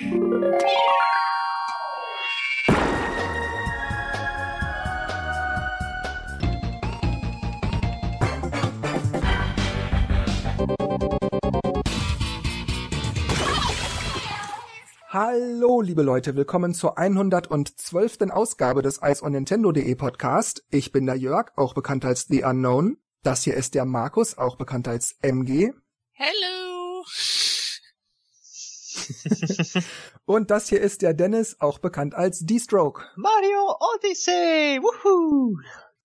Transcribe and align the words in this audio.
Hallo, 0.00 0.16
liebe 15.82 16.02
Leute, 16.02 16.34
willkommen 16.34 16.72
zur 16.72 16.96
112. 16.96 18.30
Ausgabe 18.30 18.80
des 18.80 19.02
Eis 19.02 19.22
on 19.22 19.32
Nintendo.de 19.32 19.94
Podcast. 19.96 20.64
Ich 20.70 20.92
bin 20.92 21.04
der 21.04 21.16
Jörg, 21.16 21.52
auch 21.56 21.74
bekannt 21.74 22.06
als 22.06 22.26
The 22.26 22.44
Unknown. 22.44 22.96
Das 23.22 23.42
hier 23.42 23.54
ist 23.54 23.74
der 23.74 23.84
Markus, 23.84 24.38
auch 24.38 24.56
bekannt 24.56 24.88
als 24.88 25.18
MG. 25.20 25.74
Hello! 26.12 27.04
Und 30.24 30.50
das 30.50 30.68
hier 30.68 30.80
ist 30.80 31.02
der 31.02 31.14
Dennis, 31.14 31.56
auch 31.60 31.78
bekannt 31.78 32.14
als 32.14 32.40
D-Stroke. 32.40 33.02
Mario 33.16 33.76
Odyssey! 33.94 34.80
Woohoo! 34.80 35.56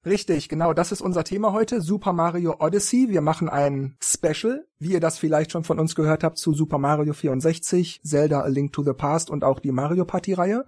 Richtig, 0.05 0.49
genau, 0.49 0.73
das 0.73 0.91
ist 0.91 1.01
unser 1.01 1.23
Thema 1.23 1.51
heute, 1.51 1.81
Super 1.81 2.13
Mario 2.13 2.57
Odyssey. 2.59 3.07
Wir 3.09 3.21
machen 3.21 3.49
ein 3.49 3.97
Special, 3.99 4.67
wie 4.77 4.91
ihr 4.91 4.99
das 4.99 5.17
vielleicht 5.17 5.51
schon 5.51 5.63
von 5.63 5.79
uns 5.79 5.95
gehört 5.95 6.23
habt, 6.23 6.37
zu 6.37 6.53
Super 6.53 6.77
Mario 6.77 7.13
64, 7.13 8.01
Zelda 8.03 8.41
A 8.41 8.47
Link 8.47 8.71
to 8.71 8.83
the 8.83 8.93
Past 8.93 9.31
und 9.31 9.43
auch 9.43 9.59
die 9.59 9.71
Mario 9.71 10.05
Party 10.05 10.33
Reihe. 10.33 10.65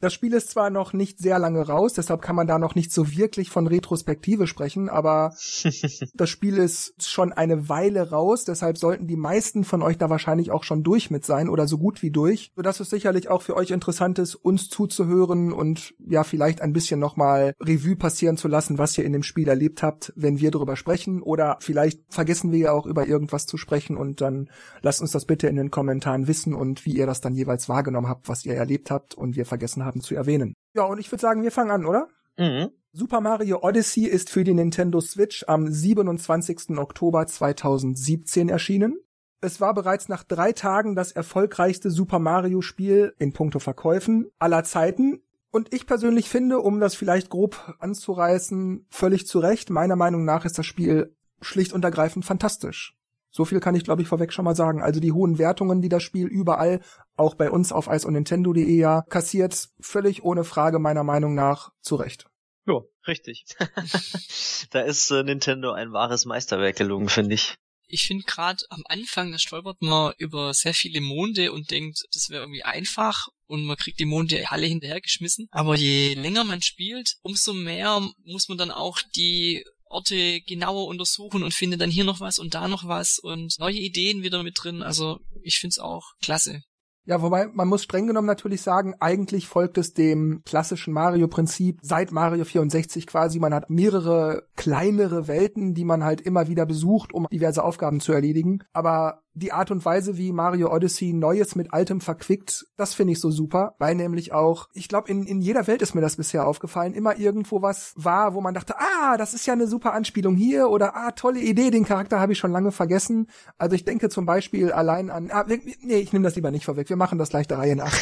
Das 0.00 0.12
Spiel 0.12 0.32
ist 0.34 0.50
zwar 0.50 0.70
noch 0.70 0.92
nicht 0.92 1.18
sehr 1.18 1.38
lange 1.38 1.66
raus, 1.66 1.94
deshalb 1.94 2.20
kann 2.20 2.36
man 2.36 2.46
da 2.46 2.58
noch 2.58 2.74
nicht 2.74 2.92
so 2.92 3.10
wirklich 3.10 3.50
von 3.50 3.66
Retrospektive 3.66 4.46
sprechen, 4.46 4.88
aber 4.88 5.34
das 6.14 6.30
Spiel 6.30 6.58
ist 6.58 6.94
schon 7.02 7.32
eine 7.32 7.68
Weile 7.68 8.10
raus, 8.10 8.44
deshalb 8.44 8.76
sollten 8.76 9.06
die 9.06 9.16
meisten 9.16 9.64
von 9.64 9.82
euch 9.82 9.96
da 9.96 10.10
wahrscheinlich 10.10 10.50
auch 10.50 10.64
schon 10.64 10.82
durch 10.82 11.10
mit 11.10 11.24
sein 11.24 11.48
oder 11.48 11.66
so 11.66 11.78
gut 11.78 12.02
wie 12.02 12.10
durch, 12.10 12.52
sodass 12.54 12.80
es 12.80 12.90
sicherlich 12.90 13.28
auch 13.28 13.42
für 13.42 13.56
euch 13.56 13.70
interessant 13.70 14.18
ist, 14.18 14.34
uns 14.34 14.68
zuzuhören 14.68 15.52
und 15.52 15.94
ja, 15.98 16.24
vielleicht 16.24 16.60
ein 16.60 16.72
bisschen 16.72 17.00
nochmal 17.00 17.54
Revue 17.60 17.96
passieren 17.96 18.36
zu 18.36 18.48
lassen, 18.48 18.78
was 18.78 18.96
ihr 18.98 19.04
in 19.04 19.12
dem 19.12 19.22
Spiel 19.22 19.48
erlebt 19.48 19.82
habt, 19.82 20.12
wenn 20.16 20.40
wir 20.40 20.50
darüber 20.50 20.76
sprechen. 20.76 21.22
Oder 21.22 21.58
vielleicht 21.60 22.00
vergessen 22.08 22.52
wir 22.52 22.58
ja 22.58 22.72
auch 22.72 22.86
über 22.86 23.06
irgendwas 23.06 23.46
zu 23.46 23.56
sprechen 23.56 23.96
und 23.96 24.20
dann 24.20 24.50
lasst 24.82 25.00
uns 25.00 25.12
das 25.12 25.24
bitte 25.24 25.46
in 25.46 25.56
den 25.56 25.70
Kommentaren 25.70 26.26
wissen 26.26 26.54
und 26.54 26.84
wie 26.84 26.96
ihr 26.96 27.06
das 27.06 27.20
dann 27.20 27.34
jeweils 27.34 27.68
wahrgenommen 27.68 28.08
habt, 28.08 28.28
was 28.28 28.44
ihr 28.44 28.54
erlebt 28.54 28.90
habt 28.90 29.14
und 29.14 29.36
wir 29.36 29.46
vergessen 29.46 29.83
haben 29.84 30.00
zu 30.00 30.14
erwähnen. 30.14 30.54
Ja, 30.74 30.84
und 30.84 30.98
ich 30.98 31.10
würde 31.10 31.22
sagen, 31.22 31.42
wir 31.42 31.52
fangen 31.52 31.70
an, 31.70 31.86
oder? 31.86 32.08
Mhm. 32.36 32.70
Super 32.92 33.20
Mario 33.20 33.58
Odyssey 33.62 34.06
ist 34.06 34.30
für 34.30 34.44
die 34.44 34.54
Nintendo 34.54 35.00
Switch 35.00 35.44
am 35.48 35.70
27. 35.70 36.78
Oktober 36.78 37.26
2017 37.26 38.48
erschienen. 38.48 38.98
Es 39.40 39.60
war 39.60 39.74
bereits 39.74 40.08
nach 40.08 40.22
drei 40.22 40.52
Tagen 40.52 40.94
das 40.94 41.12
erfolgreichste 41.12 41.90
Super 41.90 42.18
Mario 42.18 42.62
Spiel 42.62 43.14
in 43.18 43.32
puncto 43.32 43.58
Verkäufen 43.58 44.30
aller 44.38 44.64
Zeiten. 44.64 45.22
Und 45.50 45.74
ich 45.74 45.86
persönlich 45.86 46.28
finde, 46.28 46.60
um 46.60 46.80
das 46.80 46.94
vielleicht 46.94 47.30
grob 47.30 47.74
anzureißen, 47.78 48.86
völlig 48.90 49.26
zu 49.26 49.40
Recht, 49.40 49.70
meiner 49.70 49.96
Meinung 49.96 50.24
nach 50.24 50.44
ist 50.44 50.58
das 50.58 50.66
Spiel 50.66 51.14
schlicht 51.40 51.72
und 51.72 51.84
ergreifend 51.84 52.24
fantastisch. 52.24 52.96
So 53.36 53.44
viel 53.44 53.58
kann 53.58 53.74
ich, 53.74 53.82
glaube 53.82 54.00
ich, 54.00 54.06
vorweg 54.06 54.32
schon 54.32 54.44
mal 54.44 54.54
sagen. 54.54 54.80
Also 54.80 55.00
die 55.00 55.10
hohen 55.10 55.38
Wertungen, 55.38 55.82
die 55.82 55.88
das 55.88 56.04
Spiel 56.04 56.28
überall, 56.28 56.80
auch 57.16 57.34
bei 57.34 57.50
uns 57.50 57.72
auf 57.72 57.88
iceonnintendo.de 57.88 58.76
ja, 58.76 59.02
kassiert, 59.08 59.70
völlig 59.80 60.22
ohne 60.22 60.44
Frage 60.44 60.78
meiner 60.78 61.02
Meinung 61.02 61.34
nach 61.34 61.72
zurecht. 61.80 62.26
Ja, 62.64 62.80
richtig. 63.08 63.44
da 64.70 64.82
ist 64.82 65.10
äh, 65.10 65.24
Nintendo 65.24 65.72
ein 65.72 65.92
wahres 65.92 66.26
Meisterwerk 66.26 66.76
gelungen, 66.76 67.08
finde 67.08 67.34
ich. 67.34 67.56
Ich 67.88 68.06
finde 68.06 68.24
gerade 68.24 68.62
am 68.70 68.84
Anfang, 68.86 69.32
da 69.32 69.38
stolpert 69.38 69.82
man 69.82 70.14
über 70.18 70.54
sehr 70.54 70.72
viele 70.72 71.00
Monde 71.00 71.52
und 71.52 71.72
denkt, 71.72 72.04
das 72.12 72.30
wäre 72.30 72.44
irgendwie 72.44 72.62
einfach 72.62 73.26
und 73.46 73.64
man 73.64 73.76
kriegt 73.76 73.98
die 73.98 74.06
Monde 74.06 74.44
alle 74.48 74.66
hinterhergeschmissen. 74.66 75.48
Aber 75.50 75.76
je 75.76 76.14
länger 76.14 76.44
man 76.44 76.62
spielt, 76.62 77.16
umso 77.22 77.52
mehr 77.52 78.00
muss 78.24 78.48
man 78.48 78.58
dann 78.58 78.70
auch 78.70 79.00
die 79.16 79.64
Orte 79.86 80.40
genauer 80.42 80.86
untersuchen 80.86 81.42
und 81.42 81.54
finde 81.54 81.76
dann 81.76 81.90
hier 81.90 82.04
noch 82.04 82.20
was 82.20 82.38
und 82.38 82.54
da 82.54 82.68
noch 82.68 82.86
was 82.86 83.18
und 83.18 83.58
neue 83.58 83.78
Ideen 83.78 84.22
wieder 84.22 84.42
mit 84.42 84.58
drin. 84.60 84.82
Also 84.82 85.20
ich 85.42 85.58
find's 85.58 85.78
auch 85.78 86.12
klasse. 86.20 86.62
Ja, 87.06 87.20
wobei 87.20 87.48
man 87.48 87.68
muss 87.68 87.82
streng 87.82 88.06
genommen 88.06 88.26
natürlich 88.26 88.62
sagen, 88.62 88.94
eigentlich 88.98 89.46
folgt 89.46 89.76
es 89.76 89.92
dem 89.92 90.40
klassischen 90.46 90.94
Mario-Prinzip 90.94 91.78
seit 91.82 92.12
Mario 92.12 92.46
64 92.46 93.06
quasi. 93.06 93.38
Man 93.38 93.52
hat 93.52 93.68
mehrere 93.68 94.48
kleinere 94.56 95.28
Welten, 95.28 95.74
die 95.74 95.84
man 95.84 96.02
halt 96.02 96.22
immer 96.22 96.48
wieder 96.48 96.64
besucht, 96.64 97.12
um 97.12 97.26
diverse 97.30 97.62
Aufgaben 97.62 98.00
zu 98.00 98.12
erledigen. 98.12 98.60
Aber 98.72 99.23
die 99.34 99.52
Art 99.52 99.70
und 99.70 99.84
Weise, 99.84 100.16
wie 100.16 100.32
Mario 100.32 100.72
Odyssey 100.72 101.12
Neues 101.12 101.56
mit 101.56 101.72
Altem 101.72 102.00
verquickt, 102.00 102.66
das 102.76 102.94
finde 102.94 103.12
ich 103.12 103.20
so 103.20 103.30
super, 103.30 103.74
weil 103.78 103.94
nämlich 103.94 104.32
auch, 104.32 104.68
ich 104.72 104.88
glaube, 104.88 105.10
in, 105.10 105.24
in 105.24 105.40
jeder 105.40 105.66
Welt 105.66 105.82
ist 105.82 105.94
mir 105.94 106.00
das 106.00 106.16
bisher 106.16 106.46
aufgefallen, 106.46 106.94
immer 106.94 107.18
irgendwo 107.18 107.60
was 107.60 107.92
war, 107.96 108.34
wo 108.34 108.40
man 108.40 108.54
dachte, 108.54 108.74
ah, 108.78 109.16
das 109.16 109.34
ist 109.34 109.46
ja 109.46 109.52
eine 109.52 109.66
super 109.66 109.92
Anspielung 109.92 110.36
hier 110.36 110.68
oder 110.70 110.94
ah, 110.96 111.10
tolle 111.10 111.40
Idee, 111.40 111.70
den 111.70 111.84
Charakter 111.84 112.20
habe 112.20 112.32
ich 112.32 112.38
schon 112.38 112.52
lange 112.52 112.72
vergessen. 112.72 113.28
Also 113.58 113.74
ich 113.74 113.84
denke 113.84 114.08
zum 114.08 114.24
Beispiel 114.24 114.72
allein 114.72 115.10
an, 115.10 115.30
ah, 115.32 115.44
nee, 115.46 115.96
ich 115.98 116.12
nehme 116.12 116.24
das 116.24 116.36
lieber 116.36 116.52
nicht 116.52 116.64
vorweg, 116.64 116.88
wir 116.88 116.96
machen 116.96 117.18
das 117.18 117.30
gleich 117.30 117.48
der 117.48 117.58
Reihe 117.58 117.76
nach. 117.76 117.94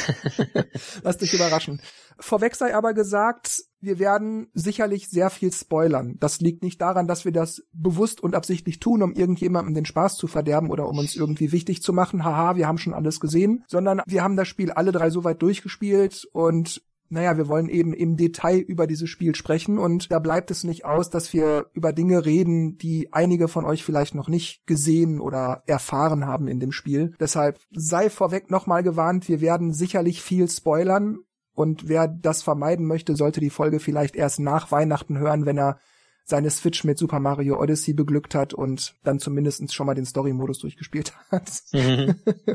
Lass 1.02 1.18
dich 1.18 1.32
überraschen. 1.32 1.80
Vorweg 2.18 2.54
sei 2.54 2.74
aber 2.74 2.92
gesagt, 2.92 3.64
wir 3.82 3.98
werden 3.98 4.48
sicherlich 4.54 5.08
sehr 5.08 5.28
viel 5.28 5.52
spoilern. 5.52 6.16
Das 6.20 6.40
liegt 6.40 6.62
nicht 6.62 6.80
daran, 6.80 7.08
dass 7.08 7.24
wir 7.24 7.32
das 7.32 7.64
bewusst 7.72 8.22
und 8.22 8.34
absichtlich 8.34 8.78
tun, 8.78 9.02
um 9.02 9.12
irgendjemandem 9.12 9.74
den 9.74 9.84
Spaß 9.84 10.16
zu 10.16 10.28
verderben 10.28 10.70
oder 10.70 10.88
um 10.88 10.98
uns 10.98 11.16
irgendwie 11.16 11.52
wichtig 11.52 11.82
zu 11.82 11.92
machen. 11.92 12.24
Haha, 12.24 12.56
wir 12.56 12.68
haben 12.68 12.78
schon 12.78 12.94
alles 12.94 13.20
gesehen, 13.20 13.64
sondern 13.66 14.00
wir 14.06 14.22
haben 14.22 14.36
das 14.36 14.48
Spiel 14.48 14.70
alle 14.70 14.92
drei 14.92 15.10
so 15.10 15.24
weit 15.24 15.42
durchgespielt 15.42 16.28
und 16.32 16.82
naja, 17.12 17.36
wir 17.36 17.46
wollen 17.46 17.68
eben 17.68 17.92
im 17.92 18.16
Detail 18.16 18.58
über 18.58 18.86
dieses 18.86 19.10
Spiel 19.10 19.34
sprechen 19.34 19.78
und 19.78 20.10
da 20.10 20.18
bleibt 20.18 20.50
es 20.50 20.64
nicht 20.64 20.86
aus, 20.86 21.10
dass 21.10 21.34
wir 21.34 21.66
über 21.74 21.92
Dinge 21.92 22.24
reden, 22.24 22.78
die 22.78 23.12
einige 23.12 23.48
von 23.48 23.66
euch 23.66 23.84
vielleicht 23.84 24.14
noch 24.14 24.28
nicht 24.28 24.66
gesehen 24.66 25.20
oder 25.20 25.62
erfahren 25.66 26.26
haben 26.26 26.48
in 26.48 26.58
dem 26.58 26.72
Spiel. 26.72 27.12
Deshalb 27.20 27.60
sei 27.70 28.08
vorweg 28.08 28.50
nochmal 28.50 28.82
gewarnt, 28.82 29.28
wir 29.28 29.42
werden 29.42 29.74
sicherlich 29.74 30.22
viel 30.22 30.48
spoilern, 30.48 31.18
und 31.54 31.88
wer 31.88 32.08
das 32.08 32.42
vermeiden 32.42 32.86
möchte, 32.86 33.16
sollte 33.16 33.40
die 33.40 33.50
Folge 33.50 33.80
vielleicht 33.80 34.16
erst 34.16 34.40
nach 34.40 34.70
Weihnachten 34.70 35.18
hören, 35.18 35.46
wenn 35.46 35.58
er 35.58 35.78
seine 36.24 36.50
Switch 36.50 36.84
mit 36.84 36.98
Super 36.98 37.20
Mario 37.20 37.60
Odyssey 37.60 37.94
beglückt 37.94 38.34
hat 38.34 38.54
und 38.54 38.94
dann 39.02 39.18
zumindest 39.18 39.72
schon 39.74 39.86
mal 39.86 39.94
den 39.94 40.06
Story-Modus 40.06 40.60
durchgespielt 40.60 41.14
hat. 41.30 41.62
Mhm. 41.72 42.14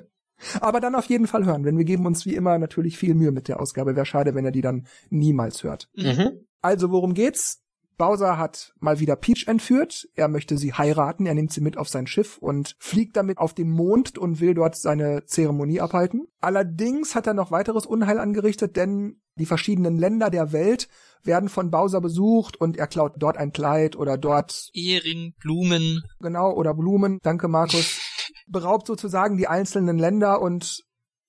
Aber 0.62 0.80
dann 0.80 0.96
auf 0.96 1.06
jeden 1.06 1.28
Fall 1.28 1.46
hören, 1.46 1.64
denn 1.64 1.78
wir 1.78 1.86
geben 1.86 2.06
uns 2.06 2.26
wie 2.26 2.36
immer 2.36 2.58
natürlich 2.60 2.98
viel 2.98 3.16
Mühe 3.16 3.32
mit 3.32 3.48
der 3.48 3.60
Ausgabe. 3.60 3.96
Wäre 3.96 4.06
schade, 4.06 4.36
wenn 4.36 4.46
er 4.46 4.52
die 4.52 4.62
dann 4.62 4.88
niemals 5.10 5.64
hört. 5.64 5.90
Mhm. 5.96 6.46
Also 6.62 6.92
worum 6.92 7.14
geht's? 7.14 7.64
Bowser 7.98 8.38
hat 8.38 8.74
mal 8.80 9.00
wieder 9.00 9.16
Peach 9.16 9.48
entführt. 9.48 10.08
Er 10.16 10.28
möchte 10.28 10.58
sie 10.58 10.74
heiraten. 10.74 11.26
Er 11.26 11.34
nimmt 11.34 11.52
sie 11.52 11.62
mit 11.62 11.78
auf 11.78 11.90
sein 11.90 12.08
Schiff 12.08 12.38
und 12.38 12.76
fliegt 12.80 13.18
damit 13.18 13.38
auf 13.38 13.54
den 13.54 13.70
Mond 13.70 14.18
und 14.18 14.40
will 14.40 14.54
dort 14.54 14.76
seine 14.76 15.26
Zeremonie 15.26 15.82
abhalten. 15.82 16.28
Allerdings 16.40 17.16
hat 17.16 17.28
er 17.28 17.34
noch 17.34 17.52
weiteres 17.52 17.86
Unheil 17.86 18.20
angerichtet, 18.20 18.76
denn 18.76 19.22
die 19.36 19.46
verschiedenen 19.46 19.98
Länder 19.98 20.30
der 20.30 20.52
Welt 20.52 20.88
werden 21.24 21.50
von 21.50 21.72
Bowser 21.72 22.02
besucht 22.02 22.60
und 22.60 22.78
er 22.78 22.88
klaut 22.88 23.14
dort 23.18 23.38
ein 23.38 23.52
Kleid 23.52 23.96
oder 23.96 24.18
dort 24.18 24.70
Ehering, 24.74 25.34
Blumen. 25.40 26.04
Genau, 26.20 26.54
oder 26.54 26.74
Blumen. 26.74 27.20
Danke, 27.24 27.48
Markus. 27.48 28.00
Beraubt 28.48 28.88
sozusagen 28.88 29.38
die 29.38 29.48
einzelnen 29.48 29.98
Länder 29.98 30.42
und 30.42 30.84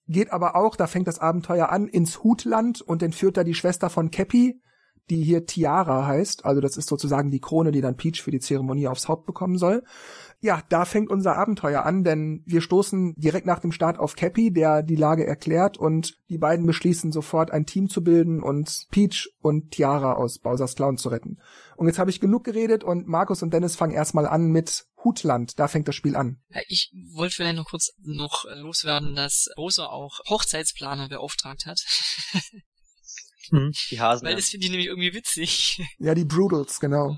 geht 0.07 0.33
aber 0.33 0.57
auch, 0.57 0.77
da 0.77 0.87
fängt 0.87 1.07
das 1.07 1.19
Abenteuer 1.19 1.69
an, 1.71 1.87
ins 1.87 2.23
Hutland 2.23 2.81
und 2.81 3.03
entführt 3.03 3.37
da 3.37 3.45
die 3.45 3.55
Schwester 3.55 3.91
von 3.91 4.11
Cappy, 4.11 4.61
die 5.11 5.23
hier 5.23 5.47
Tiara 5.47 6.07
heißt. 6.07 6.45
Also 6.45 6.61
das 6.61 6.77
ist 6.77 6.89
sozusagen 6.89 7.31
die 7.31 7.41
Krone, 7.41 7.73
die 7.73 7.81
dann 7.81 7.97
Peach 7.97 8.23
für 8.23 8.31
die 8.31 8.41
Zeremonie 8.41 8.89
aufs 8.89 9.09
Haupt 9.09 9.27
bekommen 9.27 9.59
soll. 9.59 9.83
Ja, 10.41 10.63
da 10.69 10.85
fängt 10.85 11.11
unser 11.11 11.37
Abenteuer 11.37 11.85
an, 11.85 12.05
denn 12.05 12.45
wir 12.47 12.61
stoßen 12.61 13.15
direkt 13.17 13.47
nach 13.47 13.59
dem 13.59 13.73
Start 13.73 13.99
auf 13.99 14.15
Cappy, 14.15 14.53
der 14.53 14.85
die 14.85 14.95
Lage 14.95 15.27
erklärt 15.27 15.79
und 15.79 16.17
die 16.29 16.39
beiden 16.39 16.65
beschließen 16.65 17.11
sofort 17.11 17.51
ein 17.51 17.67
Team 17.67 17.89
zu 17.89 18.05
bilden 18.05 18.41
und 18.41 18.87
Peach 18.91 19.31
und 19.41 19.73
Tiara 19.73 20.13
aus 20.13 20.39
Bowser's 20.39 20.77
Clown 20.77 20.97
zu 20.97 21.09
retten. 21.09 21.39
Und 21.77 21.89
jetzt 21.89 21.99
habe 21.99 22.11
ich 22.11 22.21
genug 22.21 22.45
geredet 22.45 22.85
und 22.85 23.09
Markus 23.09 23.43
und 23.43 23.53
Dennis 23.53 23.75
fangen 23.75 23.95
erstmal 23.95 24.27
an 24.27 24.47
mit 24.53 24.87
Hutland. 25.03 25.59
Da 25.59 25.67
fängt 25.67 25.89
das 25.89 25.97
Spiel 25.97 26.15
an. 26.15 26.41
Ich 26.69 26.93
wollte 27.15 27.35
vielleicht 27.35 27.57
noch 27.57 27.69
kurz 27.69 27.93
noch 28.03 28.45
loswerden, 28.55 29.17
dass 29.17 29.49
Bowser 29.57 29.91
auch 29.91 30.21
Hochzeitsplaner 30.29 31.09
beauftragt 31.09 31.67
hat. 31.67 31.81
Hm, 33.51 33.73
die 33.91 34.01
Hasen. 34.01 34.27
Weil 34.27 34.37
das 34.37 34.49
finde 34.49 34.67
ich 34.67 34.71
nämlich 34.71 34.89
irgendwie 34.89 35.15
witzig. 35.15 35.83
Ja, 35.99 36.15
die 36.15 36.25
Brutals, 36.25 36.81
genau. 36.81 37.17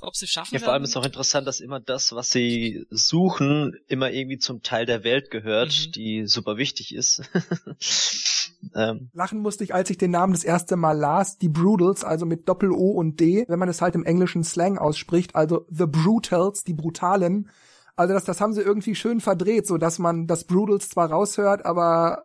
Ob 0.00 0.14
sie 0.14 0.26
schaffen 0.26 0.54
Ja, 0.54 0.60
vor 0.60 0.72
allem 0.72 0.84
ist 0.84 0.96
auch 0.96 1.04
interessant, 1.04 1.46
dass 1.46 1.60
immer 1.60 1.80
das, 1.80 2.12
was 2.12 2.30
sie 2.30 2.86
suchen, 2.90 3.76
immer 3.88 4.10
irgendwie 4.10 4.38
zum 4.38 4.62
Teil 4.62 4.86
der 4.86 5.02
Welt 5.02 5.30
gehört, 5.30 5.86
mhm. 5.86 5.92
die 5.92 6.26
super 6.26 6.56
wichtig 6.56 6.94
ist. 6.94 7.22
ähm. 8.74 9.10
Lachen 9.12 9.40
musste 9.40 9.64
ich, 9.64 9.74
als 9.74 9.90
ich 9.90 9.98
den 9.98 10.12
Namen 10.12 10.32
das 10.32 10.44
erste 10.44 10.76
Mal 10.76 10.96
las, 10.96 11.38
die 11.38 11.48
Brutals, 11.48 12.04
also 12.04 12.26
mit 12.26 12.48
Doppel-O 12.48 12.90
und 12.90 13.18
D, 13.18 13.44
wenn 13.48 13.58
man 13.58 13.68
es 13.68 13.80
halt 13.80 13.94
im 13.94 14.04
englischen 14.04 14.44
Slang 14.44 14.78
ausspricht, 14.78 15.34
also 15.34 15.66
The 15.70 15.86
Brutals, 15.86 16.64
die 16.64 16.74
Brutalen. 16.74 17.50
Also 17.96 18.14
das, 18.14 18.24
das 18.24 18.40
haben 18.40 18.52
sie 18.52 18.62
irgendwie 18.62 18.94
schön 18.94 19.20
verdreht, 19.20 19.66
so 19.66 19.78
dass 19.78 19.98
man 19.98 20.26
das 20.26 20.44
Brutals 20.44 20.88
zwar 20.88 21.10
raushört, 21.10 21.64
aber 21.64 22.24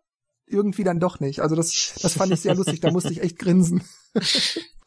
irgendwie 0.49 0.83
dann 0.83 0.99
doch 0.99 1.19
nicht. 1.19 1.41
Also 1.41 1.55
das, 1.55 1.93
das 2.01 2.13
fand 2.13 2.31
ich 2.33 2.41
sehr 2.41 2.55
lustig, 2.55 2.79
da 2.81 2.91
musste 2.91 3.11
ich 3.11 3.21
echt 3.21 3.39
grinsen. 3.39 3.83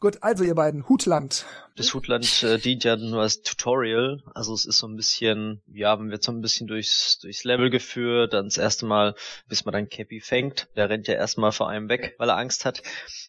Gut, 0.03 0.17
also 0.19 0.43
ihr 0.43 0.53
beiden, 0.53 0.89
Hutland. 0.89 1.45
Das 1.77 1.93
Hutland 1.93 2.43
äh, 2.43 2.59
dient 2.59 2.83
ja 2.83 2.97
nur 2.97 3.21
als 3.21 3.41
Tutorial, 3.41 4.21
also 4.35 4.53
es 4.53 4.65
ist 4.65 4.77
so 4.77 4.85
ein 4.85 4.97
bisschen, 4.97 5.61
ja, 5.73 5.95
man 5.95 6.11
wird 6.11 6.23
so 6.23 6.31
ein 6.33 6.41
bisschen 6.41 6.67
durchs, 6.67 7.19
durchs 7.19 7.45
Level 7.45 7.69
geführt, 7.69 8.33
dann 8.33 8.45
das 8.45 8.57
erste 8.57 8.85
Mal, 8.85 9.15
bis 9.47 9.63
man 9.63 9.71
dann 9.71 9.87
Cappy 9.87 10.19
fängt, 10.19 10.67
der 10.75 10.89
rennt 10.89 11.07
ja 11.07 11.13
erstmal 11.15 11.53
vor 11.53 11.69
einem 11.69 11.87
weg, 11.87 12.15
weil 12.19 12.29
er 12.29 12.37
Angst 12.37 12.65
hat, 12.65 12.83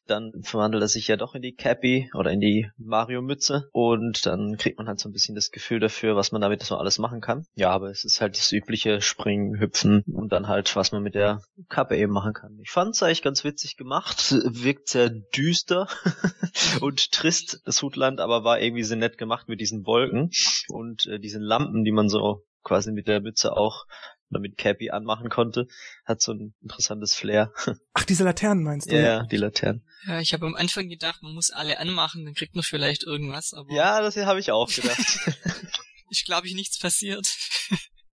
dann 0.06 0.32
verwandelt 0.42 0.82
er 0.82 0.88
sich 0.88 1.08
ja 1.08 1.16
doch 1.16 1.34
in 1.34 1.42
die 1.42 1.54
Cappy 1.54 2.10
oder 2.12 2.32
in 2.32 2.40
die 2.40 2.70
Mario-Mütze 2.76 3.68
und 3.72 4.26
dann 4.26 4.58
kriegt 4.58 4.76
man 4.76 4.88
halt 4.88 5.00
so 5.00 5.08
ein 5.08 5.12
bisschen 5.12 5.34
das 5.34 5.50
Gefühl 5.50 5.80
dafür, 5.80 6.16
was 6.16 6.32
man 6.32 6.42
damit 6.42 6.62
so 6.62 6.76
alles 6.76 6.98
machen 6.98 7.20
kann. 7.22 7.46
Ja, 7.54 7.70
aber 7.70 7.90
es 7.90 8.04
ist 8.04 8.20
halt 8.20 8.36
das 8.36 8.52
übliche 8.52 9.00
Springen, 9.00 9.58
Hüpfen 9.58 10.02
und 10.12 10.32
dann 10.32 10.48
halt, 10.48 10.76
was 10.76 10.92
man 10.92 11.02
mit 11.02 11.14
der 11.14 11.40
Kappe 11.70 11.96
eben 11.96 12.12
machen 12.12 12.34
kann. 12.34 12.58
Ich 12.60 12.70
fand 12.70 12.94
es 12.94 13.02
eigentlich 13.02 13.22
ganz 13.22 13.44
witzig 13.44 13.78
gemacht, 13.78 14.32
wirkt 14.32 14.88
sehr 14.88 15.08
düster 15.08 15.88
und 16.80 17.12
trist, 17.12 17.60
das 17.64 17.82
Hutland, 17.82 18.20
aber 18.20 18.44
war 18.44 18.60
irgendwie 18.60 18.84
sehr 18.84 18.96
nett 18.96 19.18
gemacht 19.18 19.48
mit 19.48 19.60
diesen 19.60 19.86
Wolken 19.86 20.30
und 20.68 21.06
äh, 21.06 21.18
diesen 21.18 21.42
Lampen, 21.42 21.84
die 21.84 21.92
man 21.92 22.08
so 22.08 22.44
quasi 22.62 22.92
mit 22.92 23.08
der 23.08 23.20
Mütze 23.20 23.56
auch 23.56 23.86
oder 24.30 24.40
mit 24.40 24.56
Cappy 24.56 24.90
anmachen 24.90 25.28
konnte, 25.28 25.68
hat 26.04 26.20
so 26.20 26.32
ein 26.32 26.54
interessantes 26.62 27.14
Flair. 27.14 27.52
Ach, 27.92 28.04
diese 28.04 28.24
Laternen 28.24 28.64
meinst 28.64 28.90
du? 28.90 29.00
Ja, 29.00 29.24
die 29.24 29.36
Laternen. 29.36 29.86
Ja, 30.06 30.20
ich 30.20 30.32
habe 30.32 30.46
am 30.46 30.54
Anfang 30.54 30.88
gedacht, 30.88 31.22
man 31.22 31.34
muss 31.34 31.50
alle 31.50 31.78
anmachen, 31.78 32.24
dann 32.24 32.34
kriegt 32.34 32.54
man 32.54 32.64
vielleicht 32.64 33.04
irgendwas, 33.04 33.52
aber. 33.54 33.72
Ja, 33.72 34.00
das 34.00 34.16
habe 34.16 34.40
ich 34.40 34.50
auch 34.50 34.68
gedacht. 34.68 34.98
ich 36.10 36.24
glaube, 36.24 36.46
ich 36.46 36.54
nichts 36.54 36.78
passiert. 36.78 37.28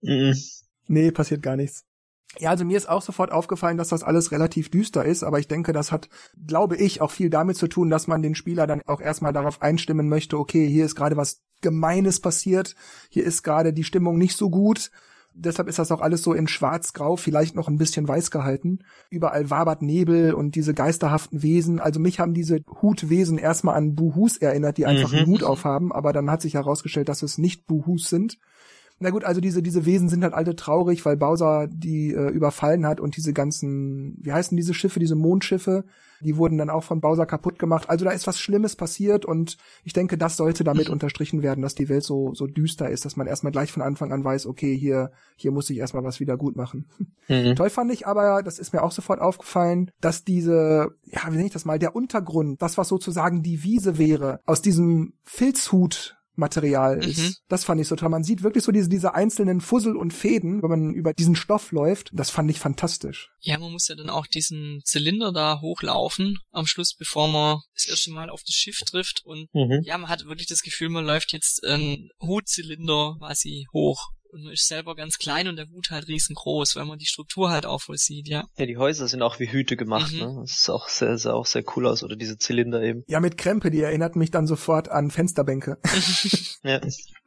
Nee, 0.88 1.12
passiert 1.12 1.42
gar 1.42 1.56
nichts. 1.56 1.86
Ja, 2.40 2.52
also 2.52 2.64
mir 2.64 2.78
ist 2.78 2.88
auch 2.88 3.02
sofort 3.02 3.32
aufgefallen, 3.32 3.78
dass 3.78 3.90
das 3.90 4.04
alles 4.04 4.32
relativ 4.32 4.70
düster 4.70 5.04
ist, 5.04 5.24
aber 5.24 5.40
ich 5.40 5.48
denke, 5.48 5.74
das 5.74 5.92
hat, 5.92 6.08
glaube 6.48 6.78
ich, 6.78 7.02
auch 7.02 7.12
viel 7.12 7.30
damit 7.30 7.58
zu 7.58 7.68
tun, 7.68 7.90
dass 7.90 8.08
man 8.08 8.22
den 8.22 8.36
Spieler 8.36 8.68
dann 8.68 8.82
auch 8.86 9.02
erstmal 9.02 9.34
darauf 9.34 9.62
einstimmen 9.62 10.08
möchte, 10.08 10.38
okay, 10.38 10.68
hier 10.68 10.86
ist 10.86 10.96
gerade 10.96 11.18
was 11.18 11.42
Gemeines 11.60 12.22
passiert, 12.22 12.76
hier 13.10 13.26
ist 13.26 13.44
gerade 13.44 13.74
die 13.74 13.84
Stimmung 13.84 14.18
nicht 14.18 14.38
so 14.38 14.50
gut. 14.50 14.92
Deshalb 15.34 15.70
ist 15.70 15.80
das 15.80 15.92
auch 15.92 16.02
alles 16.02 16.24
so 16.24 16.34
in 16.34 16.48
schwarz-grau, 16.48 17.16
vielleicht 17.16 17.56
noch 17.56 17.70
ein 17.70 17.78
bisschen 17.78 18.06
weiß 18.06 18.32
gehalten. 18.32 18.80
Überall 19.10 19.50
wabert 19.50 19.82
Nebel 19.82 20.34
und 20.34 20.56
diese 20.56 20.74
geisterhaften 20.74 21.42
Wesen. 21.42 21.80
Also 21.80 22.02
mich 22.02 22.20
haben 22.20 22.34
diese 22.34 22.60
Hutwesen 22.82 23.38
erstmal 23.38 23.76
an 23.76 23.96
Buhus 23.96 24.36
erinnert, 24.38 24.78
die 24.78 24.86
einfach 24.86 25.12
mhm. 25.12 25.20
einen 25.20 25.28
Hut 25.28 25.44
aufhaben, 25.44 25.94
aber 25.94 26.12
dann 26.12 26.30
hat 26.30 26.42
sich 26.42 26.56
herausgestellt, 26.56 27.08
dass 27.08 27.24
es 27.24 27.38
nicht 27.38 27.66
Buhus 27.66 28.10
sind. 28.10 28.40
Na 29.02 29.10
gut, 29.10 29.24
also 29.24 29.42
diese, 29.42 29.64
diese 29.64 29.86
Wesen 29.88 30.10
sind 30.10 30.24
halt 30.24 30.36
alle 30.36 30.56
traurig, 30.56 31.04
weil 31.06 31.18
Bowser 31.18 31.68
die 31.68 32.14
äh, 32.14 32.30
überfallen 32.30 32.86
hat 32.86 33.00
und 33.00 33.18
diese 33.18 33.34
ganzen, 33.34 34.16
wie 34.22 34.32
heißen 34.32 34.56
diese 34.56 34.76
Schiffe, 34.76 35.00
diese 35.00 35.16
Mondschiffe, 35.16 35.86
die 36.22 36.38
wurden 36.38 36.60
dann 36.60 36.70
auch 36.70 36.84
von 36.84 37.02
Bowser 37.02 37.26
kaputt 37.26 37.58
gemacht. 37.58 37.90
Also 37.90 38.06
da 38.06 38.12
ist 38.12 38.28
was 38.28 38.40
Schlimmes 38.40 38.76
passiert 38.76 39.26
und 39.26 39.58
ich 39.84 39.94
denke, 39.94 40.20
das 40.20 40.38
sollte 40.38 40.64
damit 40.64 40.88
unterstrichen 40.90 41.42
werden, 41.42 41.64
dass 41.64 41.74
die 41.74 41.90
Welt 41.90 42.04
so, 42.04 42.36
so 42.36 42.46
düster 42.46 42.92
ist, 42.92 43.04
dass 43.04 43.16
man 43.16 43.26
erstmal 43.26 43.52
gleich 43.52 43.72
von 43.72 43.82
Anfang 43.82 44.14
an 44.14 44.24
weiß, 44.24 44.46
okay, 44.46 44.78
hier, 44.78 45.12
hier 45.36 45.52
muss 45.52 45.70
ich 45.72 45.80
erstmal 45.80 46.04
was 46.04 46.20
wieder 46.20 46.38
gut 46.38 46.56
machen. 46.56 46.86
Mhm. 47.28 47.56
Toll 47.56 47.72
fand 47.72 47.92
ich 47.92 48.06
aber, 48.06 48.44
das 48.44 48.60
ist 48.60 48.72
mir 48.72 48.84
auch 48.84 48.92
sofort 48.92 49.20
aufgefallen, 49.20 49.90
dass 50.00 50.24
diese, 50.24 50.92
ja, 51.06 51.22
wie 51.28 51.38
nenne 51.38 51.48
ich 51.48 51.54
das 51.54 51.66
mal, 51.66 51.80
der 51.80 51.96
Untergrund, 51.96 52.62
das 52.62 52.78
was 52.78 52.88
sozusagen 52.88 53.42
die 53.42 53.64
Wiese 53.64 53.98
wäre, 53.98 54.42
aus 54.46 54.62
diesem 54.62 55.14
Filzhut 55.24 56.21
Material 56.42 57.02
ist. 57.04 57.20
Mhm. 57.20 57.36
Das 57.48 57.64
fand 57.64 57.80
ich 57.80 57.88
so 57.88 57.96
toll. 57.96 58.10
Man 58.10 58.26
sieht 58.26 58.44
wirklich 58.44 58.66
so 58.66 58.74
diese, 58.74 58.90
diese 58.90 59.16
einzelnen 59.16 59.62
Fussel 59.62 59.96
und 59.96 60.12
Fäden, 60.12 60.62
wenn 60.62 60.70
man 60.70 60.94
über 60.94 61.14
diesen 61.14 61.38
Stoff 61.38 61.72
läuft. 61.72 62.10
Das 62.12 62.30
fand 62.30 62.52
ich 62.52 62.60
fantastisch. 62.60 63.30
Ja, 63.40 63.58
man 63.58 63.72
muss 63.72 63.88
ja 63.88 63.96
dann 63.96 64.10
auch 64.10 64.28
diesen 64.28 64.82
Zylinder 64.84 65.32
da 65.32 65.62
hochlaufen 65.62 66.40
am 66.52 66.66
Schluss, 66.66 66.94
bevor 66.94 67.30
man 67.30 67.62
das 67.74 67.88
erste 67.88 68.12
Mal 68.12 68.30
auf 68.30 68.42
das 68.46 68.56
Schiff 68.56 68.80
trifft. 68.80 69.22
Und 69.24 69.48
mhm. 69.54 69.82
ja, 69.84 69.98
man 69.98 70.10
hat 70.10 70.26
wirklich 70.26 70.48
das 70.48 70.62
Gefühl, 70.62 70.90
man 70.90 71.06
läuft 71.06 71.32
jetzt 71.32 71.64
einen 71.66 72.10
Hutzylinder 72.20 73.16
quasi 73.20 73.68
hoch 73.72 74.10
und 74.32 74.44
man 74.44 74.54
ist 74.54 74.68
selber 74.68 74.96
ganz 74.96 75.18
klein 75.18 75.48
und 75.48 75.58
der 75.58 75.68
Hut 75.70 75.90
halt 75.92 76.08
riesengroß, 76.08 76.76
weil 76.76 76.86
man 76.86 76.98
die 76.98 77.06
Struktur 77.06 77.50
halt 77.50 77.66
auch 77.66 77.82
voll 77.82 77.98
sieht, 77.98 78.28
ja. 78.28 78.46
Ja, 78.58 78.66
die 78.66 78.78
Häuser 78.78 79.08
sind 79.08 79.22
auch 79.22 79.40
wie 79.40 79.52
Hüte 79.52 79.78
gemacht, 79.78 80.14
mhm. 80.14 80.20
ne? 80.20 80.38
Das 80.42 80.60
ist 80.60 80.70
auch 80.70 80.88
sehr, 80.90 81.18
sah 81.18 81.34
auch 81.34 81.46
sehr 81.46 81.64
cool 81.76 81.88
aus, 81.88 82.04
oder 82.04 82.16
diese 82.16 82.38
Zylinder 82.38 82.82
eben. 82.82 83.04
Ja, 83.08 83.20
mit 83.20 83.38
Krempe, 83.38 83.72
die 83.72 83.82
erinnert 83.82 84.16
mich 84.16 84.32
dann 84.32 84.48
sofort 84.48 84.90
an 84.90 85.12
Fensterbänke. 85.12 85.78
ja. 86.64 86.82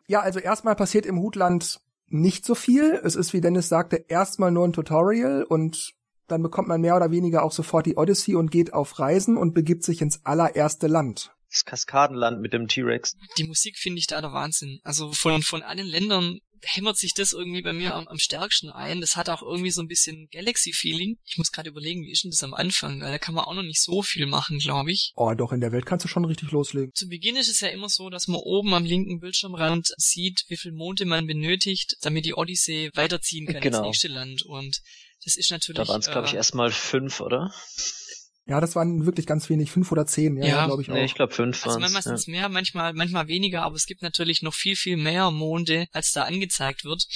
ja, 0.06 0.20
also 0.20 0.38
erstmal 0.38 0.76
passiert 0.76 1.06
im 1.06 1.18
Hutland 1.18 1.80
nicht 2.08 2.44
so 2.44 2.54
viel. 2.54 3.00
Es 3.04 3.16
ist, 3.16 3.32
wie 3.32 3.40
Dennis 3.40 3.68
sagte, 3.68 4.04
erstmal 4.08 4.50
nur 4.50 4.66
ein 4.66 4.72
Tutorial 4.72 5.44
und 5.44 5.92
dann 6.26 6.42
bekommt 6.42 6.68
man 6.68 6.80
mehr 6.80 6.96
oder 6.96 7.10
weniger 7.10 7.42
auch 7.42 7.52
sofort 7.52 7.86
die 7.86 7.96
Odyssey 7.96 8.34
und 8.34 8.50
geht 8.50 8.72
auf 8.72 8.98
Reisen 8.98 9.36
und 9.36 9.52
begibt 9.52 9.84
sich 9.84 10.00
ins 10.00 10.24
allererste 10.24 10.86
Land 10.86 11.34
das 11.54 11.64
Kaskadenland 11.64 12.40
mit 12.40 12.52
dem 12.52 12.68
T-Rex. 12.68 13.16
Die 13.38 13.44
Musik 13.44 13.78
finde 13.78 14.00
ich 14.00 14.06
da 14.06 14.20
der 14.20 14.32
Wahnsinn. 14.32 14.80
Also 14.82 15.12
von, 15.12 15.42
von 15.42 15.62
allen 15.62 15.86
Ländern 15.86 16.40
hämmert 16.66 16.96
sich 16.96 17.14
das 17.14 17.32
irgendwie 17.32 17.62
bei 17.62 17.72
mir 17.72 17.94
am, 17.94 18.08
am 18.08 18.18
stärksten 18.18 18.70
ein. 18.70 19.00
Das 19.00 19.16
hat 19.16 19.28
auch 19.28 19.42
irgendwie 19.42 19.70
so 19.70 19.82
ein 19.82 19.88
bisschen 19.88 20.28
Galaxy-Feeling. 20.30 21.18
Ich 21.24 21.38
muss 21.38 21.52
gerade 21.52 21.68
überlegen, 21.68 22.02
wie 22.02 22.12
ist 22.12 22.24
denn 22.24 22.30
das 22.30 22.42
am 22.42 22.54
Anfang? 22.54 23.00
Da 23.00 23.18
kann 23.18 23.34
man 23.34 23.44
auch 23.44 23.54
noch 23.54 23.62
nicht 23.62 23.82
so 23.82 24.02
viel 24.02 24.26
machen, 24.26 24.58
glaube 24.58 24.92
ich. 24.92 25.12
Oh, 25.16 25.32
doch, 25.34 25.52
in 25.52 25.60
der 25.60 25.72
Welt 25.72 25.86
kannst 25.86 26.04
du 26.04 26.08
schon 26.08 26.24
richtig 26.24 26.50
loslegen. 26.50 26.92
Zu 26.94 27.08
Beginn 27.08 27.36
ist 27.36 27.48
es 27.48 27.60
ja 27.60 27.68
immer 27.68 27.88
so, 27.88 28.10
dass 28.10 28.28
man 28.28 28.40
oben 28.40 28.74
am 28.74 28.84
linken 28.84 29.20
Bildschirmrand 29.20 29.92
sieht, 29.96 30.44
wie 30.48 30.56
viel 30.56 30.72
Monde 30.72 31.04
man 31.04 31.26
benötigt, 31.26 31.96
damit 32.02 32.24
die 32.24 32.34
Odyssee 32.34 32.90
weiterziehen 32.94 33.46
kann 33.46 33.60
genau. 33.60 33.78
ins 33.78 33.86
nächste 33.86 34.08
Land. 34.08 34.42
Und 34.42 34.80
das 35.24 35.36
ist 35.36 35.50
natürlich. 35.50 35.76
Da 35.76 35.88
waren 35.88 36.00
es, 36.00 36.10
glaube 36.10 36.26
ich, 36.26 36.34
äh, 36.34 36.36
erstmal 36.36 36.70
fünf, 36.70 37.20
oder? 37.20 37.52
Ja, 38.46 38.60
das 38.60 38.76
waren 38.76 39.06
wirklich 39.06 39.26
ganz 39.26 39.48
wenig, 39.48 39.70
fünf 39.70 39.90
oder 39.90 40.04
zehn, 40.04 40.36
ja, 40.36 40.46
ja 40.46 40.66
glaube 40.66 40.82
ich 40.82 40.90
auch. 40.90 40.94
Nee, 40.94 41.06
ich 41.06 41.14
glaube 41.14 41.32
fünf 41.32 41.64
Also 41.64 41.78
manchmal 41.78 42.02
sind 42.02 42.14
es 42.14 42.26
mehr, 42.26 42.48
manchmal, 42.50 42.92
manchmal 42.92 43.26
weniger, 43.26 43.62
aber 43.62 43.76
es 43.76 43.86
gibt 43.86 44.02
natürlich 44.02 44.42
noch 44.42 44.52
viel, 44.52 44.76
viel 44.76 44.98
mehr 44.98 45.30
Monde, 45.30 45.86
als 45.92 46.12
da 46.12 46.24
angezeigt 46.24 46.84
wird. 46.84 47.06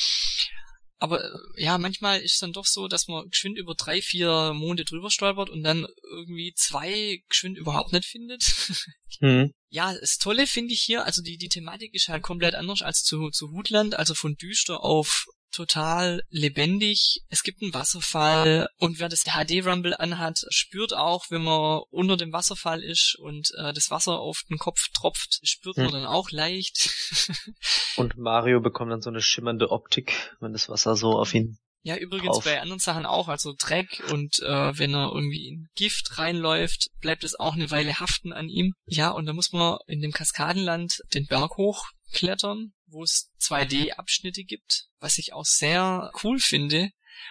Aber 0.99 1.23
äh, 1.23 1.63
ja, 1.63 1.79
manchmal 1.79 2.21
ist 2.21 2.35
es 2.35 2.39
dann 2.39 2.53
doch 2.53 2.65
so, 2.65 2.89
dass 2.89 3.09
man 3.09 3.29
geschwind 3.29 3.59
über 3.59 3.75
drei, 3.75 4.03
vier 4.03 4.53
Monde 4.55 4.85
drüber 4.85 5.11
stolpert 5.11 5.51
und 5.51 5.63
dann 5.63 5.87
irgendwie 6.11 6.55
zwei 6.55 7.23
geschwind 7.29 7.59
überhaupt 7.59 7.93
nicht 7.93 8.07
findet. 8.07 8.43
Hm. 9.21 9.51
Ja, 9.69 9.93
das 9.99 10.19
Tolle 10.19 10.47
finde 10.47 10.73
ich 10.73 10.81
hier, 10.81 11.05
also 11.05 11.23
die, 11.23 11.39
die 11.39 11.49
Thematik 11.49 11.93
ist 11.93 12.07
halt 12.07 12.23
komplett 12.23 12.55
anders 12.55 12.83
als 12.83 13.03
zu, 13.03 13.31
zu 13.31 13.51
Hutland, 13.51 13.99
also 13.99 14.15
von 14.15 14.37
düster 14.37 14.85
auf 14.85 15.27
total 15.51 16.23
lebendig. 16.31 17.21
Es 17.29 17.43
gibt 17.43 17.63
einen 17.63 17.75
Wasserfall 17.75 18.69
und 18.79 18.99
wer 18.99 19.09
das 19.09 19.25
HD-Rumble 19.25 19.95
anhat, 19.95 20.45
spürt 20.51 20.95
auch, 20.95 21.27
wenn 21.31 21.43
man 21.43 21.83
unter 21.91 22.17
dem 22.17 22.33
Wasserfall 22.33 22.83
ist 22.83 23.17
und 23.19 23.51
äh, 23.59 23.73
das 23.73 23.91
Wasser 23.91 24.19
auf 24.19 24.43
den 24.49 24.59
Kopf 24.59 24.89
tropft, 24.95 25.41
spürt 25.43 25.77
man 25.77 25.87
hm. 25.87 25.93
dann 25.93 26.07
auch 26.07 26.31
leicht. 26.31 26.91
und 27.97 28.17
Mario 28.17 28.61
bekommt 28.61 28.93
dann 28.93 29.03
so 29.03 29.11
eine 29.11 29.23
schimmernde 29.23 29.71
Optik, 29.71 30.37
wenn 30.41 30.53
das 30.53 30.69
Wasser 30.69 30.97
so 30.97 31.13
auf 31.13 31.35
ihn 31.35 31.59
ja, 31.83 31.97
übrigens 31.97 32.35
drauf. 32.35 32.45
bei 32.45 32.61
anderen 32.61 32.81
Sachen 32.81 33.07
auch, 33.07 33.29
also 33.29 33.55
Dreck 33.57 34.03
und 34.11 34.41
äh, 34.41 34.79
wenn 34.79 34.95
er 34.95 35.13
irgendwie 35.13 35.49
in 35.49 35.69
Gift 35.75 36.19
reinläuft, 36.19 36.91
bleibt 37.01 37.25
es 37.25 37.39
auch 37.39 37.55
eine 37.55 37.71
Weile 37.71 38.01
haften 38.01 38.33
an 38.33 38.49
ihm. 38.49 38.75
Ja, 38.87 39.11
und 39.11 39.27
da 39.27 39.33
muss 39.33 39.53
man 39.53 39.79
in 39.87 40.01
dem 40.01 40.13
Kaskadenland 40.13 41.01
den 41.15 41.27
Berg 41.27 41.57
hochklettern 42.09 42.73
wo 42.91 43.03
es 43.03 43.31
2D-Abschnitte 43.41 44.45
gibt, 44.45 44.89
was 44.99 45.19
ich 45.19 45.33
auch 45.33 45.45
sehr 45.45 46.11
cool 46.23 46.39
finde, 46.39 46.91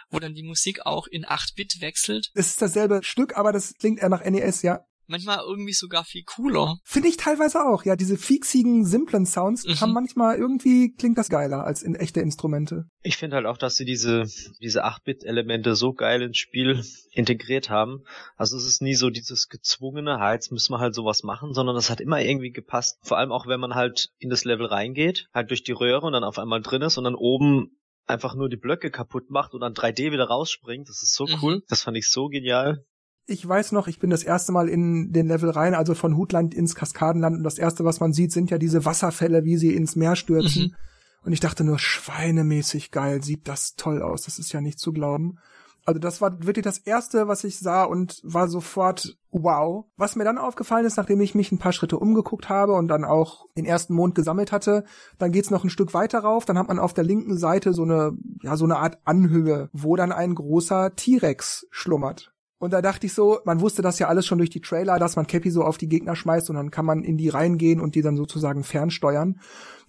wo 0.09 0.19
dann 0.19 0.35
die 0.35 0.43
Musik 0.43 0.85
auch 0.85 1.07
in 1.07 1.25
8-Bit 1.25 1.81
wechselt. 1.81 2.31
Es 2.33 2.49
ist 2.49 2.61
dasselbe 2.61 3.01
Stück, 3.03 3.35
aber 3.35 3.51
das 3.51 3.73
klingt 3.75 3.99
eher 3.99 4.09
nach 4.09 4.23
NES, 4.23 4.61
ja 4.61 4.85
manchmal 5.07 5.39
irgendwie 5.39 5.73
sogar 5.73 6.03
viel 6.03 6.23
cooler. 6.23 6.77
Finde 6.83 7.09
ich 7.09 7.17
teilweise 7.17 7.63
auch, 7.63 7.83
ja. 7.83 7.95
Diese 7.95 8.17
fieksigen, 8.17 8.85
simplen 8.85 9.25
Sounds 9.25 9.65
mhm. 9.65 9.79
haben 9.79 9.93
manchmal 9.93 10.37
irgendwie 10.37 10.93
klingt 10.93 11.17
das 11.17 11.29
geiler 11.29 11.63
als 11.63 11.81
in 11.83 11.95
echte 11.95 12.19
Instrumente. 12.19 12.85
Ich 13.01 13.17
finde 13.17 13.37
halt 13.37 13.45
auch, 13.45 13.57
dass 13.57 13.75
sie 13.75 13.85
diese, 13.85 14.25
diese 14.61 14.85
8-Bit-Elemente 14.85 15.75
so 15.75 15.93
geil 15.93 16.21
ins 16.21 16.37
Spiel 16.37 16.83
integriert 17.11 17.69
haben. 17.69 18.03
Also 18.35 18.57
es 18.57 18.65
ist 18.65 18.81
nie 18.81 18.95
so 18.95 19.09
dieses 19.09 19.47
gezwungene, 19.47 20.19
ha, 20.19 20.33
jetzt 20.33 20.51
müssen 20.51 20.73
wir 20.73 20.79
halt 20.79 20.95
sowas 20.95 21.23
machen, 21.23 21.53
sondern 21.53 21.75
das 21.75 21.89
hat 21.89 22.01
immer 22.01 22.21
irgendwie 22.21 22.51
gepasst. 22.51 22.99
Vor 23.01 23.17
allem 23.17 23.31
auch, 23.31 23.47
wenn 23.47 23.59
man 23.59 23.75
halt 23.75 24.09
in 24.19 24.29
das 24.29 24.45
Level 24.45 24.65
reingeht, 24.65 25.27
halt 25.33 25.49
durch 25.49 25.63
die 25.63 25.71
Röhre 25.71 26.05
und 26.05 26.13
dann 26.13 26.23
auf 26.23 26.39
einmal 26.39 26.61
drin 26.61 26.81
ist 26.81 26.97
und 26.97 27.05
dann 27.05 27.15
oben 27.15 27.77
einfach 28.05 28.35
nur 28.35 28.49
die 28.49 28.57
Blöcke 28.57 28.89
kaputt 28.89 29.29
macht 29.29 29.53
und 29.53 29.61
dann 29.61 29.73
3D 29.73 30.11
wieder 30.11 30.25
rausspringt. 30.25 30.87
Das 30.89 31.01
ist 31.01 31.13
so 31.13 31.25
mhm. 31.25 31.39
cool. 31.41 31.63
Das 31.67 31.83
fand 31.83 31.97
ich 31.97 32.09
so 32.09 32.27
genial 32.27 32.85
ich 33.27 33.47
weiß 33.47 33.73
noch, 33.73 33.87
ich 33.87 33.99
bin 33.99 34.09
das 34.09 34.23
erste 34.23 34.53
Mal 34.53 34.69
in 34.69 35.11
den 35.11 35.27
Level 35.27 35.49
rein, 35.49 35.75
also 35.75 35.93
von 35.93 36.15
Hutland 36.15 36.55
ins 36.55 36.75
Kaskadenland 36.75 37.37
und 37.37 37.43
das 37.43 37.57
erste, 37.57 37.83
was 37.83 37.99
man 37.99 38.13
sieht, 38.13 38.31
sind 38.31 38.49
ja 38.49 38.57
diese 38.57 38.85
Wasserfälle, 38.85 39.43
wie 39.43 39.57
sie 39.57 39.75
ins 39.75 39.97
Meer 39.97 40.15
stürzen. 40.15 40.63
Mhm. 40.63 40.75
Und 41.23 41.33
ich 41.33 41.41
dachte 41.41 41.65
nur, 41.65 41.77
schweinemäßig 41.77 42.91
geil, 42.91 43.21
sieht 43.21 43.49
das 43.49 43.75
toll 43.75 44.01
aus, 44.01 44.23
das 44.23 44.39
ist 44.39 44.53
ja 44.53 44.61
nicht 44.61 44.79
zu 44.79 44.93
glauben. 44.93 45.39
Also 45.85 45.99
das 45.99 46.21
war 46.21 46.43
wirklich 46.45 46.63
das 46.63 46.79
erste, 46.79 47.27
was 47.27 47.43
ich 47.43 47.59
sah 47.59 47.83
und 47.83 48.21
war 48.23 48.47
sofort 48.47 49.17
wow. 49.31 49.85
Was 49.95 50.15
mir 50.15 50.25
dann 50.25 50.37
aufgefallen 50.37 50.85
ist, 50.85 50.97
nachdem 50.97 51.21
ich 51.21 51.35
mich 51.35 51.51
ein 51.51 51.59
paar 51.59 51.71
Schritte 51.71 51.97
umgeguckt 51.97 52.49
habe 52.49 52.73
und 52.73 52.87
dann 52.87 53.05
auch 53.05 53.45
den 53.57 53.65
ersten 53.65 53.93
Mond 53.93 54.15
gesammelt 54.15 54.51
hatte, 54.51 54.83
dann 55.17 55.31
geht's 55.31 55.49
noch 55.49 55.63
ein 55.63 55.69
Stück 55.69 55.93
weiter 55.93 56.19
rauf, 56.19 56.45
dann 56.45 56.57
hat 56.57 56.67
man 56.67 56.79
auf 56.79 56.93
der 56.93 57.05
linken 57.05 57.37
Seite 57.37 57.73
so 57.73 57.83
eine 57.83 58.17
ja 58.41 58.57
so 58.57 58.65
eine 58.65 58.77
Art 58.77 58.99
Anhöhe, 59.05 59.69
wo 59.71 59.95
dann 59.95 60.11
ein 60.11 60.35
großer 60.35 60.95
T-Rex 60.95 61.67
schlummert. 61.71 62.33
Und 62.59 62.73
da 62.73 62.81
dachte 62.81 63.05
ich 63.05 63.13
so, 63.13 63.39
man 63.45 63.61
wusste 63.61 63.83
das 63.83 63.99
ja 63.99 64.07
alles 64.07 64.25
schon 64.25 64.39
durch 64.39 64.49
die 64.49 64.61
Trailer, 64.61 64.97
dass 64.97 65.15
man 65.15 65.27
Cappy 65.27 65.51
so 65.51 65.63
auf 65.63 65.77
die 65.77 65.87
Gegner 65.87 66.15
schmeißt 66.15 66.49
und 66.49 66.55
dann 66.55 66.71
kann 66.71 66.85
man 66.85 67.03
in 67.03 67.15
die 67.15 67.29
reingehen 67.29 67.79
und 67.79 67.93
die 67.93 68.01
dann 68.01 68.17
sozusagen 68.17 68.63
fernsteuern. 68.63 69.39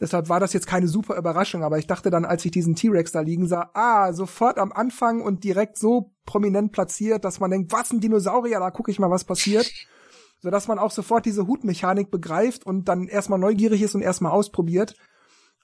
Deshalb 0.00 0.28
war 0.28 0.38
das 0.38 0.52
jetzt 0.52 0.66
keine 0.66 0.86
super 0.86 1.16
Überraschung, 1.16 1.64
aber 1.64 1.78
ich 1.78 1.86
dachte 1.86 2.10
dann, 2.10 2.26
als 2.26 2.44
ich 2.44 2.50
diesen 2.50 2.74
T-Rex 2.74 3.10
da 3.12 3.20
liegen 3.20 3.46
sah, 3.46 3.70
ah, 3.72 4.12
sofort 4.12 4.58
am 4.58 4.70
Anfang 4.72 5.22
und 5.22 5.44
direkt 5.44 5.78
so 5.78 6.12
prominent 6.26 6.72
platziert, 6.72 7.24
dass 7.24 7.40
man 7.40 7.50
denkt, 7.50 7.72
was 7.72 7.90
ein 7.90 8.00
Dinosaurier, 8.00 8.60
da 8.60 8.70
gucke 8.70 8.90
ich 8.90 8.98
mal, 8.98 9.10
was 9.10 9.24
passiert. 9.24 9.70
Sodass 10.40 10.68
man 10.68 10.78
auch 10.78 10.92
sofort 10.92 11.26
diese 11.26 11.48
Hutmechanik 11.48 12.12
begreift 12.12 12.64
und 12.64 12.88
dann 12.88 13.08
erstmal 13.08 13.40
neugierig 13.40 13.82
ist 13.82 13.96
und 13.96 14.02
erstmal 14.02 14.30
ausprobiert. 14.30 14.94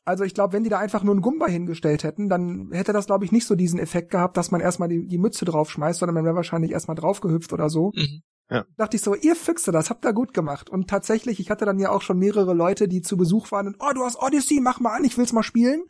Also 0.05 0.25
ich 0.25 0.35
glaube, 0.35 0.53
wenn 0.53 0.65
die 0.65 0.71
da 0.71 0.79
einfach 0.79 1.03
nur 1.03 1.15
einen 1.15 1.23
Gumba 1.23 1.47
hingestellt 1.47 2.05
hätten, 2.05 2.29
dann 2.29 2.71
hätte 2.73 2.93
das, 2.93 3.07
glaube 3.07 3.25
ich, 3.25 3.33
nicht 3.33 3.47
so 3.47 3.55
diesen 3.55 3.79
Effekt 3.79 4.11
gehabt, 4.11 4.37
dass 4.37 4.51
man 4.51 4.61
erstmal 4.61 4.89
die, 4.89 5.07
die 5.07 5.19
Mütze 5.19 5.47
draufschmeißt, 5.47 5.99
sondern 5.99 6.15
man 6.15 6.25
wäre 6.25 6.35
wahrscheinlich 6.35 6.73
erstmal 6.73 6.95
draufgehüpft 6.95 7.53
oder 7.53 7.71
so. 7.71 7.93
Mhm. 7.95 8.23
Ja. 8.51 8.67
Dachte 8.77 8.97
ich 8.97 9.03
so, 9.03 9.15
ihr 9.15 9.35
Füchse, 9.35 9.73
das 9.73 9.89
habt 9.89 10.05
ihr 10.05 10.13
gut 10.13 10.35
gemacht. 10.35 10.69
Und 10.69 10.89
tatsächlich, 10.89 11.41
ich 11.41 11.51
hatte 11.51 11.65
dann 11.65 11.79
ja 11.79 11.91
auch 11.91 12.03
schon 12.03 12.19
mehrere 12.19 12.53
Leute, 12.53 12.87
die 12.89 13.01
zu 13.01 13.17
Besuch 13.17 13.51
waren 13.51 13.69
und, 13.69 13.77
oh, 13.79 13.93
du 13.95 14.05
hast 14.05 14.21
Odyssey, 14.21 14.61
mach 14.61 14.81
mal 14.81 14.95
an, 14.95 15.05
ich 15.05 15.17
will's 15.17 15.33
mal 15.33 15.43
spielen. 15.43 15.85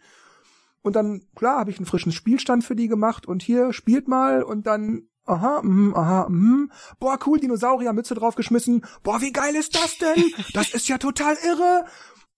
Und 0.83 0.95
dann, 0.95 1.23
klar, 1.35 1.59
habe 1.59 1.71
ich 1.71 1.79
einen 1.79 1.87
frischen 1.87 2.13
Spielstand 2.13 2.63
für 2.63 2.77
die 2.77 2.87
gemacht 2.89 3.27
und 3.27 3.43
hier, 3.43 3.73
spielt 3.73 4.07
mal 4.07 4.45
und 4.45 4.69
dann, 4.69 5.09
aha, 5.25 5.63
mm, 5.63 5.95
aha, 5.97 6.29
mm, 6.29 6.71
boah, 7.01 7.19
cool, 7.27 7.41
Dinosaurier, 7.41 7.93
Mütze 7.93 8.15
draufgeschmissen, 8.15 8.85
boah, 9.03 9.21
wie 9.21 9.33
geil 9.33 9.57
ist 9.57 9.75
das 9.75 9.99
denn? 9.99 10.23
Das 10.53 10.73
ist 10.73 10.87
ja 10.87 10.99
total 10.99 11.37
irre 11.45 11.87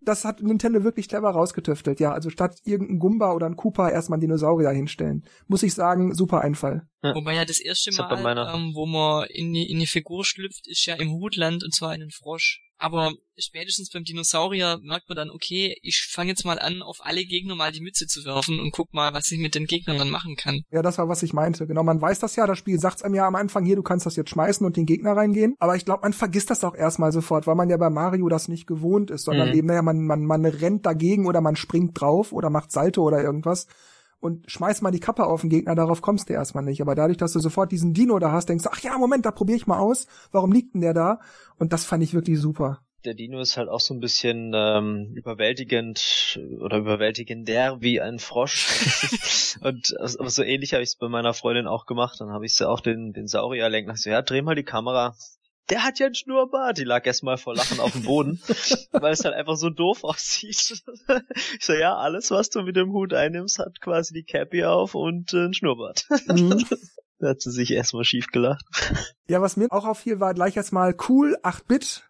das 0.06 0.24
hat 0.24 0.40
Nintendo 0.40 0.84
wirklich 0.84 1.08
clever 1.08 1.30
rausgetüftelt. 1.30 2.00
Ja, 2.00 2.12
also 2.12 2.30
statt 2.30 2.60
irgendein 2.64 2.98
Gumba 2.98 3.32
oder 3.32 3.46
ein 3.46 3.56
Koopa 3.56 3.90
erstmal 3.90 4.16
einen 4.16 4.22
Dinosaurier 4.22 4.70
hinstellen. 4.70 5.24
Muss 5.48 5.62
ich 5.62 5.74
sagen, 5.74 6.14
super 6.14 6.42
Einfall. 6.42 6.88
Ja. 7.02 7.14
Wobei 7.14 7.34
ja 7.34 7.44
das 7.44 7.60
erste 7.60 7.90
Mal, 7.92 8.54
ähm, 8.54 8.72
wo 8.74 8.86
man 8.86 9.26
in 9.28 9.52
die, 9.52 9.70
in 9.70 9.80
die 9.80 9.86
Figur 9.86 10.24
schlüpft, 10.24 10.66
ist 10.68 10.86
ja 10.86 10.94
im 10.94 11.12
Hutland 11.12 11.64
und 11.64 11.74
zwar 11.74 11.92
in 11.94 12.00
den 12.00 12.10
Frosch. 12.10 12.62
Aber 12.78 13.12
spätestens 13.38 13.90
beim 13.90 14.04
Dinosaurier 14.04 14.78
merkt 14.82 15.08
man 15.08 15.16
dann, 15.16 15.30
okay, 15.30 15.76
ich 15.82 16.08
fange 16.10 16.30
jetzt 16.30 16.44
mal 16.44 16.58
an, 16.58 16.82
auf 16.82 16.98
alle 17.00 17.24
Gegner 17.24 17.54
mal 17.54 17.72
die 17.72 17.80
Mütze 17.80 18.06
zu 18.06 18.24
werfen 18.24 18.60
und 18.60 18.70
guck 18.70 18.92
mal, 18.92 19.14
was 19.14 19.30
ich 19.30 19.38
mit 19.38 19.54
den 19.54 19.66
Gegnern 19.66 19.98
dann 19.98 20.10
machen 20.10 20.36
kann. 20.36 20.62
Ja, 20.70 20.82
das 20.82 20.98
war, 20.98 21.08
was 21.08 21.22
ich 21.22 21.32
meinte. 21.32 21.66
Genau, 21.66 21.82
man 21.82 22.00
weiß 22.00 22.18
das 22.18 22.36
ja, 22.36 22.46
das 22.46 22.58
Spiel 22.58 22.78
sagt's 22.78 23.02
einem 23.02 23.14
ja 23.14 23.26
am 23.26 23.34
Anfang, 23.34 23.64
hier, 23.64 23.76
du 23.76 23.82
kannst 23.82 24.04
das 24.04 24.16
jetzt 24.16 24.30
schmeißen 24.30 24.66
und 24.66 24.76
den 24.76 24.86
Gegner 24.86 25.16
reingehen. 25.16 25.54
Aber 25.58 25.76
ich 25.76 25.84
glaube, 25.84 26.02
man 26.02 26.12
vergisst 26.12 26.50
das 26.50 26.64
auch 26.64 26.74
erstmal 26.74 27.12
sofort, 27.12 27.46
weil 27.46 27.54
man 27.54 27.70
ja 27.70 27.76
bei 27.76 27.90
Mario 27.90 28.28
das 28.28 28.48
nicht 28.48 28.66
gewohnt 28.66 29.10
ist, 29.10 29.24
sondern 29.24 29.50
mhm. 29.50 29.54
eben, 29.54 29.66
naja, 29.68 29.82
man, 29.82 30.04
man, 30.04 30.24
man 30.24 30.44
rennt 30.44 30.84
dagegen 30.84 31.26
oder 31.26 31.40
man 31.40 31.56
springt 31.56 31.98
drauf 31.98 32.32
oder 32.32 32.50
macht 32.50 32.72
Salto 32.72 33.02
oder 33.02 33.22
irgendwas 33.22 33.66
und 34.20 34.50
schmeiß 34.50 34.82
mal 34.82 34.90
die 34.90 35.00
Kappe 35.00 35.26
auf 35.26 35.42
den 35.42 35.50
Gegner, 35.50 35.74
darauf 35.74 36.02
kommst 36.02 36.28
du 36.28 36.32
erstmal 36.32 36.64
nicht. 36.64 36.80
Aber 36.80 36.94
dadurch, 36.94 37.18
dass 37.18 37.32
du 37.32 37.40
sofort 37.40 37.72
diesen 37.72 37.94
Dino 37.94 38.18
da 38.18 38.32
hast, 38.32 38.48
denkst 38.48 38.64
du, 38.64 38.70
ach 38.72 38.80
ja, 38.80 38.96
Moment, 38.98 39.26
da 39.26 39.30
probiere 39.30 39.56
ich 39.56 39.66
mal 39.66 39.78
aus. 39.78 40.06
Warum 40.32 40.52
liegt 40.52 40.74
denn 40.74 40.80
der 40.80 40.94
da? 40.94 41.20
Und 41.58 41.72
das 41.72 41.84
fand 41.84 42.02
ich 42.02 42.14
wirklich 42.14 42.38
super. 42.40 42.80
Der 43.04 43.14
Dino 43.14 43.40
ist 43.40 43.56
halt 43.56 43.68
auch 43.68 43.78
so 43.78 43.94
ein 43.94 44.00
bisschen 44.00 44.52
ähm, 44.52 45.12
überwältigend 45.14 46.40
oder 46.60 46.78
überwältigender 46.78 47.80
wie 47.80 48.00
ein 48.00 48.18
Frosch. 48.18 49.58
und 49.60 49.94
aber 50.00 50.30
so 50.30 50.42
ähnlich 50.42 50.72
habe 50.72 50.82
ich 50.82 50.88
es 50.88 50.96
bei 50.96 51.08
meiner 51.08 51.32
Freundin 51.32 51.68
auch 51.68 51.86
gemacht. 51.86 52.20
Dann 52.20 52.30
habe 52.30 52.46
ich 52.46 52.54
sie 52.54 52.68
auch 52.68 52.80
den, 52.80 53.12
den 53.12 53.28
Saurier 53.28 53.68
lenken. 53.68 53.94
So, 53.94 54.10
ja, 54.10 54.22
dreh 54.22 54.42
mal 54.42 54.56
die 54.56 54.64
Kamera 54.64 55.14
der 55.70 55.84
hat 55.84 55.98
ja 55.98 56.06
einen 56.06 56.14
Schnurrbart. 56.14 56.78
Die 56.78 56.84
lag 56.84 57.06
erstmal 57.06 57.38
vor 57.38 57.54
Lachen 57.54 57.80
auf 57.80 57.92
dem 57.92 58.02
Boden, 58.02 58.40
weil 58.92 59.12
es 59.12 59.24
halt 59.24 59.34
einfach 59.34 59.56
so 59.56 59.70
doof 59.70 60.04
aussieht. 60.04 60.82
ich 61.58 61.64
so, 61.64 61.72
ja, 61.72 61.96
alles, 61.96 62.30
was 62.30 62.50
du 62.50 62.62
mit 62.62 62.76
dem 62.76 62.92
Hut 62.92 63.14
einnimmst, 63.14 63.58
hat 63.58 63.80
quasi 63.80 64.14
die 64.14 64.24
Cappy 64.24 64.64
auf 64.64 64.94
und 64.94 65.32
äh, 65.34 65.38
einen 65.38 65.54
Schnurrbart. 65.54 66.06
Mhm. 66.28 66.64
da 67.18 67.28
hat 67.30 67.40
sie 67.40 67.50
sich 67.50 67.72
erstmal 67.72 68.04
schief 68.04 68.28
gelacht. 68.28 68.64
Ja, 69.28 69.40
was 69.40 69.56
mir 69.56 69.66
auch 69.70 69.84
auffiel, 69.84 70.20
war 70.20 70.34
gleich 70.34 70.56
erstmal 70.56 70.94
cool, 71.08 71.36
8-Bit, 71.42 72.04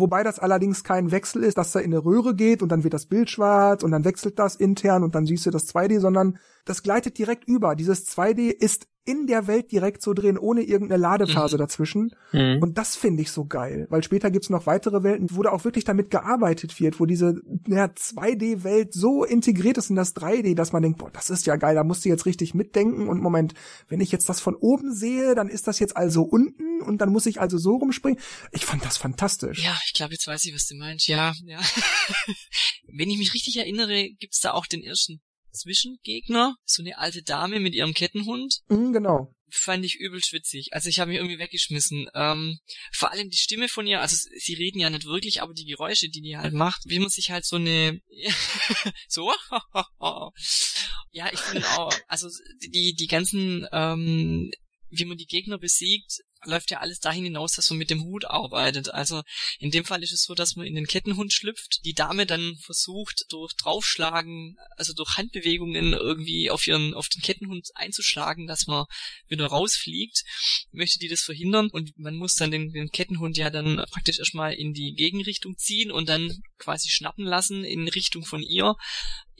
Wobei 0.00 0.22
das 0.22 0.38
allerdings 0.38 0.82
kein 0.82 1.10
Wechsel 1.10 1.44
ist, 1.44 1.58
dass 1.58 1.74
er 1.74 1.82
in 1.82 1.92
eine 1.92 2.02
Röhre 2.02 2.34
geht 2.34 2.62
und 2.62 2.70
dann 2.70 2.84
wird 2.84 2.94
das 2.94 3.06
Bild 3.06 3.28
schwarz 3.28 3.82
und 3.82 3.90
dann 3.90 4.04
wechselt 4.04 4.38
das 4.38 4.56
intern 4.56 5.02
und 5.02 5.14
dann 5.14 5.26
siehst 5.26 5.44
du 5.44 5.50
das 5.50 5.74
2D, 5.74 6.00
sondern 6.00 6.38
das 6.64 6.82
gleitet 6.82 7.18
direkt 7.18 7.46
über. 7.46 7.76
Dieses 7.76 8.06
2D 8.08 8.50
ist 8.50 8.86
in 9.04 9.26
der 9.26 9.46
Welt 9.46 9.72
direkt 9.72 10.02
so 10.02 10.12
drehen, 10.12 10.36
ohne 10.36 10.62
irgendeine 10.62 11.00
Ladephase 11.00 11.56
mhm. 11.56 11.60
dazwischen. 11.60 12.14
Mhm. 12.32 12.58
Und 12.60 12.76
das 12.78 12.96
finde 12.96 13.22
ich 13.22 13.30
so 13.30 13.46
geil, 13.46 13.86
weil 13.88 14.02
später 14.02 14.30
gibt's 14.30 14.50
noch 14.50 14.66
weitere 14.66 15.02
Welten, 15.02 15.28
wo 15.30 15.42
da 15.42 15.50
auch 15.50 15.64
wirklich 15.64 15.84
damit 15.84 16.10
gearbeitet 16.10 16.78
wird, 16.78 17.00
wo 17.00 17.06
diese 17.06 17.40
ja, 17.66 17.86
2D-Welt 17.86 18.92
so 18.92 19.24
integriert 19.24 19.78
ist 19.78 19.90
in 19.90 19.96
das 19.96 20.14
3D, 20.14 20.54
dass 20.54 20.72
man 20.72 20.82
denkt, 20.82 20.98
boah, 20.98 21.10
das 21.10 21.30
ist 21.30 21.46
ja 21.46 21.56
geil, 21.56 21.74
da 21.74 21.84
musst 21.84 22.04
du 22.04 22.08
jetzt 22.08 22.26
richtig 22.26 22.54
mitdenken 22.54 23.08
und 23.08 23.20
Moment, 23.22 23.54
wenn 23.88 24.00
ich 24.00 24.12
jetzt 24.12 24.28
das 24.28 24.40
von 24.40 24.54
oben 24.54 24.94
sehe, 24.94 25.34
dann 25.34 25.48
ist 25.48 25.66
das 25.66 25.78
jetzt 25.78 25.96
also 25.96 26.22
unten 26.22 26.82
und 26.82 26.98
dann 26.98 27.10
muss 27.10 27.26
ich 27.26 27.40
also 27.40 27.58
so 27.58 27.76
rumspringen. 27.76 28.20
Ich 28.52 28.66
fand 28.66 28.84
das 28.84 28.98
fantastisch. 28.98 29.64
Ja, 29.64 29.78
ich 29.86 29.94
glaube, 29.94 30.12
jetzt 30.12 30.26
weiß 30.26 30.44
ich, 30.44 30.54
was 30.54 30.66
du 30.66 30.76
meinst. 30.76 31.08
Ja, 31.08 31.32
ja. 31.44 31.60
wenn 32.92 33.10
ich 33.10 33.18
mich 33.18 33.34
richtig 33.34 33.56
erinnere, 33.56 34.08
gibt's 34.18 34.40
da 34.40 34.52
auch 34.52 34.66
den 34.66 34.82
ersten 34.82 35.20
Zwischengegner, 35.52 36.56
so 36.64 36.82
eine 36.82 36.98
alte 36.98 37.22
Dame 37.22 37.60
mit 37.60 37.74
ihrem 37.74 37.94
Kettenhund. 37.94 38.60
Mhm, 38.68 38.92
genau. 38.92 39.34
Fand 39.52 39.84
ich 39.84 39.96
übel 39.96 40.22
schwitzig. 40.22 40.68
Also 40.72 40.88
ich 40.88 41.00
habe 41.00 41.10
mich 41.10 41.18
irgendwie 41.18 41.38
weggeschmissen. 41.38 42.08
Ähm, 42.14 42.60
vor 42.92 43.10
allem 43.10 43.30
die 43.30 43.36
Stimme 43.36 43.68
von 43.68 43.86
ihr, 43.86 44.00
also 44.00 44.16
sie 44.16 44.54
reden 44.54 44.78
ja 44.78 44.90
nicht 44.90 45.06
wirklich, 45.06 45.42
aber 45.42 45.54
die 45.54 45.64
Geräusche, 45.64 46.08
die 46.08 46.20
die 46.20 46.36
halt 46.36 46.54
macht, 46.54 46.82
wie 46.86 47.00
man 47.00 47.08
sich 47.08 47.30
halt 47.30 47.44
so 47.44 47.56
eine 47.56 48.00
so 49.08 49.32
ja, 51.10 51.32
ich 51.32 51.40
finde 51.40 51.68
auch, 51.70 51.92
also 52.06 52.28
die 52.62 52.94
die 52.94 53.08
ganzen 53.08 53.66
ähm, 53.72 54.52
wie 54.90 55.04
man 55.04 55.16
die 55.16 55.26
Gegner 55.26 55.58
besiegt, 55.58 56.20
läuft 56.44 56.70
ja 56.70 56.78
alles 56.78 57.00
dahin 57.00 57.24
hinaus, 57.24 57.52
dass 57.52 57.70
man 57.70 57.78
mit 57.78 57.90
dem 57.90 58.04
Hut 58.04 58.24
arbeitet. 58.24 58.92
Also 58.92 59.22
in 59.58 59.70
dem 59.70 59.84
Fall 59.84 60.02
ist 60.02 60.12
es 60.12 60.24
so, 60.24 60.34
dass 60.34 60.56
man 60.56 60.66
in 60.66 60.74
den 60.74 60.86
Kettenhund 60.86 61.32
schlüpft, 61.32 61.80
die 61.84 61.94
Dame 61.94 62.26
dann 62.26 62.56
versucht 62.62 63.24
durch 63.28 63.54
Draufschlagen, 63.54 64.56
also 64.76 64.92
durch 64.94 65.16
Handbewegungen 65.16 65.92
irgendwie 65.92 66.50
auf 66.50 66.66
ihren 66.66 66.94
auf 66.94 67.08
den 67.08 67.22
Kettenhund 67.22 67.68
einzuschlagen, 67.74 68.46
dass 68.46 68.66
man 68.66 68.86
wieder 69.28 69.46
rausfliegt. 69.46 70.22
Möchte 70.72 70.98
die 70.98 71.08
das 71.08 71.20
verhindern 71.20 71.68
und 71.70 71.98
man 71.98 72.16
muss 72.16 72.34
dann 72.34 72.50
den, 72.50 72.72
den 72.72 72.90
Kettenhund 72.90 73.36
ja 73.36 73.50
dann 73.50 73.84
praktisch 73.90 74.18
erstmal 74.18 74.54
in 74.54 74.72
die 74.72 74.94
Gegenrichtung 74.94 75.56
ziehen 75.58 75.90
und 75.90 76.08
dann 76.08 76.30
quasi 76.58 76.88
schnappen 76.88 77.24
lassen 77.24 77.64
in 77.64 77.88
Richtung 77.88 78.24
von 78.24 78.42
ihr. 78.42 78.76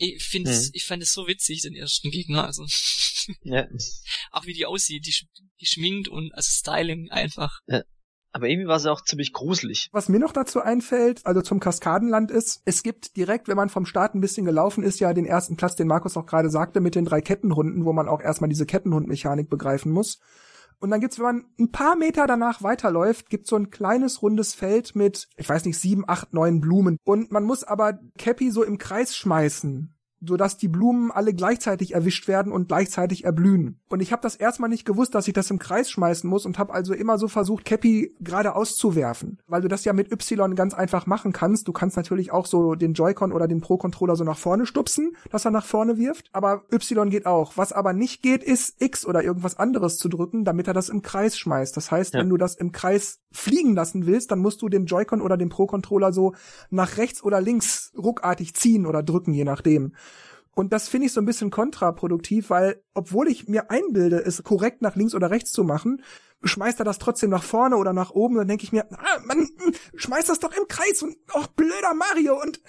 Ich 0.02 0.24
finde 0.24 0.50
mhm. 0.50 0.70
ich 0.72 0.84
fand 0.86 1.02
es 1.02 1.12
so 1.12 1.26
witzig 1.26 1.60
den 1.62 1.74
ersten 1.74 2.10
Gegner, 2.10 2.46
also 2.46 2.64
ja. 3.42 3.66
auch 4.32 4.46
wie 4.46 4.54
die 4.54 4.64
aussieht, 4.64 5.06
die 5.06 5.14
geschminkt 5.58 6.08
und 6.08 6.32
also 6.34 6.48
Styling 6.50 7.10
einfach. 7.10 7.60
Ja. 7.66 7.82
Aber 8.32 8.48
irgendwie 8.48 8.68
war 8.68 8.78
sie 8.78 8.90
auch 8.90 9.02
ziemlich 9.02 9.32
gruselig. 9.32 9.88
Was 9.92 10.08
mir 10.08 10.20
noch 10.20 10.32
dazu 10.32 10.60
einfällt, 10.60 11.26
also 11.26 11.42
zum 11.42 11.58
Kaskadenland 11.58 12.30
ist, 12.30 12.62
es 12.64 12.82
gibt 12.82 13.16
direkt, 13.16 13.48
wenn 13.48 13.56
man 13.56 13.68
vom 13.68 13.86
Start 13.86 14.14
ein 14.14 14.20
bisschen 14.20 14.46
gelaufen 14.46 14.84
ist, 14.84 15.00
ja 15.00 15.12
den 15.12 15.26
ersten 15.26 15.56
Platz, 15.56 15.74
den 15.74 15.88
Markus 15.88 16.16
auch 16.16 16.26
gerade 16.26 16.48
sagte, 16.48 16.80
mit 16.80 16.94
den 16.94 17.04
drei 17.04 17.20
Kettenhunden, 17.20 17.84
wo 17.84 17.92
man 17.92 18.08
auch 18.08 18.20
erstmal 18.20 18.48
diese 18.48 18.66
Kettenhundmechanik 18.66 19.50
begreifen 19.50 19.90
muss. 19.90 20.20
Und 20.80 20.90
dann 20.90 21.00
gibt's, 21.00 21.18
wenn 21.18 21.24
man 21.24 21.44
ein 21.58 21.72
paar 21.72 21.94
Meter 21.94 22.26
danach 22.26 22.62
weiterläuft, 22.62 23.28
gibt's 23.28 23.50
so 23.50 23.56
ein 23.56 23.70
kleines 23.70 24.22
rundes 24.22 24.54
Feld 24.54 24.96
mit, 24.96 25.28
ich 25.36 25.48
weiß 25.48 25.66
nicht, 25.66 25.78
sieben, 25.78 26.04
acht, 26.08 26.32
neun 26.32 26.60
Blumen. 26.60 26.96
Und 27.04 27.30
man 27.30 27.44
muss 27.44 27.64
aber 27.64 28.00
Cappy 28.18 28.50
so 28.50 28.64
im 28.64 28.78
Kreis 28.78 29.14
schmeißen 29.14 29.94
sodass 30.20 30.56
die 30.56 30.68
Blumen 30.68 31.10
alle 31.10 31.32
gleichzeitig 31.32 31.94
erwischt 31.94 32.28
werden 32.28 32.52
und 32.52 32.68
gleichzeitig 32.68 33.24
erblühen. 33.24 33.80
Und 33.88 34.00
ich 34.00 34.12
habe 34.12 34.22
das 34.22 34.36
erstmal 34.36 34.68
nicht 34.68 34.84
gewusst, 34.84 35.14
dass 35.14 35.26
ich 35.28 35.34
das 35.34 35.50
im 35.50 35.58
Kreis 35.58 35.90
schmeißen 35.90 36.28
muss 36.28 36.44
und 36.44 36.58
habe 36.58 36.74
also 36.74 36.92
immer 36.92 37.18
so 37.18 37.26
versucht, 37.28 37.64
Cappy 37.64 38.14
gerade 38.20 38.54
auszuwerfen, 38.54 39.38
weil 39.46 39.62
du 39.62 39.68
das 39.68 39.84
ja 39.84 39.92
mit 39.92 40.12
Y 40.12 40.54
ganz 40.54 40.74
einfach 40.74 41.06
machen 41.06 41.32
kannst. 41.32 41.68
Du 41.68 41.72
kannst 41.72 41.96
natürlich 41.96 42.32
auch 42.32 42.46
so 42.46 42.74
den 42.74 42.92
Joy-Con 42.92 43.32
oder 43.32 43.48
den 43.48 43.60
Pro-Controller 43.60 44.16
so 44.16 44.24
nach 44.24 44.38
vorne 44.38 44.66
stupsen, 44.66 45.16
dass 45.30 45.44
er 45.44 45.50
nach 45.50 45.64
vorne 45.64 45.96
wirft, 45.96 46.28
aber 46.32 46.64
Y 46.72 47.08
geht 47.08 47.26
auch. 47.26 47.56
Was 47.56 47.72
aber 47.72 47.92
nicht 47.92 48.22
geht, 48.22 48.44
ist 48.44 48.80
X 48.80 49.06
oder 49.06 49.24
irgendwas 49.24 49.58
anderes 49.58 49.96
zu 49.96 50.08
drücken, 50.08 50.44
damit 50.44 50.68
er 50.68 50.74
das 50.74 50.90
im 50.90 51.02
Kreis 51.02 51.38
schmeißt. 51.38 51.76
Das 51.76 51.90
heißt, 51.90 52.14
ja. 52.14 52.20
wenn 52.20 52.28
du 52.28 52.36
das 52.36 52.56
im 52.56 52.72
Kreis 52.72 53.20
fliegen 53.32 53.74
lassen 53.74 54.06
willst, 54.06 54.30
dann 54.30 54.40
musst 54.40 54.60
du 54.60 54.68
den 54.68 54.86
Joy-Con 54.86 55.22
oder 55.22 55.36
den 55.36 55.48
Pro-Controller 55.48 56.12
so 56.12 56.34
nach 56.68 56.98
rechts 56.98 57.22
oder 57.22 57.40
links 57.40 57.92
ruckartig 57.96 58.54
ziehen 58.54 58.86
oder 58.86 59.02
drücken, 59.02 59.32
je 59.32 59.44
nachdem. 59.44 59.92
Und 60.54 60.72
das 60.72 60.88
finde 60.88 61.06
ich 61.06 61.12
so 61.12 61.20
ein 61.20 61.26
bisschen 61.26 61.50
kontraproduktiv, 61.50 62.50
weil 62.50 62.82
obwohl 62.92 63.28
ich 63.28 63.48
mir 63.48 63.70
einbilde, 63.70 64.18
es 64.18 64.42
korrekt 64.42 64.82
nach 64.82 64.96
links 64.96 65.14
oder 65.14 65.30
rechts 65.30 65.52
zu 65.52 65.62
machen, 65.62 66.02
schmeißt 66.42 66.78
er 66.80 66.84
das 66.84 66.98
trotzdem 66.98 67.30
nach 67.30 67.42
vorne 67.42 67.76
oder 67.76 67.92
nach 67.92 68.10
oben, 68.10 68.36
dann 68.36 68.48
denke 68.48 68.64
ich 68.64 68.72
mir, 68.72 68.90
ah, 68.90 69.20
man 69.24 69.38
hm, 69.38 69.74
schmeißt 69.94 70.28
das 70.28 70.40
doch 70.40 70.52
im 70.56 70.66
Kreis 70.68 71.02
und 71.02 71.16
ach 71.34 71.46
blöder 71.48 71.94
Mario 71.94 72.40
und 72.40 72.60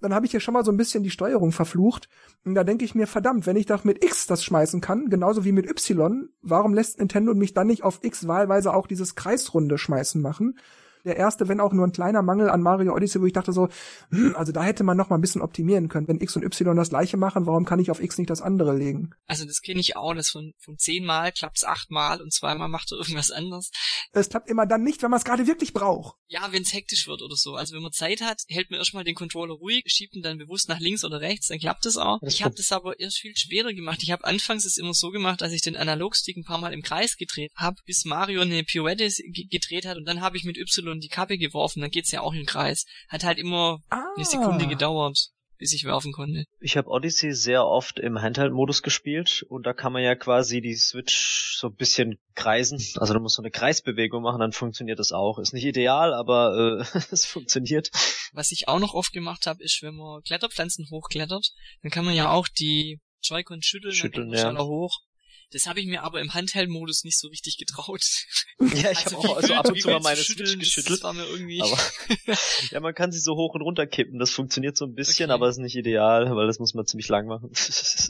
dann 0.00 0.14
habe 0.14 0.26
ich 0.26 0.32
ja 0.32 0.40
schon 0.40 0.54
mal 0.54 0.64
so 0.64 0.70
ein 0.70 0.76
bisschen 0.76 1.02
die 1.02 1.10
Steuerung 1.10 1.52
verflucht 1.52 2.08
und 2.44 2.54
da 2.54 2.62
denke 2.62 2.84
ich 2.84 2.94
mir, 2.94 3.06
verdammt, 3.06 3.46
wenn 3.46 3.56
ich 3.56 3.66
doch 3.66 3.84
mit 3.84 4.04
X 4.04 4.26
das 4.26 4.44
schmeißen 4.44 4.80
kann, 4.80 5.10
genauso 5.10 5.44
wie 5.44 5.52
mit 5.52 5.68
Y, 5.68 6.28
warum 6.40 6.72
lässt 6.72 6.98
Nintendo 6.98 7.34
mich 7.34 7.52
dann 7.52 7.66
nicht 7.66 7.82
auf 7.82 7.98
X 8.02 8.28
wahlweise 8.28 8.72
auch 8.72 8.86
dieses 8.86 9.16
Kreisrunde 9.16 9.76
schmeißen 9.76 10.22
machen? 10.22 10.58
Der 11.04 11.16
erste, 11.16 11.48
wenn 11.48 11.60
auch 11.60 11.72
nur 11.72 11.86
ein 11.86 11.92
kleiner 11.92 12.22
Mangel 12.22 12.48
an 12.48 12.62
Mario 12.62 12.94
Odyssey, 12.94 13.20
wo 13.20 13.26
ich 13.26 13.32
dachte 13.32 13.52
so, 13.52 13.68
hm, 14.10 14.34
also 14.36 14.52
da 14.52 14.62
hätte 14.62 14.84
man 14.84 14.96
noch 14.96 15.10
mal 15.10 15.16
ein 15.16 15.20
bisschen 15.20 15.42
optimieren 15.42 15.88
können. 15.88 16.08
Wenn 16.08 16.20
X 16.20 16.36
und 16.36 16.44
Y 16.44 16.76
das 16.76 16.90
gleiche 16.90 17.16
machen, 17.16 17.46
warum 17.46 17.64
kann 17.64 17.78
ich 17.78 17.90
auf 17.90 18.00
X 18.00 18.18
nicht 18.18 18.30
das 18.30 18.42
andere 18.42 18.76
legen? 18.76 19.10
Also 19.26 19.44
das 19.44 19.60
kenne 19.60 19.80
ich 19.80 19.96
auch, 19.96 20.14
dass 20.14 20.30
von, 20.30 20.52
von 20.58 20.78
zehnmal 20.78 21.32
klappt's 21.32 21.64
achtmal 21.64 22.20
und 22.20 22.32
zweimal 22.32 22.68
macht 22.68 22.92
er 22.92 22.98
irgendwas 22.98 23.30
anderes. 23.30 23.70
Es 24.12 24.28
klappt 24.28 24.48
immer 24.48 24.66
dann 24.66 24.82
nicht, 24.82 25.02
wenn 25.02 25.10
man 25.10 25.18
es 25.18 25.24
gerade 25.24 25.46
wirklich 25.46 25.72
braucht. 25.72 26.16
Ja, 26.28 26.52
wenn 26.52 26.62
es 26.62 26.72
hektisch 26.72 27.06
wird 27.06 27.22
oder 27.22 27.36
so. 27.36 27.54
Also 27.54 27.74
wenn 27.74 27.82
man 27.82 27.92
Zeit 27.92 28.20
hat, 28.20 28.42
hält 28.48 28.70
man 28.70 28.78
erstmal 28.78 29.04
den 29.04 29.14
Controller 29.14 29.54
ruhig, 29.54 29.84
schiebt 29.86 30.14
ihn 30.14 30.22
dann 30.22 30.38
bewusst 30.38 30.68
nach 30.68 30.80
links 30.80 31.04
oder 31.04 31.20
rechts, 31.20 31.48
dann 31.48 31.58
klappt 31.58 31.86
es 31.86 31.96
auch. 31.96 32.18
Das 32.20 32.34
ich 32.34 32.42
habe 32.42 32.54
das 32.54 32.72
aber 32.72 32.98
erst 32.98 33.18
viel 33.18 33.36
später 33.36 33.72
gemacht. 33.72 34.02
Ich 34.02 34.10
habe 34.10 34.24
anfangs 34.24 34.64
es 34.64 34.76
immer 34.76 34.94
so 34.94 35.10
gemacht, 35.10 35.40
dass 35.40 35.52
ich 35.52 35.62
den 35.62 35.76
Analogstick 35.76 36.36
ein 36.36 36.44
paar 36.44 36.58
Mal 36.58 36.72
im 36.72 36.82
Kreis 36.82 37.16
gedreht 37.16 37.52
habe, 37.56 37.76
bis 37.84 38.04
Mario 38.04 38.40
eine 38.40 38.64
Pirouette 38.64 39.08
gedreht 39.50 39.86
hat 39.86 39.96
und 39.96 40.06
dann 40.06 40.20
habe 40.20 40.36
ich 40.36 40.44
mit 40.44 40.56
Y 40.56 40.93
die 41.00 41.08
Kappe 41.08 41.38
geworfen. 41.38 41.80
Dann 41.80 41.90
geht's 41.90 42.10
ja 42.10 42.20
auch 42.20 42.34
im 42.34 42.46
Kreis. 42.46 42.86
Hat 43.08 43.24
halt 43.24 43.38
immer 43.38 43.78
Ah. 43.90 44.04
eine 44.16 44.24
Sekunde 44.24 44.66
gedauert, 44.66 45.28
bis 45.58 45.72
ich 45.72 45.84
werfen 45.84 46.12
konnte. 46.12 46.44
Ich 46.60 46.76
habe 46.76 46.88
Odyssey 46.88 47.32
sehr 47.32 47.64
oft 47.66 47.98
im 47.98 48.20
Handheld-Modus 48.20 48.82
gespielt 48.82 49.44
und 49.48 49.64
da 49.66 49.72
kann 49.72 49.92
man 49.92 50.02
ja 50.02 50.14
quasi 50.14 50.60
die 50.60 50.74
Switch 50.74 51.56
so 51.58 51.68
ein 51.68 51.74
bisschen 51.74 52.18
kreisen. 52.34 52.82
Also 52.96 53.14
du 53.14 53.20
musst 53.20 53.36
so 53.36 53.42
eine 53.42 53.50
Kreisbewegung 53.50 54.22
machen, 54.22 54.40
dann 54.40 54.52
funktioniert 54.52 54.98
das 54.98 55.12
auch. 55.12 55.38
Ist 55.38 55.54
nicht 55.54 55.64
ideal, 55.64 56.12
aber 56.14 56.82
äh, 56.82 56.98
es 57.10 57.24
funktioniert. 57.26 57.90
Was 58.32 58.50
ich 58.50 58.68
auch 58.68 58.80
noch 58.80 58.94
oft 58.94 59.12
gemacht 59.12 59.46
habe, 59.46 59.62
ist, 59.62 59.80
wenn 59.82 59.94
man 59.94 60.22
Kletterpflanzen 60.22 60.88
hochklettert, 60.90 61.50
dann 61.82 61.90
kann 61.90 62.04
man 62.04 62.14
ja 62.14 62.30
auch 62.30 62.48
die 62.48 63.00
Joy-Con 63.22 63.62
schütteln, 63.62 63.94
Schütteln, 63.94 64.30
dann 64.30 64.32
geht 64.32 64.42
man 64.42 64.44
ja. 64.44 64.50
schneller 64.50 64.66
hoch. 64.66 65.00
Das 65.54 65.66
habe 65.66 65.80
ich 65.80 65.86
mir 65.86 66.02
aber 66.02 66.20
im 66.20 66.34
Handheld-Modus 66.34 67.04
nicht 67.04 67.18
so 67.18 67.28
richtig 67.28 67.56
getraut. 67.58 68.02
Ja, 68.74 68.90
ich 68.90 69.04
habe 69.06 69.16
Also 69.16 69.22
wie 69.22 69.28
auch 69.28 69.36
also 69.36 69.54
ab 69.54 69.68
und 69.68 69.80
zu 69.80 69.88
mal 69.88 70.00
meine 70.00 70.16
Switch 70.16 70.58
geschüttelt. 70.58 71.02
War 71.02 71.12
mir 71.12 71.26
irgendwie. 71.26 71.60
Aber 71.60 71.76
ja, 72.70 72.80
man 72.80 72.94
kann 72.94 73.10
sie 73.12 73.18
so 73.18 73.34
hoch 73.34 73.54
und 73.54 73.62
runter 73.62 73.86
kippen. 73.86 74.18
Das 74.18 74.30
funktioniert 74.30 74.76
so 74.76 74.84
ein 74.84 74.94
bisschen, 74.94 75.26
Okay. 75.30 75.34
aber 75.34 75.48
ist 75.48 75.58
nicht 75.58 75.76
ideal, 75.76 76.34
weil 76.34 76.46
das 76.46 76.58
muss 76.58 76.74
man 76.74 76.86
ziemlich 76.86 77.08
lang 77.08 77.26
machen. 77.26 77.50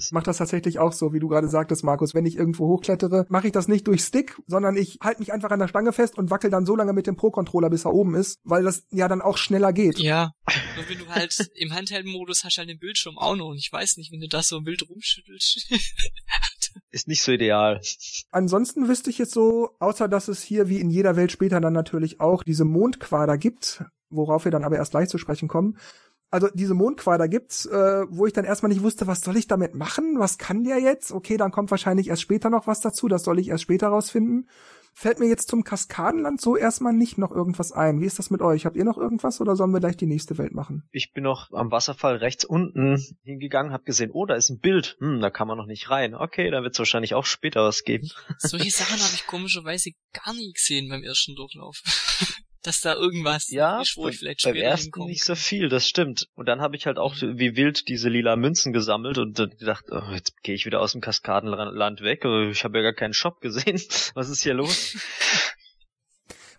Ich 0.05 0.13
mache 0.13 0.25
das 0.25 0.37
tatsächlich 0.39 0.79
auch 0.79 0.93
so, 0.93 1.13
wie 1.13 1.19
du 1.19 1.29
gerade 1.29 1.49
sagtest, 1.49 1.83
Markus. 1.85 2.15
Wenn 2.15 2.27
ich 2.27 2.37
irgendwo 2.37 2.67
hochklettere, 2.69 3.27
mache 3.29 3.47
ich 3.47 3.53
das 3.53 3.69
nicht 3.69 3.87
durch 3.87 4.03
Stick, 4.03 4.37
sondern 4.47 4.77
ich 4.77 4.99
halte 5.03 5.21
mich 5.21 5.33
einfach 5.33 5.51
an 5.51 5.59
der 5.59 5.69
Stange 5.69 5.93
fest 5.93 6.17
und 6.19 6.31
wackel 6.31 6.51
dann 6.51 6.67
so 6.67 6.77
lange 6.77 6.93
mit 6.93 7.07
dem 7.07 7.17
Pro-Controller, 7.17 7.71
bis 7.71 7.85
er 7.85 7.93
oben 7.95 8.15
ist, 8.15 8.39
weil 8.45 8.63
das 8.63 8.85
ja 8.91 9.09
dann 9.09 9.23
auch 9.23 9.37
schneller 9.39 9.73
geht. 9.73 9.99
ja. 9.99 10.33
Und 10.79 10.89
wenn 10.89 10.99
du 10.99 11.07
halt 11.09 11.51
im 11.55 11.73
Handheld-Modus 11.73 12.45
hast, 12.45 12.59
halt 12.59 12.69
den 12.69 12.79
Bildschirm 12.79 13.17
auch 13.19 13.35
noch. 13.37 13.49
Und 13.49 13.57
ich 13.59 13.71
weiß 13.73 13.97
nicht, 13.97 14.13
wenn 14.13 14.21
du 14.21 14.29
das 14.29 14.49
so 14.49 14.65
wild 14.65 14.89
rumschüttelst. 14.89 15.73
Ist 16.91 17.09
nicht 17.09 17.23
so 17.23 17.33
ideal. 17.33 17.81
Ansonsten 18.31 18.89
wüsste 18.89 19.11
ich 19.11 19.19
jetzt 19.19 19.33
so, 19.33 19.71
außer 19.79 20.09
dass 20.09 20.29
es 20.29 20.43
hier 20.43 20.69
wie 20.69 20.81
in 20.81 20.91
jeder 20.91 21.17
Welt 21.17 21.33
später 21.33 21.61
dann 21.61 21.73
natürlich 21.73 22.21
auch 22.21 22.43
diese 22.43 22.65
Mondquader 22.65 23.39
gibt, 23.39 23.85
worauf 24.11 24.45
wir 24.45 24.53
dann 24.53 24.65
aber 24.65 24.77
erst 24.77 24.93
gleich 24.93 25.09
zu 25.09 25.19
sprechen 25.19 25.49
kommen. 25.49 25.77
Also 26.31 26.49
diese 26.53 26.75
Mondquader 26.75 27.29
gibt's, 27.29 27.65
äh, 27.67 28.07
wo 28.09 28.27
ich 28.27 28.33
dann 28.33 28.45
erstmal 28.45 28.71
nicht 28.71 28.83
wusste, 28.83 29.07
was 29.07 29.21
soll 29.21 29.37
ich 29.37 29.47
damit 29.47 29.75
machen? 29.75 30.19
Was 30.19 30.37
kann 30.37 30.65
der 30.65 30.81
jetzt? 30.81 31.13
Okay, 31.13 31.37
dann 31.37 31.53
kommt 31.53 31.71
wahrscheinlich 31.71 32.09
erst 32.09 32.23
später 32.23 32.51
noch 32.51 32.67
was 32.67 32.81
dazu, 32.81 33.07
das 33.07 33.23
soll 33.23 33.39
ich 33.39 33.49
erst 33.49 33.63
später 33.63 33.89
rausfinden. 33.89 34.49
Fällt 34.97 35.19
mir 35.19 35.29
jetzt 35.29 35.49
zum 35.49 35.65
Kaskadenland 35.65 36.41
so 36.41 36.57
erstmal 36.57 36.93
nicht 36.93 37.19
noch 37.19 37.33
irgendwas 37.33 37.73
ein. 37.73 38.01
Wie 38.01 38.07
ist 38.07 38.21
das 38.21 38.31
mit 38.31 38.41
euch? 38.41 38.65
Habt 38.65 38.77
ihr 38.77 38.85
noch 38.85 38.97
irgendwas 38.97 39.41
oder 39.41 39.57
sollen 39.57 39.73
wir 39.73 39.81
gleich 39.81 39.97
die 39.97 40.07
nächste 40.07 40.39
Welt 40.39 40.55
machen? 40.55 40.89
Ich 40.93 41.13
bin 41.13 41.25
noch 41.25 41.53
am 41.53 41.73
Wasserfall 41.73 42.17
rechts 42.17 42.45
unten 42.45 43.05
hingegangen, 43.25 43.73
habe 43.73 43.83
gesehen, 43.83 44.13
oh, 44.13 44.25
da 44.25 44.37
ist 44.37 44.51
ein 44.51 44.61
Bild. 44.61 44.97
Hm, 45.01 45.21
da 45.21 45.31
kann 45.31 45.49
man 45.49 45.59
noch 45.59 45.67
nicht 45.67 45.91
rein. 45.91 46.15
Okay, 46.15 46.51
da 46.51 46.63
wird 46.63 46.75
es 46.75 46.79
wahrscheinlich 46.79 47.15
auch 47.15 47.27
später 47.27 47.65
was 47.65 47.83
geben. 47.83 48.09
Solche 48.39 48.71
Sachen 48.71 49.01
habe 49.03 49.15
ich 49.15 49.27
komischerweise 49.27 49.91
gar 50.13 50.33
nie 50.33 50.53
gesehen 50.53 50.89
beim 50.89 51.03
ersten 51.03 51.35
Durchlauf. 51.35 51.83
Dass 52.65 52.81
da 52.81 52.95
irgendwas 52.95 53.51
Ja, 53.51 53.81
ist, 53.83 53.97
wo 53.97 54.09
ich 54.09 54.19
vielleicht 54.19 54.43
beim 54.43 54.57
ersten 54.57 54.85
hinkomme. 54.87 55.07
nicht 55.11 55.23
so 55.23 55.35
viel, 55.35 55.69
das 55.69 55.87
stimmt. 55.87 56.29
Und 56.35 56.47
dann 56.47 56.61
habe 56.63 56.77
ich 56.77 56.87
halt 56.87 56.99
auch 56.99 57.15
wie 57.21 57.55
wild 57.57 57.87
diese 57.89 58.09
lila 58.09 58.37
Münzen 58.37 58.73
gesammelt 58.73 59.19
und 59.19 59.39
dann 59.39 59.51
gedacht, 59.51 59.85
oh, 59.91 60.01
jetzt 60.13 60.43
gehe 60.43 60.55
ich 60.55 60.65
wieder 60.65 60.81
aus 60.81 60.93
dem 60.93 61.03
Kaskadenland 61.03 62.01
weg. 62.01 62.25
Oh, 62.25 62.49
Ich 62.51 62.65
habe 62.65 62.79
ja 62.79 62.83
gar 62.83 62.95
keinen 62.95 63.15
Shop 63.15 63.41
gesehen. 63.41 63.81
Was 64.15 64.31
ist 64.31 64.43
hier 64.43 64.55
los? 64.55 64.97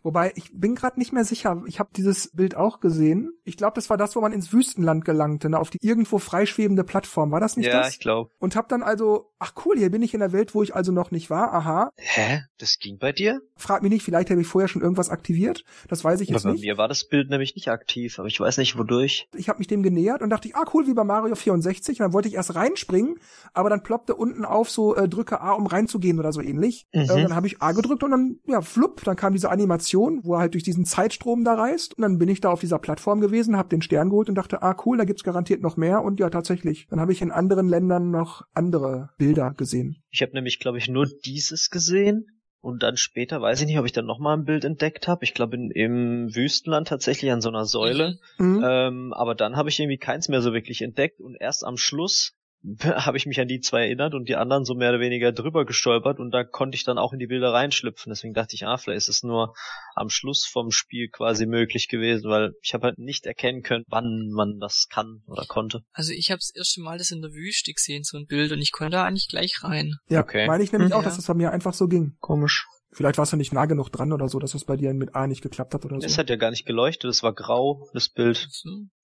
Wobei, 0.05 0.33
ich 0.35 0.51
bin 0.53 0.75
gerade 0.75 0.99
nicht 0.99 1.13
mehr 1.13 1.25
sicher. 1.25 1.63
Ich 1.65 1.79
habe 1.79 1.89
dieses 1.95 2.29
Bild 2.31 2.55
auch 2.55 2.79
gesehen. 2.79 3.31
Ich 3.43 3.57
glaube, 3.57 3.73
das 3.73 3.89
war 3.89 3.97
das, 3.97 4.15
wo 4.15 4.21
man 4.21 4.33
ins 4.33 4.53
Wüstenland 4.53 5.03
gelangte, 5.03 5.49
ne? 5.49 5.59
auf 5.59 5.71
die 5.71 5.79
irgendwo 5.81 6.19
freischwebende 6.19 6.83
Plattform. 6.83 7.31
War 7.31 7.39
das 7.39 7.57
nicht 7.57 7.65
ja, 7.65 7.81
das? 7.81 7.93
ich 7.93 7.99
glaube. 7.99 8.29
Und 8.37 8.55
hab 8.55 8.69
dann 8.69 8.83
also, 8.83 9.31
ach 9.39 9.53
cool, 9.65 9.79
hier 9.79 9.89
bin 9.89 10.03
ich 10.03 10.13
in 10.13 10.19
der 10.19 10.31
Welt, 10.31 10.53
wo 10.53 10.61
ich 10.61 10.75
also 10.75 10.91
noch 10.91 11.09
nicht 11.09 11.31
war. 11.31 11.51
Aha. 11.55 11.89
Hä? 11.97 12.43
Das 12.59 12.77
ging 12.77 12.99
bei 12.99 13.13
dir? 13.13 13.41
Frag 13.57 13.81
mich 13.81 13.91
nicht, 13.91 14.03
vielleicht 14.03 14.29
habe 14.29 14.39
ich 14.41 14.45
vorher 14.45 14.67
schon 14.67 14.83
irgendwas 14.83 15.09
aktiviert. 15.09 15.63
Das 15.87 16.03
weiß 16.03 16.21
ich 16.21 16.29
Aber 16.29 16.35
jetzt 16.35 16.43
bei 16.43 16.51
nicht. 16.51 16.61
mir 16.61 16.77
war 16.77 16.87
das 16.87 17.07
Bild 17.07 17.31
nämlich 17.31 17.55
nicht 17.55 17.69
aktiv, 17.69 18.19
aber 18.19 18.27
ich 18.27 18.39
weiß 18.39 18.59
nicht 18.59 18.77
wodurch. 18.77 19.27
Ich 19.35 19.49
habe 19.49 19.57
mich 19.57 19.67
dem 19.67 19.81
genähert 19.81 20.21
und 20.21 20.29
dachte 20.29 20.47
ich, 20.47 20.55
ah 20.55 20.65
cool, 20.75 20.85
wie 20.85 20.93
bei 20.93 21.03
Mario 21.03 21.33
64. 21.33 21.99
Und 21.99 22.03
dann 22.03 22.13
wollte 22.13 22.27
ich 22.27 22.35
erst 22.35 22.53
reinspringen, 22.53 23.15
aber 23.53 23.71
dann 23.71 23.81
ploppte 23.81 24.13
unten 24.13 24.45
auf 24.45 24.69
so 24.69 24.95
äh, 24.95 25.09
drücke 25.09 25.41
A, 25.41 25.53
um 25.53 25.65
reinzugehen 25.65 26.19
oder 26.19 26.31
so 26.31 26.41
ähnlich. 26.41 26.85
Mhm. 26.93 27.01
Äh, 27.01 27.11
und 27.11 27.21
dann 27.23 27.35
habe 27.35 27.47
ich 27.47 27.59
A 27.63 27.71
gedrückt 27.71 28.03
und 28.03 28.11
dann, 28.11 28.39
ja, 28.45 28.61
flupp, 28.61 29.03
dann 29.03 29.15
kam 29.15 29.33
diese 29.33 29.49
Animation, 29.49 29.94
wo 29.95 30.35
er 30.35 30.39
halt 30.39 30.53
durch 30.53 30.63
diesen 30.63 30.85
Zeitstrom 30.85 31.43
da 31.43 31.53
reist. 31.53 31.97
Und 31.97 32.01
dann 32.01 32.17
bin 32.17 32.29
ich 32.29 32.41
da 32.41 32.49
auf 32.49 32.59
dieser 32.59 32.79
Plattform 32.79 33.21
gewesen, 33.21 33.57
habe 33.57 33.69
den 33.69 33.81
Stern 33.81 34.09
geholt 34.09 34.29
und 34.29 34.35
dachte, 34.35 34.61
ah 34.61 34.75
cool, 34.85 34.97
da 34.97 35.05
gibt's 35.05 35.23
garantiert 35.23 35.61
noch 35.61 35.77
mehr. 35.77 36.03
Und 36.03 36.19
ja, 36.19 36.29
tatsächlich. 36.29 36.87
Dann 36.89 36.99
habe 36.99 37.11
ich 37.11 37.21
in 37.21 37.31
anderen 37.31 37.67
Ländern 37.67 38.11
noch 38.11 38.43
andere 38.53 39.09
Bilder 39.17 39.53
gesehen. 39.55 40.03
Ich 40.11 40.21
habe 40.21 40.33
nämlich, 40.33 40.59
glaube 40.59 40.77
ich, 40.77 40.89
nur 40.89 41.07
dieses 41.25 41.69
gesehen. 41.69 42.27
Und 42.61 42.81
dann 42.81 42.97
später, 42.97 43.41
weiß 43.41 43.61
ich 43.61 43.67
nicht, 43.67 43.77
ob 43.77 43.85
ich 43.85 43.91
dann 43.91 44.07
nochmal 44.07 44.35
ein 44.35 44.45
Bild 44.45 44.65
entdeckt 44.65 45.07
habe. 45.07 45.23
Ich 45.23 45.35
glaube 45.35 45.55
im 45.55 46.33
Wüstenland 46.33 46.87
tatsächlich 46.87 47.31
an 47.31 47.39
so 47.39 47.49
einer 47.49 47.65
Säule. 47.65 48.17
Mhm. 48.39 48.63
Ähm, 48.65 49.13
aber 49.13 49.35
dann 49.35 49.55
habe 49.55 49.69
ich 49.69 49.79
irgendwie 49.79 49.99
keins 49.99 50.29
mehr 50.29 50.41
so 50.41 50.51
wirklich 50.51 50.81
entdeckt 50.81 51.21
und 51.21 51.35
erst 51.35 51.63
am 51.63 51.77
Schluss 51.77 52.34
habe 52.83 53.17
ich 53.17 53.25
mich 53.25 53.39
an 53.39 53.47
die 53.47 53.59
zwei 53.59 53.81
erinnert 53.85 54.13
und 54.13 54.27
die 54.27 54.35
anderen 54.35 54.65
so 54.65 54.73
mehr 54.75 54.89
oder 54.89 54.99
weniger 54.99 55.31
drüber 55.31 55.65
gestolpert 55.65 56.19
und 56.19 56.31
da 56.31 56.43
konnte 56.43 56.75
ich 56.75 56.83
dann 56.83 56.97
auch 56.97 57.13
in 57.13 57.19
die 57.19 57.27
Bilder 57.27 57.53
reinschlüpfen. 57.53 58.09
Deswegen 58.11 58.33
dachte 58.33 58.55
ich, 58.55 58.65
ah, 58.65 58.77
vielleicht 58.77 58.97
ist 58.97 59.09
es 59.09 59.23
nur 59.23 59.53
am 59.95 60.09
Schluss 60.09 60.45
vom 60.45 60.71
Spiel 60.71 61.09
quasi 61.09 61.45
möglich 61.45 61.87
gewesen, 61.87 62.29
weil 62.29 62.53
ich 62.61 62.73
habe 62.73 62.87
halt 62.87 62.97
nicht 62.97 63.25
erkennen 63.25 63.61
können, 63.61 63.83
wann 63.87 64.29
man 64.33 64.59
das 64.59 64.87
kann 64.89 65.21
oder 65.27 65.45
konnte. 65.45 65.81
Also 65.93 66.11
ich 66.11 66.31
habe 66.31 66.39
das 66.39 66.51
erste 66.55 66.81
Mal 66.81 66.97
das 66.97 67.11
in 67.11 67.21
der 67.21 67.31
Wüste 67.31 67.71
gesehen, 67.71 68.03
so 68.03 68.17
ein 68.17 68.25
Bild, 68.25 68.51
und 68.51 68.61
ich 68.61 68.71
konnte 68.71 68.93
da 68.97 69.05
eigentlich 69.05 69.27
gleich 69.27 69.63
rein. 69.63 69.95
Ja, 70.09 70.21
okay. 70.21 70.47
meine 70.47 70.63
ich 70.63 70.71
nämlich 70.71 70.89
Mhm. 70.91 70.95
auch, 70.97 71.03
dass 71.03 71.13
Ja. 71.13 71.17
das 71.17 71.27
bei 71.27 71.33
mir 71.35 71.51
einfach 71.51 71.73
so 71.73 71.87
ging. 71.87 72.15
Komisch. 72.19 72.65
Vielleicht 72.95 73.17
warst 73.17 73.33
du 73.33 73.37
nicht 73.37 73.51
nah 73.51 73.65
genug 73.65 73.89
dran 73.89 74.13
oder 74.13 74.29
so, 74.29 74.39
dass 74.39 74.53
das 74.53 74.63
bei 74.63 74.77
dir 74.77 74.93
mit 74.93 75.15
A 75.15 75.27
nicht 75.27 75.41
geklappt 75.41 75.73
hat 75.73 75.83
oder 75.83 75.99
so. 75.99 76.07
Es 76.07 76.17
hat 76.17 76.29
ja 76.29 76.37
gar 76.37 76.49
nicht 76.49 76.65
geleuchtet, 76.65 77.09
es 77.09 77.23
war 77.23 77.33
grau, 77.33 77.89
das 77.93 78.07
Bild. 78.07 78.47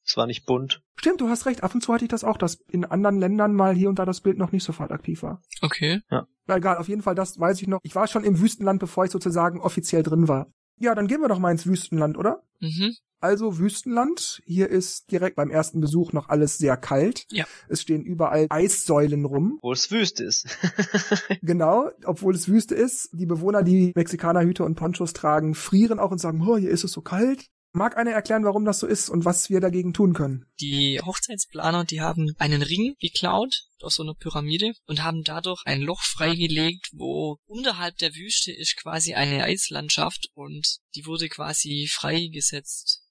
Es 0.04 0.18
war 0.18 0.28
nicht 0.28 0.46
bunt. 0.46 0.82
Stimmt, 0.96 1.20
du 1.20 1.28
hast 1.28 1.46
recht. 1.46 1.62
Ab 1.62 1.76
und 1.76 1.82
zu 1.82 1.94
hatte 1.94 2.06
ich 2.06 2.10
das 2.10 2.24
auch, 2.24 2.38
dass 2.38 2.56
in 2.70 2.86
anderen 2.86 3.20
Ländern 3.20 3.54
mal 3.54 3.76
hier 3.76 3.90
und 3.90 4.00
da 4.00 4.06
das 4.06 4.22
Bild 4.22 4.38
noch 4.38 4.54
nicht 4.54 4.64
sofort 4.64 4.92
aktiv 4.92 5.24
war. 5.24 5.42
Okay. 5.62 6.02
Na 6.10 6.26
egal, 6.56 6.78
auf 6.78 6.88
jeden 6.88 7.02
Fall, 7.02 7.16
das 7.16 7.38
weiß 7.38 7.62
ich 7.62 7.68
noch. 7.68 7.80
Ich 7.84 7.94
war 7.94 8.08
schon 8.08 8.24
im 8.24 8.40
Wüstenland, 8.40 8.80
bevor 8.80 9.04
ich 9.04 9.12
sozusagen 9.12 9.60
offiziell 9.60 10.04
drin 10.04 10.30
war. 10.30 10.48
Ja, 10.82 10.96
dann 10.96 11.08
gehen 11.08 11.22
wir 11.22 11.28
doch 11.28 11.38
mal 11.38 11.52
ins 11.52 11.68
Wüstenland, 11.68 12.18
oder? 12.18 12.42
Mhm. 12.60 12.96
Also 13.20 13.60
Wüstenland. 13.60 14.42
Hier 14.46 14.68
ist 14.70 15.12
direkt 15.12 15.36
beim 15.36 15.52
ersten 15.52 15.80
Besuch 15.80 16.12
noch 16.12 16.30
alles 16.30 16.58
sehr 16.58 16.76
kalt. 16.76 17.28
Ja. 17.30 17.46
Es 17.70 17.84
stehen 17.84 18.04
überall 18.04 18.48
Eissäulen 18.50 19.26
rum. 19.26 19.60
Wo 19.62 19.72
es 19.72 19.92
Wüste 19.92 20.24
ist. 20.24 20.58
Genau, 21.44 21.92
obwohl 22.06 22.34
es 22.34 22.48
Wüste 22.48 22.74
ist. 22.74 23.10
Die 23.14 23.28
Bewohner, 23.28 23.62
die 23.62 23.92
Mexikanerhüte 23.96 24.64
und 24.64 24.74
Ponchos 24.76 25.14
tragen, 25.14 25.54
frieren 25.54 26.00
auch 26.00 26.10
und 26.10 26.20
sagen, 26.20 26.44
oh, 26.48 26.58
hier 26.58 26.72
ist 26.72 26.84
es 26.84 26.92
so 26.92 27.02
kalt. 27.02 27.46
Mag 27.74 27.96
einer 27.96 28.12
erklären, 28.12 28.44
warum 28.44 28.66
das 28.66 28.80
so 28.80 28.88
ist 28.88 29.10
und 29.10 29.24
was 29.24 29.50
wir 29.50 29.62
dagegen 29.62 29.94
tun 29.94 30.14
können? 30.14 30.46
Die 30.60 31.00
Hochzeitsplaner, 31.00 31.86
die 31.86 32.02
haben 32.02 32.36
einen 32.38 32.62
Ring 32.62 32.96
geklaut 33.00 33.64
aus 33.80 33.96
so 33.96 34.04
einer 34.04 34.14
Pyramide 34.14 34.74
und 34.88 35.04
haben 35.04 35.24
dadurch 35.24 35.62
ein 35.66 35.82
Loch 35.82 36.02
freigelegt, 36.02 36.90
wo 36.92 37.38
unterhalb 37.46 37.98
der 37.98 38.14
Wüste 38.14 38.52
ist 38.52 38.76
quasi 38.76 39.14
eine 39.14 39.46
Eislandschaft 39.46 40.30
und 40.34 40.80
die 40.96 41.06
wurde 41.06 41.30
quasi 41.30 41.88
freigesetzt. 41.90 43.04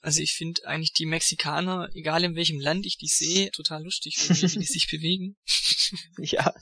Also 0.00 0.22
ich 0.22 0.32
finde 0.32 0.66
eigentlich 0.66 0.94
die 0.94 1.06
Mexikaner, 1.06 1.90
egal 1.92 2.24
in 2.24 2.34
welchem 2.34 2.60
Land 2.60 2.86
ich 2.86 2.96
die 2.96 3.08
sehe, 3.08 3.50
total 3.50 3.84
lustig, 3.84 4.16
wie 4.18 4.58
die 4.58 4.64
sich 4.64 4.88
bewegen. 4.90 5.36
ja. 6.18 6.54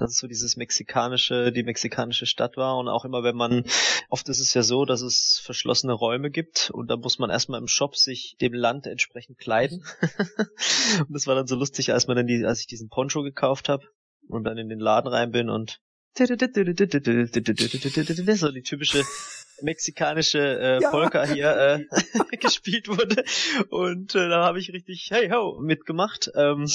Das 0.00 0.12
ist 0.12 0.18
so 0.18 0.26
dieses 0.26 0.56
mexikanische, 0.56 1.52
die 1.52 1.62
mexikanische 1.62 2.24
Stadt 2.24 2.56
war 2.56 2.78
und 2.78 2.88
auch 2.88 3.04
immer 3.04 3.22
wenn 3.22 3.36
man, 3.36 3.64
oft 4.08 4.28
ist 4.30 4.40
es 4.40 4.54
ja 4.54 4.62
so, 4.62 4.86
dass 4.86 5.02
es 5.02 5.40
verschlossene 5.44 5.92
Räume 5.92 6.30
gibt 6.30 6.70
und 6.70 6.90
da 6.90 6.96
muss 6.96 7.18
man 7.18 7.28
erstmal 7.28 7.60
im 7.60 7.68
Shop 7.68 7.96
sich 7.96 8.36
dem 8.40 8.54
Land 8.54 8.86
entsprechend 8.86 9.36
kleiden. 9.36 9.84
und 11.00 11.12
das 11.12 11.26
war 11.26 11.34
dann 11.34 11.46
so 11.46 11.54
lustig, 11.54 11.92
als 11.92 12.06
man 12.06 12.16
dann 12.16 12.26
die, 12.26 12.44
als 12.46 12.60
ich 12.60 12.66
diesen 12.66 12.88
Poncho 12.88 13.22
gekauft 13.22 13.68
habe 13.68 13.84
und 14.26 14.44
dann 14.44 14.56
in 14.56 14.70
den 14.70 14.80
Laden 14.80 15.08
rein 15.08 15.32
bin 15.32 15.50
und 15.50 15.80
so 18.40 18.50
die 18.50 18.62
typische 18.62 19.04
mexikanische 19.62 20.38
äh, 20.38 20.82
Ja. 20.82 20.90
Polka 20.90 21.26
hier 21.26 21.86
äh, 22.32 22.36
gespielt 22.38 22.88
wurde 22.88 23.22
und 23.68 24.14
äh, 24.14 24.28
da 24.28 24.44
habe 24.44 24.58
ich 24.58 24.72
richtig 24.72 25.08
hey 25.10 25.30
ho 25.30 25.60
mitgemacht 25.60 26.30
ähm, 26.34 26.66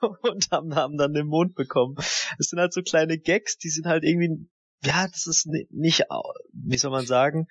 und 0.22 0.50
haben, 0.50 0.74
haben 0.74 0.96
dann 0.96 1.14
den 1.14 1.26
Mond 1.26 1.54
bekommen. 1.54 1.96
Es 2.38 2.48
sind 2.48 2.58
halt 2.58 2.72
so 2.72 2.82
kleine 2.82 3.18
Gags, 3.18 3.58
die 3.58 3.70
sind 3.70 3.86
halt 3.86 4.04
irgendwie 4.04 4.48
ja, 4.84 5.08
das 5.08 5.26
ist 5.26 5.46
ni- 5.46 5.66
nicht 5.70 6.04
wie 6.52 6.78
soll 6.78 6.90
man 6.90 7.06
sagen, 7.06 7.46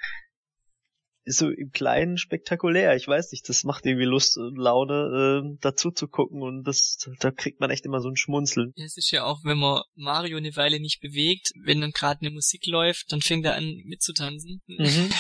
so 1.28 1.50
im 1.50 1.72
Kleinen 1.72 2.18
spektakulär. 2.18 2.96
Ich 2.96 3.08
weiß 3.08 3.32
nicht, 3.32 3.50
das 3.50 3.64
macht 3.64 3.86
irgendwie 3.86 4.06
Lust 4.06 4.38
und 4.38 4.58
Laune, 4.58 5.44
äh, 5.44 5.58
dazu 5.60 5.90
zu 5.90 6.08
gucken 6.08 6.44
und 6.44 6.64
das, 6.64 6.98
da 7.20 7.32
kriegt 7.32 7.60
man 7.60 7.72
echt 7.72 7.86
immer 7.86 8.00
so 8.00 8.10
ein 8.10 8.16
Schmunzeln. 8.16 8.74
Ja, 8.76 8.86
es 8.86 8.96
ist 8.96 9.10
ja 9.10 9.24
auch, 9.24 9.40
wenn 9.44 9.58
man 9.58 9.82
Mario 9.96 10.38
eine 10.38 10.56
Weile 10.56 10.80
nicht 10.80 11.02
bewegt, 11.02 11.52
wenn 11.64 11.82
dann 11.82 11.92
gerade 11.92 12.22
eine 12.22 12.30
Musik 12.30 12.68
läuft, 12.68 13.12
dann 13.12 13.22
fängt 13.22 13.46
er 13.46 13.56
an 13.56 13.82
mitzutanzen. 13.86 14.62
Mhm. 14.68 15.10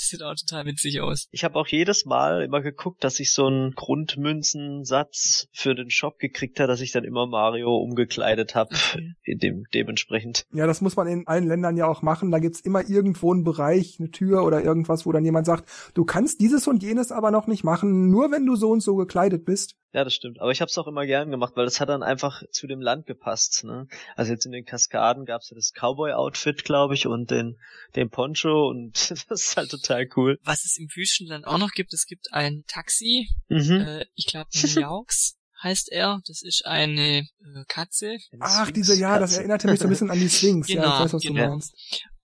Das 0.00 0.08
sieht 0.08 0.22
auch 0.22 0.34
total 0.34 0.64
witzig 0.64 1.02
aus. 1.02 1.28
Ich 1.30 1.44
habe 1.44 1.56
auch 1.56 1.66
jedes 1.66 2.06
Mal 2.06 2.42
immer 2.42 2.62
geguckt, 2.62 3.04
dass 3.04 3.20
ich 3.20 3.34
so 3.34 3.46
einen 3.46 3.72
Grundmünzensatz 3.72 5.48
für 5.52 5.74
den 5.74 5.90
Shop 5.90 6.18
gekriegt 6.18 6.58
habe, 6.58 6.68
dass 6.68 6.80
ich 6.80 6.90
dann 6.90 7.04
immer 7.04 7.26
Mario 7.26 7.76
umgekleidet 7.76 8.54
habe, 8.54 8.74
okay. 8.74 9.12
in 9.24 9.38
dem 9.38 9.64
dementsprechend. 9.74 10.46
Ja, 10.54 10.66
das 10.66 10.80
muss 10.80 10.96
man 10.96 11.06
in 11.06 11.26
allen 11.26 11.46
Ländern 11.46 11.76
ja 11.76 11.86
auch 11.86 12.00
machen. 12.00 12.30
Da 12.30 12.38
gibt's 12.38 12.60
immer 12.60 12.88
irgendwo 12.88 13.30
einen 13.30 13.44
Bereich, 13.44 13.96
eine 14.00 14.10
Tür 14.10 14.44
oder 14.44 14.64
irgendwas, 14.64 15.04
wo 15.04 15.12
dann 15.12 15.24
jemand 15.24 15.44
sagt, 15.44 15.68
du 15.92 16.06
kannst 16.06 16.40
dieses 16.40 16.66
und 16.66 16.82
jenes 16.82 17.12
aber 17.12 17.30
noch 17.30 17.46
nicht 17.46 17.62
machen, 17.62 18.08
nur 18.10 18.32
wenn 18.32 18.46
du 18.46 18.56
so 18.56 18.70
und 18.70 18.80
so 18.80 18.96
gekleidet 18.96 19.44
bist. 19.44 19.76
Ja, 19.92 20.04
das 20.04 20.14
stimmt. 20.14 20.40
Aber 20.40 20.52
ich 20.52 20.60
habe 20.60 20.68
es 20.68 20.78
auch 20.78 20.86
immer 20.86 21.04
gern 21.04 21.32
gemacht, 21.32 21.54
weil 21.56 21.64
das 21.64 21.80
hat 21.80 21.88
dann 21.88 22.04
einfach 22.04 22.44
zu 22.52 22.68
dem 22.68 22.80
Land 22.80 23.06
gepasst. 23.06 23.64
Ne? 23.64 23.88
Also 24.14 24.32
jetzt 24.32 24.46
in 24.46 24.52
den 24.52 24.64
Kaskaden 24.64 25.24
gab's 25.24 25.50
ja 25.50 25.56
das 25.56 25.72
Cowboy-Outfit, 25.72 26.64
glaube 26.64 26.94
ich, 26.94 27.08
und 27.08 27.32
den, 27.32 27.58
den 27.96 28.08
Poncho 28.08 28.68
und 28.68 29.10
das 29.28 29.42
ist 29.42 29.56
halt 29.56 29.70
total 29.70 29.89
cool. 30.16 30.38
Was 30.42 30.64
es 30.64 30.76
im 30.76 30.88
Wüstenland 30.94 31.46
auch 31.46 31.58
noch 31.58 31.70
gibt, 31.70 31.92
es 31.92 32.06
gibt 32.06 32.32
ein 32.32 32.64
Taxi, 32.66 33.28
mhm. 33.48 33.80
äh, 33.80 34.06
ich 34.14 34.26
glaube 34.26 34.50
Miaux 34.54 35.36
heißt 35.62 35.90
er. 35.92 36.20
Das 36.26 36.42
ist 36.42 36.66
eine 36.66 37.18
äh, 37.18 37.64
Katze. 37.68 38.18
Eine 38.32 38.40
Ach, 38.40 38.70
diese, 38.70 38.94
ja, 38.94 39.18
das 39.18 39.36
erinnerte 39.36 39.68
mich 39.68 39.78
so 39.78 39.86
ein 39.86 39.90
bisschen 39.90 40.10
an 40.10 40.18
die 40.18 40.28
Sphinx. 40.30 40.66
Genau, 40.66 40.82
ja, 40.82 40.94
ich 40.94 41.04
weiß, 41.04 41.12
was 41.14 41.22
genau. 41.22 41.42
du 41.42 41.50
meinst. 41.50 41.74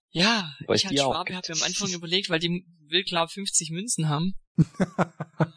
Ja, 0.09 0.51
Weil 0.65 0.77
ich 0.77 0.87
als 0.87 0.99
Schwabe 0.99 1.35
habe 1.35 1.47
mir 1.47 1.55
am 1.55 1.63
Anfang 1.63 1.89
überlegt, 1.93 2.29
weil 2.29 2.39
die 2.39 2.65
will, 2.87 3.03
glaube 3.03 3.31
50 3.31 3.71
Münzen 3.71 4.09
haben. 4.09 4.33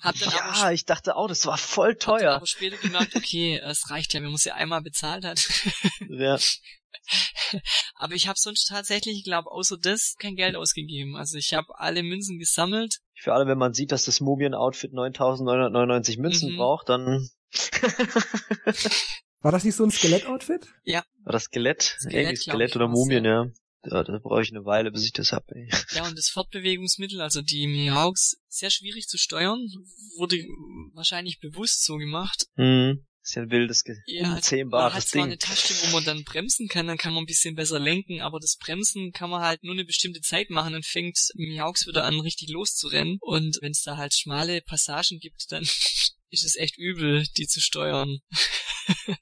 hab 0.01 0.19
dann 0.19 0.31
ja, 0.31 0.43
aber 0.43 0.73
ich 0.75 0.85
dachte 0.85 1.17
auch, 1.17 1.29
das 1.29 1.47
war 1.47 1.57
voll 1.57 1.97
teuer. 1.97 2.35
aber 2.35 2.47
später 2.47 2.77
gemerkt, 2.77 3.17
okay, 3.17 3.59
es 3.65 3.89
reicht 3.89 4.13
ja, 4.13 4.21
wenn 4.21 4.29
man 4.29 4.37
sie 4.37 4.51
einmal 4.51 4.83
bezahlt 4.83 5.25
hat. 5.25 5.49
ja. 6.09 6.39
Aber 7.95 8.15
ich 8.15 8.29
habe 8.29 8.39
sonst 8.39 8.67
tatsächlich, 8.67 9.19
ich 9.19 9.25
glaube, 9.25 9.51
außer 9.51 9.77
das 9.79 10.15
kein 10.19 10.37
Geld 10.37 10.57
ausgegeben. 10.57 11.17
Also 11.17 11.39
ich 11.39 11.55
habe 11.55 11.79
alle 11.79 12.03
Münzen 12.03 12.39
gesammelt. 12.39 12.99
Für 13.15 13.35
alle, 13.35 13.47
wenn 13.47 13.59
man 13.59 13.75
sieht, 13.75 13.93
dass 13.93 14.05
das 14.05 14.21
Mumien-Outfit 14.21 14.93
9.999 14.93 16.21
Münzen 16.21 16.53
mhm. 16.53 16.57
braucht, 16.57 16.89
dann... 16.89 17.29
War 19.43 19.53
das 19.53 19.65
nicht 19.65 19.75
so 19.75 19.85
ein 19.85 19.91
Skelett-Outfit? 19.91 20.67
Ja. 20.85 21.03
War 21.25 21.33
das 21.33 21.45
Skelett? 21.45 21.83
Skelett, 21.83 22.15
Irgendwie 22.15 22.37
Skelett 22.37 22.77
oder 22.77 22.89
Mumien, 22.89 23.25
ja. 23.25 23.47
Ja, 23.85 24.05
da 24.05 24.19
brauche 24.19 24.43
ich 24.43 24.51
eine 24.51 24.67
Weile, 24.67 24.91
bis 24.91 25.05
ich 25.05 25.13
das 25.13 25.33
hab, 25.33 25.51
ey. 25.53 25.71
Ja, 25.95 26.07
und 26.07 26.17
das 26.17 26.29
Fortbewegungsmittel, 26.29 27.21
also 27.21 27.41
die 27.41 27.67
Mihawks, 27.67 28.37
sehr 28.49 28.71
schwierig 28.71 29.07
zu 29.07 29.17
steuern, 29.17 29.59
wurde 30.19 30.37
wahrscheinlich 30.93 31.41
bewusst 31.41 31.85
so 31.85 31.97
gemacht. 31.97 32.47
Mhm. 32.57 33.07
Ist 33.31 33.37
ja 33.37 33.43
ein 33.43 33.51
wildes, 33.53 33.85
ja, 34.07 34.35
unzähmbares 34.35 34.93
man 34.93 34.93
hat 34.93 35.09
zwar 35.09 35.23
eine 35.23 35.39
Tasche, 35.39 35.73
wo 35.85 35.93
man 35.93 36.05
dann 36.05 36.25
bremsen 36.25 36.67
kann, 36.67 36.89
dann 36.89 36.99
kann 36.99 37.15
man 37.15 37.23
ein 37.23 37.27
bisschen 37.27 37.55
besser 37.55 37.79
lenken, 37.79 38.21
aber 38.23 38.41
das 38.41 38.57
Bremsen 38.57 39.13
kann 39.13 39.31
man 39.31 39.41
halt 39.41 39.63
nur 39.63 39.73
eine 39.73 39.85
bestimmte 39.85 40.21
Zeit 40.21 40.51
machen, 40.51 40.73
dann 40.73 40.83
fängt 40.83 41.17
Mihawks 41.35 41.87
wieder 41.87 42.03
an, 42.03 42.19
richtig 42.19 42.49
loszurennen. 42.49 43.19
Und 43.21 43.59
wenn 43.63 43.71
es 43.71 43.83
da 43.83 43.97
halt 43.97 44.15
schmale 44.15 44.63
Passagen 44.63 45.21
gibt, 45.21 45.53
dann 45.53 45.63
ist 46.31 46.45
es 46.45 46.57
echt 46.57 46.79
übel, 46.79 47.27
die 47.37 47.47
zu 47.47 47.61
steuern. 47.61 48.19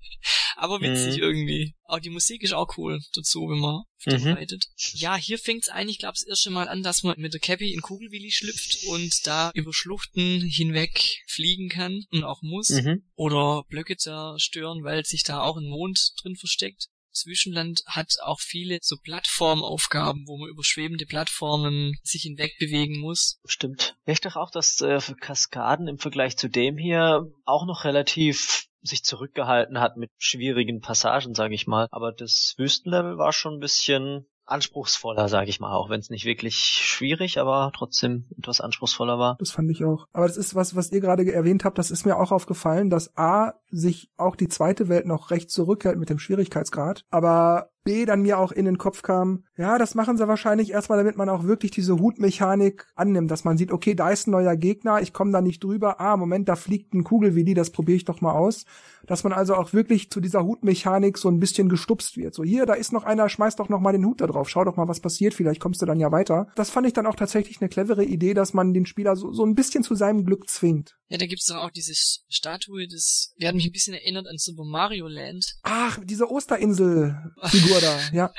Aber 0.57 0.81
witzig 0.81 1.17
mhm. 1.17 1.23
irgendwie. 1.23 1.75
Auch 1.85 2.01
die 2.01 2.11
Musik 2.11 2.43
ist 2.43 2.53
auch 2.53 2.77
cool 2.77 3.01
dazu, 3.15 3.49
wenn 3.49 3.61
man 3.61 3.83
mhm. 4.07 4.33
reitet. 4.33 4.67
Ja, 4.95 5.17
hier 5.17 5.39
fängt 5.39 5.65
es 5.65 5.69
eigentlich, 5.69 5.99
glaube 5.99 6.15
ich, 6.17 6.25
das 6.25 6.29
erste 6.29 6.51
Mal 6.51 6.69
an, 6.69 6.83
dass 6.83 7.03
man 7.03 7.19
mit 7.19 7.33
der 7.33 7.41
Cappy 7.41 7.73
in 7.73 7.81
Kugelwilli 7.81 8.31
schlüpft 8.31 8.85
und 8.89 9.27
da 9.27 9.51
über 9.55 9.73
Schluchten 9.73 10.41
hinweg 10.41 11.23
fliegen 11.29 11.69
kann 11.69 12.05
und 12.11 12.25
auch 12.25 12.43
muss. 12.43 12.71
Mhm. 12.71 13.05
Oder 13.15 13.65
Blöcke 13.69 13.97
zerstören, 13.97 14.83
weil 14.83 15.05
sich 15.05 15.23
da 15.23 15.41
auch 15.41 15.57
ein 15.57 15.69
Mond 15.69 16.13
drin 16.23 16.37
versteckt. 16.37 16.89
Zwischenland 17.19 17.83
hat 17.87 18.15
auch 18.23 18.41
viele 18.41 18.79
so 18.83 18.97
Plattformaufgaben, 19.03 20.25
wo 20.27 20.39
man 20.39 20.49
über 20.49 20.65
schwebende 20.65 21.07
Plattformen 21.07 21.95
sich 22.03 22.23
hinwegbewegen 22.23 22.99
muss. 23.01 23.41
Stimmt. 23.45 23.97
Ich 24.07 24.21
dachte 24.21 24.41
auch, 24.41 24.51
dass 24.51 24.81
äh, 24.81 25.01
Kaskaden 25.21 25.89
im 25.89 25.99
Vergleich 25.99 26.37
zu 26.37 26.49
dem 26.49 26.77
hier 26.79 27.27
auch 27.45 27.67
noch 27.67 27.85
relativ 27.85 28.69
sich 28.81 29.05
zurückgehalten 29.05 29.81
hat 29.81 29.97
mit 29.97 30.11
schwierigen 30.19 30.81
Passagen, 30.81 31.35
sage 31.35 31.55
ich 31.55 31.67
mal. 31.67 31.89
Aber 31.91 32.13
das 32.13 32.55
Wüstenlevel 32.59 33.19
war 33.19 33.33
schon 33.33 33.55
ein 33.55 33.61
bisschen 33.61 34.27
anspruchsvoller, 34.49 35.29
sage 35.29 35.51
ich 35.51 35.61
mal, 35.61 35.75
auch 35.75 35.91
wenn 35.91 36.01
es 36.01 36.11
nicht 36.11 36.25
wirklich 36.25 36.57
schwierig, 36.57 37.39
aber 37.39 37.71
trotzdem 37.75 38.25
etwas 38.37 38.61
anspruchsvoller 38.61 39.19
war. 39.19 39.37
Das 39.39 39.51
fand 39.51 39.71
ich 39.71 39.85
auch. 39.85 40.07
Aber 40.13 40.27
das 40.27 40.37
ist 40.37 40.55
was, 40.55 40.75
was 40.75 40.91
ihr 40.93 41.01
gerade 41.01 41.31
erwähnt 41.31 41.65
habt, 41.65 41.79
das 41.79 41.91
ist 41.91 42.07
mir 42.07 42.17
auch 42.17 42.33
aufgefallen, 42.33 42.91
dass 42.91 43.17
A 43.17 43.55
sich 43.71 44.11
auch 44.17 44.37
die 44.37 44.49
zweite 44.49 44.89
Welt 44.89 45.07
noch 45.07 45.31
recht 45.31 45.51
zurückhält 45.51 45.99
mit 45.99 46.11
dem 46.11 46.19
Schwierigkeitsgrad, 46.19 47.05
aber 47.11 47.71
B 47.89 48.05
dann 48.05 48.21
mir 48.21 48.39
auch 48.39 48.53
in 48.53 48.67
den 48.67 48.77
Kopf 48.77 49.01
kam, 49.01 49.45
ja, 49.57 49.79
das 49.79 49.95
machen 49.95 50.19
sie 50.19 50.29
wahrscheinlich 50.29 50.73
erstmal, 50.73 50.99
damit 50.99 51.17
man 51.17 51.31
auch 51.31 51.45
wirklich 51.45 51.71
diese 51.71 51.99
Hutmechanik 51.99 52.87
annimmt, 52.95 53.31
dass 53.31 53.45
man 53.45 53.57
sieht, 53.57 53.73
okay, 53.73 53.95
da 53.95 54.11
ist 54.11 54.29
ein 54.29 54.33
neuer 54.33 54.57
Gegner, 54.57 55.01
ich 55.01 55.15
komme 55.15 55.33
da 55.33 55.41
nicht 55.41 55.65
drüber, 55.65 55.99
ah, 55.99 56.19
Moment, 56.19 56.51
da 56.51 56.57
fliegt 56.57 56.93
ein 56.93 57.03
Kugel 57.03 57.35
wie 57.35 57.45
die, 57.45 57.55
das 57.55 57.71
probiere 57.71 57.97
ich 57.97 58.05
doch 58.05 58.21
mal 58.21 58.33
aus. 58.33 58.67
Dass 59.07 59.25
man 59.25 59.33
also 59.33 59.55
auch 59.55 59.73
wirklich 59.73 60.11
zu 60.11 60.21
dieser 60.21 60.45
Hutmechanik 60.45 61.17
so 61.17 61.31
ein 61.31 61.41
bisschen 61.41 61.71
gestupst 61.71 62.19
wird. 62.19 62.35
So, 62.35 62.45
hier, 62.45 62.67
da 62.67 62.75
ist 62.75 62.93
noch 62.93 63.05
einer, 63.05 63.31
schmeiß 63.31 63.57
doch 63.57 63.71
noch 63.71 63.81
mal 63.81 63.93
den 63.93 64.05
Hut 64.05 64.21
da 64.21 64.27
drauf, 64.27 64.51
schau 64.51 64.65
doch 64.65 64.77
mal, 64.77 64.87
was 64.87 65.01
passiert, 65.01 65.33
vielleicht 65.33 65.61
kommst 65.61 65.81
du 65.81 65.87
dann 65.87 65.99
ja 65.99 66.13
weiter. 66.13 66.49
Das 66.57 66.69
fand 66.69 66.87
ich 66.87 66.93
dann 66.93 67.07
auch 67.07 67.17
tatsächlich 67.17 67.63
eine 67.63 67.71
clevere 67.71 68.05
Idee, 68.05 68.35
dass 68.35 68.53
man 68.53 68.75
den 68.75 68.85
Spieler 68.85 69.17
so, 69.17 69.33
so 69.33 69.47
ein 69.47 69.55
bisschen 69.55 69.83
zu 69.83 69.95
seinem 69.95 70.27
Glück 70.27 70.51
zwingt. 70.51 70.99
Ja, 71.09 71.17
da 71.17 71.25
gibt's 71.25 71.47
doch 71.47 71.57
auch 71.57 71.71
diese 71.71 71.95
Statue, 72.29 72.87
das, 72.87 73.33
die 73.41 73.49
hat 73.49 73.55
mich 73.55 73.65
ein 73.65 73.73
bisschen 73.73 73.95
erinnert 73.95 74.27
an 74.27 74.37
Super 74.37 74.65
Mario 74.65 75.09
Land. 75.09 75.55
Ach, 75.63 75.99
diese 76.05 76.31
Osterinsel-Figur 76.31 77.78
da, 77.81 78.01
ja. 78.13 78.33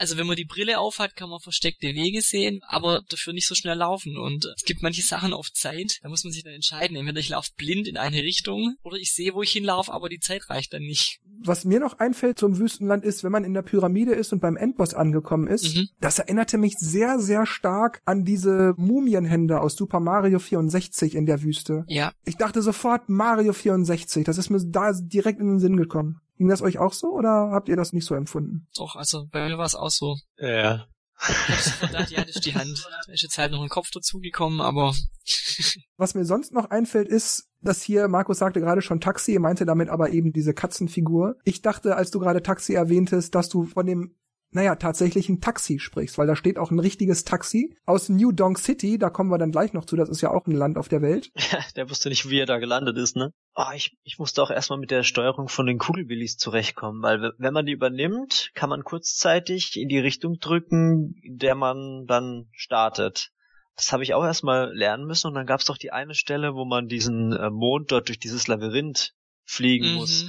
Also 0.00 0.16
wenn 0.16 0.26
man 0.26 0.36
die 0.36 0.46
Brille 0.46 0.78
aufhat, 0.78 1.14
kann 1.14 1.28
man 1.28 1.40
versteckte 1.40 1.88
Wege 1.88 2.22
sehen, 2.22 2.62
aber 2.66 3.02
dafür 3.10 3.34
nicht 3.34 3.46
so 3.46 3.54
schnell 3.54 3.76
laufen. 3.76 4.16
Und 4.16 4.46
es 4.56 4.64
gibt 4.64 4.82
manche 4.82 5.02
Sachen 5.02 5.34
auf 5.34 5.52
Zeit, 5.52 5.98
da 6.02 6.08
muss 6.08 6.24
man 6.24 6.32
sich 6.32 6.42
dann 6.42 6.54
entscheiden. 6.54 6.96
Entweder 6.96 7.20
ich 7.20 7.28
laufe 7.28 7.50
blind 7.58 7.86
in 7.86 7.98
eine 7.98 8.22
Richtung 8.22 8.76
oder 8.82 8.96
ich 8.96 9.12
sehe, 9.12 9.34
wo 9.34 9.42
ich 9.42 9.52
hinlaufe, 9.52 9.92
aber 9.92 10.08
die 10.08 10.18
Zeit 10.18 10.48
reicht 10.48 10.72
dann 10.72 10.84
nicht. 10.84 11.20
Was 11.44 11.66
mir 11.66 11.80
noch 11.80 11.98
einfällt 11.98 12.38
zum 12.38 12.58
Wüstenland 12.58 13.04
ist, 13.04 13.24
wenn 13.24 13.32
man 13.32 13.44
in 13.44 13.52
der 13.52 13.60
Pyramide 13.60 14.12
ist 14.12 14.32
und 14.32 14.40
beim 14.40 14.56
Endboss 14.56 14.94
angekommen 14.94 15.48
ist, 15.48 15.76
mhm. 15.76 15.88
das 16.00 16.18
erinnerte 16.18 16.56
mich 16.56 16.78
sehr, 16.78 17.18
sehr 17.18 17.44
stark 17.44 18.00
an 18.06 18.24
diese 18.24 18.72
Mumienhände 18.78 19.60
aus 19.60 19.76
Super 19.76 20.00
Mario 20.00 20.38
64 20.38 21.14
in 21.14 21.26
der 21.26 21.42
Wüste. 21.42 21.84
Ja. 21.88 22.12
Ich 22.24 22.38
dachte 22.38 22.62
sofort 22.62 23.10
Mario 23.10 23.52
64, 23.52 24.24
das 24.24 24.38
ist 24.38 24.48
mir 24.48 24.64
da 24.64 24.92
direkt 24.94 25.40
in 25.40 25.46
den 25.46 25.60
Sinn 25.60 25.76
gekommen. 25.76 26.22
Ging 26.40 26.48
das 26.48 26.62
euch 26.62 26.78
auch 26.78 26.94
so 26.94 27.08
oder 27.08 27.50
habt 27.52 27.68
ihr 27.68 27.76
das 27.76 27.92
nicht 27.92 28.06
so 28.06 28.14
empfunden? 28.14 28.66
Doch, 28.74 28.96
also 28.96 29.26
bei 29.30 29.46
mir 29.46 29.58
war 29.58 29.66
es 29.66 29.74
auch 29.74 29.90
so. 29.90 30.16
Ja. 30.38 30.86
Ich 31.20 31.48
hab 31.50 31.60
sofort 31.60 31.90
gedacht, 31.92 32.10
ja, 32.10 32.24
die 32.24 32.54
Hand. 32.54 32.88
Da 33.06 33.12
ist 33.12 33.20
jetzt 33.20 33.36
halt 33.36 33.52
noch 33.52 33.60
ein 33.60 33.68
Kopf 33.68 33.90
dazugekommen, 33.90 34.62
aber. 34.62 34.94
Was 35.98 36.14
mir 36.14 36.24
sonst 36.24 36.54
noch 36.54 36.70
einfällt, 36.70 37.08
ist, 37.08 37.50
dass 37.60 37.82
hier, 37.82 38.08
Markus 38.08 38.38
sagte 38.38 38.60
gerade 38.60 38.80
schon 38.80 39.02
Taxi, 39.02 39.38
meinte 39.38 39.66
damit 39.66 39.90
aber 39.90 40.12
eben 40.12 40.32
diese 40.32 40.54
Katzenfigur. 40.54 41.36
Ich 41.44 41.60
dachte, 41.60 41.94
als 41.96 42.10
du 42.10 42.20
gerade 42.20 42.42
Taxi 42.42 42.72
erwähntest, 42.72 43.34
dass 43.34 43.50
du 43.50 43.64
von 43.64 43.84
dem 43.84 44.16
naja, 44.52 44.74
tatsächlich 44.74 45.28
ein 45.28 45.40
Taxi 45.40 45.78
sprichst, 45.78 46.18
weil 46.18 46.26
da 46.26 46.34
steht 46.34 46.58
auch 46.58 46.70
ein 46.70 46.80
richtiges 46.80 47.24
Taxi 47.24 47.76
aus 47.86 48.08
New 48.08 48.32
Donk 48.32 48.58
City, 48.58 48.98
da 48.98 49.08
kommen 49.08 49.30
wir 49.30 49.38
dann 49.38 49.52
gleich 49.52 49.72
noch 49.72 49.84
zu, 49.84 49.96
das 49.96 50.08
ist 50.08 50.20
ja 50.20 50.30
auch 50.30 50.46
ein 50.46 50.54
Land 50.54 50.76
auf 50.76 50.88
der 50.88 51.02
Welt. 51.02 51.30
Der 51.76 51.88
wusste 51.88 52.08
nicht, 52.08 52.28
wie 52.28 52.40
er 52.40 52.46
da 52.46 52.58
gelandet 52.58 52.96
ist, 52.98 53.16
ne? 53.16 53.32
Oh, 53.54 53.70
ich, 53.74 53.96
ich 54.02 54.18
musste 54.18 54.42
auch 54.42 54.50
erstmal 54.50 54.78
mit 54.78 54.90
der 54.90 55.02
Steuerung 55.02 55.48
von 55.48 55.66
den 55.66 55.78
Kugelbillis 55.78 56.36
zurechtkommen, 56.36 57.02
weil 57.02 57.32
wenn 57.38 57.54
man 57.54 57.66
die 57.66 57.72
übernimmt, 57.72 58.50
kann 58.54 58.70
man 58.70 58.84
kurzzeitig 58.84 59.78
in 59.78 59.88
die 59.88 59.98
Richtung 59.98 60.38
drücken, 60.40 61.14
in 61.22 61.38
der 61.38 61.54
man 61.54 62.06
dann 62.06 62.48
startet. 62.52 63.30
Das 63.76 63.92
habe 63.92 64.02
ich 64.02 64.14
auch 64.14 64.24
erstmal 64.24 64.74
lernen 64.74 65.06
müssen 65.06 65.28
und 65.28 65.34
dann 65.34 65.46
gab 65.46 65.60
es 65.60 65.66
doch 65.66 65.78
die 65.78 65.92
eine 65.92 66.14
Stelle, 66.14 66.54
wo 66.54 66.64
man 66.64 66.86
diesen 66.86 67.32
äh, 67.32 67.50
Mond 67.50 67.92
dort 67.92 68.08
durch 68.08 68.18
dieses 68.18 68.46
Labyrinth 68.46 69.14
fliegen 69.50 69.90
mhm. 69.90 69.94
muss. 69.96 70.26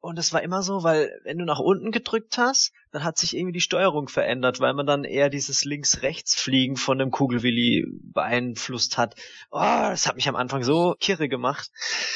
Und 0.00 0.18
es 0.18 0.32
war 0.32 0.42
immer 0.42 0.62
so, 0.62 0.82
weil 0.82 1.10
wenn 1.24 1.38
du 1.38 1.44
nach 1.44 1.58
unten 1.58 1.90
gedrückt 1.90 2.36
hast, 2.36 2.72
dann 2.90 3.02
hat 3.02 3.16
sich 3.16 3.34
irgendwie 3.34 3.54
die 3.54 3.60
Steuerung 3.60 4.08
verändert, 4.08 4.60
weil 4.60 4.74
man 4.74 4.86
dann 4.86 5.04
eher 5.04 5.30
dieses 5.30 5.64
Links-Rechts-Fliegen 5.64 6.76
von 6.76 6.98
dem 6.98 7.10
Kugelwilli 7.10 7.86
beeinflusst 8.12 8.98
hat. 8.98 9.14
Oh, 9.50 9.60
das 9.60 10.06
hat 10.06 10.16
mich 10.16 10.28
am 10.28 10.36
Anfang 10.36 10.64
so 10.64 10.94
kirre 11.00 11.28
gemacht. 11.28 11.70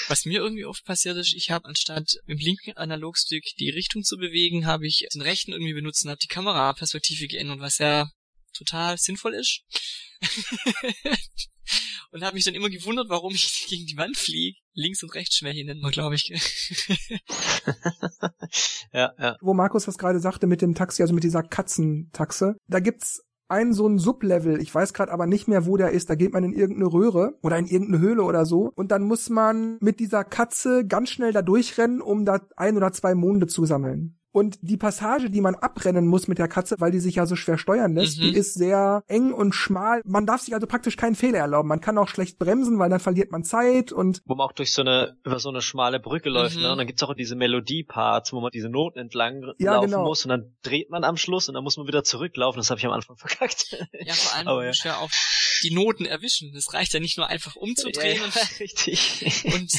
Was 0.08 0.26
mir 0.26 0.40
irgendwie 0.40 0.66
oft 0.66 0.84
passiert 0.84 1.16
ist, 1.16 1.34
ich 1.34 1.50
habe 1.50 1.64
anstatt 1.64 2.16
im 2.26 2.38
linken 2.38 2.76
Analogstick 2.76 3.54
die 3.58 3.70
Richtung 3.70 4.02
zu 4.02 4.18
bewegen, 4.18 4.66
habe 4.66 4.86
ich 4.86 5.06
den 5.14 5.22
rechten 5.22 5.52
irgendwie 5.52 5.74
benutzt 5.74 6.04
und 6.04 6.10
habe 6.10 6.20
die 6.22 6.28
Kameraperspektive 6.28 7.28
geändert, 7.28 7.60
was 7.60 7.78
ja 7.78 8.10
total 8.52 8.98
sinnvoll 8.98 9.34
ist. 9.34 9.62
und 12.10 12.22
habe 12.24 12.34
mich 12.34 12.44
dann 12.44 12.54
immer 12.54 12.70
gewundert, 12.70 13.08
warum 13.08 13.34
ich 13.34 13.66
gegen 13.70 13.86
die 13.86 13.96
Wand 13.96 14.16
fliege. 14.16 14.58
Links- 14.74 15.02
und 15.02 15.14
Rechtsschwäche 15.14 15.64
nennt 15.64 15.82
man, 15.82 15.90
glaube 15.90 16.14
ich. 16.14 16.28
ja, 18.92 19.12
ja. 19.18 19.36
Wo 19.40 19.54
Markus 19.54 19.86
das 19.86 19.96
gerade 19.96 20.20
sagte 20.20 20.46
mit 20.46 20.60
dem 20.60 20.74
Taxi, 20.74 21.02
also 21.02 21.14
mit 21.14 21.24
dieser 21.24 21.42
Katzentaxe, 21.42 22.56
da 22.68 22.80
gibt's 22.80 23.22
ein 23.48 23.72
so 23.72 23.86
ein 23.86 23.98
Sublevel, 23.98 24.60
ich 24.60 24.74
weiß 24.74 24.92
gerade 24.92 25.12
aber 25.12 25.26
nicht 25.26 25.48
mehr, 25.48 25.66
wo 25.66 25.76
der 25.76 25.90
ist, 25.90 26.10
da 26.10 26.14
geht 26.14 26.32
man 26.32 26.44
in 26.44 26.52
irgendeine 26.52 26.92
Röhre 26.92 27.38
oder 27.42 27.56
in 27.56 27.66
irgendeine 27.66 28.00
Höhle 28.00 28.24
oder 28.24 28.44
so 28.44 28.72
und 28.74 28.90
dann 28.90 29.04
muss 29.04 29.30
man 29.30 29.78
mit 29.80 30.00
dieser 30.00 30.24
Katze 30.24 30.84
ganz 30.84 31.10
schnell 31.10 31.32
da 31.32 31.42
durchrennen, 31.42 32.00
um 32.00 32.24
da 32.24 32.40
ein 32.56 32.76
oder 32.76 32.92
zwei 32.92 33.14
Monde 33.14 33.46
zu 33.46 33.64
sammeln. 33.64 34.18
Und 34.36 34.58
die 34.60 34.76
Passage, 34.76 35.30
die 35.30 35.40
man 35.40 35.54
abrennen 35.54 36.06
muss 36.06 36.28
mit 36.28 36.36
der 36.36 36.46
Katze, 36.46 36.76
weil 36.78 36.90
die 36.90 37.00
sich 37.00 37.14
ja 37.14 37.24
so 37.24 37.36
schwer 37.36 37.56
steuern 37.56 37.94
lässt, 37.94 38.18
mhm. 38.18 38.24
die 38.24 38.34
ist 38.34 38.52
sehr 38.52 39.02
eng 39.08 39.32
und 39.32 39.54
schmal. 39.54 40.02
Man 40.04 40.26
darf 40.26 40.42
sich 40.42 40.52
also 40.52 40.66
praktisch 40.66 40.98
keinen 40.98 41.14
Fehler 41.14 41.38
erlauben. 41.38 41.66
Man 41.70 41.80
kann 41.80 41.96
auch 41.96 42.06
schlecht 42.06 42.38
bremsen, 42.38 42.78
weil 42.78 42.90
dann 42.90 43.00
verliert 43.00 43.30
man 43.30 43.44
Zeit 43.44 43.92
und. 43.92 44.20
Wo 44.26 44.34
man 44.34 44.46
auch 44.46 44.52
durch 44.52 44.74
so 44.74 44.82
eine, 44.82 45.16
über 45.24 45.38
so 45.38 45.48
eine 45.48 45.62
schmale 45.62 46.00
Brücke 46.00 46.28
läuft, 46.28 46.56
mhm. 46.56 46.64
ne? 46.64 46.72
Und 46.72 46.76
dann 46.76 46.86
gibt's 46.86 47.02
auch 47.02 47.14
diese 47.14 47.34
Melodie-Parts, 47.34 48.34
wo 48.34 48.42
man 48.42 48.50
diese 48.52 48.68
Noten 48.68 48.98
entlang 48.98 49.54
ja, 49.56 49.76
laufen 49.76 49.86
genau. 49.86 50.04
muss 50.04 50.26
und 50.26 50.28
dann 50.28 50.54
dreht 50.62 50.90
man 50.90 51.02
am 51.02 51.16
Schluss 51.16 51.48
und 51.48 51.54
dann 51.54 51.64
muss 51.64 51.78
man 51.78 51.86
wieder 51.86 52.04
zurücklaufen. 52.04 52.58
Das 52.58 52.68
habe 52.68 52.78
ich 52.78 52.84
am 52.84 52.92
Anfang 52.92 53.16
verkackt. 53.16 53.74
Ja, 54.04 54.12
vor 54.12 54.36
allem, 54.36 54.48
Aber, 54.48 54.66
ja. 54.66 54.72
ja 54.84 54.96
auch 54.98 55.10
die 55.62 55.70
Noten 55.70 56.04
erwischen. 56.04 56.54
Es 56.54 56.74
reicht 56.74 56.92
ja 56.92 57.00
nicht 57.00 57.16
nur 57.16 57.26
einfach 57.26 57.56
umzudrehen. 57.56 58.20
Ja, 58.20 58.26
ja, 58.26 58.48
richtig. 58.60 59.46
Und 59.46 59.72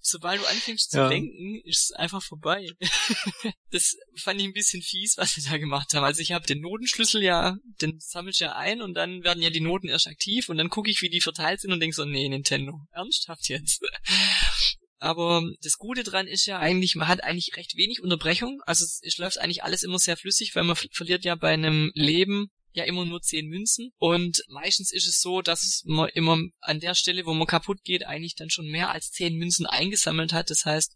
sobald 0.00 0.40
du 0.40 0.46
anfängst 0.46 0.90
zu 0.90 0.98
ja. 0.98 1.08
denken, 1.08 1.60
ist 1.64 1.90
es 1.90 1.92
einfach 1.92 2.22
vorbei. 2.22 2.66
das 3.70 3.96
fand 4.16 4.40
ich 4.40 4.46
ein 4.46 4.52
bisschen 4.52 4.82
fies, 4.82 5.14
was 5.16 5.32
sie 5.32 5.42
da 5.42 5.58
gemacht 5.58 5.92
haben. 5.94 6.04
Also 6.04 6.20
ich 6.20 6.32
habe 6.32 6.46
den 6.46 6.60
Notenschlüssel 6.60 7.22
ja, 7.22 7.56
den 7.80 7.98
sammel 7.98 8.30
ich 8.30 8.40
ja 8.40 8.56
ein 8.56 8.82
und 8.82 8.94
dann 8.94 9.22
werden 9.24 9.42
ja 9.42 9.50
die 9.50 9.60
Noten 9.60 9.88
erst 9.88 10.06
aktiv 10.06 10.48
und 10.48 10.58
dann 10.58 10.70
gucke 10.70 10.90
ich, 10.90 11.02
wie 11.02 11.10
die 11.10 11.20
verteilt 11.20 11.60
sind 11.60 11.72
und 11.72 11.80
denk 11.80 11.94
so, 11.94 12.04
nee, 12.04 12.28
Nintendo, 12.28 12.80
ernsthaft 12.92 13.48
jetzt? 13.48 13.80
Aber 15.02 15.42
das 15.62 15.78
Gute 15.78 16.02
dran 16.02 16.26
ist 16.26 16.44
ja 16.44 16.58
eigentlich, 16.58 16.94
man 16.94 17.08
hat 17.08 17.24
eigentlich 17.24 17.56
recht 17.56 17.74
wenig 17.74 18.02
Unterbrechung. 18.02 18.60
Also 18.66 18.84
es, 18.84 19.00
es 19.02 19.16
läuft 19.16 19.38
eigentlich 19.38 19.64
alles 19.64 19.82
immer 19.82 19.98
sehr 19.98 20.18
flüssig, 20.18 20.54
weil 20.54 20.64
man 20.64 20.76
verliert 20.92 21.24
ja 21.24 21.36
bei 21.36 21.54
einem 21.54 21.90
Leben 21.94 22.50
ja 22.72 22.84
immer 22.84 23.04
nur 23.04 23.20
zehn 23.20 23.46
Münzen 23.48 23.90
und 23.98 24.42
meistens 24.48 24.92
ist 24.92 25.06
es 25.06 25.20
so, 25.20 25.42
dass 25.42 25.82
man 25.86 26.08
immer 26.10 26.38
an 26.60 26.80
der 26.80 26.94
Stelle, 26.94 27.26
wo 27.26 27.34
man 27.34 27.46
kaputt 27.46 27.82
geht, 27.82 28.06
eigentlich 28.06 28.34
dann 28.34 28.50
schon 28.50 28.68
mehr 28.68 28.90
als 28.90 29.10
zehn 29.10 29.36
Münzen 29.36 29.66
eingesammelt 29.66 30.32
hat. 30.32 30.50
Das 30.50 30.64
heißt, 30.64 30.94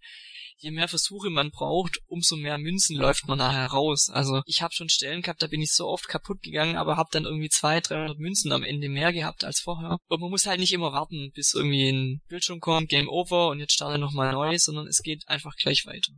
je 0.59 0.71
mehr 0.71 0.89
Versuche 0.89 1.31
man 1.31 1.51
braucht, 1.51 2.01
umso 2.07 2.37
mehr 2.37 2.59
Münzen 2.59 2.97
läuft 2.97 3.27
man 3.27 3.39
nachher 3.39 3.67
raus. 3.67 4.09
Also 4.11 4.43
ich 4.47 4.63
habe 4.63 4.75
schon 4.75 4.89
Stellen 4.89 5.23
gehabt, 5.23 5.43
da 5.43 5.47
bin 5.47 5.61
ich 5.61 5.73
so 5.73 5.87
oft 5.89 6.09
kaputt 6.09 6.43
gegangen, 6.43 6.77
aber 6.77 6.97
habe 6.97 7.09
dann 7.13 7.25
irgendwie 7.25 7.49
zwei, 7.49 7.81
300 7.81 8.19
Münzen 8.19 8.53
am 8.53 8.63
Ende 8.63 8.89
mehr 8.89 9.13
gehabt 9.13 9.45
als 9.45 9.61
vorher. 9.61 9.99
Und 10.09 10.21
man 10.21 10.31
muss 10.31 10.47
halt 10.47 10.61
nicht 10.61 10.73
immer 10.73 10.93
warten, 10.93 11.31
bis 11.35 11.55
irgendwie 11.55 11.91
ein 11.91 12.23
Bildschirm 12.29 12.61
kommt, 12.61 12.89
Game 12.89 13.09
Over 13.09 13.49
und 13.49 13.61
jetzt 13.61 13.75
starte 13.75 13.99
nochmal 13.99 14.33
neu, 14.33 14.57
sondern 14.59 14.87
es 14.87 15.03
geht 15.03 15.25
einfach 15.27 15.55
gleich 15.57 15.87
weiter. 15.87 16.13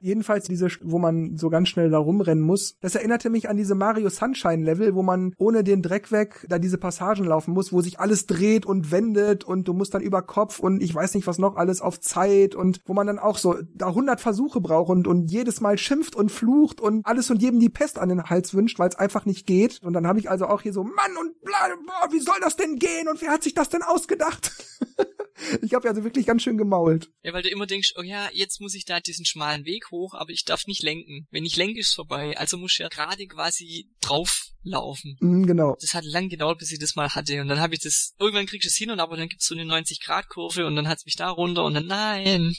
Jedenfalls 0.00 0.46
diese, 0.46 0.68
wo 0.82 0.98
man 0.98 1.36
so 1.36 1.50
ganz 1.50 1.68
schnell 1.68 1.90
da 1.90 1.98
rumrennen 1.98 2.42
muss. 2.42 2.76
Das 2.80 2.94
erinnerte 2.94 3.30
mich 3.30 3.48
an 3.48 3.56
diese 3.56 3.74
Mario 3.74 4.08
Sunshine 4.08 4.64
Level, 4.64 4.94
wo 4.94 5.02
man 5.02 5.34
ohne 5.38 5.64
den 5.64 5.82
Dreck 5.82 6.12
weg 6.12 6.46
da 6.48 6.58
diese 6.58 6.78
Passagen 6.78 7.24
laufen 7.24 7.52
muss, 7.52 7.72
wo 7.72 7.80
sich 7.80 8.00
alles 8.00 8.26
dreht 8.26 8.66
und 8.66 8.90
wendet 8.90 9.44
und 9.44 9.68
du 9.68 9.72
musst 9.72 9.94
dann 9.94 10.02
über 10.02 10.22
Kopf 10.22 10.58
und 10.58 10.82
ich 10.82 10.94
weiß 10.94 11.14
nicht 11.14 11.26
was 11.26 11.38
noch 11.38 11.56
alles 11.56 11.80
auf 11.80 12.00
Zeit 12.00 12.54
und 12.54 12.80
wo 12.84 12.94
man 12.94 13.06
dann 13.06 13.18
auch 13.18 13.38
so 13.38 13.56
da 13.74 13.92
hundert 13.92 14.20
Versuche 14.20 14.60
braucht 14.60 14.90
und, 14.90 15.06
und 15.06 15.30
jedes 15.30 15.60
Mal 15.60 15.78
schimpft 15.78 16.14
und 16.16 16.30
flucht 16.30 16.80
und 16.80 17.04
alles 17.06 17.30
und 17.30 17.42
jedem 17.42 17.60
die 17.60 17.68
Pest 17.68 17.98
an 17.98 18.08
den 18.08 18.24
Hals 18.24 18.54
wünscht, 18.54 18.78
weil 18.78 18.88
es 18.88 18.96
einfach 18.96 19.24
nicht 19.24 19.46
geht. 19.46 19.80
Und 19.82 19.92
dann 19.92 20.06
habe 20.06 20.18
ich 20.18 20.30
also 20.30 20.46
auch 20.46 20.62
hier 20.62 20.72
so, 20.72 20.82
Mann 20.82 21.16
und 21.18 21.40
bla, 21.42 21.68
boah, 21.86 22.12
wie 22.12 22.20
soll 22.20 22.38
das 22.40 22.56
denn 22.56 22.76
gehen 22.76 23.08
und 23.08 23.20
wer 23.22 23.30
hat 23.30 23.42
sich 23.42 23.54
das 23.54 23.68
denn 23.68 23.82
ausgedacht? 23.82 24.52
ich 25.62 25.74
habe 25.74 25.88
also 25.88 26.04
wirklich 26.04 26.26
ganz 26.26 26.42
schön 26.42 26.58
gemault. 26.58 27.10
Ja, 27.22 27.32
weil 27.32 27.42
du 27.42 27.50
immer 27.50 27.66
denkst, 27.66 27.94
oh 27.96 28.02
ja, 28.02 28.28
jetzt 28.32 28.60
muss 28.60 28.74
ich 28.74 28.84
da 28.84 29.00
diesen 29.00 29.24
schmalen 29.24 29.59
Weg 29.64 29.90
hoch, 29.90 30.14
aber 30.14 30.30
ich 30.30 30.44
darf 30.44 30.66
nicht 30.66 30.82
lenken. 30.82 31.26
Wenn 31.30 31.44
ich 31.44 31.56
lenke, 31.56 31.80
ist 31.80 31.94
vorbei. 31.94 32.36
Also 32.36 32.56
muss 32.56 32.72
ich 32.72 32.78
ja 32.78 32.88
gerade 32.88 33.26
quasi 33.26 33.88
drauflaufen. 34.64 35.16
Mm, 35.20 35.44
genau. 35.44 35.76
Das 35.80 35.94
hat 35.94 36.04
lang 36.04 36.28
gedauert, 36.28 36.58
bis 36.58 36.72
ich 36.72 36.78
das 36.78 36.96
mal 36.96 37.08
hatte. 37.08 37.40
Und 37.40 37.48
dann 37.48 37.60
habe 37.60 37.74
ich 37.74 37.80
das, 37.80 38.14
irgendwann 38.18 38.46
krieg 38.46 38.60
ich 38.62 38.70
es 38.70 38.76
hin 38.76 38.90
und 38.90 39.00
aber 39.00 39.16
dann 39.16 39.28
gibt's 39.28 39.46
so 39.46 39.54
eine 39.54 39.64
90-Grad-Kurve 39.64 40.66
und 40.66 40.76
dann 40.76 40.88
hat's 40.88 41.04
mich 41.04 41.16
da 41.16 41.30
runter 41.30 41.64
und 41.64 41.74
dann 41.74 41.86
nein. 41.86 42.54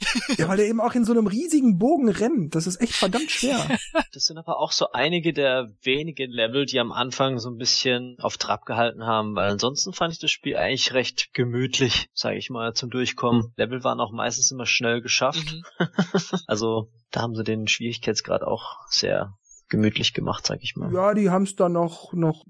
ja, 0.38 0.48
weil 0.48 0.60
er 0.60 0.66
eben 0.66 0.80
auch 0.80 0.94
in 0.94 1.04
so 1.04 1.12
einem 1.12 1.26
riesigen 1.26 1.78
Bogen 1.78 2.08
rennt. 2.08 2.54
Das 2.54 2.66
ist 2.66 2.80
echt 2.80 2.94
verdammt 2.94 3.30
schwer. 3.30 3.66
Das 4.12 4.26
sind 4.26 4.38
aber 4.38 4.58
auch 4.58 4.70
so 4.70 4.92
einige 4.92 5.32
der 5.32 5.72
wenigen 5.82 6.30
Level, 6.30 6.66
die 6.66 6.78
am 6.78 6.92
Anfang 6.92 7.38
so 7.38 7.50
ein 7.50 7.56
bisschen 7.56 8.16
auf 8.20 8.38
Trab 8.38 8.64
gehalten 8.64 9.04
haben, 9.04 9.34
weil 9.34 9.50
ansonsten 9.50 9.92
fand 9.92 10.12
ich 10.12 10.20
das 10.20 10.30
Spiel 10.30 10.56
eigentlich 10.56 10.94
recht 10.94 11.32
gemütlich, 11.32 12.08
sage 12.14 12.36
ich 12.36 12.50
mal, 12.50 12.74
zum 12.74 12.90
Durchkommen. 12.90 13.52
Level 13.56 13.82
waren 13.82 14.00
auch 14.00 14.12
meistens 14.12 14.50
immer 14.50 14.66
schnell 14.66 15.00
geschafft. 15.00 15.56
Mhm. 15.78 15.88
also 16.46 16.92
da 17.10 17.22
haben 17.22 17.34
sie 17.34 17.44
den 17.44 17.66
Schwierigkeitsgrad 17.66 18.42
auch 18.42 18.76
sehr 18.88 19.36
gemütlich 19.74 20.14
gemacht, 20.14 20.46
sag 20.46 20.62
ich 20.62 20.76
mal. 20.76 20.92
Ja, 20.92 21.14
die 21.14 21.30
haben 21.30 21.44
es 21.44 21.56
da 21.56 21.68
noch, 21.68 22.12
noch, 22.12 22.44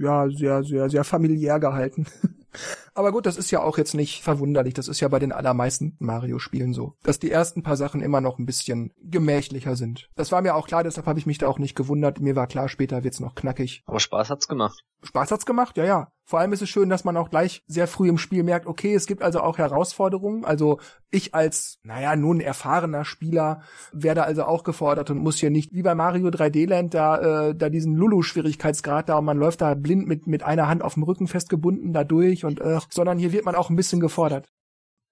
ja, 0.00 0.28
sehr, 0.30 0.62
sehr, 0.62 0.88
sehr 0.88 1.04
familiär 1.04 1.60
gehalten. 1.60 2.06
Aber 2.94 3.12
gut, 3.12 3.26
das 3.26 3.36
ist 3.36 3.50
ja 3.52 3.62
auch 3.62 3.78
jetzt 3.78 3.94
nicht 3.94 4.22
verwunderlich. 4.22 4.74
Das 4.74 4.88
ist 4.88 4.98
ja 5.00 5.08
bei 5.08 5.20
den 5.20 5.30
allermeisten 5.30 5.96
Mario-Spielen 6.00 6.72
so, 6.72 6.94
dass 7.04 7.20
die 7.20 7.30
ersten 7.30 7.62
paar 7.62 7.76
Sachen 7.76 8.00
immer 8.00 8.20
noch 8.20 8.38
ein 8.38 8.46
bisschen 8.46 8.92
gemächlicher 9.02 9.76
sind. 9.76 10.08
Das 10.16 10.32
war 10.32 10.42
mir 10.42 10.56
auch 10.56 10.66
klar, 10.66 10.82
deshalb 10.82 11.06
habe 11.06 11.18
ich 11.18 11.26
mich 11.26 11.38
da 11.38 11.46
auch 11.46 11.60
nicht 11.60 11.76
gewundert. 11.76 12.20
Mir 12.20 12.34
war 12.34 12.48
klar, 12.48 12.68
später 12.68 13.04
wird's 13.04 13.20
noch 13.20 13.36
knackig. 13.36 13.84
Aber 13.86 14.00
Spaß 14.00 14.30
hat's 14.30 14.48
gemacht. 14.48 14.82
Spaß 15.04 15.30
hat's 15.30 15.46
gemacht, 15.46 15.76
ja, 15.76 15.84
ja. 15.84 16.12
Vor 16.24 16.38
allem 16.38 16.52
ist 16.52 16.62
es 16.62 16.68
schön, 16.68 16.88
dass 16.88 17.04
man 17.04 17.16
auch 17.16 17.30
gleich 17.30 17.64
sehr 17.66 17.88
früh 17.88 18.08
im 18.08 18.18
Spiel 18.18 18.44
merkt, 18.44 18.66
okay, 18.66 18.94
es 18.94 19.06
gibt 19.06 19.22
also 19.22 19.40
auch 19.40 19.58
Herausforderungen. 19.58 20.44
Also 20.44 20.78
ich 21.10 21.34
als, 21.34 21.80
naja, 21.82 22.14
nun 22.14 22.40
erfahrener 22.40 23.04
Spieler 23.04 23.62
werde 23.92 24.22
also 24.22 24.44
auch 24.44 24.62
gefordert 24.62 25.10
und 25.10 25.18
muss 25.18 25.38
hier 25.38 25.50
nicht 25.50 25.72
wie 25.72 25.82
bei 25.82 25.94
Mario 25.96 26.28
3D 26.28 26.68
Land 26.68 26.94
da, 26.94 27.48
äh, 27.48 27.54
da 27.56 27.68
diesen 27.68 27.96
Lulu-Schwierigkeitsgrad 27.96 29.08
da 29.08 29.18
und 29.18 29.24
man 29.24 29.38
läuft 29.38 29.60
da 29.60 29.74
blind 29.74 30.06
mit, 30.06 30.28
mit 30.28 30.44
einer 30.44 30.68
Hand 30.68 30.82
auf 30.82 30.94
dem 30.94 31.02
Rücken 31.02 31.26
festgebunden 31.26 31.92
da 31.92 32.04
durch 32.04 32.44
und 32.44 32.60
äh, 32.60 32.78
sondern 32.90 33.18
hier 33.18 33.32
wird 33.32 33.44
man 33.44 33.56
auch 33.56 33.70
ein 33.70 33.76
bisschen 33.76 34.00
gefordert. 34.00 34.52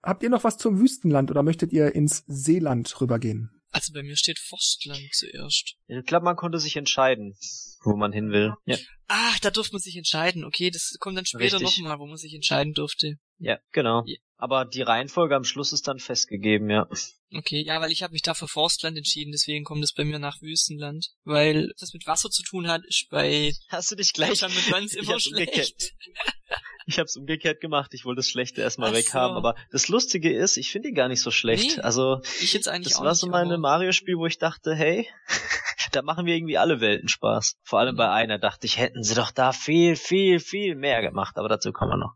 Habt 0.03 0.23
ihr 0.23 0.31
noch 0.31 0.45
was 0.45 0.57
zum 0.57 0.79
Wüstenland 0.79 1.31
oder 1.31 1.43
möchtet 1.43 1.73
ihr 1.73 1.95
ins 1.95 2.25
Seeland 2.29 3.01
rübergehen? 3.01 3.58
Also 3.71 3.93
bei 3.93 4.03
mir 4.03 4.17
steht 4.17 4.39
Forstland 4.39 5.09
zuerst. 5.13 5.75
Ich 5.87 6.05
glaube, 6.07 6.25
man 6.25 6.37
konnte 6.37 6.59
sich 6.59 6.77
entscheiden, 6.77 7.37
wo 7.83 7.97
man 7.97 8.13
hin 8.13 8.31
will. 8.31 8.55
Ja. 8.65 8.77
Ah, 9.09 9.35
da 9.43 9.51
durfte 9.51 9.75
man 9.75 9.81
sich 9.81 9.97
entscheiden. 9.97 10.45
Okay, 10.45 10.71
das 10.71 10.97
kommt 11.01 11.17
dann 11.17 11.27
später 11.27 11.61
nochmal, 11.61 11.99
wo 11.99 12.07
man 12.07 12.17
sich 12.17 12.35
entscheiden 12.35 12.73
durfte. 12.73 13.19
Ja, 13.39 13.59
genau. 13.73 14.05
Ja. 14.07 14.17
Aber 14.37 14.65
die 14.65 14.83
Reihenfolge 14.83 15.35
am 15.35 15.45
Schluss 15.45 15.73
ist 15.73 15.89
dann 15.89 15.99
festgegeben, 15.99 16.71
ja. 16.71 16.89
Okay, 17.33 17.63
ja, 17.65 17.81
weil 17.81 17.91
ich 17.91 18.03
habe 18.03 18.13
mich 18.13 18.23
da 18.23 18.35
für 18.35 18.49
Forstland 18.49 18.97
entschieden, 18.97 19.33
deswegen 19.33 19.65
kommt 19.65 19.83
es 19.83 19.93
bei 19.93 20.05
mir 20.05 20.19
nach 20.19 20.41
Wüstenland. 20.41 21.09
Weil 21.25 21.73
das 21.79 21.93
mit 21.93 22.07
Wasser 22.07 22.31
zu 22.31 22.43
tun 22.43 22.69
hat, 22.69 22.83
ist 22.87 23.09
bei 23.11 23.53
Hast 23.69 23.91
du 23.91 23.97
dich 23.97 24.13
gleich 24.13 24.43
mit 24.43 24.71
ganz 24.71 24.95
immer 24.95 25.19
schlecht. 25.19 25.93
Ich 26.89 26.99
hab's 26.99 27.19
umgekehrt 27.19 27.61
gemacht. 27.61 27.93
Ich 27.93 28.07
wollte 28.07 28.21
das 28.21 28.31
Schlechte 28.31 28.63
erstmal 28.63 28.95
weghaben. 28.95 29.35
So. 29.35 29.37
Aber 29.37 29.57
das 29.71 29.89
Lustige 29.89 30.35
ist, 30.35 30.57
ich 30.57 30.73
finde 30.73 30.89
die 30.89 30.95
gar 30.95 31.09
nicht 31.09 31.21
so 31.21 31.31
schlecht. 31.31 31.77
Nee, 31.77 31.83
also 31.83 32.23
ich 32.41 32.55
jetzt 32.55 32.67
eigentlich 32.67 32.95
das 32.95 33.01
auch 33.01 33.05
war 33.05 33.15
so 33.15 33.27
mein 33.27 33.49
Mario-Spiel, 33.61 34.17
wo 34.17 34.25
ich 34.25 34.39
dachte, 34.39 34.75
hey, 34.75 35.07
da 35.93 36.01
machen 36.01 36.25
wir 36.25 36.35
irgendwie 36.35 36.57
alle 36.57 36.81
Welten 36.81 37.11
Spaß. 37.11 37.57
Vor 37.63 37.79
allem 37.79 37.95
bei 37.95 38.11
einer 38.11 38.39
dachte 38.39 38.67
ich, 38.67 38.79
hätten 38.79 39.03
sie 39.03 39.15
doch 39.15 39.31
da 39.31 39.53
viel, 39.53 39.97
viel, 39.97 40.41
viel 40.41 40.77
mehr 40.77 41.03
gemacht. 41.03 41.37
Aber 41.37 41.51
dazu 41.51 41.73
kommen 41.73 41.93
wir 41.93 41.99
noch. 41.99 42.15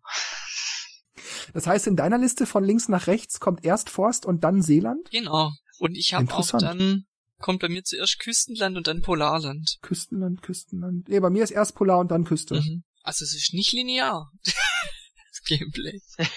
Das 1.52 1.66
heißt, 1.66 1.87
in 1.87 1.96
deiner 1.96 2.16
Liste 2.16 2.46
von 2.46 2.64
links 2.64 2.88
nach 2.88 3.08
rechts 3.08 3.40
kommt 3.40 3.66
erst 3.66 3.90
Forst 3.90 4.24
und 4.24 4.42
dann 4.42 4.62
Seeland? 4.62 5.11
Genau. 5.11 5.52
Und 5.80 5.98
ich 5.98 6.14
habe 6.14 6.32
auch 6.32 6.50
dann 6.58 7.04
kommt 7.40 7.61
bei 7.61 7.68
mir 7.68 7.85
zuerst 7.85 8.20
Küstenland 8.20 8.78
und 8.78 8.87
dann 8.87 9.02
Polarland. 9.02 9.76
Küstenland, 9.82 10.40
Küstenland. 10.40 11.11
Nee, 11.11 11.20
bei 11.20 11.28
mir 11.28 11.44
ist 11.44 11.50
erst 11.50 11.74
Polar 11.74 11.98
und 11.98 12.11
dann 12.11 12.24
Küste. 12.24 12.54
Mhm. 12.54 12.85
Also 13.02 13.24
es 13.24 13.34
ist 13.34 13.54
nicht 13.54 13.72
linear. 13.72 14.30
das 14.44 15.42
Gameplay. 15.46 16.00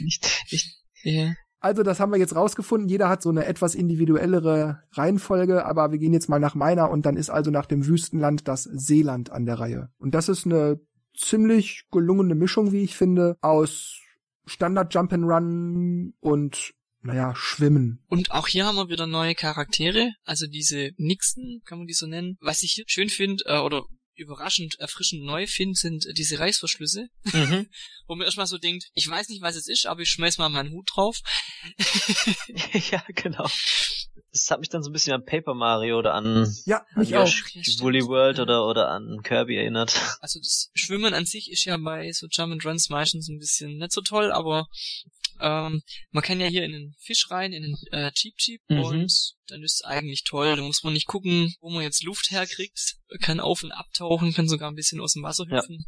nicht, 0.00 0.28
nicht. 0.50 0.76
Yeah. 1.04 1.34
Also, 1.62 1.84
das 1.84 2.00
haben 2.00 2.10
wir 2.10 2.18
jetzt 2.18 2.34
rausgefunden. 2.34 2.88
Jeder 2.88 3.08
hat 3.08 3.22
so 3.22 3.30
eine 3.30 3.44
etwas 3.44 3.76
individuellere 3.76 4.82
Reihenfolge, 4.92 5.64
aber 5.64 5.92
wir 5.92 5.98
gehen 5.98 6.12
jetzt 6.12 6.28
mal 6.28 6.40
nach 6.40 6.56
meiner 6.56 6.90
und 6.90 7.06
dann 7.06 7.16
ist 7.16 7.30
also 7.30 7.52
nach 7.52 7.66
dem 7.66 7.86
Wüstenland 7.86 8.48
das 8.48 8.64
Seeland 8.64 9.30
an 9.30 9.46
der 9.46 9.60
Reihe. 9.60 9.88
Und 9.98 10.12
das 10.12 10.28
ist 10.28 10.44
eine 10.44 10.80
ziemlich 11.16 11.84
gelungene 11.92 12.34
Mischung, 12.34 12.72
wie 12.72 12.82
ich 12.82 12.96
finde, 12.96 13.36
aus 13.42 14.00
Standard 14.44 14.92
Jump'n'Run 14.92 16.14
und 16.18 16.72
naja, 17.02 17.32
Schwimmen. 17.36 18.04
Und 18.08 18.32
auch 18.32 18.48
hier 18.48 18.66
haben 18.66 18.76
wir 18.76 18.88
wieder 18.88 19.06
neue 19.06 19.36
Charaktere, 19.36 20.10
also 20.24 20.46
diese 20.48 20.90
Nixon, 20.96 21.60
kann 21.64 21.78
man 21.78 21.86
die 21.86 21.94
so 21.94 22.06
nennen. 22.06 22.38
Was 22.40 22.62
ich 22.64 22.82
schön 22.86 23.08
finde, 23.08 23.44
äh, 23.46 23.58
oder 23.58 23.84
überraschend 24.14 24.78
erfrischend 24.78 25.24
neu 25.24 25.46
finde, 25.46 25.78
sind 25.78 26.06
äh, 26.06 26.12
diese 26.12 26.38
Reißverschlüsse, 26.38 27.08
mhm. 27.32 27.68
wo 28.06 28.14
man 28.14 28.24
erstmal 28.24 28.46
so 28.46 28.58
denkt, 28.58 28.90
ich 28.94 29.08
weiß 29.08 29.28
nicht, 29.28 29.42
was 29.42 29.56
es 29.56 29.68
ist, 29.68 29.86
aber 29.86 30.02
ich 30.02 30.10
schmeiß 30.10 30.38
mal 30.38 30.48
meinen 30.48 30.72
Hut 30.72 30.90
drauf. 30.94 31.20
ja, 32.90 33.04
genau. 33.08 33.48
Das 34.32 34.50
hat 34.50 34.60
mich 34.60 34.70
dann 34.70 34.82
so 34.82 34.88
ein 34.88 34.94
bisschen 34.94 35.12
an 35.12 35.24
Paper 35.26 35.52
Mario 35.54 35.98
oder 35.98 36.14
an, 36.14 36.50
Ja, 36.64 36.78
an 36.94 37.00
mich 37.00 37.14
auch. 37.16 37.26
Yoshi 37.26 37.60
Ja, 37.62 37.80
Woolly. 37.82 38.02
World 38.06 38.38
Ja. 38.38 38.44
oder, 38.44 38.66
oder 38.66 38.88
an 38.88 39.20
Kirby 39.22 39.56
erinnert. 39.56 39.92
Also 40.22 40.38
das 40.40 40.70
Schwimmen 40.74 41.12
an 41.14 41.26
sich 41.26 41.50
ist 41.50 41.64
ja 41.66 41.76
bei 41.76 42.10
so 42.12 42.26
Jump 42.30 42.52
and 42.52 42.64
Runs 42.64 42.88
meistens 42.88 43.28
ein 43.28 43.38
bisschen 43.38 43.76
nicht 43.78 43.92
so 43.92 44.00
toll, 44.00 44.32
aber 44.32 44.66
ähm, 45.40 45.82
man 46.12 46.22
kann 46.22 46.40
ja 46.40 46.46
hier 46.46 46.62
in 46.64 46.72
den 46.72 46.94
Fisch 47.00 47.30
rein, 47.30 47.52
in 47.52 47.62
den 47.62 47.76
äh, 47.90 48.10
Jeep 48.14 48.34
Jeep 48.38 48.62
Mhm. 48.68 48.78
und 48.80 49.12
dann 49.48 49.62
ist 49.62 49.80
es 49.80 49.84
eigentlich 49.84 50.24
toll. 50.24 50.56
Da 50.56 50.62
muss 50.62 50.82
man 50.82 50.92
nicht 50.94 51.06
gucken, 51.08 51.54
wo 51.60 51.68
man 51.70 51.82
jetzt 51.82 52.02
Luft 52.04 52.30
herkriegt, 52.30 52.96
kann 53.20 53.40
auf 53.40 53.62
und 53.64 53.72
abtauchen, 53.72 54.32
kann 54.32 54.48
sogar 54.48 54.70
ein 54.70 54.76
bisschen 54.76 55.00
aus 55.00 55.12
dem 55.14 55.24
Wasser 55.24 55.44
Ja. 55.50 55.58
hüpfen. 55.58 55.84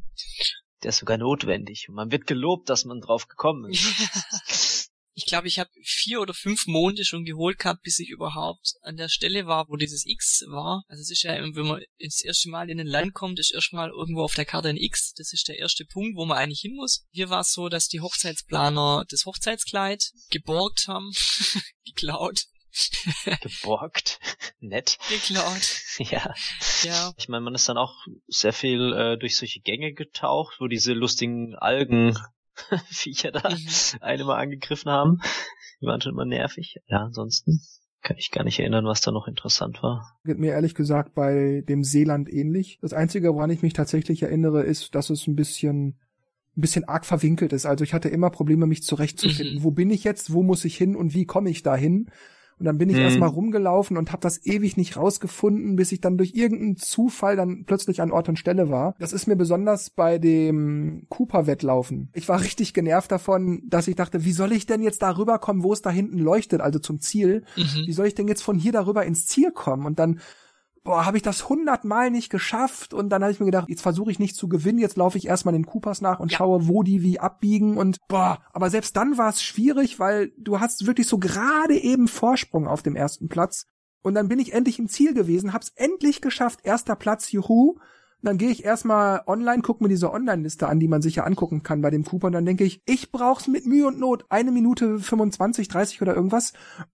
Der 0.83 0.91
ist 0.91 0.99
sogar 0.99 1.17
notwendig. 1.17 1.87
Und 1.89 1.95
man 1.95 2.11
wird 2.11 2.27
gelobt, 2.27 2.69
dass 2.69 2.85
man 2.85 3.01
drauf 3.01 3.27
gekommen 3.29 3.71
ist. 3.71 3.85
Ich 5.16 5.27
glaube, 5.27 5.46
ich 5.46 5.59
habe 5.59 5.70
vier 5.83 6.20
oder 6.20 6.35
fünf 6.35 6.66
Monde 6.66 7.05
schon 7.05 7.24
geholt 7.24 7.59
gehabt, 7.59 7.83
bis 7.83 7.98
ich 8.00 8.09
überhaupt 8.09 8.74
an 8.83 8.96
der 8.96 9.09
Stelle 9.09 9.46
war, 9.46 9.68
wo 9.68 9.77
dieses 9.77 10.05
X 10.05 10.44
war. 10.48 10.85
Also 10.88 11.03
es 11.03 11.11
ist 11.11 11.22
ja, 11.22 11.35
wenn 11.35 11.66
man 11.66 11.83
ins 11.98 12.22
erste 12.22 12.50
Mal 12.50 12.68
in 12.68 12.81
ein 12.81 12.87
Land 12.87 13.14
kommt, 13.14 13.38
ist 13.38 13.55
erstmal 13.55 13.90
irgendwo 13.90 14.22
auf 14.22 14.35
der 14.35 14.44
Karte 14.44 14.68
ein 14.68 14.77
X. 14.77 15.14
Das 15.14 15.33
ist 15.33 15.46
der 15.48 15.59
erste 15.59 15.85
Punkt, 15.85 16.16
wo 16.16 16.24
man 16.27 16.38
eigentlich 16.38 16.61
hin 16.61 16.74
muss. 16.74 17.05
Hier 17.12 17.31
war 17.31 17.40
es 17.40 17.53
so, 17.53 17.68
dass 17.68 17.88
die 17.88 18.00
Hochzeitsplaner 18.00 19.05
das 19.09 19.24
Hochzeitskleid 19.24 20.11
geborgt 20.31 20.87
haben, 20.88 21.12
geklaut, 21.85 22.46
Geborgt. 23.40 24.18
Nett. 24.61 24.98
geklaut. 25.09 25.81
Ja. 26.11 26.35
Ja, 26.83 27.12
Ich 27.16 27.29
meine, 27.29 27.42
man 27.44 27.55
ist 27.55 27.68
dann 27.68 27.79
auch 27.79 27.94
sehr 28.27 28.53
viel 28.53 28.92
äh, 28.92 29.16
durch 29.16 29.37
solche 29.37 29.61
Gänge 29.61 29.92
getaucht, 29.92 30.57
wo 30.59 30.66
diese 30.66 30.92
lustigen 30.92 31.55
Algenviecher 32.71 33.33
da 33.33 33.43
eine 34.01 34.25
mal 34.25 34.40
angegriffen 34.40 34.90
haben. 34.90 35.21
Die 35.81 35.87
waren 35.87 36.01
schon 36.01 36.12
immer 36.12 36.25
nervig. 36.25 36.77
Ja, 36.87 36.99
ansonsten 37.05 37.61
kann 38.03 38.17
ich 38.19 38.31
gar 38.31 38.45
nicht 38.45 38.61
erinnern, 38.61 38.85
was 38.85 39.01
da 39.01 39.11
noch 39.11 39.27
interessant 39.27 39.83
war. 39.83 40.19
Geht 40.25 40.38
mir 40.38 40.53
ehrlich 40.53 40.75
gesagt 40.75 41.14
bei 41.14 41.62
dem 41.69 41.83
Seeland 41.85 42.31
ähnlich. 42.33 42.79
Das 42.83 42.93
Einzige, 42.93 43.35
woran 43.35 43.51
ich 43.51 43.62
mich 43.62 43.73
tatsächlich 43.73 44.23
erinnere, 44.23 44.62
ist, 44.62 44.95
dass 44.95 45.11
es 45.11 45.27
ein 45.27 45.37
bisschen 45.37 45.99
ein 46.57 46.61
bisschen 46.61 46.85
arg 46.85 47.05
verwinkelt 47.05 47.53
ist. 47.53 47.67
Also 47.67 47.83
ich 47.83 47.95
hatte 47.95 48.09
immer 48.09 48.31
Probleme, 48.31 48.67
mich 48.67 48.85
zurechtzufinden. 48.85 49.59
Mhm. 49.59 49.64
Wo 49.64 49.71
bin 49.73 49.90
ich 49.90 50.05
jetzt? 50.05 50.33
Wo 50.33 50.43
muss 50.43 50.64
ich 50.64 50.77
hin? 50.77 50.95
Und 50.95 51.14
wie 51.14 51.25
komme 51.25 51.51
ich 51.51 51.62
da 51.62 51.75
hin? 51.75 52.11
Und 52.59 52.67
dann 52.67 52.79
bin 52.79 52.88
ich 52.88 52.97
Mhm. 52.97 53.03
erstmal 53.03 53.29
rumgelaufen 53.29 53.97
und 53.97 54.12
habe 54.12 54.21
das 54.23 54.45
ewig 54.47 54.77
nicht 54.77 54.97
rausgefunden, 54.97 55.77
bis 55.77 55.93
ich 55.93 56.01
dann 56.01 56.17
durch 56.17 56.35
irgendeinen 56.35 56.77
Zufall 56.77 57.37
dann 57.37 57.64
plötzlich 57.67 58.01
an 58.01 58.12
Ort 58.12 58.29
und 58.29 58.38
Stelle 58.38 58.71
war. 58.71 58.95
Das 58.99 59.12
ist 59.12 59.27
mir 59.27 59.37
besonders 59.37 59.90
bei 59.90 60.19
dem 60.19 61.07
Cooper-Wettlaufen. 61.09 62.11
Ich 62.12 62.29
war 62.29 62.40
richtig 62.40 62.75
genervt 62.75 63.11
davon, 63.11 63.62
dass 63.67 63.88
ich 63.88 63.97
dachte, 63.97 64.25
wie 64.25 64.33
soll 64.33 64.53
ich 64.53 64.67
denn 64.67 64.83
jetzt 64.83 65.03
da 65.03 65.17
rüberkommen, 65.17 65.62
wo 65.62 65.73
es 65.73 65.83
da 65.83 65.90
hinten 65.90 66.19
leuchtet, 66.19 66.61
also 66.61 66.79
zum 66.79 67.01
Ziel? 67.01 67.45
mhm. 67.57 67.87
wie 67.87 67.93
soll 67.93 68.07
ich 68.07 68.14
denn 68.14 68.29
jetzt 68.29 68.43
von 68.43 68.59
hier 68.59 68.73
darüber 68.73 69.05
ins 69.05 69.27
Ziel 69.27 69.51
kommen? 69.51 69.87
Und 69.87 69.99
dann, 69.99 70.21
boah, 70.85 71.07
habe 71.07 71.16
ich 71.16 71.23
das 71.23 71.49
hundertmal 71.49 72.11
nicht 72.11 72.31
geschafft 72.31 72.92
und 72.94 73.09
dann 73.09 73.23
habe 73.23 73.33
ich 73.33 73.40
mir 73.40 73.47
gedacht, 73.47 73.68
jetzt 73.68 73.81
versuche 73.83 74.11
ich 74.11 74.18
nicht 74.18 74.37
zu 74.37 74.49
gewinnen, 74.49 74.79
jetzt 74.79 74.97
laufe 74.97 75.16
ich 75.18 75.27
erstmal 75.27 75.53
den 75.55 75.66
Coopers 75.66 76.03
nach 76.03 76.20
und 76.20 76.31
Ja. 76.31 76.38
schaue, 76.38 76.68
wo 76.68 76.83
die 76.83 77.03
wie 77.03 77.18
abbiegen 77.18 77.79
und 77.79 77.99
boah, 78.09 78.40
aber 78.53 78.70
selbst 78.70 78.94
dann 78.97 79.16
war 79.18 79.31
es 79.31 79.42
schwierig, 79.42 79.99
weil 79.99 80.33
du 80.38 80.61
hast 80.61 80.87
wirklich 80.87 81.07
so 81.09 81.18
gerade 81.18 81.75
eben 81.75 82.07
Vorsprung 82.07 82.68
auf 82.68 82.83
dem 82.83 82.97
ersten 82.97 83.29
Platz 83.29 83.66
und 84.03 84.14
dann 84.14 84.29
bin 84.29 84.38
ich 84.38 84.53
endlich 84.53 84.79
im 84.79 84.88
Ziel 84.88 85.14
gewesen, 85.14 85.55
hab's 85.55 85.73
endlich 85.75 86.20
geschafft, 86.20 86.61
erster 86.62 86.94
Platz, 86.97 87.33
juhu. 87.33 87.79
Dann 88.25 88.39
gehe 88.39 88.51
ich 88.51 88.65
erstmal 88.65 89.23
online, 89.27 89.63
gucke 89.63 89.83
mir 89.83 89.89
diese 89.89 90.11
Online-Liste 90.13 90.67
an, 90.67 90.81
die 90.81 90.89
man 90.89 91.03
sich 91.03 91.17
ja 91.17 91.25
angucken 91.25 91.63
kann 91.63 91.81
bei 91.83 91.91
dem 91.91 92.05
Cooper 92.05 92.27
und 92.29 92.33
dann 92.33 92.47
denke 92.47 92.65
ich, 92.65 92.81
ich 92.87 93.13
brauch's 93.13 93.47
mit 93.49 93.67
Mühe 93.67 93.87
und 93.87 93.99
Not, 93.99 94.25
eine 94.31 94.51
Minute 94.51 94.99
25, 94.99 95.69
30 95.69 96.03
oder 96.03 96.15
irgendwas 96.15 96.53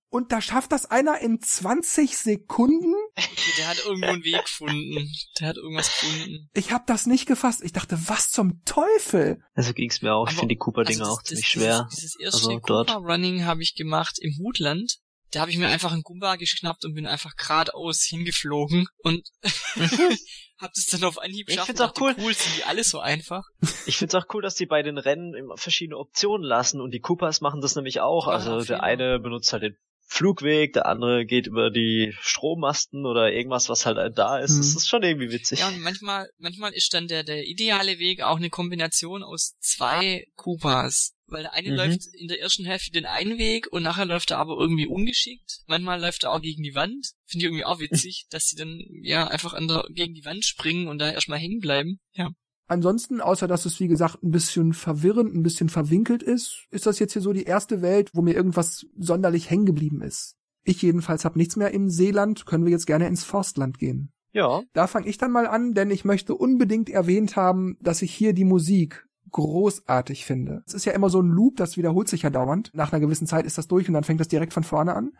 und 0.08 0.32
da 0.32 0.40
schafft 0.40 0.72
das 0.72 0.86
einer 0.90 1.20
in 1.20 1.40
20 1.40 2.18
Sekunden. 2.18 2.94
Okay, 3.16 3.52
der 3.58 3.68
hat 3.68 3.84
irgendwo 3.86 4.08
einen 4.08 4.24
Weg 4.24 4.42
gefunden. 4.42 5.08
Der 5.38 5.48
hat 5.48 5.56
irgendwas 5.56 5.86
gefunden. 5.86 6.48
Ich 6.52 6.72
hab 6.72 6.86
das 6.86 7.06
nicht 7.06 7.26
gefasst. 7.26 7.62
Ich 7.62 7.72
dachte, 7.72 7.96
was 8.08 8.30
zum 8.30 8.62
Teufel? 8.64 9.40
Also 9.54 9.72
ging's 9.72 10.02
mir 10.02 10.12
auch. 10.14 10.26
Ich 10.26 10.32
Aber- 10.32 10.40
finde 10.40 10.54
die 10.54 10.58
Cooper-Dinger 10.58 11.00
Also 11.00 11.12
auch 11.12 11.22
ziemlich 11.22 11.44
das- 11.44 11.50
schwer. 11.52 11.88
Dieses, 11.92 12.00
dieses 12.16 12.20
erste 12.20 12.48
Also 12.48 12.60
dort. 12.66 12.88
Cooper 12.88 13.00
Running 13.06 13.44
habe 13.44 13.62
ich 13.62 13.74
gemacht 13.76 14.18
im 14.20 14.34
Hutland. 14.42 14.98
Da 15.32 15.42
habe 15.42 15.52
ich 15.52 15.58
mir 15.58 15.68
einfach 15.68 15.92
einen 15.92 16.02
Gumba 16.02 16.34
geschnappt 16.34 16.84
und 16.84 16.94
bin 16.94 17.06
einfach 17.06 17.36
geradeaus 17.36 18.02
hingeflogen 18.02 18.88
und 19.04 19.22
hab 20.60 20.72
das 20.74 20.86
dann 20.86 21.04
auf 21.04 21.18
Anhieb 21.20 21.48
Ich 21.48 21.54
geschafft. 21.54 21.66
find's 21.66 21.80
und 21.80 21.86
auch 21.88 22.00
cool. 22.00 22.14
Cool, 22.18 22.34
sind 22.34 22.56
die 22.58 22.64
alle 22.64 22.84
so 22.84 23.00
einfach. 23.00 23.44
Ich 23.86 23.96
find's 23.96 24.14
auch 24.14 24.26
cool, 24.34 24.42
dass 24.42 24.54
die 24.54 24.66
bei 24.66 24.82
den 24.82 24.98
Rennen 24.98 25.34
immer 25.34 25.56
verschiedene 25.56 25.96
Optionen 25.98 26.46
lassen 26.46 26.80
und 26.80 26.92
die 26.92 27.00
Coopers 27.00 27.40
machen 27.40 27.60
das 27.60 27.74
nämlich 27.76 28.00
auch. 28.00 28.26
Ja, 28.26 28.34
also 28.34 28.62
der 28.62 28.82
eine 28.82 29.18
benutzt 29.18 29.52
halt 29.52 29.62
den 29.62 29.76
Flugweg, 30.12 30.72
der 30.72 30.86
andere 30.86 31.24
geht 31.24 31.46
über 31.46 31.70
die 31.70 32.12
Strommasten 32.20 33.06
oder 33.06 33.32
irgendwas, 33.32 33.68
was 33.68 33.86
halt 33.86 33.96
da 34.18 34.38
ist. 34.40 34.58
Das 34.58 34.70
Mhm. 34.72 34.76
ist 34.78 34.88
schon 34.88 35.02
irgendwie 35.04 35.30
witzig. 35.30 35.60
Ja, 35.60 35.68
und 35.68 35.80
manchmal, 35.80 36.28
manchmal 36.36 36.72
ist 36.72 36.92
dann 36.92 37.06
der, 37.06 37.22
der 37.22 37.46
ideale 37.46 38.00
Weg 38.00 38.20
auch 38.22 38.36
eine 38.36 38.50
Kombination 38.50 39.22
aus 39.22 39.54
zwei 39.60 40.26
Koopas. 40.34 41.12
Weil 41.28 41.42
der 41.44 41.52
eine 41.54 41.70
Mhm. 41.70 41.76
läuft 41.76 42.00
in 42.12 42.26
der 42.26 42.40
ersten 42.40 42.64
Hälfte 42.64 42.90
den 42.90 43.06
einen 43.06 43.38
Weg 43.38 43.68
und 43.70 43.84
nachher 43.84 44.04
läuft 44.04 44.32
er 44.32 44.38
aber 44.38 44.56
irgendwie 44.58 44.88
ungeschickt. 44.88 45.60
Manchmal 45.68 46.00
läuft 46.00 46.24
er 46.24 46.32
auch 46.32 46.42
gegen 46.42 46.64
die 46.64 46.74
Wand. 46.74 47.12
Finde 47.26 47.44
ich 47.44 47.48
irgendwie 47.50 47.64
auch 47.64 47.78
witzig, 47.78 48.26
dass 48.30 48.46
sie 48.48 48.56
dann 48.56 48.80
ja 49.04 49.28
einfach 49.28 49.54
an 49.54 49.68
der, 49.68 49.84
gegen 49.90 50.14
die 50.14 50.24
Wand 50.24 50.44
springen 50.44 50.88
und 50.88 50.98
da 50.98 51.08
erstmal 51.12 51.38
hängen 51.38 51.60
bleiben. 51.60 52.00
Ja. 52.14 52.30
Ansonsten, 52.70 53.20
außer 53.20 53.48
dass 53.48 53.64
es 53.64 53.80
wie 53.80 53.88
gesagt 53.88 54.22
ein 54.22 54.30
bisschen 54.30 54.74
verwirrend, 54.74 55.34
ein 55.34 55.42
bisschen 55.42 55.68
verwinkelt 55.68 56.22
ist, 56.22 56.68
ist 56.70 56.86
das 56.86 57.00
jetzt 57.00 57.14
hier 57.14 57.20
so 57.20 57.32
die 57.32 57.42
erste 57.42 57.82
Welt, 57.82 58.10
wo 58.14 58.22
mir 58.22 58.36
irgendwas 58.36 58.86
sonderlich 58.96 59.50
hängen 59.50 59.66
geblieben 59.66 60.02
ist. 60.02 60.36
Ich 60.62 60.80
jedenfalls 60.80 61.24
habe 61.24 61.36
nichts 61.36 61.56
mehr 61.56 61.72
im 61.72 61.90
Seeland, 61.90 62.46
können 62.46 62.64
wir 62.64 62.70
jetzt 62.70 62.86
gerne 62.86 63.08
ins 63.08 63.24
Forstland 63.24 63.80
gehen. 63.80 64.12
Ja. 64.32 64.62
Da 64.72 64.86
fange 64.86 65.08
ich 65.08 65.18
dann 65.18 65.32
mal 65.32 65.48
an, 65.48 65.74
denn 65.74 65.90
ich 65.90 66.04
möchte 66.04 66.36
unbedingt 66.36 66.88
erwähnt 66.90 67.34
haben, 67.34 67.76
dass 67.80 68.02
ich 68.02 68.14
hier 68.14 68.34
die 68.34 68.44
Musik 68.44 69.04
großartig 69.30 70.24
finde. 70.24 70.62
Es 70.66 70.74
ist 70.74 70.84
ja 70.84 70.92
immer 70.92 71.10
so 71.10 71.20
ein 71.20 71.28
Loop, 71.28 71.56
das 71.56 71.76
wiederholt 71.76 72.08
sich 72.08 72.22
ja 72.22 72.30
dauernd. 72.30 72.70
Nach 72.72 72.92
einer 72.92 73.00
gewissen 73.00 73.26
Zeit 73.26 73.46
ist 73.46 73.58
das 73.58 73.68
durch 73.68 73.88
und 73.88 73.94
dann 73.94 74.04
fängt 74.04 74.20
das 74.20 74.28
direkt 74.28 74.52
von 74.52 74.64
vorne 74.64 74.94
an. 74.94 75.12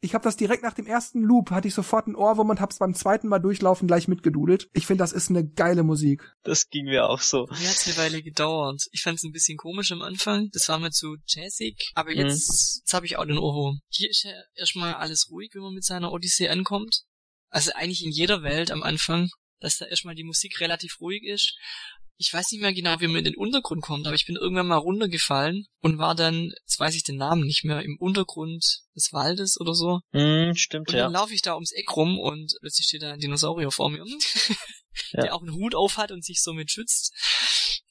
Ich 0.00 0.14
habe 0.14 0.24
das 0.24 0.36
direkt 0.36 0.62
nach 0.62 0.74
dem 0.74 0.86
ersten 0.86 1.22
Loop, 1.22 1.50
hatte 1.50 1.68
ich 1.68 1.74
sofort 1.74 2.06
ein 2.06 2.14
Ohrwurm 2.16 2.50
und 2.50 2.60
hab's 2.60 2.78
beim 2.78 2.92
zweiten 2.94 3.28
Mal 3.28 3.38
durchlaufen 3.38 3.88
gleich 3.88 4.08
mitgedudelt. 4.08 4.68
Ich 4.74 4.86
finde, 4.86 5.02
das 5.02 5.12
ist 5.12 5.30
eine 5.30 5.48
geile 5.48 5.84
Musik. 5.84 6.34
Das 6.42 6.68
ging 6.68 6.84
mir 6.84 7.08
auch 7.08 7.20
so. 7.20 7.46
Mir 7.46 7.68
hat's 7.68 7.86
eine 7.86 7.96
Weile 7.96 8.22
gedauert. 8.22 8.82
Ich 8.92 9.02
fand's 9.02 9.24
ein 9.24 9.32
bisschen 9.32 9.56
komisch 9.56 9.92
am 9.92 10.02
Anfang. 10.02 10.48
Das 10.52 10.68
war 10.68 10.78
mir 10.78 10.90
zu 10.90 11.16
jazzig. 11.26 11.90
Aber 11.94 12.10
Mhm. 12.10 12.18
jetzt, 12.18 12.80
jetzt 12.82 12.92
habe 12.94 13.06
ich 13.06 13.16
auch 13.16 13.24
den 13.24 13.38
Ohrwurm. 13.38 13.80
Hier 13.88 14.10
ist 14.10 14.24
ja 14.24 14.32
erstmal 14.54 14.94
alles 14.94 15.30
ruhig, 15.30 15.50
wenn 15.54 15.62
man 15.62 15.74
mit 15.74 15.84
seiner 15.84 16.12
Odyssee 16.12 16.48
ankommt. 16.48 17.02
Also 17.48 17.70
eigentlich 17.74 18.04
in 18.04 18.10
jeder 18.12 18.42
Welt 18.42 18.70
am 18.70 18.82
Anfang, 18.82 19.30
dass 19.60 19.78
da 19.78 19.86
erstmal 19.86 20.14
die 20.14 20.24
Musik 20.24 20.60
relativ 20.60 21.00
ruhig 21.00 21.22
ist. 21.22 21.56
Ich 22.18 22.32
weiß 22.32 22.50
nicht 22.50 22.62
mehr 22.62 22.72
genau, 22.72 22.98
wie 23.00 23.08
man 23.08 23.18
in 23.18 23.24
den 23.24 23.36
Untergrund 23.36 23.82
kommt, 23.82 24.06
aber 24.06 24.16
ich 24.16 24.26
bin 24.26 24.36
irgendwann 24.36 24.66
mal 24.68 24.76
runtergefallen 24.76 25.66
und 25.80 25.98
war 25.98 26.14
dann, 26.14 26.52
jetzt 26.62 26.80
weiß 26.80 26.94
ich 26.94 27.02
den 27.04 27.16
Namen 27.16 27.42
nicht 27.44 27.64
mehr, 27.64 27.82
im 27.82 27.96
Untergrund 27.98 28.64
des 28.94 29.12
Waldes 29.12 29.60
oder 29.60 29.74
so. 29.74 30.00
Hm, 30.12 30.54
stimmt, 30.54 30.88
Und 30.88 30.94
ja. 30.94 31.04
dann 31.04 31.12
laufe 31.12 31.34
ich 31.34 31.42
da 31.42 31.54
ums 31.54 31.72
Eck 31.72 31.94
rum 31.94 32.18
und 32.18 32.54
plötzlich 32.60 32.86
steht 32.86 33.02
da 33.02 33.12
ein 33.12 33.20
Dinosaurier 33.20 33.70
vor 33.70 33.90
mir, 33.90 34.04
Ja. 35.12 35.24
der 35.24 35.34
auch 35.34 35.42
einen 35.42 35.52
Hut 35.54 35.74
auf 35.74 35.98
hat 35.98 36.10
und 36.10 36.24
sich 36.24 36.40
somit 36.42 36.70
schützt. 36.70 37.12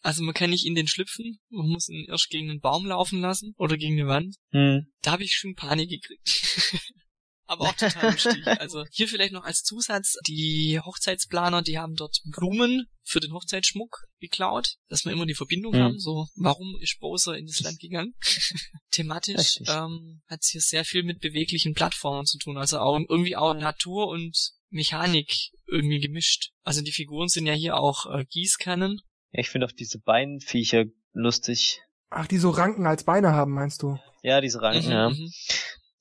Also 0.02 0.24
man 0.24 0.34
kann 0.34 0.50
nicht 0.50 0.66
in 0.66 0.74
den 0.74 0.88
schlüpfen, 0.88 1.40
man 1.50 1.68
muss 1.68 1.88
ihn 1.88 2.06
erst 2.08 2.30
gegen 2.30 2.50
einen 2.50 2.62
Baum 2.62 2.88
laufen 2.88 3.22
lassen 3.22 3.54
oder 3.58 3.78
gegen 3.78 4.00
eine 4.00 4.10
Wand. 4.10 4.36
Hm. 4.52 4.88
Da 5.04 5.12
habe 5.12 5.24
ich 5.24 5.34
schon 5.36 5.54
Panik 5.56 5.90
gekriegt. 5.90 6.28
Aber 7.48 7.66
auch 7.66 7.76
total 7.76 8.12
lustig. 8.12 8.46
Also 8.48 8.86
hier 8.92 9.08
vielleicht 9.08 9.34
noch 9.34 9.44
als 9.44 9.62
Zusatz, 9.62 10.16
die 10.28 10.80
Hochzeitsplaner, 10.84 11.62
die 11.62 11.78
haben 11.78 11.96
dort 11.96 12.22
Blumen 12.26 12.88
für 13.04 13.20
den 13.20 13.34
Hochzeitsschmuck 13.34 14.06
geklaut, 14.20 14.76
dass 14.90 15.06
wir 15.06 15.12
immer 15.12 15.28
die 15.28 15.36
Verbindung 15.36 15.74
Mhm. 15.74 15.80
haben, 15.84 16.00
so 16.00 16.28
warum 16.36 16.76
ist 16.82 17.00
Bowser 17.00 17.38
in 17.38 17.46
das 17.46 17.60
Land 17.62 17.80
gegangen? 17.80 18.16
Thematisch 18.92 19.38
Richtig. 19.38 19.68
ähm, 19.70 20.22
hat 20.28 20.40
es 20.42 20.50
hier 20.50 20.62
sehr 20.62 20.86
viel 20.86 21.04
mit 21.04 21.20
beweglichen 21.20 21.74
Plattformen 21.76 22.26
zu 22.26 22.38
tun, 22.40 22.58
also 22.58 22.80
auch 22.80 22.98
irgendwie 23.10 23.36
auch 23.36 23.54
Natur 23.54 24.08
und 24.08 24.36
Mechanik 24.70 25.52
irgendwie 25.68 26.00
gemischt. 26.00 26.50
Also 26.64 26.82
die 26.82 26.92
Figuren 26.92 27.28
sind 27.28 27.46
ja 27.46 27.54
hier 27.54 27.78
auch 27.78 28.06
äh, 28.08 28.26
Gießkannen. 28.26 29.02
Ja, 29.32 29.40
ich 29.40 29.50
finde 29.50 29.68
auch 29.68 29.72
diese 29.72 30.00
Beinviecher 30.00 30.86
lustig. 31.14 31.80
Ach, 32.10 32.26
die 32.28 32.38
so 32.38 32.50
Ranken 32.50 32.86
als 32.88 33.04
Beine 33.04 33.34
haben, 33.34 33.52
meinst 33.54 33.84
du? 33.84 33.98
Ja, 34.24 34.42
diese 34.42 34.62
Ranken, 34.62 34.86
Mhm, 34.88 34.92
ja. 34.92 35.10
mhm. 35.10 35.32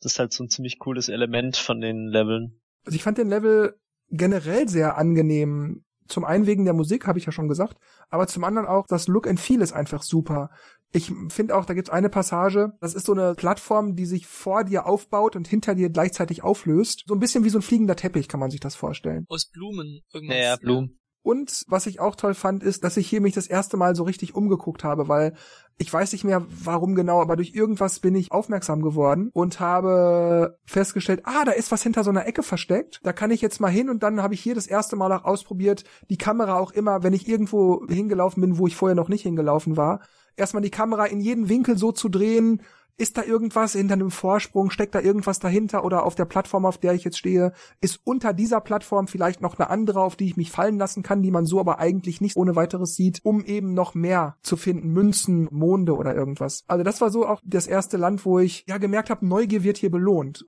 Das 0.04 0.12
ist 0.12 0.18
halt 0.18 0.34
so 0.34 0.44
ein 0.44 0.50
ziemlich 0.50 0.78
cooles 0.78 1.08
Element 1.08 1.56
von 1.56 1.80
den 1.80 2.06
Leveln. 2.06 2.60
Also 2.84 2.94
ich 2.94 3.02
fand 3.02 3.16
den 3.16 3.30
Level 3.30 3.74
generell 4.10 4.68
sehr 4.68 4.98
angenehm. 4.98 5.84
Zum 6.06 6.26
einen 6.26 6.46
wegen 6.46 6.66
der 6.66 6.74
Musik, 6.74 7.06
habe 7.06 7.18
ich 7.18 7.24
ja 7.24 7.32
schon 7.32 7.48
gesagt, 7.48 7.78
aber 8.10 8.26
zum 8.26 8.44
anderen 8.44 8.68
auch 8.68 8.84
das 8.86 9.08
Look 9.08 9.26
and 9.26 9.40
Feel 9.40 9.62
ist 9.62 9.72
einfach 9.72 10.02
super. 10.02 10.50
Ich 10.92 11.10
finde 11.30 11.56
auch, 11.56 11.64
da 11.64 11.72
gibt's 11.72 11.88
eine 11.88 12.10
Passage, 12.10 12.74
das 12.82 12.94
ist 12.94 13.06
so 13.06 13.12
eine 13.12 13.34
Plattform, 13.34 13.96
die 13.96 14.04
sich 14.04 14.26
vor 14.26 14.64
dir 14.64 14.84
aufbaut 14.84 15.34
und 15.34 15.48
hinter 15.48 15.74
dir 15.74 15.88
gleichzeitig 15.88 16.44
auflöst. 16.44 17.04
So 17.06 17.14
ein 17.14 17.20
bisschen 17.20 17.42
wie 17.44 17.48
so 17.48 17.58
ein 17.58 17.62
fliegender 17.62 17.96
Teppich, 17.96 18.28
kann 18.28 18.40
man 18.40 18.50
sich 18.50 18.60
das 18.60 18.76
vorstellen. 18.76 19.24
Aus 19.28 19.50
Blumen 19.50 20.02
irgendwas. 20.12 20.36
Ja, 20.36 20.42
ja, 20.42 20.56
Blumen. 20.56 21.00
Und 21.24 21.64
was 21.68 21.86
ich 21.86 22.00
auch 22.00 22.16
toll 22.16 22.34
fand, 22.34 22.62
ist, 22.62 22.84
dass 22.84 22.98
ich 22.98 23.08
hier 23.08 23.22
mich 23.22 23.32
das 23.32 23.46
erste 23.46 23.78
Mal 23.78 23.96
so 23.96 24.02
richtig 24.02 24.34
umgeguckt 24.34 24.84
habe, 24.84 25.08
weil 25.08 25.32
ich 25.78 25.90
weiß 25.90 26.12
nicht 26.12 26.22
mehr, 26.22 26.44
warum 26.48 26.94
genau, 26.94 27.22
aber 27.22 27.34
durch 27.36 27.54
irgendwas 27.54 27.98
bin 27.98 28.14
ich 28.14 28.30
aufmerksam 28.30 28.82
geworden 28.82 29.30
und 29.32 29.58
habe 29.58 30.58
festgestellt, 30.66 31.22
ah, 31.24 31.46
da 31.46 31.52
ist 31.52 31.72
was 31.72 31.82
hinter 31.82 32.04
so 32.04 32.10
einer 32.10 32.26
Ecke 32.26 32.42
versteckt. 32.42 33.00
Da 33.04 33.14
kann 33.14 33.30
ich 33.30 33.40
jetzt 33.40 33.58
mal 33.58 33.70
hin 33.70 33.88
und 33.88 34.02
dann 34.02 34.22
habe 34.22 34.34
ich 34.34 34.40
hier 34.42 34.54
das 34.54 34.66
erste 34.66 34.96
Mal 34.96 35.12
auch 35.12 35.24
ausprobiert, 35.24 35.84
die 36.10 36.18
Kamera 36.18 36.58
auch 36.58 36.72
immer, 36.72 37.02
wenn 37.02 37.14
ich 37.14 37.26
irgendwo 37.26 37.86
hingelaufen 37.88 38.42
bin, 38.42 38.58
wo 38.58 38.66
ich 38.66 38.76
vorher 38.76 38.94
noch 38.94 39.08
nicht 39.08 39.22
hingelaufen 39.22 39.78
war, 39.78 40.00
erstmal 40.36 40.62
die 40.62 40.70
Kamera 40.70 41.06
in 41.06 41.20
jeden 41.20 41.48
Winkel 41.48 41.78
so 41.78 41.90
zu 41.90 42.10
drehen, 42.10 42.60
ist 42.96 43.18
da 43.18 43.22
irgendwas 43.22 43.72
hinter 43.72 43.94
einem 43.94 44.10
Vorsprung? 44.10 44.70
Steckt 44.70 44.94
da 44.94 45.00
irgendwas 45.00 45.38
dahinter? 45.38 45.84
Oder 45.84 46.04
auf 46.04 46.14
der 46.14 46.24
Plattform, 46.24 46.64
auf 46.64 46.78
der 46.78 46.94
ich 46.94 47.04
jetzt 47.04 47.18
stehe, 47.18 47.52
ist 47.80 48.00
unter 48.04 48.32
dieser 48.32 48.60
Plattform 48.60 49.08
vielleicht 49.08 49.40
noch 49.40 49.58
eine 49.58 49.70
andere, 49.70 50.00
auf 50.00 50.16
die 50.16 50.26
ich 50.26 50.36
mich 50.36 50.50
fallen 50.50 50.78
lassen 50.78 51.02
kann, 51.02 51.22
die 51.22 51.30
man 51.30 51.46
so 51.46 51.60
aber 51.60 51.78
eigentlich 51.78 52.20
nicht 52.20 52.36
ohne 52.36 52.56
weiteres 52.56 52.94
sieht, 52.94 53.20
um 53.24 53.44
eben 53.44 53.74
noch 53.74 53.94
mehr 53.94 54.36
zu 54.42 54.56
finden? 54.56 54.90
Münzen, 54.90 55.48
Monde 55.50 55.96
oder 55.96 56.14
irgendwas. 56.14 56.64
Also 56.66 56.84
das 56.84 57.00
war 57.00 57.10
so 57.10 57.26
auch 57.26 57.40
das 57.44 57.66
erste 57.66 57.96
Land, 57.96 58.24
wo 58.24 58.38
ich 58.38 58.64
ja 58.68 58.78
gemerkt 58.78 59.10
habe, 59.10 59.26
Neugier 59.26 59.64
wird 59.64 59.78
hier 59.78 59.90
belohnt. 59.90 60.46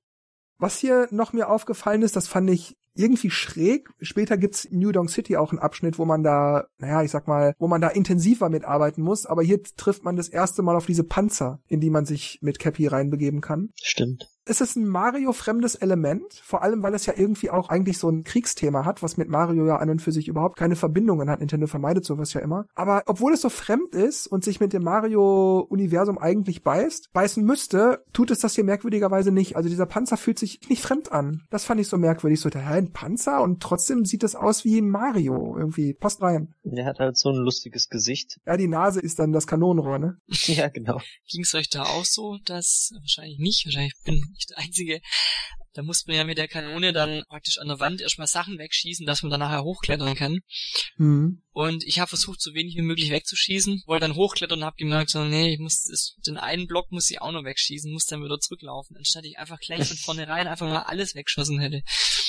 Was 0.59 0.77
hier 0.77 1.07
noch 1.11 1.33
mir 1.33 1.49
aufgefallen 1.49 2.01
ist, 2.01 2.15
das 2.15 2.27
fand 2.27 2.49
ich 2.49 2.75
irgendwie 2.95 3.29
schräg. 3.29 3.89
Später 4.01 4.37
gibt's 4.37 4.67
New 4.71 4.91
Donk 4.91 5.09
City 5.09 5.37
auch 5.37 5.51
einen 5.51 5.59
Abschnitt, 5.59 5.99
wo 5.99 6.05
man 6.05 6.23
da, 6.23 6.65
naja, 6.79 7.03
ich 7.03 7.11
sag 7.11 7.27
mal, 7.27 7.53
wo 7.59 7.67
man 7.67 7.81
da 7.81 7.89
intensiver 7.89 8.49
mitarbeiten 8.49 9.03
muss. 9.03 9.25
Aber 9.27 9.43
hier 9.43 9.61
trifft 9.61 10.03
man 10.03 10.15
das 10.15 10.29
erste 10.29 10.63
Mal 10.63 10.75
auf 10.75 10.87
diese 10.87 11.03
Panzer, 11.03 11.59
in 11.67 11.79
die 11.79 11.91
man 11.91 12.05
sich 12.05 12.39
mit 12.41 12.57
Cappy 12.57 12.87
reinbegeben 12.87 13.41
kann. 13.41 13.69
Stimmt 13.75 14.31
es 14.49 14.61
ist 14.61 14.75
ein 14.75 14.87
Mario-fremdes 14.87 15.75
Element, 15.75 16.33
vor 16.43 16.63
allem 16.63 16.83
weil 16.83 16.93
es 16.93 17.05
ja 17.05 17.13
irgendwie 17.15 17.49
auch 17.49 17.69
eigentlich 17.69 17.97
so 17.97 18.09
ein 18.09 18.23
Kriegsthema 18.23 18.85
hat, 18.85 19.03
was 19.03 19.17
mit 19.17 19.29
Mario 19.29 19.65
ja 19.65 19.77
an 19.77 19.89
und 19.89 20.01
für 20.01 20.11
sich 20.11 20.27
überhaupt 20.27 20.57
keine 20.57 20.75
Verbindungen 20.75 21.29
hat. 21.29 21.39
Nintendo 21.39 21.67
vermeidet 21.67 22.05
sowas 22.05 22.33
ja 22.33 22.41
immer. 22.41 22.65
Aber 22.75 23.03
obwohl 23.05 23.33
es 23.33 23.41
so 23.41 23.49
fremd 23.49 23.93
ist 23.93 24.27
und 24.27 24.43
sich 24.43 24.59
mit 24.59 24.73
dem 24.73 24.83
Mario-Universum 24.83 26.17
eigentlich 26.17 26.63
beißt, 26.63 27.11
beißen 27.13 27.43
müsste, 27.43 28.03
tut 28.13 28.31
es 28.31 28.39
das 28.39 28.55
hier 28.55 28.63
merkwürdigerweise 28.63 29.31
nicht. 29.31 29.55
Also 29.55 29.69
dieser 29.69 29.85
Panzer 29.85 30.17
fühlt 30.17 30.39
sich 30.39 30.61
nicht 30.69 30.81
fremd 30.81 31.11
an. 31.11 31.43
Das 31.49 31.65
fand 31.65 31.81
ich 31.81 31.87
so 31.87 31.97
merkwürdig. 31.97 32.39
So, 32.39 32.49
hä, 32.49 32.59
ein 32.59 32.91
Panzer 32.91 33.41
und 33.41 33.61
trotzdem 33.61 34.05
sieht 34.05 34.23
es 34.23 34.35
aus 34.35 34.63
wie 34.63 34.81
Mario. 34.81 35.55
Irgendwie 35.57 35.93
passt 35.93 36.21
rein. 36.21 36.53
Der 36.63 36.85
hat 36.85 36.99
halt 36.99 37.17
so 37.17 37.29
ein 37.29 37.35
lustiges 37.35 37.89
Gesicht. 37.89 38.39
Ja, 38.45 38.57
die 38.57 38.67
Nase 38.67 38.99
ist 38.99 39.19
dann 39.19 39.31
das 39.31 39.47
Kanonenrohr, 39.47 39.99
ne? 39.99 40.17
ja, 40.45 40.69
genau. 40.69 40.99
Ging's 41.29 41.53
euch 41.53 41.69
da 41.69 41.83
auch 41.83 42.05
so, 42.05 42.37
dass 42.45 42.93
wahrscheinlich 42.99 43.39
nicht, 43.39 43.65
wahrscheinlich 43.65 43.95
bin 44.03 44.23
nicht 44.37 44.49
der 44.49 44.59
Einzige. 44.59 45.01
Da 45.73 45.83
muss 45.83 46.07
man 46.07 46.15
ja 46.15 46.23
mit 46.23 46.39
der 46.39 46.47
Kanone 46.47 46.91
dann 46.91 47.23
praktisch 47.27 47.59
an 47.59 47.67
der 47.67 47.79
Wand 47.79 48.01
erstmal 48.01 48.25
Sachen 48.25 48.57
wegschießen, 48.57 49.05
dass 49.05 49.21
man 49.21 49.29
dann 49.29 49.41
nachher 49.41 49.63
hochklettern 49.63 50.15
kann. 50.15 50.39
Mhm. 50.97 51.43
Und 51.51 51.83
ich 51.83 51.99
habe 51.99 52.09
versucht, 52.09 52.41
so 52.41 52.53
wenig 52.53 52.75
wie 52.75 52.81
möglich 52.81 53.11
wegzuschießen, 53.11 53.83
wollte 53.85 54.07
dann 54.07 54.15
hochklettern 54.15 54.59
und 54.59 54.65
habe 54.65 54.77
gemerkt, 54.77 55.11
so, 55.11 55.23
nee, 55.23 55.53
ich 55.53 55.59
muss 55.59 55.83
den 56.25 56.37
einen 56.37 56.65
Block 56.65 56.91
muss 56.91 57.09
ich 57.11 57.21
auch 57.21 57.31
noch 57.31 57.43
wegschießen, 57.43 57.91
muss 57.91 58.05
dann 58.05 58.23
wieder 58.23 58.39
zurücklaufen, 58.39 58.97
anstatt 58.97 59.25
ich 59.25 59.37
einfach 59.37 59.59
gleich 59.59 59.87
von 59.87 59.97
vornherein 60.05 60.47
einfach 60.47 60.67
mal 60.67 60.83
alles 60.83 61.13
wegschossen 61.13 61.59
hätte. 61.59 61.83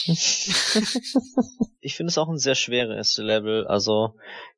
ich 1.80 1.94
finde 1.96 2.10
es 2.10 2.18
auch 2.18 2.28
ein 2.28 2.38
sehr 2.38 2.54
schweres 2.54 3.18
Level, 3.18 3.66
also 3.66 4.14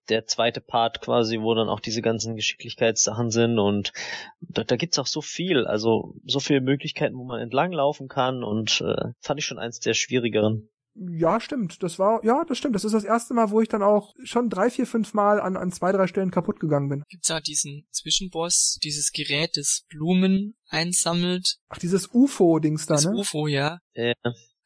der 0.08 0.26
zweite 0.26 0.60
Part 0.60 1.00
quasi, 1.00 1.40
wo 1.40 1.54
dann 1.54 1.68
auch 1.68 1.80
diese 1.80 2.02
ganzen 2.02 2.36
Geschicklichkeitssachen 2.36 3.30
sind 3.30 3.58
und 3.58 3.92
da, 4.40 4.64
da 4.64 4.76
gibt's 4.76 4.98
auch 4.98 5.06
so 5.06 5.20
viel, 5.20 5.66
also 5.66 6.14
so 6.24 6.40
viele 6.40 6.60
Möglichkeiten, 6.60 7.16
wo 7.16 7.24
man 7.24 7.40
entlanglaufen 7.40 8.08
kann 8.08 8.42
und 8.42 8.80
äh, 8.80 9.12
fand 9.20 9.40
ich 9.40 9.46
schon 9.46 9.58
eins 9.58 9.80
der 9.80 9.94
schwierigeren. 9.94 10.68
Ja, 10.94 11.40
stimmt. 11.40 11.82
Das 11.82 11.98
war, 11.98 12.24
ja, 12.24 12.44
das 12.44 12.58
stimmt. 12.58 12.74
Das 12.74 12.84
ist 12.84 12.92
das 12.92 13.04
erste 13.04 13.32
Mal, 13.32 13.50
wo 13.50 13.60
ich 13.60 13.68
dann 13.68 13.82
auch 13.82 14.12
schon 14.24 14.50
drei, 14.50 14.70
vier, 14.70 14.86
fünf 14.86 15.14
Mal 15.14 15.40
an, 15.40 15.56
an 15.56 15.70
zwei, 15.70 15.92
drei 15.92 16.06
Stellen 16.06 16.30
kaputt 16.30 16.58
gegangen 16.58 16.88
bin. 16.88 17.04
Gibt's 17.08 17.28
da 17.28 17.40
diesen 17.40 17.86
Zwischenboss, 17.90 18.78
dieses 18.82 19.12
Gerät, 19.12 19.56
das 19.56 19.84
Blumen 19.88 20.56
einsammelt? 20.68 21.58
Ach, 21.68 21.78
dieses 21.78 22.12
UFO-Dings 22.12 22.86
da, 22.86 22.94
das 22.94 23.04
ne? 23.04 23.12
Das 23.12 23.20
UFO, 23.20 23.46
ja. 23.46 23.78
Ja. 23.94 24.14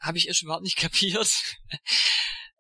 Habe 0.04 0.18
ich 0.18 0.28
erst 0.28 0.42
überhaupt 0.42 0.64
nicht 0.64 0.76
kapiert. 0.78 1.28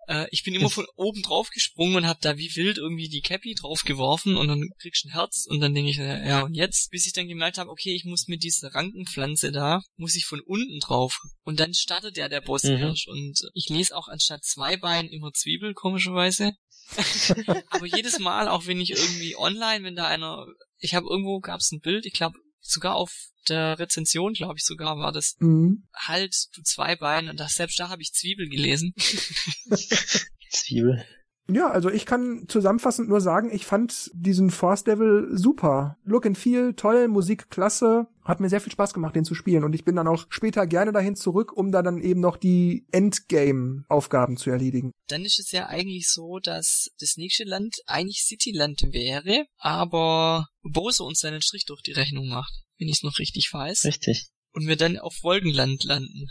Äh, 0.06 0.26
ich 0.30 0.42
bin 0.44 0.54
immer 0.54 0.70
von 0.70 0.86
oben 0.96 1.22
drauf 1.22 1.50
gesprungen 1.50 1.96
und 1.96 2.06
hab 2.06 2.20
da 2.20 2.36
wie 2.36 2.54
wild 2.56 2.78
irgendwie 2.78 3.08
die 3.08 3.22
Cappy 3.22 3.54
drauf 3.54 3.82
geworfen 3.84 4.36
und 4.36 4.48
dann 4.48 4.70
kriegst 4.78 5.04
du 5.04 5.08
ein 5.08 5.12
Herz 5.12 5.46
und 5.48 5.60
dann 5.60 5.74
denke 5.74 5.90
ich, 5.90 5.96
ja 5.96 6.42
und 6.42 6.54
jetzt, 6.54 6.90
bis 6.90 7.06
ich 7.06 7.12
dann 7.12 7.28
gemerkt 7.28 7.58
habe, 7.58 7.70
okay, 7.70 7.94
ich 7.94 8.04
muss 8.04 8.28
mit 8.28 8.42
dieser 8.42 8.74
Rankenpflanze 8.74 9.52
da, 9.52 9.82
muss 9.96 10.14
ich 10.14 10.26
von 10.26 10.40
unten 10.40 10.80
drauf. 10.80 11.18
Und 11.44 11.60
dann 11.60 11.74
startet 11.74 12.16
ja 12.16 12.28
der 12.28 12.40
Boss 12.40 12.64
mhm. 12.64 12.76
erst 12.76 13.08
und 13.08 13.38
ich 13.54 13.68
lese 13.68 13.96
auch 13.96 14.08
anstatt 14.08 14.44
zwei 14.44 14.76
Beinen 14.76 15.10
immer 15.10 15.32
Zwiebel, 15.32 15.74
komischerweise. 15.74 16.52
Aber 17.70 17.86
jedes 17.86 18.18
Mal, 18.18 18.48
auch 18.48 18.66
wenn 18.66 18.80
ich 18.80 18.90
irgendwie 18.90 19.36
online, 19.36 19.84
wenn 19.84 19.96
da 19.96 20.06
einer, 20.06 20.46
ich 20.78 20.94
habe 20.94 21.06
irgendwo 21.08 21.40
gab's 21.40 21.72
ein 21.72 21.80
Bild, 21.80 22.04
ich 22.04 22.12
glaube 22.12 22.38
sogar 22.64 22.96
auf 22.96 23.12
der 23.48 23.78
Rezension, 23.78 24.32
glaube 24.32 24.54
ich 24.56 24.64
sogar, 24.64 24.96
war 24.98 25.12
das 25.12 25.36
mhm. 25.38 25.86
halt 25.94 26.34
du 26.54 26.62
zwei 26.62 26.96
Beine 26.96 27.30
und 27.30 27.40
das 27.40 27.54
selbst 27.54 27.78
da 27.78 27.88
habe 27.88 28.02
ich 28.02 28.12
Zwiebel 28.12 28.48
gelesen. 28.48 28.94
Zwiebel. 30.50 31.04
Ja, 31.46 31.70
also 31.70 31.90
ich 31.90 32.06
kann 32.06 32.46
zusammenfassend 32.48 33.08
nur 33.08 33.20
sagen, 33.20 33.50
ich 33.52 33.66
fand 33.66 34.10
diesen 34.14 34.50
Force 34.50 34.84
Devil 34.84 35.28
super. 35.32 35.98
Look 36.02 36.24
and 36.24 36.38
Feel, 36.38 36.72
toll, 36.72 37.06
Musik 37.08 37.50
klasse. 37.50 38.06
Hat 38.24 38.40
mir 38.40 38.48
sehr 38.48 38.62
viel 38.62 38.72
Spaß 38.72 38.94
gemacht, 38.94 39.14
den 39.14 39.26
zu 39.26 39.34
spielen. 39.34 39.62
Und 39.62 39.74
ich 39.74 39.84
bin 39.84 39.94
dann 39.94 40.08
auch 40.08 40.24
später 40.30 40.66
gerne 40.66 40.92
dahin 40.92 41.16
zurück, 41.16 41.52
um 41.54 41.70
da 41.70 41.82
dann 41.82 42.00
eben 42.00 42.20
noch 42.20 42.38
die 42.38 42.86
Endgame-Aufgaben 42.92 44.38
zu 44.38 44.48
erledigen. 44.48 44.92
Dann 45.08 45.26
ist 45.26 45.38
es 45.38 45.52
ja 45.52 45.66
eigentlich 45.66 46.08
so, 46.08 46.38
dass 46.38 46.88
das 46.98 47.18
nächste 47.18 47.44
Land 47.44 47.76
eigentlich 47.86 48.24
Cityland 48.24 48.80
wäre, 48.92 49.44
aber 49.58 50.46
Bose 50.72 51.02
uns 51.02 51.20
seinen 51.20 51.42
Strich 51.42 51.64
durch 51.66 51.82
die 51.82 51.92
Rechnung 51.92 52.28
macht, 52.28 52.52
wenn 52.78 52.88
ich 52.88 52.96
es 52.96 53.02
noch 53.02 53.18
richtig 53.18 53.52
weiß. 53.52 53.84
Richtig. 53.84 54.28
Und 54.52 54.66
wir 54.66 54.76
dann 54.76 54.98
auf 54.98 55.22
Wolkenland 55.22 55.84
landen. 55.84 56.28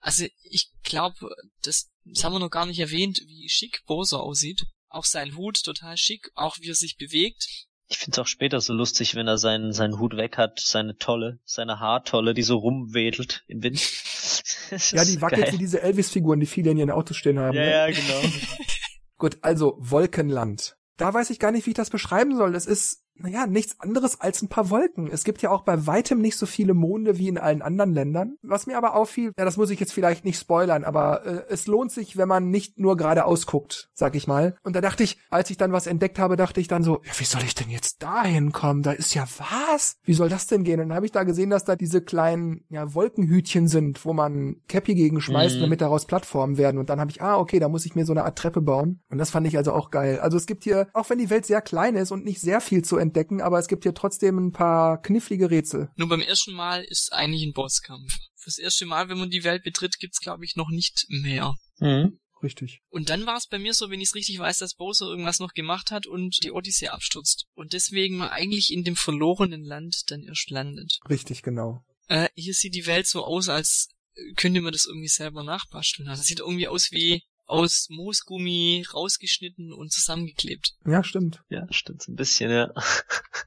Also 0.00 0.26
ich 0.42 0.70
glaube, 0.82 1.34
das, 1.62 1.90
das 2.04 2.24
haben 2.24 2.34
wir 2.34 2.38
noch 2.38 2.50
gar 2.50 2.66
nicht 2.66 2.78
erwähnt, 2.78 3.22
wie 3.26 3.48
schick 3.48 3.80
Bowser 3.86 4.20
aussieht. 4.20 4.66
Auch 4.88 5.04
sein 5.04 5.36
Hut 5.36 5.62
total 5.62 5.96
schick, 5.96 6.30
auch 6.34 6.58
wie 6.60 6.68
er 6.68 6.74
sich 6.74 6.96
bewegt. 6.96 7.46
Ich 7.88 7.98
find's 7.98 8.18
auch 8.18 8.26
später 8.26 8.60
so 8.60 8.72
lustig, 8.72 9.14
wenn 9.14 9.26
er 9.26 9.38
seinen, 9.38 9.72
seinen 9.72 9.98
Hut 9.98 10.16
weg 10.16 10.38
hat, 10.38 10.60
seine 10.60 10.96
Tolle, 10.96 11.40
seine 11.44 11.80
Haartolle, 11.80 12.34
die 12.34 12.42
so 12.42 12.56
rumwedelt 12.56 13.44
im 13.46 13.62
Wind. 13.62 13.80
ja, 14.92 15.04
die 15.04 15.20
wackelt 15.20 15.44
geil. 15.44 15.52
wie 15.54 15.58
diese 15.58 15.82
Elvis-Figuren, 15.82 16.40
die 16.40 16.46
viele 16.46 16.70
in 16.70 16.78
ihren 16.78 16.90
Autos 16.90 17.16
stehen 17.16 17.38
haben. 17.38 17.56
Ja, 17.56 17.62
ne? 17.62 17.70
ja, 17.70 17.86
genau. 17.90 18.34
Gut, 19.16 19.38
also 19.42 19.76
Wolkenland. 19.78 20.76
Da 20.96 21.12
weiß 21.12 21.30
ich 21.30 21.38
gar 21.38 21.50
nicht, 21.50 21.66
wie 21.66 21.70
ich 21.70 21.76
das 21.76 21.90
beschreiben 21.90 22.36
soll. 22.36 22.52
Das 22.52 22.66
ist 22.66 23.03
naja, 23.16 23.46
nichts 23.46 23.80
anderes 23.80 24.20
als 24.20 24.42
ein 24.42 24.48
paar 24.48 24.70
Wolken. 24.70 25.08
Es 25.10 25.24
gibt 25.24 25.40
ja 25.42 25.50
auch 25.50 25.62
bei 25.62 25.86
weitem 25.86 26.20
nicht 26.20 26.36
so 26.36 26.46
viele 26.46 26.74
Monde 26.74 27.18
wie 27.18 27.28
in 27.28 27.38
allen 27.38 27.62
anderen 27.62 27.92
Ländern. 27.92 28.36
Was 28.42 28.66
mir 28.66 28.76
aber 28.76 28.94
auffiel, 28.94 29.32
ja, 29.38 29.44
das 29.44 29.56
muss 29.56 29.70
ich 29.70 29.78
jetzt 29.78 29.92
vielleicht 29.92 30.24
nicht 30.24 30.38
spoilern, 30.38 30.84
aber 30.84 31.24
äh, 31.24 31.44
es 31.48 31.66
lohnt 31.66 31.92
sich, 31.92 32.16
wenn 32.16 32.28
man 32.28 32.50
nicht 32.50 32.78
nur 32.78 32.96
geradeaus 32.96 33.46
guckt, 33.46 33.90
sag 33.94 34.16
ich 34.16 34.26
mal. 34.26 34.56
Und 34.62 34.74
da 34.74 34.80
dachte 34.80 35.04
ich, 35.04 35.18
als 35.30 35.50
ich 35.50 35.56
dann 35.56 35.72
was 35.72 35.86
entdeckt 35.86 36.18
habe, 36.18 36.36
dachte 36.36 36.60
ich 36.60 36.68
dann 36.68 36.82
so, 36.82 37.00
ja, 37.04 37.12
wie 37.18 37.24
soll 37.24 37.42
ich 37.44 37.54
denn 37.54 37.70
jetzt 37.70 38.02
dahin 38.02 38.52
kommen? 38.52 38.82
Da 38.82 38.92
ist 38.92 39.14
ja 39.14 39.26
was? 39.38 39.96
Wie 40.02 40.14
soll 40.14 40.28
das 40.28 40.46
denn 40.46 40.64
gehen? 40.64 40.80
Und 40.80 40.88
dann 40.88 40.96
habe 40.96 41.06
ich 41.06 41.12
da 41.12 41.22
gesehen, 41.22 41.50
dass 41.50 41.64
da 41.64 41.76
diese 41.76 42.02
kleinen 42.02 42.64
ja, 42.68 42.94
Wolkenhütchen 42.94 43.68
sind, 43.68 44.04
wo 44.04 44.12
man 44.12 44.56
Cappy 44.68 44.94
gegen 44.94 45.20
schmeißt, 45.20 45.56
mhm. 45.56 45.62
damit 45.62 45.80
daraus 45.80 46.06
Plattformen 46.06 46.58
werden. 46.58 46.78
Und 46.78 46.90
dann 46.90 47.00
habe 47.00 47.10
ich, 47.10 47.22
ah, 47.22 47.38
okay, 47.38 47.60
da 47.60 47.68
muss 47.68 47.86
ich 47.86 47.94
mir 47.94 48.06
so 48.06 48.12
eine 48.12 48.24
Art 48.24 48.38
Treppe 48.38 48.60
bauen. 48.60 49.00
Und 49.08 49.18
das 49.18 49.30
fand 49.30 49.46
ich 49.46 49.56
also 49.56 49.72
auch 49.72 49.90
geil. 49.90 50.18
Also 50.18 50.36
es 50.36 50.46
gibt 50.46 50.64
hier, 50.64 50.88
auch 50.92 51.08
wenn 51.10 51.18
die 51.18 51.30
Welt 51.30 51.46
sehr 51.46 51.62
klein 51.62 51.94
ist 51.94 52.10
und 52.10 52.24
nicht 52.24 52.40
sehr 52.40 52.60
viel 52.60 52.82
zu 52.82 53.03
entdecken, 53.04 53.40
aber 53.40 53.58
es 53.58 53.68
gibt 53.68 53.84
hier 53.84 53.94
trotzdem 53.94 54.38
ein 54.38 54.52
paar 54.52 55.00
knifflige 55.00 55.50
Rätsel. 55.50 55.90
Nur 55.96 56.08
beim 56.08 56.20
ersten 56.20 56.52
Mal 56.52 56.82
ist 56.84 57.12
eigentlich 57.12 57.44
ein 57.44 57.52
Bosskampf. 57.52 58.18
Fürs 58.34 58.58
erste 58.58 58.86
Mal, 58.86 59.08
wenn 59.08 59.18
man 59.18 59.30
die 59.30 59.44
Welt 59.44 59.62
betritt, 59.62 59.98
gibt's 59.98 60.20
glaube 60.20 60.44
ich 60.44 60.56
noch 60.56 60.70
nicht 60.70 61.06
mehr. 61.08 61.54
Mhm. 61.78 62.18
Richtig. 62.42 62.82
Und 62.90 63.08
dann 63.08 63.24
war 63.24 63.38
es 63.38 63.46
bei 63.46 63.58
mir 63.58 63.72
so, 63.72 63.88
wenn 63.88 64.00
ich 64.00 64.08
es 64.08 64.14
richtig 64.14 64.38
weiß, 64.38 64.58
dass 64.58 64.74
Bowser 64.74 65.06
irgendwas 65.06 65.38
noch 65.38 65.54
gemacht 65.54 65.90
hat 65.90 66.06
und 66.06 66.44
die 66.44 66.52
Odyssee 66.52 66.88
abstürzt. 66.88 67.46
Und 67.54 67.72
deswegen 67.72 68.18
man 68.18 68.28
eigentlich 68.28 68.70
in 68.70 68.84
dem 68.84 68.96
verlorenen 68.96 69.64
Land 69.64 70.10
dann 70.10 70.22
erst 70.24 70.50
landet. 70.50 70.98
Richtig, 71.08 71.42
genau. 71.42 71.82
Äh, 72.06 72.28
hier 72.34 72.52
sieht 72.52 72.74
die 72.74 72.86
Welt 72.86 73.06
so 73.06 73.24
aus, 73.24 73.48
als 73.48 73.88
könnte 74.36 74.60
man 74.60 74.72
das 74.72 74.84
irgendwie 74.84 75.08
selber 75.08 75.42
nachbasteln. 75.42 76.08
Also 76.08 76.22
sieht 76.22 76.40
irgendwie 76.40 76.68
aus 76.68 76.90
wie 76.92 77.22
aus 77.46 77.88
Moosgummi 77.90 78.84
rausgeschnitten 78.92 79.72
und 79.72 79.92
zusammengeklebt. 79.92 80.76
Ja, 80.86 81.04
stimmt. 81.04 81.42
Ja, 81.48 81.66
stimmt 81.70 82.08
ein 82.08 82.16
bisschen, 82.16 82.50
ja. 82.50 82.72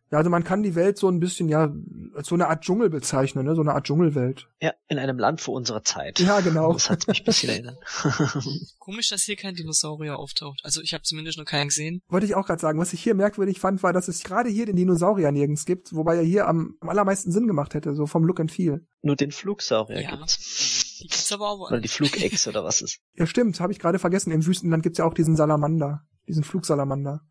Ja, 0.10 0.20
also 0.20 0.30
man 0.30 0.46
kann 0.46 0.64
die 0.64 0.76
Welt 0.76 0.98
so 0.98 1.10
ein 1.10 1.20
bisschen, 1.20 1.50
ja, 1.50 1.70
als 2.16 2.28
so 2.28 2.36
eine 2.36 2.48
Art 2.48 2.64
Dschungel 2.64 2.90
bezeichnen, 2.90 3.46
ne? 3.46 3.56
so 3.56 3.62
eine 3.62 3.74
Art 3.74 3.86
Dschungelwelt. 3.86 4.48
Ja, 4.62 4.72
in 4.88 5.00
einem 5.00 5.20
Land 5.20 5.42
vor 5.42 5.54
unserer 5.54 5.84
Zeit. 5.84 6.20
Ja, 6.20 6.40
genau. 6.40 6.72
Das 6.72 6.90
hat 6.90 7.08
mich 7.10 7.20
ein 7.20 7.26
bisschen 7.26 7.50
erinnert. 7.50 7.78
Komisch, 8.80 9.10
dass 9.10 9.24
hier 9.24 9.36
kein 9.36 9.56
Dinosaurier 9.56 10.18
auftaucht. 10.18 10.62
Also 10.64 10.82
ich 10.82 10.94
habe 10.94 11.04
zumindest 11.04 11.38
noch 11.38 11.44
keinen 11.44 11.68
gesehen. 11.68 12.02
Wollte 12.08 12.26
ich 12.26 12.36
auch 12.36 12.46
gerade 12.46 12.62
sagen. 12.62 12.80
Was 12.80 12.94
ich 12.94 13.04
hier 13.04 13.16
merkwürdig 13.16 13.60
fand, 13.60 13.84
war, 13.84 13.92
dass 13.92 14.08
es 14.08 14.24
gerade 14.24 14.50
hier 14.50 14.66
den 14.66 14.78
Dinosaurier 14.78 15.34
nirgends 15.34 15.66
gibt, 15.66 15.94
wobei 15.94 16.16
er 16.16 16.24
hier 16.24 16.48
am, 16.48 16.78
am 16.80 16.88
allermeisten 16.88 17.34
Sinn 17.34 17.46
gemacht 17.46 17.74
hätte, 17.74 17.94
so 17.94 18.06
vom 18.06 18.24
Look 18.24 18.40
and 18.40 18.52
Feel. 18.52 18.88
Nur 19.02 19.18
den 19.18 19.34
Flugsaurier 19.34 20.02
ja. 20.02 20.16
gibt's. 20.16 20.87
Die 21.02 21.08
gibt's 21.08 21.32
aber 21.32 21.50
auch. 21.50 21.70
Oder 21.70 21.80
die 21.80 21.88
Flugechse 21.88 22.50
oder 22.50 22.64
was 22.64 22.82
ist. 22.82 23.00
Ja, 23.16 23.26
stimmt. 23.26 23.60
Habe 23.60 23.72
ich 23.72 23.80
gerade 23.80 24.00
vergessen. 24.00 24.32
Im 24.32 24.46
Wüstenland 24.46 24.84
gibt's 24.84 25.00
ja 25.00 25.06
auch 25.06 25.14
diesen 25.14 25.36
Salamander 25.36 26.04
diesen 26.28 26.44
Flugsalamander. 26.44 27.22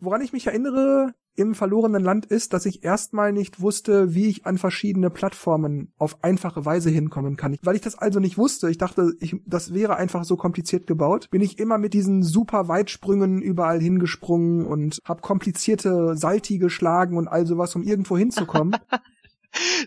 Woran 0.00 0.22
ich 0.22 0.32
mich 0.32 0.46
erinnere 0.46 1.14
im 1.34 1.54
verlorenen 1.54 2.02
Land 2.02 2.26
ist, 2.26 2.52
dass 2.52 2.66
ich 2.66 2.82
erstmal 2.82 3.32
nicht 3.32 3.60
wusste, 3.60 4.12
wie 4.12 4.26
ich 4.26 4.44
an 4.44 4.58
verschiedene 4.58 5.08
Plattformen 5.08 5.92
auf 5.96 6.24
einfache 6.24 6.64
Weise 6.64 6.90
hinkommen 6.90 7.36
kann. 7.36 7.56
Weil 7.62 7.76
ich 7.76 7.80
das 7.80 7.96
also 7.96 8.18
nicht 8.18 8.38
wusste, 8.38 8.68
ich 8.70 8.78
dachte, 8.78 9.12
ich, 9.20 9.36
das 9.46 9.72
wäre 9.72 9.96
einfach 9.96 10.24
so 10.24 10.36
kompliziert 10.36 10.88
gebaut, 10.88 11.30
bin 11.30 11.40
ich 11.40 11.60
immer 11.60 11.78
mit 11.78 11.94
diesen 11.94 12.24
super 12.24 12.66
Weitsprüngen 12.66 13.40
überall 13.40 13.80
hingesprungen 13.80 14.66
und 14.66 15.00
habe 15.04 15.20
komplizierte 15.20 16.16
Salti 16.16 16.58
geschlagen 16.58 17.16
und 17.16 17.28
all 17.28 17.46
sowas, 17.46 17.74
um 17.76 17.82
irgendwo 17.82 18.18
hinzukommen. 18.18 18.76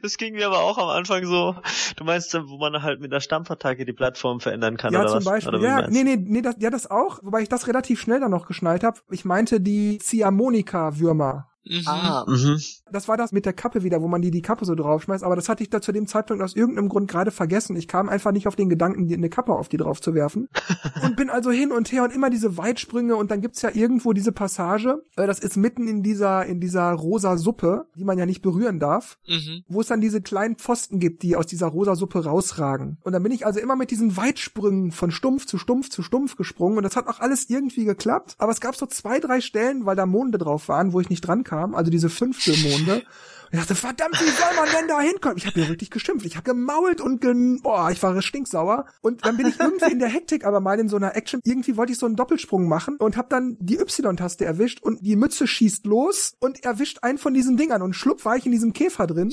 Das 0.01 0.17
ging 0.17 0.33
mir 0.33 0.47
aber 0.47 0.59
auch 0.59 0.77
am 0.77 0.89
Anfang 0.89 1.25
so. 1.25 1.55
Du 1.95 2.03
meinst, 2.03 2.33
wo 2.33 2.57
man 2.57 2.81
halt 2.81 2.99
mit 2.99 3.11
der 3.11 3.19
Stampfattacke 3.19 3.85
die 3.85 3.93
Plattform 3.93 4.39
verändern 4.39 4.77
kann, 4.77 4.93
ja, 4.93 5.01
oder 5.01 5.09
zum 5.09 5.17
was? 5.17 5.25
Beispiel. 5.25 5.49
Oder 5.55 5.61
wie 5.61 5.65
Ja, 5.65 5.87
nee, 5.87 6.03
nee, 6.03 6.17
nee, 6.17 6.41
das, 6.41 6.55
ja, 6.59 6.69
das 6.69 6.89
auch, 6.89 7.19
wobei 7.21 7.41
ich 7.41 7.49
das 7.49 7.67
relativ 7.67 8.01
schnell 8.01 8.19
dann 8.19 8.31
noch 8.31 8.47
geschnallt 8.47 8.83
habe. 8.83 8.99
Ich 9.09 9.25
meinte 9.25 9.61
die 9.61 9.99
Ziehharmonika-Würmer. 9.99 11.50
Mhm. 11.63 11.83
Ah, 11.85 12.25
mhm. 12.27 12.59
Das 12.91 13.07
war 13.07 13.17
das 13.17 13.31
mit 13.31 13.45
der 13.45 13.53
Kappe 13.53 13.83
wieder, 13.83 14.01
wo 14.01 14.07
man 14.07 14.21
die 14.21 14.31
die 14.31 14.41
Kappe 14.41 14.65
so 14.65 14.75
draufschmeißt, 14.75 15.23
aber 15.23 15.35
das 15.35 15.47
hatte 15.47 15.63
ich 15.63 15.69
da 15.69 15.81
zu 15.81 15.91
dem 15.91 16.07
Zeitpunkt 16.07 16.43
aus 16.43 16.55
irgendeinem 16.55 16.89
Grund 16.89 17.09
gerade 17.09 17.31
vergessen. 17.31 17.75
Ich 17.75 17.87
kam 17.87 18.09
einfach 18.09 18.31
nicht 18.31 18.47
auf 18.47 18.55
den 18.55 18.69
Gedanken, 18.69 19.07
die 19.07 19.13
eine 19.13 19.29
Kappe 19.29 19.53
auf 19.53 19.69
die 19.69 19.77
drauf 19.77 20.01
zu 20.01 20.13
werfen. 20.13 20.49
und 21.03 21.15
bin 21.15 21.29
also 21.29 21.51
hin 21.51 21.71
und 21.71 21.91
her 21.91 22.03
und 22.03 22.11
immer 22.13 22.29
diese 22.29 22.57
Weitsprünge 22.57 23.15
und 23.15 23.31
dann 23.31 23.41
gibt's 23.41 23.61
ja 23.61 23.69
irgendwo 23.73 24.13
diese 24.13 24.31
Passage, 24.31 25.03
äh, 25.15 25.27
das 25.27 25.39
ist 25.39 25.55
mitten 25.57 25.87
in 25.87 26.03
dieser 26.03 26.45
in 26.45 26.59
dieser 26.59 26.91
rosa 26.91 27.37
Suppe, 27.37 27.85
die 27.95 28.03
man 28.03 28.17
ja 28.17 28.25
nicht 28.25 28.41
berühren 28.41 28.79
darf, 28.79 29.19
Mhm. 29.27 29.63
wo 29.67 29.81
es 29.81 29.87
dann 29.87 30.01
diese 30.01 30.21
kleinen 30.21 30.55
Pfosten 30.55 30.99
gibt, 30.99 31.21
die 31.23 31.35
aus 31.35 31.45
dieser 31.45 31.67
rosa 31.67 31.95
Suppe 31.95 32.23
rausragen. 32.25 32.97
Und 33.03 33.13
dann 33.13 33.23
bin 33.23 33.31
ich 33.31 33.45
also 33.45 33.59
immer 33.59 33.75
mit 33.75 33.91
diesen 33.91 34.17
Weitsprüngen 34.17 34.91
von 34.91 35.11
Stumpf 35.11 35.45
zu 35.45 35.57
Stumpf 35.57 35.89
zu 35.89 36.01
Stumpf 36.01 36.35
gesprungen 36.35 36.77
und 36.77 36.83
das 36.83 36.95
hat 36.95 37.07
auch 37.07 37.19
alles 37.19 37.49
irgendwie 37.49 37.85
geklappt, 37.85 38.35
aber 38.39 38.51
es 38.51 38.59
gab 38.61 38.75
so 38.75 38.85
zwei, 38.87 39.19
drei 39.19 39.41
Stellen, 39.41 39.85
weil 39.85 39.95
da 39.95 40.05
Monde 40.05 40.37
drauf 40.37 40.67
waren, 40.67 40.93
wo 40.93 40.99
ich 40.99 41.09
nicht 41.09 41.21
dran 41.21 41.43
kam, 41.43 41.50
also 41.51 41.91
diese 41.91 42.09
Fünftelmonde. 42.09 43.03
Und 43.51 43.59
ich 43.59 43.59
dachte, 43.59 43.75
verdammt, 43.75 44.13
wie 44.21 44.29
soll 44.29 44.55
man 44.55 44.69
denn 44.71 44.87
da 44.87 45.01
hinkommen? 45.01 45.37
Ich 45.37 45.45
habe 45.45 45.59
mir 45.59 45.67
wirklich 45.67 45.89
geschimpft. 45.89 46.25
Ich 46.25 46.35
habe 46.37 46.43
gemault 46.45 47.01
und 47.01 47.19
gen 47.19 47.59
boah, 47.61 47.91
ich 47.91 48.01
war 48.01 48.19
stinksauer. 48.21 48.85
Und 49.01 49.25
dann 49.25 49.35
bin 49.37 49.47
ich 49.47 49.59
irgendwie 49.59 49.91
in 49.91 49.99
der 49.99 50.07
Hektik, 50.07 50.45
aber 50.45 50.61
mal 50.61 50.79
in 50.79 50.87
so 50.87 50.95
einer 50.95 51.15
Action, 51.15 51.41
irgendwie 51.43 51.75
wollte 51.75 51.91
ich 51.91 51.97
so 51.99 52.05
einen 52.05 52.15
Doppelsprung 52.15 52.67
machen 52.69 52.95
und 52.97 53.17
habe 53.17 53.27
dann 53.29 53.57
die 53.59 53.77
Y-Taste 53.77 54.45
erwischt 54.45 54.81
und 54.81 55.05
die 55.05 55.15
Mütze 55.17 55.47
schießt 55.47 55.85
los 55.85 56.33
und 56.39 56.63
erwischt 56.63 56.99
einen 57.01 57.17
von 57.17 57.33
diesen 57.33 57.57
Dingern 57.57 57.81
und 57.81 57.93
schlupp 57.93 58.23
war 58.23 58.37
ich 58.37 58.45
in 58.45 58.51
diesem 58.53 58.71
Käfer 58.73 59.05
drin 59.07 59.31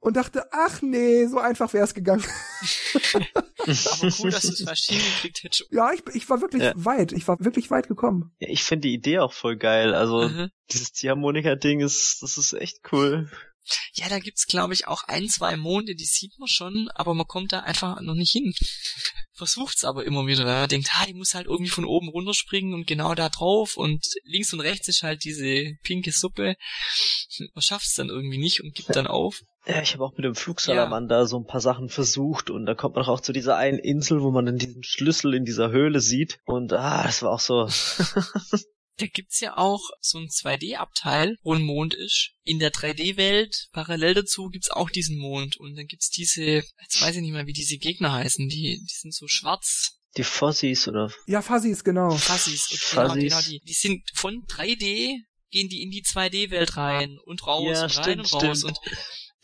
und 0.00 0.16
dachte, 0.16 0.44
ach 0.52 0.82
nee, 0.82 1.26
so 1.26 1.38
einfach 1.38 1.72
wäre 1.72 1.84
es 1.84 1.94
gegangen. 1.94 2.24
Aber 3.14 4.14
cool, 4.18 4.30
dass 4.30 4.42
du 4.42 4.52
es 4.52 4.62
fast 4.66 4.84
hingekriegt 4.90 5.42
hättest. 5.42 5.66
Ja, 5.70 5.90
ich, 5.92 6.02
ich 6.14 6.28
war 6.28 6.40
wirklich 6.40 6.62
Ja. 6.62 6.72
weit. 6.76 7.12
Ich 7.12 7.26
war 7.28 7.36
wirklich 7.40 7.70
weit 7.70 7.88
gekommen. 7.88 8.32
Ja, 8.38 8.48
ich 8.50 8.62
finde 8.64 8.88
die 8.88 8.94
Idee 8.94 9.20
auch 9.20 9.32
voll 9.32 9.56
geil. 9.56 9.94
Also 9.94 10.28
Mhm. 10.28 10.50
dieses 10.70 10.92
Ziehharmonika-Ding 10.92 11.80
ist, 11.80 12.18
das 12.22 12.36
ist 12.36 12.52
echt 12.52 12.80
cool. 12.92 13.30
Ja, 13.94 14.08
da 14.08 14.18
gibt's 14.18 14.46
glaube 14.46 14.74
ich 14.74 14.86
auch 14.86 15.04
ein, 15.04 15.28
zwei 15.28 15.56
Monde, 15.56 15.94
die 15.94 16.04
sieht 16.04 16.38
man 16.38 16.48
schon, 16.48 16.88
aber 16.94 17.14
man 17.14 17.26
kommt 17.26 17.52
da 17.52 17.60
einfach 17.60 18.00
noch 18.00 18.14
nicht 18.14 18.32
hin. 18.32 18.52
Versucht's 19.32 19.84
aber 19.84 20.04
immer 20.04 20.26
wieder, 20.26 20.44
weil 20.44 20.60
man 20.60 20.68
denkt, 20.68 20.94
ha, 20.94 21.06
ich 21.08 21.14
muss 21.14 21.34
halt 21.34 21.46
irgendwie 21.46 21.70
von 21.70 21.84
oben 21.84 22.08
runterspringen 22.08 22.74
und 22.74 22.86
genau 22.86 23.14
da 23.14 23.28
drauf 23.28 23.76
und 23.76 24.04
links 24.24 24.52
und 24.52 24.60
rechts 24.60 24.88
ist 24.88 25.02
halt 25.02 25.24
diese 25.24 25.72
pinke 25.82 26.12
Suppe. 26.12 26.56
Man 27.54 27.62
schafft's 27.62 27.94
dann 27.94 28.10
irgendwie 28.10 28.38
nicht 28.38 28.62
und 28.62 28.74
gibt 28.74 28.94
dann 28.94 29.06
auf. 29.06 29.40
Ja, 29.66 29.80
ich 29.80 29.94
habe 29.94 30.04
auch 30.04 30.12
mit 30.16 30.24
dem 30.24 30.34
Flugsalamander 30.34 31.26
so 31.26 31.38
ein 31.38 31.46
paar 31.46 31.60
Sachen 31.60 31.88
versucht 31.88 32.50
und 32.50 32.66
da 32.66 32.74
kommt 32.74 32.96
man 32.96 33.06
auch 33.06 33.20
zu 33.20 33.32
dieser 33.32 33.56
einen 33.56 33.78
Insel, 33.78 34.20
wo 34.20 34.30
man 34.30 34.44
dann 34.44 34.58
diesen 34.58 34.84
Schlüssel 34.84 35.34
in 35.34 35.44
dieser 35.44 35.70
Höhle 35.70 36.00
sieht 36.00 36.38
und 36.44 36.72
ah, 36.74 37.02
das 37.04 37.22
war 37.22 37.32
auch 37.32 37.40
so. 37.40 37.66
Da 38.98 39.06
gibt's 39.06 39.40
ja 39.40 39.56
auch 39.56 39.80
so 40.00 40.18
ein 40.18 40.28
2D-Abteil, 40.28 41.36
wo 41.42 41.54
ein 41.54 41.62
Mond 41.62 41.94
ist. 41.94 42.30
In 42.44 42.58
der 42.60 42.72
3D-Welt, 42.72 43.68
parallel 43.72 44.14
dazu, 44.14 44.48
gibt's 44.48 44.70
auch 44.70 44.88
diesen 44.90 45.18
Mond. 45.18 45.56
Und 45.56 45.74
dann 45.76 45.86
gibt's 45.86 46.10
diese, 46.10 46.42
jetzt 46.44 47.00
weiß 47.00 47.16
ich 47.16 47.22
nicht 47.22 47.32
mehr, 47.32 47.46
wie 47.46 47.52
diese 47.52 47.76
Gegner 47.78 48.12
heißen, 48.12 48.48
die, 48.48 48.78
die 48.80 48.94
sind 48.94 49.12
so 49.14 49.26
schwarz. 49.26 49.98
Die 50.16 50.22
Fossis 50.22 50.86
oder 50.86 51.12
Ja, 51.26 51.42
Fuzzies, 51.42 51.82
genau. 51.82 52.10
Fuzzies. 52.10 52.68
Genau, 52.68 53.08
Fuzzies. 53.08 53.22
genau, 53.32 53.40
die, 53.42 53.60
die 53.66 53.72
sind 53.72 54.02
von 54.14 54.44
3D, 54.48 55.16
gehen 55.50 55.68
die 55.68 55.82
in 55.82 55.90
die 55.90 56.02
2D-Welt 56.04 56.76
rein 56.76 57.18
und 57.24 57.44
raus 57.46 57.64
Ja, 57.66 57.82
und 57.84 57.96
rein 57.96 58.24
stimmt, 58.24 58.32
und 58.32 58.42
raus. 58.44 58.58
stimmt. 58.60 58.78
Und 58.78 58.96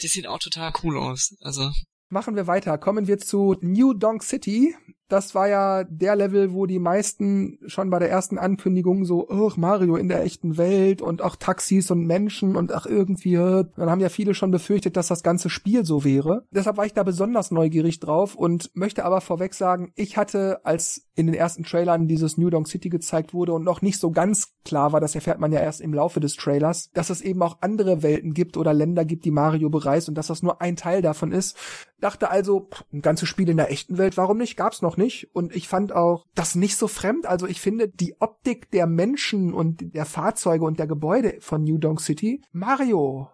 die 0.02 0.06
sehen 0.08 0.26
auch 0.26 0.38
total 0.38 0.72
cool 0.84 0.96
aus. 0.96 1.34
Also, 1.40 1.70
Machen 2.08 2.34
wir 2.36 2.46
weiter. 2.46 2.78
Kommen 2.78 3.06
wir 3.08 3.18
zu 3.18 3.56
New 3.60 3.94
Donk 3.94 4.22
City. 4.24 4.74
Das 5.10 5.34
war 5.34 5.48
ja 5.48 5.84
der 5.84 6.14
Level, 6.14 6.52
wo 6.52 6.66
die 6.66 6.78
meisten 6.78 7.58
schon 7.66 7.90
bei 7.90 7.98
der 7.98 8.10
ersten 8.10 8.38
Ankündigung 8.38 9.04
so, 9.04 9.28
ach, 9.28 9.56
Mario 9.56 9.96
in 9.96 10.08
der 10.08 10.22
echten 10.22 10.56
Welt 10.56 11.02
und 11.02 11.20
auch 11.20 11.34
Taxis 11.34 11.90
und 11.90 12.06
Menschen 12.06 12.54
und 12.54 12.72
ach, 12.72 12.86
irgendwie, 12.86 13.34
äh, 13.34 13.64
dann 13.76 13.90
haben 13.90 14.00
ja 14.00 14.08
viele 14.08 14.34
schon 14.34 14.52
befürchtet, 14.52 14.96
dass 14.96 15.08
das 15.08 15.24
ganze 15.24 15.50
Spiel 15.50 15.84
so 15.84 16.04
wäre. 16.04 16.46
Deshalb 16.52 16.76
war 16.76 16.86
ich 16.86 16.94
da 16.94 17.02
besonders 17.02 17.50
neugierig 17.50 17.98
drauf 17.98 18.36
und 18.36 18.70
möchte 18.74 19.04
aber 19.04 19.20
vorweg 19.20 19.54
sagen, 19.54 19.92
ich 19.96 20.16
hatte, 20.16 20.64
als 20.64 21.10
in 21.16 21.26
den 21.26 21.34
ersten 21.34 21.64
Trailern 21.64 22.08
dieses 22.08 22.38
New 22.38 22.48
Donk 22.48 22.66
City 22.66 22.88
gezeigt 22.88 23.34
wurde 23.34 23.52
und 23.52 23.64
noch 23.64 23.82
nicht 23.82 23.98
so 23.98 24.10
ganz 24.10 24.54
klar 24.64 24.92
war, 24.92 25.00
das 25.00 25.14
erfährt 25.14 25.38
man 25.38 25.52
ja 25.52 25.60
erst 25.60 25.80
im 25.80 25.92
Laufe 25.92 26.20
des 26.20 26.36
Trailers, 26.36 26.90
dass 26.92 27.10
es 27.10 27.20
eben 27.20 27.42
auch 27.42 27.58
andere 27.60 28.02
Welten 28.02 28.32
gibt 28.32 28.56
oder 28.56 28.72
Länder 28.72 29.04
gibt, 29.04 29.24
die 29.24 29.30
Mario 29.30 29.70
bereist 29.70 30.08
und 30.08 30.14
dass 30.14 30.28
das 30.28 30.42
nur 30.42 30.62
ein 30.62 30.76
Teil 30.76 31.02
davon 31.02 31.32
ist. 31.32 31.56
Dachte 32.00 32.30
also, 32.30 32.68
ein 32.92 33.02
ganzes 33.02 33.28
Spiel 33.28 33.48
in 33.50 33.58
der 33.58 33.70
echten 33.70 33.98
Welt, 33.98 34.16
warum 34.16 34.38
nicht? 34.38 34.56
Gab's 34.56 34.80
noch 34.80 34.96
nicht. 35.00 35.34
Und 35.34 35.54
ich 35.54 35.66
fand 35.66 35.92
auch 35.92 36.26
das 36.34 36.54
nicht 36.54 36.76
so 36.76 36.86
fremd. 36.86 37.26
Also 37.26 37.46
ich 37.46 37.60
finde 37.60 37.88
die 37.88 38.20
Optik 38.20 38.70
der 38.70 38.86
Menschen 38.86 39.52
und 39.52 39.94
der 39.94 40.04
Fahrzeuge 40.04 40.64
und 40.64 40.78
der 40.78 40.86
Gebäude 40.86 41.38
von 41.40 41.64
New 41.64 41.78
Donk 41.78 42.00
City 42.00 42.42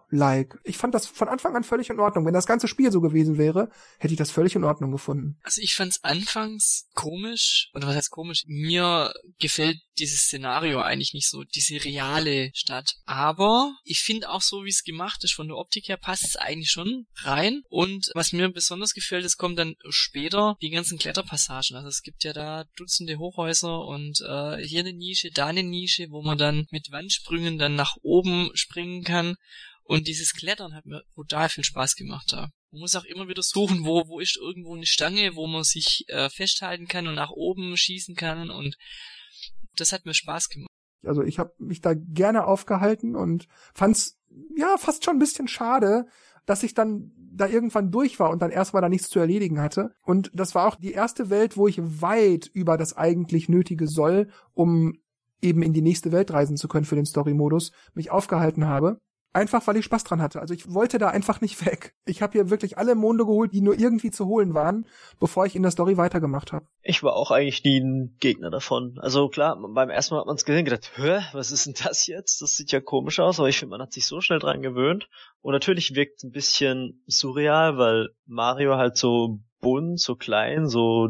Mario-like. 0.09 0.57
Ich 0.63 0.77
fand 0.77 0.93
das 0.93 1.07
von 1.07 1.27
Anfang 1.27 1.55
an 1.55 1.63
völlig 1.63 1.89
in 1.89 1.99
Ordnung. 1.99 2.25
Wenn 2.25 2.33
das 2.33 2.45
ganze 2.45 2.67
Spiel 2.67 2.91
so 2.91 3.01
gewesen 3.01 3.37
wäre, 3.37 3.69
hätte 3.99 4.13
ich 4.13 4.17
das 4.17 4.31
völlig 4.31 4.55
in 4.55 4.63
Ordnung 4.63 4.91
gefunden. 4.91 5.37
also 5.43 5.61
ich 5.61 5.75
fand's 5.75 6.03
anfangs 6.03 6.87
komisch, 6.93 7.69
oder 7.73 7.87
was 7.87 7.95
heißt 7.95 8.11
komisch? 8.11 8.43
Mir 8.47 9.13
gefällt 9.39 9.77
dieses 9.99 10.21
Szenario 10.21 10.79
eigentlich 10.79 11.13
nicht 11.13 11.29
so, 11.29 11.43
diese 11.43 11.83
reale 11.83 12.51
Stadt. 12.53 12.95
Aber 13.05 13.75
ich 13.83 13.99
finde 13.99 14.29
auch 14.29 14.41
so, 14.41 14.63
wie 14.63 14.69
es 14.69 14.83
gemacht 14.83 15.23
ist, 15.23 15.33
von 15.33 15.47
der 15.47 15.57
Optik 15.57 15.87
her 15.89 15.97
passt 15.97 16.23
es 16.23 16.35
eigentlich 16.35 16.69
schon 16.69 17.07
rein. 17.23 17.63
Und 17.69 18.11
was 18.13 18.31
mir 18.31 18.49
besonders 18.49 18.93
gefällt, 18.93 19.25
es 19.25 19.37
kommen 19.37 19.55
dann 19.55 19.75
später 19.89 20.55
die 20.61 20.69
ganzen 20.69 20.97
Kletterpassagen. 20.97 21.75
Also 21.75 21.87
es 21.89 22.01
gibt 22.01 22.23
ja 22.23 22.33
da 22.33 22.65
Dutzende 22.75 23.17
Hochhäuser 23.17 23.85
und 23.85 24.21
äh, 24.21 24.57
hier 24.63 24.81
eine 24.81 24.93
Nische, 24.93 25.31
da 25.31 25.47
eine 25.47 25.63
Nische, 25.63 26.07
wo 26.09 26.21
man 26.21 26.37
dann 26.37 26.67
mit 26.71 26.91
Wandsprüngen 26.91 27.57
dann 27.57 27.75
nach 27.75 27.95
oben 28.01 28.51
springen 28.53 29.03
kann. 29.03 29.35
Und 29.87 30.07
dieses 30.07 30.33
Klettern 30.33 30.75
hat 30.75 30.85
mir 30.85 31.03
total 31.15 31.47
viel 31.47 31.63
Spaß 31.63 31.95
gemacht 31.95 32.27
da. 32.31 32.49
Man 32.71 32.81
muss 32.81 32.95
auch 32.95 33.05
immer 33.05 33.29
wieder 33.29 33.41
suchen, 33.41 33.85
wo, 33.85 34.07
wo 34.09 34.19
ist 34.19 34.37
irgendwo 34.37 34.75
eine 34.75 34.85
Stange, 34.85 35.35
wo 35.35 35.47
man 35.47 35.63
sich 35.63 36.03
äh, 36.09 36.29
festhalten 36.29 36.87
kann 36.87 37.07
und 37.07 37.15
nach 37.15 37.31
oben 37.31 37.77
schießen 37.77 38.15
kann 38.15 38.49
und 38.49 38.75
das 39.77 39.93
hat 39.93 40.05
mir 40.05 40.13
Spaß 40.13 40.49
gemacht. 40.49 40.69
Also 41.05 41.23
ich 41.23 41.39
habe 41.39 41.53
mich 41.57 41.79
da 41.79 41.93
gerne 41.93 42.45
aufgehalten 42.45 43.15
und 43.15 43.47
fand's 43.73 44.19
ja 44.57 44.77
fast 44.77 45.05
schon 45.05 45.15
ein 45.15 45.19
bisschen 45.19 45.47
schade, 45.47 46.07
dass 46.45 46.63
ich 46.63 46.73
dann 46.73 47.13
da 47.15 47.47
irgendwann 47.47 47.91
durch 47.91 48.19
war 48.19 48.29
und 48.29 48.41
dann 48.41 48.51
erstmal 48.51 48.81
da 48.81 48.89
nichts 48.89 49.09
zu 49.09 49.19
erledigen 49.19 49.61
hatte. 49.61 49.93
Und 50.01 50.31
das 50.33 50.53
war 50.53 50.67
auch 50.67 50.75
die 50.75 50.91
erste 50.91 51.29
Welt, 51.29 51.55
wo 51.55 51.67
ich 51.67 51.79
weit 51.79 52.47
über 52.47 52.77
das 52.77 52.97
eigentlich 52.97 53.47
Nötige 53.47 53.87
soll, 53.87 54.29
um 54.53 54.99
eben 55.41 55.61
in 55.61 55.71
die 55.71 55.81
nächste 55.81 56.11
Welt 56.11 56.31
reisen 56.31 56.57
zu 56.57 56.67
können 56.67 56.85
für 56.85 56.95
den 56.95 57.05
Story-Modus, 57.05 57.71
mich 57.93 58.11
aufgehalten 58.11 58.65
habe. 58.65 58.99
Einfach 59.33 59.67
weil 59.67 59.77
ich 59.77 59.85
Spaß 59.85 60.03
dran 60.03 60.21
hatte. 60.21 60.39
Also 60.39 60.53
ich 60.53 60.73
wollte 60.73 60.97
da 60.97 61.09
einfach 61.09 61.41
nicht 61.41 61.65
weg. 61.65 61.95
Ich 62.05 62.21
habe 62.21 62.33
hier 62.33 62.49
wirklich 62.49 62.77
alle 62.77 62.95
Monde 62.95 63.25
geholt, 63.25 63.53
die 63.53 63.61
nur 63.61 63.77
irgendwie 63.77 64.11
zu 64.11 64.25
holen 64.25 64.53
waren, 64.53 64.87
bevor 65.19 65.45
ich 65.45 65.55
in 65.55 65.61
der 65.61 65.71
Story 65.71 65.97
weitergemacht 65.97 66.53
habe. 66.53 66.65
Ich 66.81 67.03
war 67.03 67.13
auch 67.13 67.31
eigentlich 67.31 67.63
nie 67.63 67.79
ein 67.79 68.15
Gegner 68.19 68.49
davon. 68.49 68.97
Also 68.99 69.29
klar, 69.29 69.57
beim 69.59 69.89
ersten 69.89 70.15
Mal 70.15 70.21
hat 70.21 70.27
man 70.27 70.35
es 70.35 70.45
gesehen, 70.45 70.65
gedacht, 70.65 70.91
hä, 70.95 71.19
was 71.33 71.51
ist 71.51 71.65
denn 71.65 71.75
das 71.83 72.07
jetzt? 72.07 72.41
Das 72.41 72.55
sieht 72.55 72.71
ja 72.71 72.79
komisch 72.79 73.19
aus, 73.19 73.39
aber 73.39 73.49
ich 73.49 73.59
finde, 73.59 73.71
man 73.71 73.81
hat 73.81 73.93
sich 73.93 74.07
so 74.07 74.21
schnell 74.21 74.39
dran 74.39 74.61
gewöhnt. 74.61 75.09
Und 75.41 75.53
natürlich 75.53 75.95
wirkt 75.95 76.17
es 76.17 76.23
ein 76.23 76.31
bisschen 76.31 77.03
surreal, 77.07 77.77
weil 77.77 78.09
Mario 78.25 78.77
halt 78.77 78.97
so 78.97 79.39
bunt, 79.59 79.99
so 79.99 80.15
klein, 80.15 80.67
so 80.67 81.09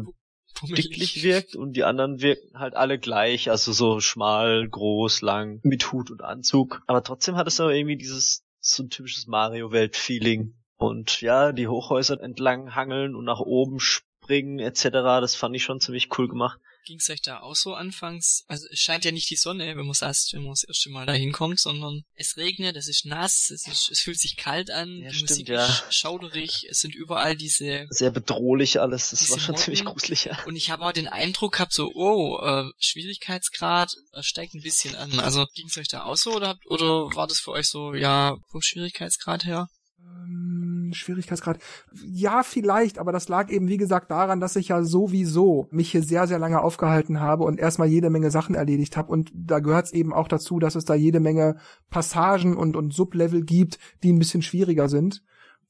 dicklich 0.62 1.22
wirkt 1.22 1.56
und 1.56 1.74
die 1.74 1.84
anderen 1.84 2.20
wirken 2.20 2.58
halt 2.58 2.74
alle 2.74 2.98
gleich, 2.98 3.50
also 3.50 3.72
so 3.72 4.00
schmal, 4.00 4.68
groß, 4.68 5.22
lang, 5.22 5.60
mit 5.62 5.92
Hut 5.92 6.10
und 6.10 6.22
Anzug. 6.22 6.82
Aber 6.86 7.02
trotzdem 7.02 7.36
hat 7.36 7.46
es 7.46 7.60
aber 7.60 7.74
irgendwie 7.74 7.96
dieses 7.96 8.44
so 8.60 8.82
ein 8.82 8.90
typisches 8.90 9.26
Mario-Welt-Feeling. 9.26 10.54
Und 10.76 11.20
ja, 11.20 11.52
die 11.52 11.68
Hochhäuser 11.68 12.20
entlang 12.20 12.74
hangeln 12.74 13.14
und 13.14 13.24
nach 13.24 13.40
oben 13.40 13.80
springen 13.80 14.58
etc., 14.58 14.88
das 14.90 15.34
fand 15.34 15.56
ich 15.56 15.64
schon 15.64 15.80
ziemlich 15.80 16.08
cool 16.18 16.28
gemacht. 16.28 16.60
Ging 16.88 17.00
es 17.00 17.10
euch 17.10 17.20
da 17.20 17.40
auch 17.40 17.54
so 17.54 17.74
anfangs? 17.74 18.44
Also 18.46 18.66
es 18.72 18.80
scheint 18.80 19.04
ja 19.04 19.12
nicht 19.12 19.28
die 19.28 19.36
Sonne, 19.36 19.76
wenn 19.76 19.84
man 19.86 19.94
erst, 20.00 20.32
wenn 20.32 20.40
man 20.42 20.52
das 20.52 20.64
erste 20.64 20.88
Mal 20.88 21.04
da 21.04 21.12
hinkommt, 21.12 21.60
sondern 21.60 22.02
es 22.14 22.38
regnet, 22.38 22.76
es 22.76 22.88
ist 22.88 23.04
nass, 23.04 23.50
es, 23.50 23.66
ist, 23.66 23.90
es 23.90 24.00
fühlt 24.00 24.18
sich 24.18 24.38
kalt 24.38 24.70
an, 24.70 24.96
Ja, 25.02 25.10
die 25.10 25.14
stimmt, 25.16 25.30
Musik 25.30 25.48
ja. 25.50 25.66
ist 25.66 25.94
schauderig, 25.94 26.66
es 26.70 26.80
sind 26.80 26.94
überall 26.94 27.36
diese 27.36 27.86
Sehr 27.90 28.10
bedrohlich 28.10 28.80
alles. 28.80 29.10
Das 29.10 29.30
war 29.30 29.38
schon 29.38 29.54
ziemlich 29.58 29.84
Motten. 29.84 29.98
gruselig, 29.98 30.24
ja. 30.24 30.42
und 30.46 30.56
ich 30.56 30.70
habe 30.70 30.82
auch 30.86 30.92
den 30.92 31.08
Eindruck 31.08 31.52
gehabt, 31.52 31.74
so, 31.74 31.92
oh, 31.94 32.38
äh, 32.42 32.64
Schwierigkeitsgrad 32.78 33.94
äh, 34.14 34.22
steigt 34.22 34.54
ein 34.54 34.62
bisschen 34.62 34.96
an. 34.96 35.20
Also 35.20 35.44
ging 35.54 35.66
es 35.66 35.76
euch 35.76 35.88
da 35.88 36.04
auch 36.04 36.16
so 36.16 36.36
oder, 36.36 36.48
habt- 36.48 36.66
oder 36.70 37.14
war 37.14 37.26
das 37.26 37.38
für 37.38 37.50
euch 37.50 37.68
so, 37.68 37.92
ja, 37.92 38.38
vom 38.50 38.62
Schwierigkeitsgrad 38.62 39.44
her? 39.44 39.68
Ähm, 40.00 40.77
Schwierigkeitsgrad. 40.94 41.58
Ja, 42.04 42.42
vielleicht, 42.42 42.98
aber 42.98 43.12
das 43.12 43.28
lag 43.28 43.50
eben, 43.50 43.68
wie 43.68 43.76
gesagt, 43.76 44.10
daran, 44.10 44.40
dass 44.40 44.56
ich 44.56 44.68
ja 44.68 44.82
sowieso 44.82 45.68
mich 45.70 45.90
hier 45.90 46.02
sehr, 46.02 46.26
sehr 46.26 46.38
lange 46.38 46.60
aufgehalten 46.60 47.20
habe 47.20 47.44
und 47.44 47.58
erstmal 47.58 47.88
jede 47.88 48.10
Menge 48.10 48.30
Sachen 48.30 48.54
erledigt 48.54 48.96
habe. 48.96 49.12
Und 49.12 49.30
da 49.34 49.60
gehört 49.60 49.86
es 49.86 49.92
eben 49.92 50.12
auch 50.12 50.28
dazu, 50.28 50.58
dass 50.58 50.74
es 50.74 50.84
da 50.84 50.94
jede 50.94 51.20
Menge 51.20 51.56
Passagen 51.90 52.56
und, 52.56 52.76
und 52.76 52.92
Sublevel 52.92 53.44
gibt, 53.44 53.78
die 54.02 54.12
ein 54.12 54.18
bisschen 54.18 54.42
schwieriger 54.42 54.88
sind. 54.88 55.22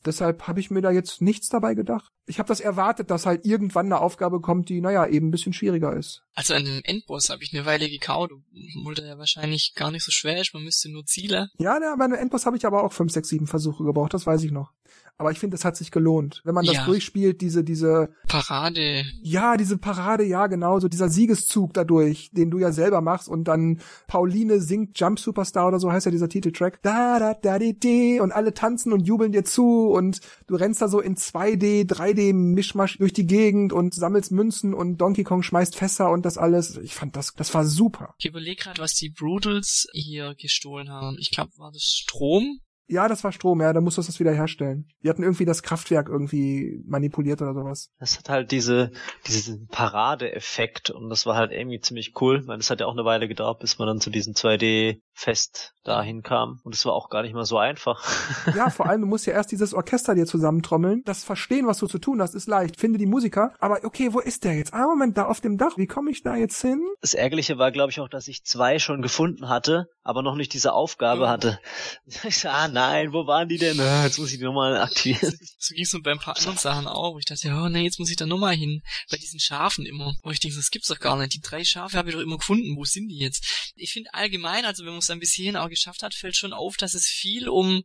Deshalb 0.04 0.46
habe 0.46 0.60
ich 0.60 0.70
mir 0.70 0.80
da 0.80 0.92
jetzt 0.92 1.20
nichts 1.20 1.48
dabei 1.48 1.74
gedacht. 1.74 2.12
Ich 2.26 2.38
habe 2.38 2.46
das 2.46 2.60
erwartet, 2.60 3.10
dass 3.10 3.26
halt 3.26 3.44
irgendwann 3.44 3.86
eine 3.86 4.00
Aufgabe 4.00 4.40
kommt, 4.40 4.68
die, 4.68 4.80
naja, 4.80 5.06
eben 5.06 5.28
ein 5.28 5.30
bisschen 5.32 5.52
schwieriger 5.52 5.92
ist. 5.92 6.22
Also 6.34 6.54
an 6.54 6.64
den 6.64 6.84
Endboss 6.84 7.30
habe 7.30 7.42
ich 7.42 7.52
eine 7.52 7.66
Weile 7.66 7.90
gekaut, 7.90 8.30
obwohl 8.32 8.94
der 8.94 9.06
ja 9.06 9.18
wahrscheinlich 9.18 9.72
gar 9.74 9.90
nicht 9.90 10.04
so 10.04 10.12
schwer 10.12 10.40
ist, 10.40 10.54
man 10.54 10.62
müsste 10.62 10.90
nur 10.90 11.04
Ziele. 11.04 11.50
Ja, 11.58 11.78
na, 11.80 11.96
bei 11.96 12.04
einem 12.04 12.14
Endboss 12.14 12.46
habe 12.46 12.56
ich 12.56 12.64
aber 12.64 12.84
auch 12.84 12.92
fünf, 12.92 13.12
sechs, 13.12 13.28
sieben 13.28 13.48
Versuche 13.48 13.82
gebraucht, 13.82 14.14
das 14.14 14.26
weiß 14.26 14.44
ich 14.44 14.52
noch. 14.52 14.72
Aber 15.18 15.32
ich 15.32 15.38
finde, 15.40 15.56
es 15.56 15.64
hat 15.64 15.76
sich 15.76 15.90
gelohnt. 15.90 16.40
Wenn 16.44 16.54
man 16.54 16.64
das 16.64 16.76
Ja. 16.76 16.84
durchspielt, 16.84 17.40
diese, 17.40 17.64
diese 17.64 18.10
Parade. 18.28 19.04
Ja, 19.20 19.56
diese 19.56 19.76
Parade, 19.76 20.24
ja, 20.24 20.46
genau, 20.46 20.78
so 20.78 20.88
dieser 20.88 21.08
Siegeszug 21.08 21.74
dadurch, 21.74 22.30
den 22.32 22.50
du 22.50 22.58
ja 22.58 22.70
selber 22.70 23.00
machst 23.00 23.28
und 23.28 23.44
dann 23.44 23.80
Pauline 24.06 24.60
singt 24.60 24.98
Jump 24.98 25.18
Superstar 25.18 25.66
oder 25.66 25.80
so 25.80 25.90
heißt 25.90 26.06
ja 26.06 26.12
dieser 26.12 26.28
Titeltrack. 26.28 26.80
Da, 26.82 27.18
da, 27.18 27.34
da, 27.34 27.58
di, 27.58 27.78
di, 27.78 28.20
und 28.20 28.30
alle 28.32 28.54
tanzen 28.54 28.92
und 28.92 29.00
jubeln 29.06 29.32
dir 29.32 29.44
zu 29.44 29.88
und 29.88 30.20
du 30.46 30.54
rennst 30.54 30.80
da 30.82 30.88
so 30.88 31.00
in 31.00 31.16
2D, 31.16 31.88
3D 31.88 32.32
Mischmasch 32.32 32.98
durch 32.98 33.12
die 33.12 33.26
Gegend 33.26 33.72
und 33.72 33.94
sammelst 33.94 34.30
Münzen 34.30 34.72
und 34.72 34.98
Donkey 34.98 35.24
Kong 35.24 35.42
schmeißt 35.42 35.74
Fässer 35.74 36.10
und 36.10 36.24
das 36.24 36.38
alles. 36.38 36.76
Ich 36.76 36.94
fand 36.94 37.16
das, 37.16 37.34
das 37.34 37.52
war 37.54 37.64
super. 37.64 38.14
Ich 38.18 38.26
überlege 38.26 38.62
gerade, 38.62 38.80
was 38.80 38.94
die 38.94 39.10
Brutals 39.10 39.88
hier 39.92 40.34
gestohlen 40.40 40.90
haben. 40.90 41.16
Ich 41.18 41.30
glaube, 41.32 41.50
war 41.56 41.72
das 41.72 41.82
Strom? 41.82 42.60
Ja, 42.90 43.06
das 43.06 43.22
war 43.22 43.32
Strom, 43.32 43.60
ja, 43.60 43.72
dann 43.72 43.84
musst 43.84 43.98
du 43.98 44.02
das 44.02 44.18
wieder 44.18 44.32
herstellen. 44.32 44.88
Wir 45.00 45.10
hatten 45.10 45.22
irgendwie 45.22 45.44
das 45.44 45.62
Kraftwerk 45.62 46.08
irgendwie 46.08 46.82
manipuliert 46.86 47.42
oder 47.42 47.52
sowas. 47.52 47.90
Das 48.00 48.18
hat 48.18 48.30
halt 48.30 48.50
diese, 48.50 48.92
diesen 49.26 49.68
Paradeeffekt 49.68 50.88
und 50.88 51.10
das 51.10 51.26
war 51.26 51.36
halt 51.36 51.52
irgendwie 51.52 51.80
ziemlich 51.80 52.14
cool. 52.20 52.38
weil 52.40 52.46
meine, 52.46 52.58
das 52.58 52.70
hat 52.70 52.80
ja 52.80 52.86
auch 52.86 52.92
eine 52.92 53.04
Weile 53.04 53.28
gedauert, 53.28 53.60
bis 53.60 53.78
man 53.78 53.88
dann 53.88 54.00
zu 54.00 54.08
diesen 54.08 54.34
2D 54.34 55.00
fest 55.18 55.74
dahin 55.82 56.22
kam. 56.22 56.60
Und 56.62 56.74
es 56.74 56.84
war 56.84 56.92
auch 56.92 57.10
gar 57.10 57.22
nicht 57.22 57.34
mal 57.34 57.44
so 57.44 57.58
einfach. 57.58 58.04
ja, 58.54 58.70
vor 58.70 58.86
allem, 58.86 59.00
du 59.00 59.06
musst 59.06 59.26
ja 59.26 59.32
erst 59.32 59.50
dieses 59.50 59.74
Orchester 59.74 60.14
dir 60.14 60.26
zusammentrommeln. 60.26 61.02
Das 61.04 61.24
Verstehen, 61.24 61.66
was 61.66 61.78
du 61.78 61.86
zu 61.86 61.98
tun 61.98 62.22
hast, 62.22 62.34
ist 62.34 62.46
leicht. 62.46 62.78
Finde 62.78 62.98
die 62.98 63.06
Musiker, 63.06 63.52
aber 63.58 63.80
okay, 63.82 64.12
wo 64.12 64.20
ist 64.20 64.44
der 64.44 64.54
jetzt? 64.54 64.74
Ah, 64.74 64.86
Moment, 64.86 65.18
da 65.18 65.26
auf 65.26 65.40
dem 65.40 65.58
Dach. 65.58 65.76
Wie 65.76 65.86
komme 65.86 66.10
ich 66.10 66.22
da 66.22 66.36
jetzt 66.36 66.60
hin? 66.60 66.80
Das 67.00 67.14
Ärgerliche 67.14 67.58
war, 67.58 67.72
glaube 67.72 67.90
ich, 67.90 67.98
auch, 67.98 68.08
dass 68.08 68.28
ich 68.28 68.44
zwei 68.44 68.78
schon 68.78 69.02
gefunden 69.02 69.48
hatte, 69.48 69.88
aber 70.02 70.22
noch 70.22 70.36
nicht 70.36 70.52
diese 70.52 70.72
Aufgabe 70.72 71.22
ja. 71.22 71.30
hatte. 71.30 71.58
ah, 72.44 72.68
nein, 72.68 73.12
wo 73.12 73.26
waren 73.26 73.48
die 73.48 73.58
denn? 73.58 73.78
Jetzt 74.04 74.18
muss 74.18 74.30
ich 74.30 74.38
die 74.38 74.44
nochmal 74.44 74.76
aktivieren. 74.76 75.36
So 75.58 75.74
ging 75.74 75.84
es 75.84 75.92
mir 75.92 76.02
bei 76.02 76.12
ein 76.12 76.18
paar 76.18 76.36
anderen 76.36 76.58
Sachen 76.58 76.86
auch. 76.86 77.14
Wo 77.14 77.18
ich 77.18 77.24
dachte, 77.24 77.48
oh 77.48 77.68
nee, 77.68 77.82
jetzt 77.82 77.98
muss 77.98 78.10
ich 78.10 78.16
da 78.16 78.26
nochmal 78.26 78.54
hin. 78.54 78.82
Bei 79.10 79.16
diesen 79.16 79.40
Schafen 79.40 79.84
immer. 79.84 80.14
Wo 80.22 80.30
ich 80.30 80.38
denke, 80.38 80.56
das 80.56 80.70
gibt's 80.70 80.88
doch 80.88 81.00
gar 81.00 81.16
nicht. 81.16 81.34
Die 81.34 81.40
drei 81.40 81.64
Schafe 81.64 81.96
habe 81.96 82.08
ich 82.08 82.14
doch 82.14 82.22
immer 82.22 82.38
gefunden. 82.38 82.76
Wo 82.76 82.84
sind 82.84 83.08
die 83.08 83.18
jetzt? 83.18 83.72
Ich 83.74 83.92
finde 83.92 84.14
allgemein, 84.14 84.64
also 84.64 84.84
wenn 84.84 84.92
man 84.92 85.00
dann 85.08 85.20
bis 85.20 85.32
hierhin 85.32 85.56
auch 85.56 85.68
geschafft 85.68 86.02
hat, 86.02 86.14
fällt 86.14 86.36
schon 86.36 86.52
auf, 86.52 86.76
dass 86.76 86.94
es 86.94 87.06
viel 87.06 87.48
um 87.48 87.82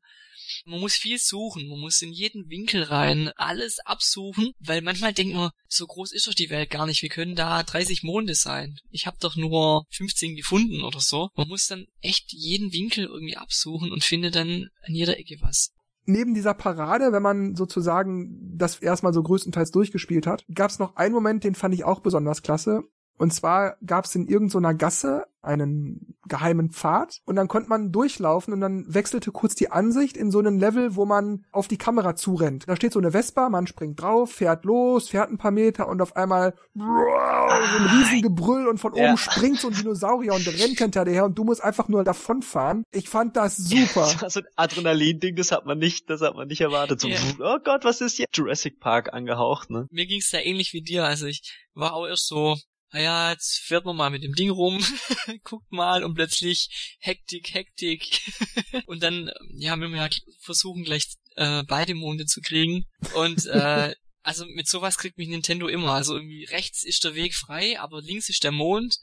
man 0.66 0.80
muss 0.80 0.96
viel 0.96 1.18
suchen, 1.18 1.68
man 1.68 1.80
muss 1.80 2.02
in 2.02 2.12
jeden 2.12 2.50
Winkel 2.50 2.84
rein, 2.84 3.32
alles 3.36 3.80
absuchen, 3.86 4.52
weil 4.60 4.82
manchmal 4.82 5.14
denkt 5.14 5.36
man, 5.36 5.52
so 5.68 5.86
groß 5.86 6.12
ist 6.12 6.28
doch 6.28 6.34
die 6.34 6.50
Welt 6.50 6.70
gar 6.70 6.86
nicht, 6.86 7.02
wir 7.02 7.10
können 7.10 7.36
da 7.36 7.64
30 7.64 8.04
Monde 8.04 8.36
sein. 8.36 8.78
Ich 8.90 9.06
habe 9.06 9.18
doch 9.20 9.36
nur 9.36 9.86
15 9.92 10.36
gefunden 10.36 10.84
oder 10.84 11.00
so. 11.00 11.30
Man 11.36 11.48
muss 11.48 11.68
dann 11.68 11.86
echt 12.02 12.32
jeden 12.32 12.72
Winkel 12.74 13.06
irgendwie 13.06 13.38
absuchen 13.38 13.92
und 13.92 14.04
findet 14.04 14.36
dann 14.36 14.70
an 14.82 14.94
jeder 14.94 15.18
Ecke 15.18 15.38
was. 15.42 15.72
Neben 16.06 16.34
dieser 16.34 16.54
Parade, 16.54 17.14
wenn 17.14 17.24
man 17.24 17.56
sozusagen 17.56 18.58
das 18.58 18.78
erstmal 18.78 19.14
so 19.14 19.24
größtenteils 19.24 19.72
durchgespielt 19.72 20.28
hat, 20.28 20.44
gab 20.54 20.70
es 20.70 20.80
noch 20.80 20.98
einen 20.98 21.14
Moment, 21.14 21.46
den 21.46 21.56
fand 21.56 21.74
ich 21.74 21.86
auch 21.86 22.02
besonders 22.02 22.42
klasse. 22.42 22.82
Und 23.18 23.34
zwar 23.34 23.78
gab 23.86 24.06
es 24.06 24.16
in 24.16 24.28
irgendeiner 24.28 24.74
Gasse 24.74 25.26
einen 25.42 26.16
geheimen 26.28 26.72
Pfad 26.72 27.20
und 27.26 27.36
dann 27.36 27.50
konnte 27.50 27.68
man 27.70 27.92
durchlaufen 27.92 28.54
und 28.54 28.62
dann 28.62 28.86
wechselte 28.88 29.32
kurz 29.32 29.56
die 29.56 29.70
Ansicht 29.70 30.16
in 30.16 30.32
so 30.32 30.40
einen 30.40 30.58
Level, 30.58 30.96
wo 30.96 31.06
man 31.06 31.46
auf 31.52 31.68
die 31.68 31.78
Kamera 31.78 32.16
zurennt. 32.16 32.64
Da 32.68 32.76
steht 32.78 32.94
so 32.94 33.00
eine 33.00 33.12
Vespa, 33.12 33.50
man 33.50 33.68
springt 33.68 34.02
drauf, 34.02 34.32
fährt 34.32 34.64
los, 34.64 35.10
fährt 35.10 35.30
ein 35.30 35.38
paar 35.38 35.52
Meter 35.52 35.90
und 35.90 36.02
auf 36.02 36.16
einmal 36.16 36.56
so 36.74 36.84
ein 36.84 37.90
Riesengebrüll 37.98 38.68
und 38.68 38.78
von 38.80 38.94
oben 38.94 39.02
Ja. 39.04 39.18
springt 39.18 39.60
so 39.60 39.68
ein 39.68 39.74
Dinosaurier 39.74 40.34
und 40.34 40.48
rennt 40.48 40.78
hinter 40.80 41.04
dir 41.06 41.12
her 41.12 41.26
und 41.26 41.38
du 41.38 41.44
musst 41.44 41.64
einfach 41.64 41.88
nur 41.90 42.04
davonfahren. 42.06 42.84
Ich 42.92 43.10
fand 43.10 43.36
das 43.36 43.58
super. 43.58 44.02
Das 44.14 44.22
war 44.22 44.30
so 44.30 44.40
ein 44.40 44.46
Adrenalin-Ding, 44.56 45.36
das 45.36 45.52
hat 45.52 45.66
man 45.66 45.78
nicht, 45.78 46.10
das 46.10 46.22
hat 46.22 46.36
man 46.36 46.48
nicht 46.48 46.62
erwartet. 46.62 47.02
So, 47.02 47.10
Ja. 47.10 47.18
oh 47.40 47.58
Gott, 47.64 47.84
was 47.84 48.00
ist 48.02 48.16
hier? 48.16 48.26
Jurassic 48.34 48.80
Park 48.80 49.14
angehaucht, 49.14 49.70
ne? 49.70 49.88
mir 49.92 50.06
ging's 50.06 50.30
da 50.32 50.40
ähnlich 50.40 50.72
wie 50.74 50.82
dir. 50.82 51.04
Also 51.06 51.26
ich 51.26 51.42
war 51.74 51.94
auch 51.94 52.08
erst 52.08 52.28
so, 52.28 52.56
naja, 52.94 53.32
jetzt 53.32 53.60
fährt 53.60 53.86
man 53.86 53.96
mal 53.96 54.12
mit 54.12 54.24
dem 54.24 54.36
Ding 54.36 54.52
rum, 54.52 54.78
guckt 55.44 55.72
mal 55.72 56.04
und 56.04 56.14
plötzlich 56.14 56.96
Hektik, 57.00 57.54
Hektik. 57.54 58.22
und 58.86 59.02
dann, 59.02 59.32
ja, 59.56 59.76
müssen 59.76 59.94
wir 59.94 60.04
ja 60.04 60.10
versuchen, 60.40 60.84
gleich 60.84 61.08
äh, 61.36 61.64
beide 61.64 61.96
Monde 61.96 62.28
zu 62.28 62.40
kriegen. 62.42 62.86
Und 63.16 63.48
äh, 63.48 63.96
also 64.22 64.46
mit 64.46 64.68
sowas 64.68 65.00
kriegt 65.00 65.18
mich 65.18 65.28
Nintendo 65.28 65.68
immer. 65.68 65.94
Also 65.94 66.16
irgendwie 66.16 66.46
rechts 66.46 66.84
ist 66.84 67.04
der 67.04 67.16
Weg 67.16 67.34
frei, 67.34 67.80
aber 67.80 68.00
links 68.00 68.30
ist 68.30 68.44
der 68.44 68.52
Mond. 68.52 69.00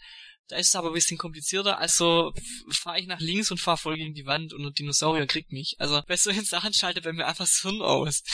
Da 0.47 0.57
ist 0.57 0.69
es 0.69 0.77
aber 0.77 0.89
ein 0.89 0.95
bisschen 0.95 1.19
komplizierter, 1.19 1.79
also 1.79 2.33
fahre 2.71 2.99
ich 2.99 3.07
nach 3.07 3.21
links 3.21 3.53
und 3.53 3.59
fahre 3.59 3.77
voll 3.77 3.97
gegen 3.97 4.15
die 4.15 4.27
Wand 4.27 4.53
und 4.53 4.63
der 4.65 4.73
Dinosaurier 4.73 5.27
kriegt 5.27 5.53
mich. 5.53 5.77
Also 5.79 6.03
bei 6.09 6.17
solchen 6.17 6.45
Sachen 6.45 6.75
schaltet 6.75 7.05
bei 7.05 7.13
mir 7.13 7.27
einfach 7.27 7.45
das 7.45 7.61
Hirn 7.63 7.81
aus. 7.81 8.25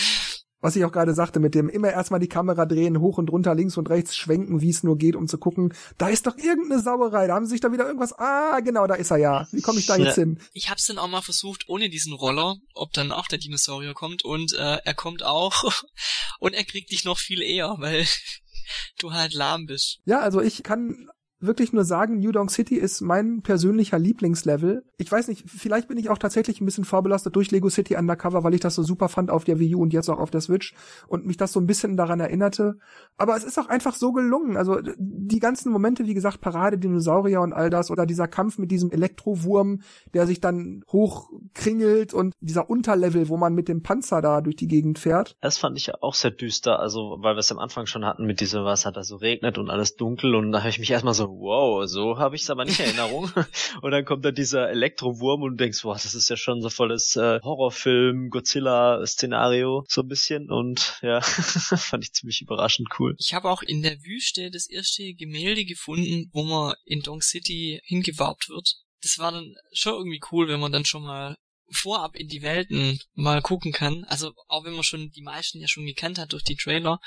Was 0.60 0.76
ich 0.76 0.84
auch 0.84 0.92
gerade 0.92 1.14
sagte, 1.14 1.40
mit 1.40 1.54
dem 1.54 1.68
immer 1.68 1.90
erstmal 1.90 2.20
die 2.20 2.28
Kamera 2.28 2.66
drehen, 2.66 3.00
hoch 3.00 3.18
und 3.18 3.30
runter, 3.30 3.54
links 3.54 3.76
und 3.76 3.90
rechts 3.90 4.16
schwenken, 4.16 4.60
wie 4.60 4.70
es 4.70 4.82
nur 4.82 4.96
geht, 4.96 5.16
um 5.16 5.28
zu 5.28 5.38
gucken, 5.38 5.74
da 5.98 6.08
ist 6.08 6.26
doch 6.26 6.36
irgendeine 6.36 6.82
Sauerei, 6.82 7.26
da 7.26 7.34
haben 7.34 7.46
sie 7.46 7.52
sich 7.52 7.60
da 7.60 7.72
wieder 7.72 7.86
irgendwas, 7.86 8.18
ah, 8.18 8.60
genau, 8.60 8.86
da 8.86 8.94
ist 8.94 9.10
er 9.10 9.18
ja. 9.18 9.48
Wie 9.52 9.62
komme 9.62 9.78
ich 9.78 9.86
da 9.86 9.96
jetzt 9.96 10.14
hin? 10.14 10.40
Ich 10.52 10.70
hab's 10.70 10.86
dann 10.86 10.98
auch 10.98 11.08
mal 11.08 11.22
versucht, 11.22 11.68
ohne 11.68 11.88
diesen 11.90 12.12
Roller, 12.12 12.56
ob 12.74 12.92
dann 12.92 13.12
auch 13.12 13.26
der 13.26 13.38
Dinosaurier 13.38 13.94
kommt 13.94 14.24
und 14.24 14.54
äh, 14.54 14.78
er 14.84 14.94
kommt 14.94 15.22
auch 15.22 15.82
und 16.40 16.54
er 16.54 16.64
kriegt 16.64 16.90
dich 16.90 17.04
noch 17.04 17.18
viel 17.18 17.42
eher, 17.42 17.76
weil 17.78 18.06
du 18.98 19.12
halt 19.12 19.34
lahm 19.34 19.66
bist. 19.66 20.00
Ja, 20.04 20.20
also 20.20 20.40
ich 20.40 20.62
kann 20.62 21.08
wirklich 21.38 21.72
nur 21.72 21.84
sagen, 21.84 22.18
New 22.18 22.32
Donk 22.32 22.50
City 22.50 22.76
ist 22.76 23.02
mein 23.02 23.42
persönlicher 23.42 23.98
Lieblingslevel. 23.98 24.84
Ich 24.96 25.12
weiß 25.12 25.28
nicht, 25.28 25.44
vielleicht 25.48 25.88
bin 25.88 25.98
ich 25.98 26.08
auch 26.08 26.18
tatsächlich 26.18 26.60
ein 26.60 26.64
bisschen 26.64 26.84
vorbelastet 26.84 27.36
durch 27.36 27.50
Lego 27.50 27.68
City 27.68 27.96
Undercover, 27.96 28.42
weil 28.42 28.54
ich 28.54 28.60
das 28.60 28.74
so 28.74 28.82
super 28.82 29.08
fand 29.08 29.30
auf 29.30 29.44
der 29.44 29.58
Wii 29.58 29.74
U 29.74 29.82
und 29.82 29.92
jetzt 29.92 30.08
auch 30.08 30.18
auf 30.18 30.30
der 30.30 30.40
Switch 30.40 30.74
und 31.08 31.26
mich 31.26 31.36
das 31.36 31.52
so 31.52 31.60
ein 31.60 31.66
bisschen 31.66 31.96
daran 31.96 32.20
erinnerte. 32.20 32.78
Aber 33.18 33.36
es 33.36 33.44
ist 33.44 33.58
auch 33.58 33.68
einfach 33.68 33.94
so 33.94 34.12
gelungen. 34.12 34.56
Also 34.56 34.78
die 34.98 35.38
ganzen 35.38 35.70
Momente, 35.70 36.06
wie 36.06 36.14
gesagt, 36.14 36.40
Parade, 36.40 36.78
Dinosaurier 36.78 37.42
und 37.42 37.52
all 37.52 37.68
das 37.68 37.90
oder 37.90 38.06
dieser 38.06 38.28
Kampf 38.28 38.56
mit 38.56 38.70
diesem 38.70 38.90
Elektrowurm, 38.90 39.80
der 40.14 40.26
sich 40.26 40.40
dann 40.40 40.82
hochkringelt 40.90 42.14
und 42.14 42.34
dieser 42.40 42.70
Unterlevel, 42.70 43.28
wo 43.28 43.36
man 43.36 43.54
mit 43.54 43.68
dem 43.68 43.82
Panzer 43.82 44.22
da 44.22 44.40
durch 44.40 44.56
die 44.56 44.68
Gegend 44.68 44.98
fährt. 44.98 45.36
Das 45.40 45.58
fand 45.58 45.76
ich 45.76 45.86
ja 45.86 45.94
auch 46.00 46.14
sehr 46.14 46.30
düster, 46.30 46.80
also 46.80 47.18
weil 47.20 47.34
wir 47.34 47.40
es 47.40 47.52
am 47.52 47.58
Anfang 47.58 47.86
schon 47.86 48.06
hatten 48.06 48.24
mit 48.24 48.40
diesem, 48.40 48.64
was 48.64 48.86
hat 48.86 48.96
da 48.96 49.02
so 49.02 49.16
regnet 49.16 49.58
und 49.58 49.68
alles 49.68 49.96
dunkel 49.96 50.34
und 50.34 50.52
da 50.52 50.60
habe 50.60 50.70
ich 50.70 50.78
mich 50.78 50.90
erstmal 50.90 51.14
so, 51.14 51.25
wow, 51.28 51.86
so 51.86 52.18
habe 52.18 52.36
ich 52.36 52.42
es 52.42 52.50
aber 52.50 52.64
nicht 52.64 52.80
in 52.80 52.86
Erinnerung. 52.86 53.30
und 53.82 53.90
dann 53.90 54.04
kommt 54.04 54.24
da 54.24 54.30
dieser 54.30 54.70
Elektrowurm 54.70 55.42
und 55.42 55.52
du 55.52 55.64
denkst, 55.64 55.84
wow, 55.84 56.00
das 56.00 56.14
ist 56.14 56.28
ja 56.28 56.36
schon 56.36 56.62
so 56.62 56.70
volles 56.70 57.16
äh, 57.16 57.40
Horrorfilm, 57.42 58.30
Godzilla-Szenario, 58.30 59.84
so 59.88 60.02
ein 60.02 60.08
bisschen 60.08 60.50
und 60.50 60.98
ja, 61.02 61.20
fand 61.22 62.04
ich 62.04 62.12
ziemlich 62.12 62.42
überraschend 62.42 62.88
cool. 62.98 63.14
Ich 63.18 63.34
habe 63.34 63.50
auch 63.50 63.62
in 63.62 63.82
der 63.82 64.02
Wüste 64.04 64.50
das 64.50 64.68
erste 64.68 65.14
Gemälde 65.14 65.64
gefunden, 65.64 66.30
wo 66.32 66.42
man 66.42 66.74
in 66.84 67.02
Dong 67.02 67.22
City 67.22 67.80
hingewarbt 67.84 68.48
wird. 68.48 68.76
Das 69.02 69.18
war 69.18 69.32
dann 69.32 69.54
schon 69.72 69.94
irgendwie 69.94 70.20
cool, 70.32 70.48
wenn 70.48 70.60
man 70.60 70.72
dann 70.72 70.84
schon 70.84 71.02
mal 71.02 71.36
vorab 71.70 72.16
in 72.16 72.28
die 72.28 72.42
Welten 72.42 72.98
mal 73.14 73.42
gucken 73.42 73.72
kann. 73.72 74.04
Also 74.04 74.32
auch 74.48 74.64
wenn 74.64 74.74
man 74.74 74.84
schon 74.84 75.10
die 75.10 75.22
meisten 75.22 75.60
ja 75.60 75.68
schon 75.68 75.86
gekannt 75.86 76.18
hat 76.18 76.32
durch 76.32 76.44
die 76.44 76.56
Trailer. 76.56 76.98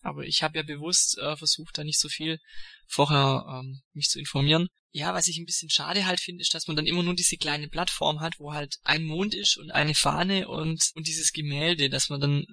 Aber 0.00 0.24
ich 0.24 0.42
habe 0.42 0.58
ja 0.58 0.62
bewusst 0.62 1.18
äh, 1.18 1.36
versucht, 1.36 1.78
da 1.78 1.84
nicht 1.84 2.00
so 2.00 2.08
viel 2.08 2.38
vorher 2.86 3.44
ähm, 3.48 3.82
mich 3.92 4.08
zu 4.08 4.18
informieren. 4.18 4.68
Ja, 4.90 5.12
was 5.14 5.28
ich 5.28 5.38
ein 5.38 5.44
bisschen 5.44 5.70
schade 5.70 6.06
halt 6.06 6.20
finde, 6.20 6.40
ist, 6.40 6.54
dass 6.54 6.66
man 6.66 6.76
dann 6.76 6.86
immer 6.86 7.02
nur 7.02 7.14
diese 7.14 7.36
kleine 7.36 7.68
Plattform 7.68 8.20
hat, 8.20 8.38
wo 8.38 8.54
halt 8.54 8.76
ein 8.84 9.04
Mond 9.04 9.34
ist 9.34 9.58
und 9.58 9.70
eine 9.70 9.94
Fahne 9.94 10.48
und, 10.48 10.90
und 10.94 11.06
dieses 11.06 11.32
Gemälde, 11.32 11.90
dass 11.90 12.08
man 12.08 12.20
dann 12.20 12.46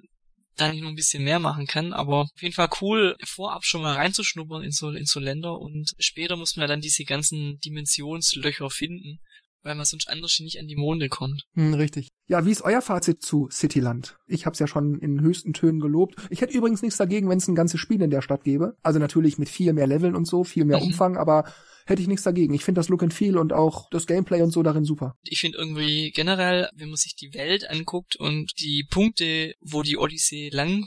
da 0.56 0.70
nicht 0.70 0.82
noch 0.82 0.90
ein 0.90 0.96
bisschen 0.96 1.24
mehr 1.24 1.38
machen 1.38 1.66
kann. 1.66 1.92
Aber 1.92 2.22
auf 2.22 2.42
jeden 2.42 2.54
Fall 2.54 2.68
cool, 2.80 3.16
vorab 3.24 3.64
schon 3.64 3.82
mal 3.82 3.94
reinzuschnuppern 3.94 4.62
in 4.62 4.72
so, 4.72 4.90
in 4.90 5.06
so 5.06 5.20
Länder 5.20 5.58
und 5.58 5.94
später 5.98 6.36
muss 6.36 6.56
man 6.56 6.64
ja 6.64 6.68
dann 6.68 6.80
diese 6.80 7.04
ganzen 7.04 7.58
Dimensionslöcher 7.60 8.68
finden 8.70 9.20
weil 9.66 9.74
man 9.74 9.84
sonst 9.84 10.08
anders 10.08 10.38
nicht 10.40 10.58
an 10.58 10.68
die 10.68 10.76
Monde 10.76 11.08
kommt. 11.08 11.42
Hm, 11.54 11.74
richtig. 11.74 12.08
Ja, 12.28 12.46
wie 12.46 12.52
ist 12.52 12.62
euer 12.62 12.80
Fazit 12.80 13.22
zu 13.22 13.48
Cityland? 13.50 14.16
Ich 14.26 14.46
habe 14.46 14.54
es 14.54 14.60
ja 14.60 14.66
schon 14.66 14.98
in 15.00 15.20
höchsten 15.20 15.52
Tönen 15.52 15.80
gelobt. 15.80 16.14
Ich 16.30 16.40
hätte 16.40 16.56
übrigens 16.56 16.82
nichts 16.82 16.96
dagegen, 16.96 17.28
wenn 17.28 17.38
es 17.38 17.48
ein 17.48 17.54
ganzes 17.54 17.80
Spiel 17.80 18.00
in 18.00 18.10
der 18.10 18.22
Stadt 18.22 18.44
gäbe. 18.44 18.76
Also 18.82 18.98
natürlich 18.98 19.38
mit 19.38 19.48
viel 19.48 19.72
mehr 19.72 19.86
Leveln 19.86 20.14
und 20.14 20.26
so, 20.26 20.44
viel 20.44 20.64
mehr 20.64 20.78
mhm. 20.78 20.86
Umfang, 20.86 21.16
aber 21.16 21.52
hätte 21.86 22.00
ich 22.00 22.08
nichts 22.08 22.22
dagegen. 22.22 22.54
Ich 22.54 22.64
finde 22.64 22.78
das 22.78 22.88
Look 22.88 23.02
and 23.02 23.12
Feel 23.12 23.36
und 23.36 23.52
auch 23.52 23.88
das 23.90 24.06
Gameplay 24.06 24.40
und 24.42 24.52
so 24.52 24.62
darin 24.62 24.84
super. 24.84 25.14
Ich 25.24 25.40
finde 25.40 25.58
irgendwie 25.58 26.12
generell, 26.12 26.68
wenn 26.74 26.88
man 26.88 26.96
sich 26.96 27.16
die 27.16 27.34
Welt 27.34 27.68
anguckt 27.68 28.16
und 28.16 28.52
die 28.60 28.86
Punkte, 28.88 29.54
wo 29.60 29.82
die 29.82 29.96
Odyssee 29.96 30.48
lang 30.50 30.86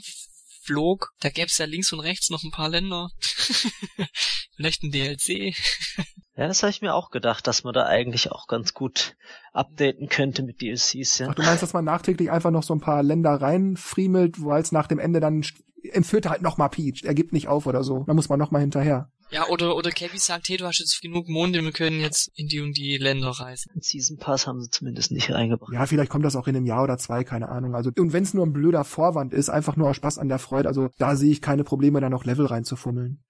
flog, 0.62 1.10
da 1.20 1.30
gäbe 1.30 1.46
es 1.46 1.58
ja 1.58 1.66
links 1.66 1.92
und 1.92 2.00
rechts 2.00 2.30
noch 2.30 2.42
ein 2.44 2.50
paar 2.50 2.68
Länder. 2.68 3.10
Vielleicht 4.60 4.82
ein 4.82 4.90
DLC. 4.90 5.54
Ja, 6.36 6.46
das 6.46 6.62
habe 6.62 6.70
ich 6.70 6.80
mir 6.80 6.94
auch 6.94 7.10
gedacht, 7.10 7.46
dass 7.46 7.64
man 7.64 7.74
da 7.74 7.84
eigentlich 7.84 8.32
auch 8.32 8.46
ganz 8.46 8.72
gut 8.72 9.14
updaten 9.52 10.08
könnte 10.08 10.42
mit 10.42 10.62
DLCs, 10.62 11.18
ja. 11.18 11.28
Ach, 11.28 11.34
du 11.34 11.42
meinst, 11.42 11.62
dass 11.62 11.74
man 11.74 11.84
nachträglich 11.84 12.30
einfach 12.30 12.50
noch 12.50 12.62
so 12.62 12.72
ein 12.74 12.80
paar 12.80 13.02
Länder 13.02 13.32
reinfriemelt, 13.32 14.42
weil 14.42 14.62
es 14.62 14.72
nach 14.72 14.86
dem 14.86 14.98
Ende 14.98 15.20
dann 15.20 15.44
entführt 15.92 16.30
halt 16.30 16.40
noch 16.40 16.56
mal 16.56 16.68
Peach, 16.68 17.02
er 17.04 17.12
gibt 17.12 17.34
nicht 17.34 17.48
auf 17.48 17.66
oder 17.66 17.84
so. 17.84 18.04
Da 18.06 18.14
muss 18.14 18.30
man 18.30 18.38
noch 18.38 18.52
mal 18.52 18.60
hinterher. 18.60 19.10
Ja, 19.30 19.48
oder, 19.48 19.76
oder 19.76 19.90
Kevin 19.90 20.18
sagt, 20.18 20.48
hey, 20.48 20.56
du 20.56 20.64
hast 20.64 20.78
jetzt 20.78 21.02
genug 21.02 21.28
Monde, 21.28 21.62
wir 21.62 21.72
können 21.72 22.00
jetzt 22.00 22.30
in 22.34 22.48
die 22.48 22.60
und 22.60 22.74
die 22.74 22.96
Länder 22.96 23.28
reisen. 23.28 23.72
Ein 23.74 23.82
Season 23.82 24.16
Pass 24.16 24.46
haben 24.46 24.62
sie 24.62 24.70
zumindest 24.70 25.12
nicht 25.12 25.30
reingebracht. 25.30 25.74
Ja, 25.74 25.84
vielleicht 25.84 26.10
kommt 26.10 26.24
das 26.24 26.36
auch 26.36 26.48
in 26.48 26.56
einem 26.56 26.64
Jahr 26.64 26.84
oder 26.84 26.96
zwei, 26.96 27.22
keine 27.22 27.50
Ahnung. 27.50 27.74
Also, 27.74 27.90
und 27.98 28.14
wenn 28.14 28.22
es 28.22 28.32
nur 28.32 28.46
ein 28.46 28.54
blöder 28.54 28.84
Vorwand 28.84 29.34
ist, 29.34 29.50
einfach 29.50 29.76
nur 29.76 29.90
aus 29.90 29.96
Spaß 29.96 30.16
an 30.16 30.28
der 30.28 30.38
Freude, 30.38 30.68
also 30.68 30.88
da 30.96 31.16
sehe 31.16 31.32
ich 31.32 31.42
keine 31.42 31.64
Probleme, 31.64 32.00
da 32.00 32.08
noch 32.08 32.24
Level 32.24 32.46
reinzufummeln. 32.46 33.22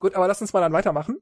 Gut, 0.00 0.14
aber 0.14 0.26
lass 0.26 0.40
uns 0.40 0.52
mal 0.52 0.60
dann 0.60 0.72
weitermachen. 0.72 1.18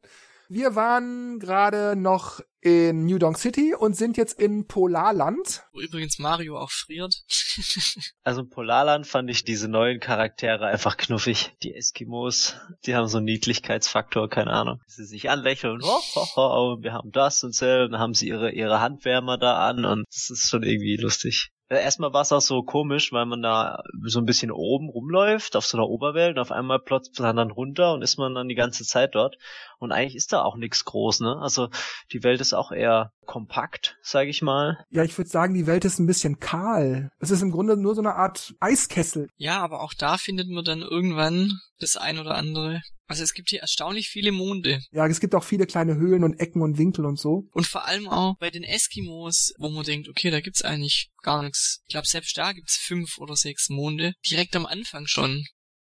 Wir 0.48 0.74
waren 0.74 1.38
gerade 1.40 1.94
noch 1.94 2.40
in 2.62 3.04
New 3.04 3.18
Donk 3.18 3.38
City 3.38 3.74
und 3.74 3.96
sind 3.96 4.16
jetzt 4.16 4.40
in 4.40 4.66
Polarland. 4.66 5.64
Wo 5.72 5.80
übrigens 5.80 6.18
Mario 6.18 6.58
auch 6.58 6.70
friert. 6.70 7.14
also 8.22 8.40
in 8.40 8.48
Polarland 8.48 9.06
fand 9.06 9.28
ich 9.28 9.44
diese 9.44 9.68
neuen 9.68 10.00
Charaktere 10.00 10.66
einfach 10.66 10.96
knuffig. 10.96 11.52
Die 11.62 11.74
Eskimos, 11.74 12.56
die 12.86 12.94
haben 12.96 13.08
so 13.08 13.18
einen 13.18 13.26
Niedlichkeitsfaktor, 13.26 14.30
keine 14.30 14.52
Ahnung. 14.52 14.80
Sie 14.86 15.04
sich 15.04 15.28
anlächeln, 15.28 15.82
ho, 15.82 16.00
ho, 16.14 16.36
ho, 16.36 16.78
wir 16.80 16.94
haben 16.94 17.10
das 17.12 17.44
und 17.44 17.54
so, 17.54 17.66
und 17.66 17.92
dann 17.92 18.00
haben 18.00 18.14
sie 18.14 18.28
ihre, 18.28 18.50
ihre 18.50 18.80
Handwärmer 18.80 19.36
da 19.36 19.68
an 19.68 19.84
und 19.84 20.04
das 20.06 20.30
ist 20.30 20.48
schon 20.48 20.62
irgendwie 20.62 20.96
lustig. 20.96 21.50
Erstmal 21.70 22.14
war 22.14 22.22
es 22.22 22.32
auch 22.32 22.40
so 22.40 22.62
komisch, 22.62 23.12
weil 23.12 23.26
man 23.26 23.42
da 23.42 23.82
so 24.04 24.20
ein 24.20 24.24
bisschen 24.24 24.50
oben 24.50 24.88
rumläuft 24.88 25.54
auf 25.54 25.66
so 25.66 25.76
einer 25.76 25.86
Oberwelt 25.86 26.36
und 26.36 26.40
auf 26.40 26.50
einmal 26.50 26.78
plotzt 26.78 27.20
man 27.20 27.36
dann 27.36 27.50
runter 27.50 27.92
und 27.92 28.02
ist 28.02 28.18
man 28.18 28.34
dann 28.34 28.48
die 28.48 28.54
ganze 28.54 28.84
Zeit 28.84 29.14
dort. 29.14 29.36
Und 29.78 29.92
eigentlich 29.92 30.16
ist 30.16 30.32
da 30.32 30.42
auch 30.42 30.56
nichts 30.56 30.84
groß, 30.86 31.20
ne? 31.20 31.36
Also 31.40 31.68
die 32.10 32.22
Welt 32.22 32.40
ist 32.40 32.54
auch 32.54 32.72
eher 32.72 33.12
kompakt, 33.26 33.98
sage 34.02 34.30
ich 34.30 34.40
mal. 34.40 34.78
Ja, 34.90 35.04
ich 35.04 35.16
würde 35.18 35.28
sagen, 35.28 35.52
die 35.52 35.66
Welt 35.66 35.84
ist 35.84 35.98
ein 35.98 36.06
bisschen 36.06 36.40
kahl. 36.40 37.10
Es 37.18 37.30
ist 37.30 37.42
im 37.42 37.50
Grunde 37.50 37.76
nur 37.76 37.94
so 37.94 38.00
eine 38.00 38.14
Art 38.14 38.54
Eiskessel. 38.60 39.28
Ja, 39.36 39.60
aber 39.60 39.82
auch 39.82 39.92
da 39.92 40.16
findet 40.16 40.48
man 40.48 40.64
dann 40.64 40.80
irgendwann 40.80 41.52
das 41.78 41.96
ein 41.96 42.18
oder 42.18 42.34
andere. 42.34 42.80
Also 43.08 43.24
es 43.24 43.32
gibt 43.32 43.48
hier 43.48 43.60
erstaunlich 43.60 44.08
viele 44.08 44.32
Monde. 44.32 44.80
Ja, 44.92 45.06
es 45.06 45.18
gibt 45.18 45.34
auch 45.34 45.42
viele 45.42 45.66
kleine 45.66 45.96
Höhlen 45.96 46.24
und 46.24 46.38
Ecken 46.40 46.60
und 46.60 46.76
Winkel 46.76 47.06
und 47.06 47.18
so. 47.18 47.48
Und 47.52 47.66
vor 47.66 47.86
allem 47.86 48.06
auch 48.06 48.36
bei 48.38 48.50
den 48.50 48.64
Eskimos, 48.64 49.54
wo 49.58 49.70
man 49.70 49.84
denkt, 49.84 50.10
okay, 50.10 50.30
da 50.30 50.40
gibt's 50.40 50.62
eigentlich 50.62 51.10
gar 51.22 51.42
nichts. 51.42 51.80
Ich 51.86 51.92
glaube, 51.92 52.06
selbst 52.06 52.36
da 52.36 52.52
gibt's 52.52 52.76
fünf 52.76 53.16
oder 53.18 53.34
sechs 53.34 53.70
Monde. 53.70 54.12
Direkt 54.28 54.54
am 54.56 54.66
Anfang 54.66 55.06
schon. 55.06 55.46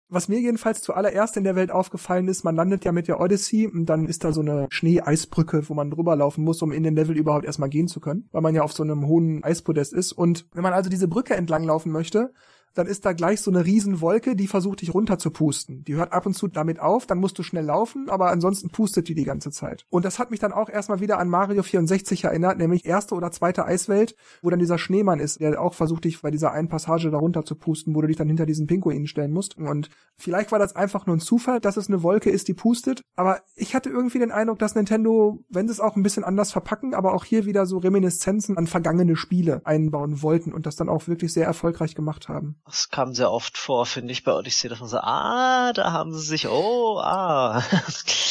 Was 0.10 0.28
mir 0.28 0.40
jedenfalls 0.40 0.82
zuallererst 0.82 1.38
in 1.38 1.44
der 1.44 1.56
Welt 1.56 1.72
aufgefallen 1.72 2.28
ist, 2.28 2.44
man 2.44 2.56
landet 2.56 2.86
ja 2.86 2.92
mit 2.92 3.08
der 3.08 3.20
Odyssey 3.20 3.68
und 3.68 3.86
dann 3.86 4.08
ist 4.08 4.24
da 4.24 4.32
so 4.32 4.42
eine 4.42 4.68
Schneeeisbrücke, 4.70 5.68
wo 5.70 5.74
man 5.74 5.90
drüber 5.90 6.16
laufen 6.16 6.44
muss, 6.44 6.62
um 6.62 6.72
in 6.72 6.84
den 6.84 6.96
Level 6.96 7.18
überhaupt 7.18 7.46
erstmal 7.46 7.70
gehen 7.70 7.88
zu 7.88 8.00
können, 8.00 8.28
weil 8.32 8.42
man 8.42 8.54
ja 8.54 8.62
auf 8.64 8.74
so 8.74 8.84
einem 8.84 9.08
hohen 9.08 9.44
Eispodest 9.44 9.94
ist. 9.94 10.12
Und 10.12 10.46
wenn 10.54 10.62
man 10.62 10.74
also 10.74 10.90
diese 10.90 11.08
Brücke 11.08 11.36
entlang 11.36 11.64
laufen 11.64 11.92
möchte, 11.92 12.32
dann 12.74 12.88
ist 12.88 13.06
da 13.06 13.14
gleich 13.14 13.42
so 13.42 13.52
eine 13.52 13.66
Riesenwolke, 13.66 14.36
die 14.36 14.48
versucht 14.48 14.82
dich 14.82 14.94
runter 14.94 15.18
zu 15.20 15.32
pusten. 15.32 15.84
Die 15.84 15.96
hört 15.96 16.12
ab 16.12 16.26
und 16.26 16.34
zu 16.34 16.48
damit 16.48 16.80
auf, 16.80 17.06
dann 17.06 17.20
musst 17.20 17.38
du 17.38 17.44
schnell 17.44 17.66
laufen, 17.66 18.10
aber 18.10 18.32
ansonsten 18.32 18.70
pustet 18.70 19.08
die 19.08 19.16
die 19.16 19.24
ganze 19.24 19.52
Zeit. 19.52 19.86
Und 19.90 20.06
das 20.06 20.20
hat 20.20 20.32
mich 20.32 20.40
dann 20.40 20.54
auch 20.54 20.70
erstmal 20.70 21.00
wieder 21.00 21.20
an 21.20 21.30
Mario 21.30 21.64
64 21.64 22.24
erinnert, 22.24 22.58
nämlich 22.58 22.86
erste 22.86 23.16
oder 23.16 23.32
zweite 23.32 23.66
Eiswelt, 23.66 24.16
wo 24.42 24.50
dann 24.50 24.60
dieser 24.60 24.78
Schneemann 24.78 25.20
ist, 25.20 25.40
der 25.40 25.62
auch 25.62 25.74
versucht 25.74 26.06
dich 26.06 26.22
bei 26.22 26.32
dieser 26.32 26.52
einen 26.52 26.68
Passage 26.68 27.12
da 27.12 27.18
runter 27.18 27.46
zu 27.46 27.56
pusten, 27.56 27.96
wo 27.96 28.02
du 28.02 28.08
dich 28.08 28.18
dann 28.18 28.28
hinter 28.28 28.46
diesen 28.46 28.68
Pinguinen 28.68 29.08
stellen 29.08 29.32
musst. 29.32 29.58
Und 29.58 29.90
vielleicht 30.18 30.52
war 30.52 30.60
das 30.60 30.76
einfach 30.76 31.06
nur 31.06 31.16
ein 31.16 31.22
Zufall, 31.22 31.60
dass 31.60 31.78
es 31.78 31.88
eine 31.88 32.04
Wolke 32.04 32.30
ist, 32.30 32.48
die 32.48 32.54
pustet, 32.54 33.02
aber 33.16 33.42
ich 33.56 33.76
hatte 33.76 33.90
irgendwie 33.90 34.20
den 34.20 34.32
Eindruck, 34.32 34.60
dass 34.60 34.76
Nintendo, 34.76 35.44
wenn 35.50 35.68
sie 35.68 35.74
es 35.74 35.80
auch 35.80 35.96
ein 35.96 36.04
bisschen 36.04 36.24
anders 36.24 36.52
verpacken, 36.52 36.94
aber 36.94 37.14
auch 37.14 37.26
hier 37.26 37.46
wieder 37.46 37.66
so 37.66 37.78
Reminiszenzen 37.78 38.58
an 38.58 38.68
vergangene 38.68 39.16
Spiele 39.16 39.62
einbauen 39.66 40.22
wollten 40.22 40.54
und 40.54 40.66
das 40.66 40.76
dann 40.76 40.90
auch 40.90 41.08
wirklich 41.08 41.34
sehr 41.34 41.46
erfolgreich 41.46 41.96
gemacht 41.96 42.30
haben. 42.30 42.56
Das 42.66 42.90
kam 42.90 43.14
sehr 43.14 43.32
oft 43.32 43.58
vor, 43.58 43.86
finde 43.86 44.14
ich, 44.14 44.24
bei 44.24 44.34
Odyssey, 44.34 44.70
dass 44.70 44.80
man 44.80 44.90
so, 44.90 44.98
ah, 44.98 45.74
da 45.74 45.92
haben 45.92 46.14
sie 46.14 46.22
sich, 46.24 46.48
oh, 46.48 46.98
ah. 47.00 47.64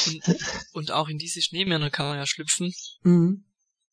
und, 0.07 0.45
und 0.73 0.91
auch 0.91 1.09
in 1.09 1.19
diese 1.19 1.43
Schneemänner 1.43 1.91
kann 1.91 2.07
man 2.07 2.17
ja 2.17 2.27
schlüpfen. 2.27 2.73
Mhm. 3.03 3.45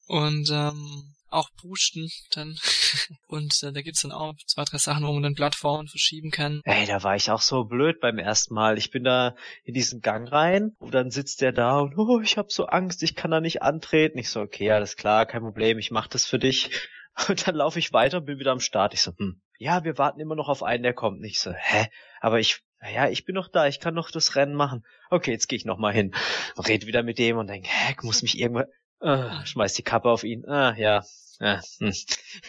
Und 0.08 0.50
ähm, 0.50 1.16
auch 1.32 1.50
pusten 1.56 2.10
dann. 2.32 2.58
Und 3.28 3.62
äh, 3.64 3.72
da 3.72 3.82
gibt's 3.82 4.02
dann 4.02 4.12
auch 4.12 4.36
zwei, 4.48 4.64
drei 4.64 4.78
Sachen, 4.78 5.06
wo 5.06 5.14
man 5.14 5.24
dann 5.24 5.36
Plattformen 5.36 5.88
verschieben 5.88 6.32
kann. 6.32 6.62
Ey, 6.64 6.88
da 6.88 7.04
war 7.04 7.16
ich 7.16 7.30
auch 7.30 7.42
so 7.42 7.64
blöd 7.64 8.00
beim 8.00 8.18
ersten 8.18 8.54
Mal. 8.54 8.78
Ich 8.78 8.92
bin 8.92 9.04
da 9.04 9.36
in 9.64 9.74
diesen 9.74 10.02
Gang 10.02 10.32
rein 10.32 10.76
und 10.80 10.94
dann 10.94 11.12
sitzt 11.12 11.42
der 11.42 11.52
da 11.52 11.80
und 11.80 11.98
oh, 11.98 12.20
ich 12.22 12.38
habe 12.38 12.50
so 12.52 12.66
Angst, 12.66 13.04
ich 13.04 13.16
kann 13.16 13.32
da 13.32 13.42
nicht 13.42 13.62
antreten. 13.62 14.18
Ich 14.18 14.30
so, 14.30 14.42
okay, 14.42 14.72
alles 14.72 14.96
klar, 14.96 15.26
kein 15.26 15.42
Problem, 15.42 15.78
ich 15.78 15.92
mach 15.92 16.08
das 16.08 16.26
für 16.26 16.40
dich. 16.40 16.72
Und 17.28 17.48
dann 17.48 17.56
laufe 17.56 17.80
ich 17.80 17.94
weiter 17.94 18.18
und 18.18 18.26
bin 18.26 18.40
wieder 18.40 18.52
am 18.52 18.60
Start. 18.60 18.94
Ich 18.94 19.02
so, 19.02 19.12
hm, 19.18 19.42
ja, 19.58 19.84
wir 19.84 19.98
warten 19.98 20.20
immer 20.20 20.36
noch 20.36 20.50
auf 20.50 20.64
einen, 20.64 20.84
der 20.84 20.94
kommt. 20.94 21.20
Nicht 21.20 21.40
so, 21.40 21.52
hä? 21.52 21.88
Aber 22.22 22.40
ich, 22.40 22.62
naja, 22.82 23.10
ich 23.10 23.26
bin 23.26 23.36
noch 23.36 23.50
da, 23.50 23.68
ich 23.68 23.80
kann 23.80 23.94
noch 23.94 24.12
das 24.12 24.36
Rennen 24.36 24.56
machen. 24.56 24.86
Okay, 25.10 25.32
jetzt 25.32 25.48
gehe 25.48 25.58
ich 25.58 25.66
noch 25.66 25.78
mal 25.78 25.94
hin. 25.94 26.16
Red 26.58 26.86
wieder 26.86 27.04
mit 27.04 27.18
dem 27.20 27.38
und 27.38 27.48
denk, 27.48 27.68
hä, 27.68 27.96
muss 28.04 28.22
mich 28.22 28.40
irgendwann, 28.40 28.68
äh, 29.02 29.46
schmeiß 29.46 29.74
die 29.74 29.84
Kappe 29.84 30.10
auf 30.10 30.24
ihn. 30.24 30.46
Ah, 30.48 30.76
ja, 30.78 31.04
ja, 31.40 31.62
hm. 31.80 31.94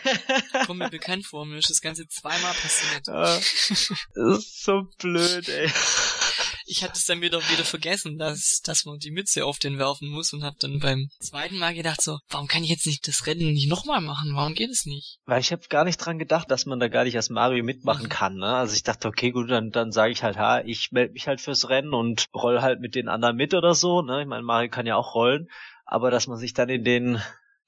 Kommt 0.66 0.78
mir 0.78 0.90
bekannt 0.90 1.26
vor, 1.26 1.46
mir 1.46 1.58
ist 1.58 1.70
das 1.70 1.80
Ganze 1.80 2.08
zweimal 2.08 2.52
passiert. 2.54 3.08
das 3.08 4.38
ist 4.38 4.64
so 4.64 4.86
blöd, 4.98 5.48
ey 5.48 5.70
ich 6.70 6.84
hatte 6.84 6.94
es 6.94 7.04
dann 7.04 7.20
wieder 7.20 7.38
wieder 7.50 7.64
vergessen, 7.64 8.16
dass, 8.16 8.60
dass 8.62 8.84
man 8.84 8.98
die 8.98 9.10
Mütze 9.10 9.44
auf 9.44 9.58
den 9.58 9.78
werfen 9.78 10.08
muss 10.08 10.32
und 10.32 10.44
habe 10.44 10.56
dann 10.60 10.78
beim 10.78 11.08
zweiten 11.18 11.58
Mal 11.58 11.74
gedacht 11.74 12.00
so, 12.00 12.18
warum 12.28 12.46
kann 12.46 12.62
ich 12.62 12.70
jetzt 12.70 12.86
nicht 12.86 13.06
das 13.08 13.26
Rennen 13.26 13.52
nicht 13.52 13.68
nochmal 13.68 14.00
machen? 14.00 14.32
Warum 14.34 14.54
geht 14.54 14.70
es 14.70 14.86
nicht? 14.86 15.18
Weil 15.26 15.40
ich 15.40 15.50
habe 15.50 15.62
gar 15.68 15.84
nicht 15.84 15.96
dran 15.96 16.20
gedacht, 16.20 16.48
dass 16.50 16.66
man 16.66 16.78
da 16.78 16.86
gar 16.86 17.04
nicht 17.04 17.16
als 17.16 17.28
Mario 17.28 17.64
mitmachen 17.64 18.04
mhm. 18.04 18.10
kann. 18.10 18.34
Ne? 18.36 18.54
Also 18.54 18.74
ich 18.74 18.84
dachte, 18.84 19.08
okay, 19.08 19.32
gut, 19.32 19.50
dann, 19.50 19.70
dann 19.70 19.90
sage 19.90 20.12
ich 20.12 20.22
halt, 20.22 20.38
ha, 20.38 20.60
ich 20.60 20.92
melde 20.92 21.12
mich 21.12 21.26
halt 21.26 21.40
fürs 21.40 21.68
Rennen 21.68 21.92
und 21.92 22.26
roll 22.32 22.60
halt 22.60 22.80
mit 22.80 22.94
den 22.94 23.08
anderen 23.08 23.36
mit 23.36 23.52
oder 23.52 23.74
so. 23.74 24.02
Ne? 24.02 24.22
Ich 24.22 24.28
meine, 24.28 24.44
Mario 24.44 24.70
kann 24.70 24.86
ja 24.86 24.94
auch 24.94 25.14
rollen. 25.16 25.48
Aber 25.84 26.12
dass 26.12 26.28
man 26.28 26.38
sich 26.38 26.54
dann 26.54 26.68
in 26.68 26.84
den 26.84 27.20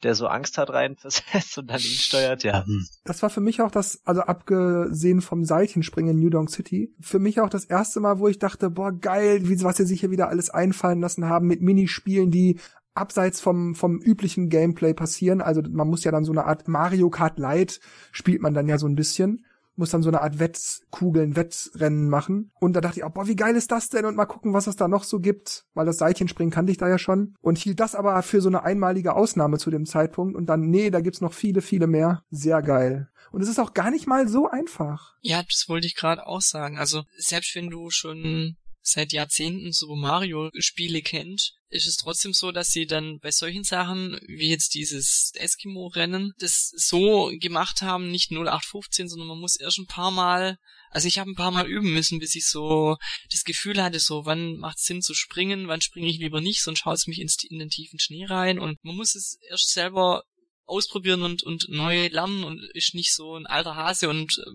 der 0.02 0.14
so 0.14 0.26
Angst 0.26 0.58
hat 0.58 0.70
reinversetzt 0.70 1.58
und 1.58 1.70
dann 1.70 1.78
ihn 1.78 1.84
steuert, 1.84 2.42
ja. 2.44 2.64
Hm. 2.64 2.86
Das 3.04 3.22
war 3.22 3.30
für 3.30 3.40
mich 3.40 3.60
auch 3.60 3.70
das, 3.70 4.00
also 4.04 4.22
abgesehen 4.22 5.20
vom 5.20 5.44
Seilchenspringen 5.44 6.16
in 6.16 6.22
New 6.22 6.30
Donk 6.30 6.50
City, 6.50 6.94
für 7.00 7.18
mich 7.18 7.40
auch 7.40 7.48
das 7.48 7.64
erste 7.64 8.00
Mal, 8.00 8.18
wo 8.18 8.28
ich 8.28 8.38
dachte, 8.38 8.70
boah, 8.70 8.92
geil, 8.92 9.48
wie, 9.48 9.62
was 9.62 9.76
sie 9.76 9.86
sich 9.86 10.00
hier 10.00 10.10
wieder 10.10 10.28
alles 10.28 10.50
einfallen 10.50 11.00
lassen 11.00 11.28
haben 11.28 11.46
mit 11.46 11.62
Minispielen, 11.62 12.30
die 12.30 12.58
abseits 12.94 13.40
vom, 13.40 13.74
vom 13.74 14.00
üblichen 14.00 14.48
Gameplay 14.48 14.94
passieren. 14.94 15.40
Also 15.40 15.62
man 15.70 15.88
muss 15.88 16.04
ja 16.04 16.12
dann 16.12 16.24
so 16.24 16.32
eine 16.32 16.44
Art 16.44 16.68
Mario 16.68 17.10
Kart 17.10 17.38
Light 17.38 17.80
spielt 18.10 18.42
man 18.42 18.54
dann 18.54 18.68
ja 18.68 18.78
so 18.78 18.86
ein 18.86 18.96
bisschen 18.96 19.44
muss 19.76 19.90
dann 19.90 20.02
so 20.02 20.10
eine 20.10 20.20
Art 20.20 20.38
Wettkugeln, 20.38 21.36
Wettrennen 21.36 22.08
machen. 22.08 22.50
Und 22.60 22.74
da 22.74 22.80
dachte 22.80 23.00
ich 23.00 23.04
auch, 23.04 23.10
boah, 23.10 23.26
wie 23.26 23.36
geil 23.36 23.56
ist 23.56 23.70
das 23.72 23.88
denn? 23.88 24.04
Und 24.04 24.16
mal 24.16 24.26
gucken, 24.26 24.52
was 24.52 24.66
es 24.66 24.76
da 24.76 24.88
noch 24.88 25.04
so 25.04 25.20
gibt. 25.20 25.66
Weil 25.74 25.86
das 25.86 25.98
Seilchenspringen 25.98 26.52
kannte 26.52 26.72
ich 26.72 26.78
da 26.78 26.88
ja 26.88 26.98
schon. 26.98 27.34
Und 27.40 27.58
hielt 27.58 27.80
das 27.80 27.94
aber 27.94 28.20
für 28.22 28.40
so 28.40 28.48
eine 28.48 28.64
einmalige 28.64 29.14
Ausnahme 29.14 29.58
zu 29.58 29.70
dem 29.70 29.86
Zeitpunkt. 29.86 30.36
Und 30.36 30.46
dann, 30.46 30.62
nee, 30.62 30.90
da 30.90 31.00
gibt's 31.00 31.20
noch 31.20 31.32
viele, 31.32 31.62
viele 31.62 31.86
mehr. 31.86 32.24
Sehr 32.30 32.62
geil. 32.62 33.08
Und 33.30 33.40
es 33.40 33.48
ist 33.48 33.58
auch 33.58 33.72
gar 33.72 33.90
nicht 33.90 34.06
mal 34.06 34.28
so 34.28 34.48
einfach. 34.48 35.14
Ja, 35.20 35.42
das 35.42 35.66
wollte 35.68 35.86
ich 35.86 35.96
gerade 35.96 36.26
auch 36.26 36.42
sagen. 36.42 36.78
Also, 36.78 37.04
selbst 37.16 37.54
wenn 37.54 37.70
du 37.70 37.90
schon 37.90 38.56
seit 38.82 39.12
Jahrzehnten 39.12 39.72
Super 39.72 39.96
Mario 39.96 40.50
Spiele 40.58 41.02
kennt, 41.02 41.54
ist 41.68 41.86
es 41.86 41.96
trotzdem 41.96 42.34
so, 42.34 42.52
dass 42.52 42.68
sie 42.68 42.86
dann 42.86 43.18
bei 43.20 43.30
solchen 43.30 43.64
Sachen, 43.64 44.20
wie 44.26 44.50
jetzt 44.50 44.74
dieses 44.74 45.32
Eskimo-Rennen, 45.34 46.32
das 46.38 46.70
so 46.76 47.32
gemacht 47.40 47.80
haben, 47.80 48.10
nicht 48.10 48.30
0815, 48.30 49.08
sondern 49.08 49.28
man 49.28 49.40
muss 49.40 49.56
erst 49.56 49.78
ein 49.78 49.86
paar 49.86 50.10
Mal, 50.10 50.58
also 50.90 51.08
ich 51.08 51.18
habe 51.18 51.30
ein 51.30 51.36
paar 51.36 51.50
Mal 51.50 51.66
üben 51.66 51.92
müssen, 51.92 52.18
bis 52.18 52.34
ich 52.34 52.46
so 52.46 52.96
das 53.30 53.44
Gefühl 53.44 53.82
hatte, 53.82 54.00
so 54.00 54.26
wann 54.26 54.58
macht 54.58 54.80
Sinn 54.80 55.00
zu 55.00 55.14
springen, 55.14 55.68
wann 55.68 55.80
springe 55.80 56.08
ich 56.08 56.18
lieber 56.18 56.40
nicht, 56.40 56.62
sonst 56.62 56.84
haut 56.84 56.96
es 56.96 57.06
mich 57.06 57.20
ins, 57.20 57.42
in 57.48 57.58
den 57.58 57.70
tiefen 57.70 57.98
Schnee 57.98 58.26
rein 58.26 58.58
und 58.58 58.82
man 58.84 58.96
muss 58.96 59.14
es 59.14 59.38
erst 59.48 59.72
selber 59.72 60.24
ausprobieren 60.66 61.22
und, 61.22 61.42
und 61.42 61.66
neu 61.68 62.08
lernen 62.08 62.44
und 62.44 62.62
ist 62.74 62.94
nicht 62.94 63.14
so 63.14 63.36
ein 63.36 63.46
alter 63.46 63.76
Hase 63.76 64.08
und 64.08 64.32
äh, 64.38 64.50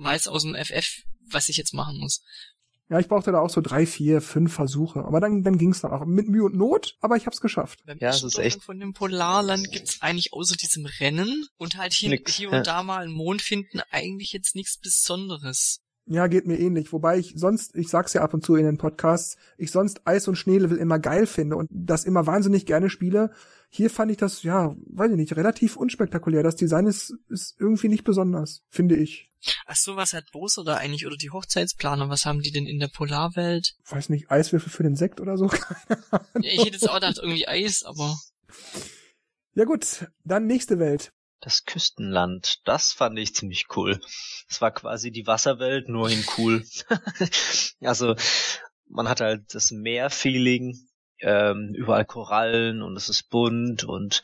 weiß 0.00 0.28
aus 0.28 0.42
dem 0.42 0.54
FF, 0.54 1.02
was 1.30 1.48
ich 1.48 1.56
jetzt 1.56 1.74
machen 1.74 1.98
muss. 1.98 2.22
Ja, 2.88 3.00
ich 3.00 3.08
brauchte 3.08 3.32
da 3.32 3.40
auch 3.40 3.50
so 3.50 3.60
drei, 3.60 3.84
vier, 3.84 4.20
fünf 4.20 4.52
Versuche. 4.54 5.04
Aber 5.04 5.18
dann, 5.20 5.42
dann 5.42 5.58
ging's 5.58 5.80
dann 5.80 5.90
auch. 5.90 6.04
Mit 6.04 6.28
Mühe 6.28 6.44
und 6.44 6.54
Not, 6.54 6.96
aber 7.00 7.16
ich 7.16 7.26
hab's 7.26 7.40
geschafft. 7.40 7.82
Ja, 7.98 8.10
es 8.10 8.22
ist 8.22 8.38
echt- 8.38 8.62
von 8.62 8.78
dem 8.78 8.92
Polarland 8.92 9.72
gibt's 9.72 10.02
eigentlich 10.02 10.32
außer 10.32 10.54
diesem 10.56 10.86
Rennen 10.86 11.46
und 11.56 11.76
halt 11.76 11.92
hier, 11.92 12.10
Nix, 12.10 12.34
hier 12.36 12.50
ja. 12.50 12.58
und 12.58 12.66
da 12.66 12.84
mal 12.84 13.02
einen 13.02 13.12
Mond 13.12 13.42
finden 13.42 13.80
eigentlich 13.90 14.32
jetzt 14.32 14.54
nichts 14.54 14.78
Besonderes. 14.78 15.80
Ja, 16.08 16.28
geht 16.28 16.46
mir 16.46 16.56
ähnlich. 16.60 16.92
Wobei 16.92 17.18
ich 17.18 17.32
sonst, 17.34 17.74
ich 17.74 17.88
sag's 17.88 18.12
ja 18.12 18.22
ab 18.22 18.32
und 18.32 18.44
zu 18.44 18.54
in 18.54 18.64
den 18.64 18.78
Podcasts, 18.78 19.36
ich 19.58 19.72
sonst 19.72 20.06
Eis- 20.06 20.28
und 20.28 20.36
Schneelevel 20.36 20.78
immer 20.78 21.00
geil 21.00 21.26
finde 21.26 21.56
und 21.56 21.68
das 21.72 22.04
immer 22.04 22.26
wahnsinnig 22.26 22.64
gerne 22.66 22.90
spiele. 22.90 23.32
Hier 23.68 23.90
fand 23.90 24.10
ich 24.10 24.16
das, 24.16 24.42
ja, 24.42 24.74
weiß 24.86 25.10
ich 25.10 25.16
nicht, 25.16 25.36
relativ 25.36 25.76
unspektakulär. 25.76 26.42
Das 26.42 26.56
Design 26.56 26.86
ist, 26.86 27.14
ist 27.28 27.56
irgendwie 27.58 27.88
nicht 27.88 28.04
besonders, 28.04 28.62
finde 28.68 28.96
ich. 28.96 29.30
Ach 29.66 29.76
so, 29.76 29.96
was 29.96 30.12
hat 30.12 30.30
Boso 30.32 30.64
da 30.64 30.76
eigentlich 30.76 31.06
oder 31.06 31.16
die 31.16 31.30
Hochzeitsplaner? 31.30 32.08
Was 32.08 32.24
haben 32.24 32.40
die 32.40 32.50
denn 32.50 32.66
in 32.66 32.80
der 32.80 32.88
Polarwelt? 32.88 33.76
Weiß 33.88 34.08
nicht, 34.08 34.30
Eiswürfel 34.30 34.70
für 34.70 34.82
den 34.82 34.96
Sekt 34.96 35.20
oder 35.20 35.36
so. 35.36 35.50
Ja, 36.10 36.52
ich 36.52 36.60
hätte 36.60 36.72
jetzt 36.72 36.88
auch 36.88 36.94
gedacht, 36.94 37.18
irgendwie 37.18 37.48
Eis, 37.48 37.82
aber 37.82 38.16
ja 39.54 39.64
gut, 39.64 40.06
dann 40.24 40.46
nächste 40.46 40.78
Welt. 40.78 41.12
Das 41.40 41.64
Küstenland, 41.64 42.60
das 42.64 42.92
fand 42.92 43.18
ich 43.18 43.34
ziemlich 43.34 43.66
cool. 43.76 44.00
Das 44.48 44.60
war 44.60 44.70
quasi 44.70 45.10
die 45.10 45.26
Wasserwelt, 45.26 45.88
nur 45.88 46.10
in 46.10 46.24
cool. 46.36 46.64
also 47.80 48.14
man 48.88 49.08
hat 49.08 49.20
halt 49.20 49.54
das 49.54 49.70
Meer-Feeling, 49.70 50.78
ähm, 51.20 51.72
überall 51.74 52.04
Korallen 52.04 52.82
und 52.82 52.96
es 52.96 53.08
ist 53.08 53.30
bunt 53.30 53.84
und 53.84 54.22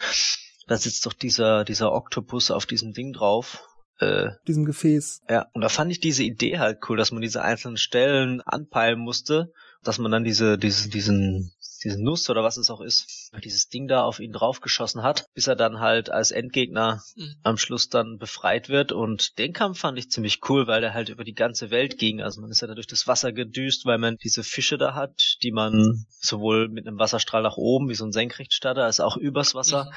da 0.66 0.76
sitzt 0.76 1.06
doch 1.06 1.12
dieser, 1.12 1.64
dieser 1.64 1.92
Oktopus 1.92 2.50
auf 2.50 2.66
diesem 2.66 2.92
Ding 2.92 3.12
drauf. 3.12 3.64
Äh, 3.98 4.30
Diesem 4.46 4.64
Gefäß. 4.64 5.22
ja, 5.28 5.46
und 5.52 5.60
da 5.60 5.68
fand 5.68 5.92
ich 5.92 6.00
diese 6.00 6.24
Idee 6.24 6.58
halt 6.58 6.78
cool, 6.88 6.96
dass 6.96 7.12
man 7.12 7.22
diese 7.22 7.42
einzelnen 7.42 7.76
Stellen 7.76 8.40
anpeilen 8.40 8.98
musste, 8.98 9.52
dass 9.82 9.98
man 9.98 10.10
dann 10.10 10.24
diese, 10.24 10.58
diesen, 10.58 10.90
diesen, 10.90 11.52
diesen 11.84 12.02
Nuss 12.04 12.28
oder 12.30 12.42
was 12.42 12.56
es 12.56 12.70
auch 12.70 12.80
ist, 12.80 13.30
dieses 13.44 13.68
Ding 13.68 13.88
da 13.88 14.02
auf 14.02 14.20
ihn 14.20 14.32
draufgeschossen 14.32 15.02
hat, 15.02 15.26
bis 15.34 15.46
er 15.46 15.56
dann 15.56 15.80
halt 15.80 16.10
als 16.10 16.30
Endgegner 16.30 17.02
Mhm. 17.16 17.34
am 17.42 17.56
Schluss 17.58 17.88
dann 17.88 18.18
befreit 18.18 18.68
wird. 18.68 18.92
Und 18.92 19.38
den 19.38 19.52
Kampf 19.52 19.80
fand 19.80 19.98
ich 19.98 20.10
ziemlich 20.10 20.40
cool, 20.48 20.66
weil 20.66 20.80
der 20.80 20.94
halt 20.94 21.08
über 21.08 21.24
die 21.24 21.34
ganze 21.34 21.70
Welt 21.70 21.98
ging. 21.98 22.22
Also 22.22 22.40
man 22.40 22.50
ist 22.50 22.60
ja 22.60 22.68
da 22.68 22.74
durch 22.74 22.86
das 22.86 23.06
Wasser 23.06 23.32
gedüst, 23.32 23.84
weil 23.86 23.98
man 23.98 24.16
diese 24.22 24.42
Fische 24.44 24.78
da 24.78 24.94
hat, 24.94 25.36
die 25.42 25.52
man 25.52 26.06
sowohl 26.20 26.68
mit 26.68 26.86
einem 26.86 26.98
Wasserstrahl 26.98 27.42
nach 27.42 27.56
oben 27.56 27.88
wie 27.88 27.94
so 27.94 28.04
ein 28.04 28.12
Senkrechtstarter 28.12 28.84
als 28.84 29.00
auch 29.00 29.16
übers 29.16 29.54
Wasser 29.54 29.90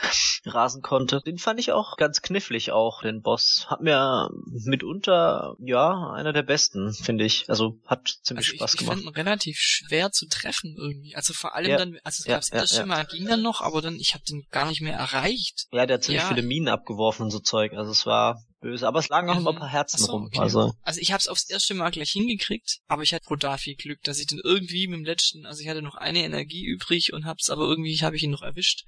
rasen 0.46 0.82
konnte. 0.82 1.22
Den 1.26 1.38
fand 1.38 1.60
ich 1.60 1.72
auch 1.72 1.98
ganz 1.98 2.22
knifflig 2.22 2.72
auch, 2.72 3.02
den 3.02 3.22
Boss. 3.22 3.66
Hat 3.70 3.82
mir 3.82 4.30
mitunter, 4.76 5.56
ja, 5.60 6.12
einer 6.12 6.34
der 6.34 6.44
besten, 6.44 6.94
finde 6.94 7.26
ich. 7.26 7.46
Also 7.50 7.80
hat 7.86 8.18
ziemlich 8.24 8.48
also 8.48 8.58
Spaß 8.58 8.74
ich, 8.74 8.82
ich 8.82 8.86
gemacht. 8.88 8.98
fand 9.04 9.08
ihn 9.08 9.16
relativ 9.16 9.58
schwer 9.60 10.12
zu 10.12 10.28
treffen 10.28 10.76
irgendwie. 10.78 11.16
Also 11.16 11.34
vor 11.34 11.56
allem 11.56 11.70
Ja. 11.72 11.75
Dann, 11.78 11.98
also 12.04 12.22
es 12.22 12.26
Ja, 12.26 12.36
gab's 12.36 12.50
ja, 12.50 12.58
ja. 12.60 12.68
schon 12.68 12.88
mal 12.88 13.06
ging 13.06 13.26
dann 13.28 13.42
noch, 13.42 13.62
aber 13.62 13.82
dann 13.82 13.96
ich 14.00 14.14
habe 14.14 14.24
den 14.24 14.46
gar 14.52 14.68
nicht 14.68 14.82
mehr 14.82 14.96
erreicht. 14.98 15.68
ja, 15.72 15.86
der 15.86 15.96
hat 15.96 16.04
ziemlich 16.04 16.24
Ja. 16.24 16.28
viele 16.30 16.42
Minen 16.44 16.68
abgeworfen 16.68 17.24
und 17.24 17.32
so 17.32 17.40
Zeug. 17.40 17.74
Also 17.74 17.92
es 17.92 18.06
war 18.06 18.42
böse. 18.62 18.88
Aber 18.88 19.00
es 19.00 19.10
lagen 19.10 19.30
auch 19.30 19.36
Mhm. 19.36 19.42
immer 19.42 19.50
ein 19.52 19.60
paar 19.60 19.70
Herzen 19.70 20.00
so, 20.00 20.12
rum. 20.12 20.26
okay. 20.26 20.40
Also 20.40 20.74
Also 20.82 21.00
ich 21.00 21.12
habe 21.12 21.20
es 21.20 21.28
aufs 21.28 21.50
erste 21.50 21.74
Mal 21.74 21.92
gleich 21.92 22.12
hingekriegt, 22.12 22.80
aber 22.88 23.04
ich 23.04 23.14
hatte 23.14 23.26
brutal 23.26 23.58
viel 23.58 23.76
Glück, 23.76 24.02
dass 24.04 24.20
ich 24.20 24.28
den 24.28 24.40
irgendwie 24.44 24.88
mit 24.88 24.98
dem 25.00 25.06
letzten, 25.06 25.46
also 25.46 25.62
ich 25.62 25.68
hatte 25.70 25.82
noch 25.82 25.96
eine 25.96 26.24
Energie 26.24 26.66
übrig 26.66 27.14
und 27.14 27.26
hab's 27.26 27.50
aber 27.50 27.64
irgendwie 27.68 27.98
habe 28.02 28.16
ich 28.16 28.24
ihn 28.24 28.32
noch 28.32 28.42
erwischt, 28.42 28.84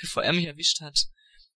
bevor 0.00 0.22
er 0.22 0.32
mich 0.32 0.46
erwischt 0.46 0.80
hat. 0.80 1.06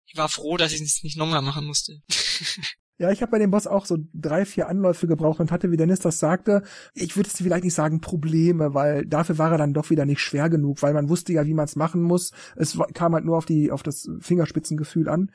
Ich 0.05 0.15
war 0.15 0.29
froh, 0.29 0.55
dass 0.57 0.71
ich 0.71 0.79
es 0.81 1.03
nicht 1.03 1.17
nochmal 1.17 1.41
machen 1.41 1.65
musste. 1.65 1.99
Ja, 2.99 3.11
ich 3.11 3.21
habe 3.21 3.31
bei 3.31 3.39
dem 3.39 3.51
Boss 3.51 3.67
auch 3.67 3.85
so 3.85 3.97
drei, 4.13 4.43
vier 4.43 4.67
Anläufe 4.67 5.07
gebraucht 5.07 5.39
und 5.39 5.51
hatte, 5.51 5.71
wie 5.71 5.77
Dennis 5.77 5.99
das 5.99 6.17
sagte, 6.17 6.63
ich 6.95 7.15
würde 7.15 7.29
jetzt 7.29 7.37
vielleicht 7.37 7.63
nicht 7.63 7.75
sagen 7.75 8.01
Probleme, 8.01 8.73
weil 8.73 9.05
dafür 9.05 9.37
war 9.37 9.51
er 9.51 9.59
dann 9.59 9.73
doch 9.73 9.91
wieder 9.91 10.05
nicht 10.05 10.19
schwer 10.19 10.49
genug, 10.49 10.81
weil 10.81 10.93
man 10.93 11.07
wusste 11.07 11.31
ja, 11.31 11.45
wie 11.45 11.53
man 11.53 11.65
es 11.65 11.75
machen 11.75 12.01
muss. 12.01 12.31
Es 12.55 12.77
kam 12.95 13.13
halt 13.13 13.25
nur 13.25 13.37
auf 13.37 13.45
die, 13.45 13.71
auf 13.71 13.83
das 13.83 14.09
Fingerspitzengefühl 14.19 15.09
an. 15.09 15.31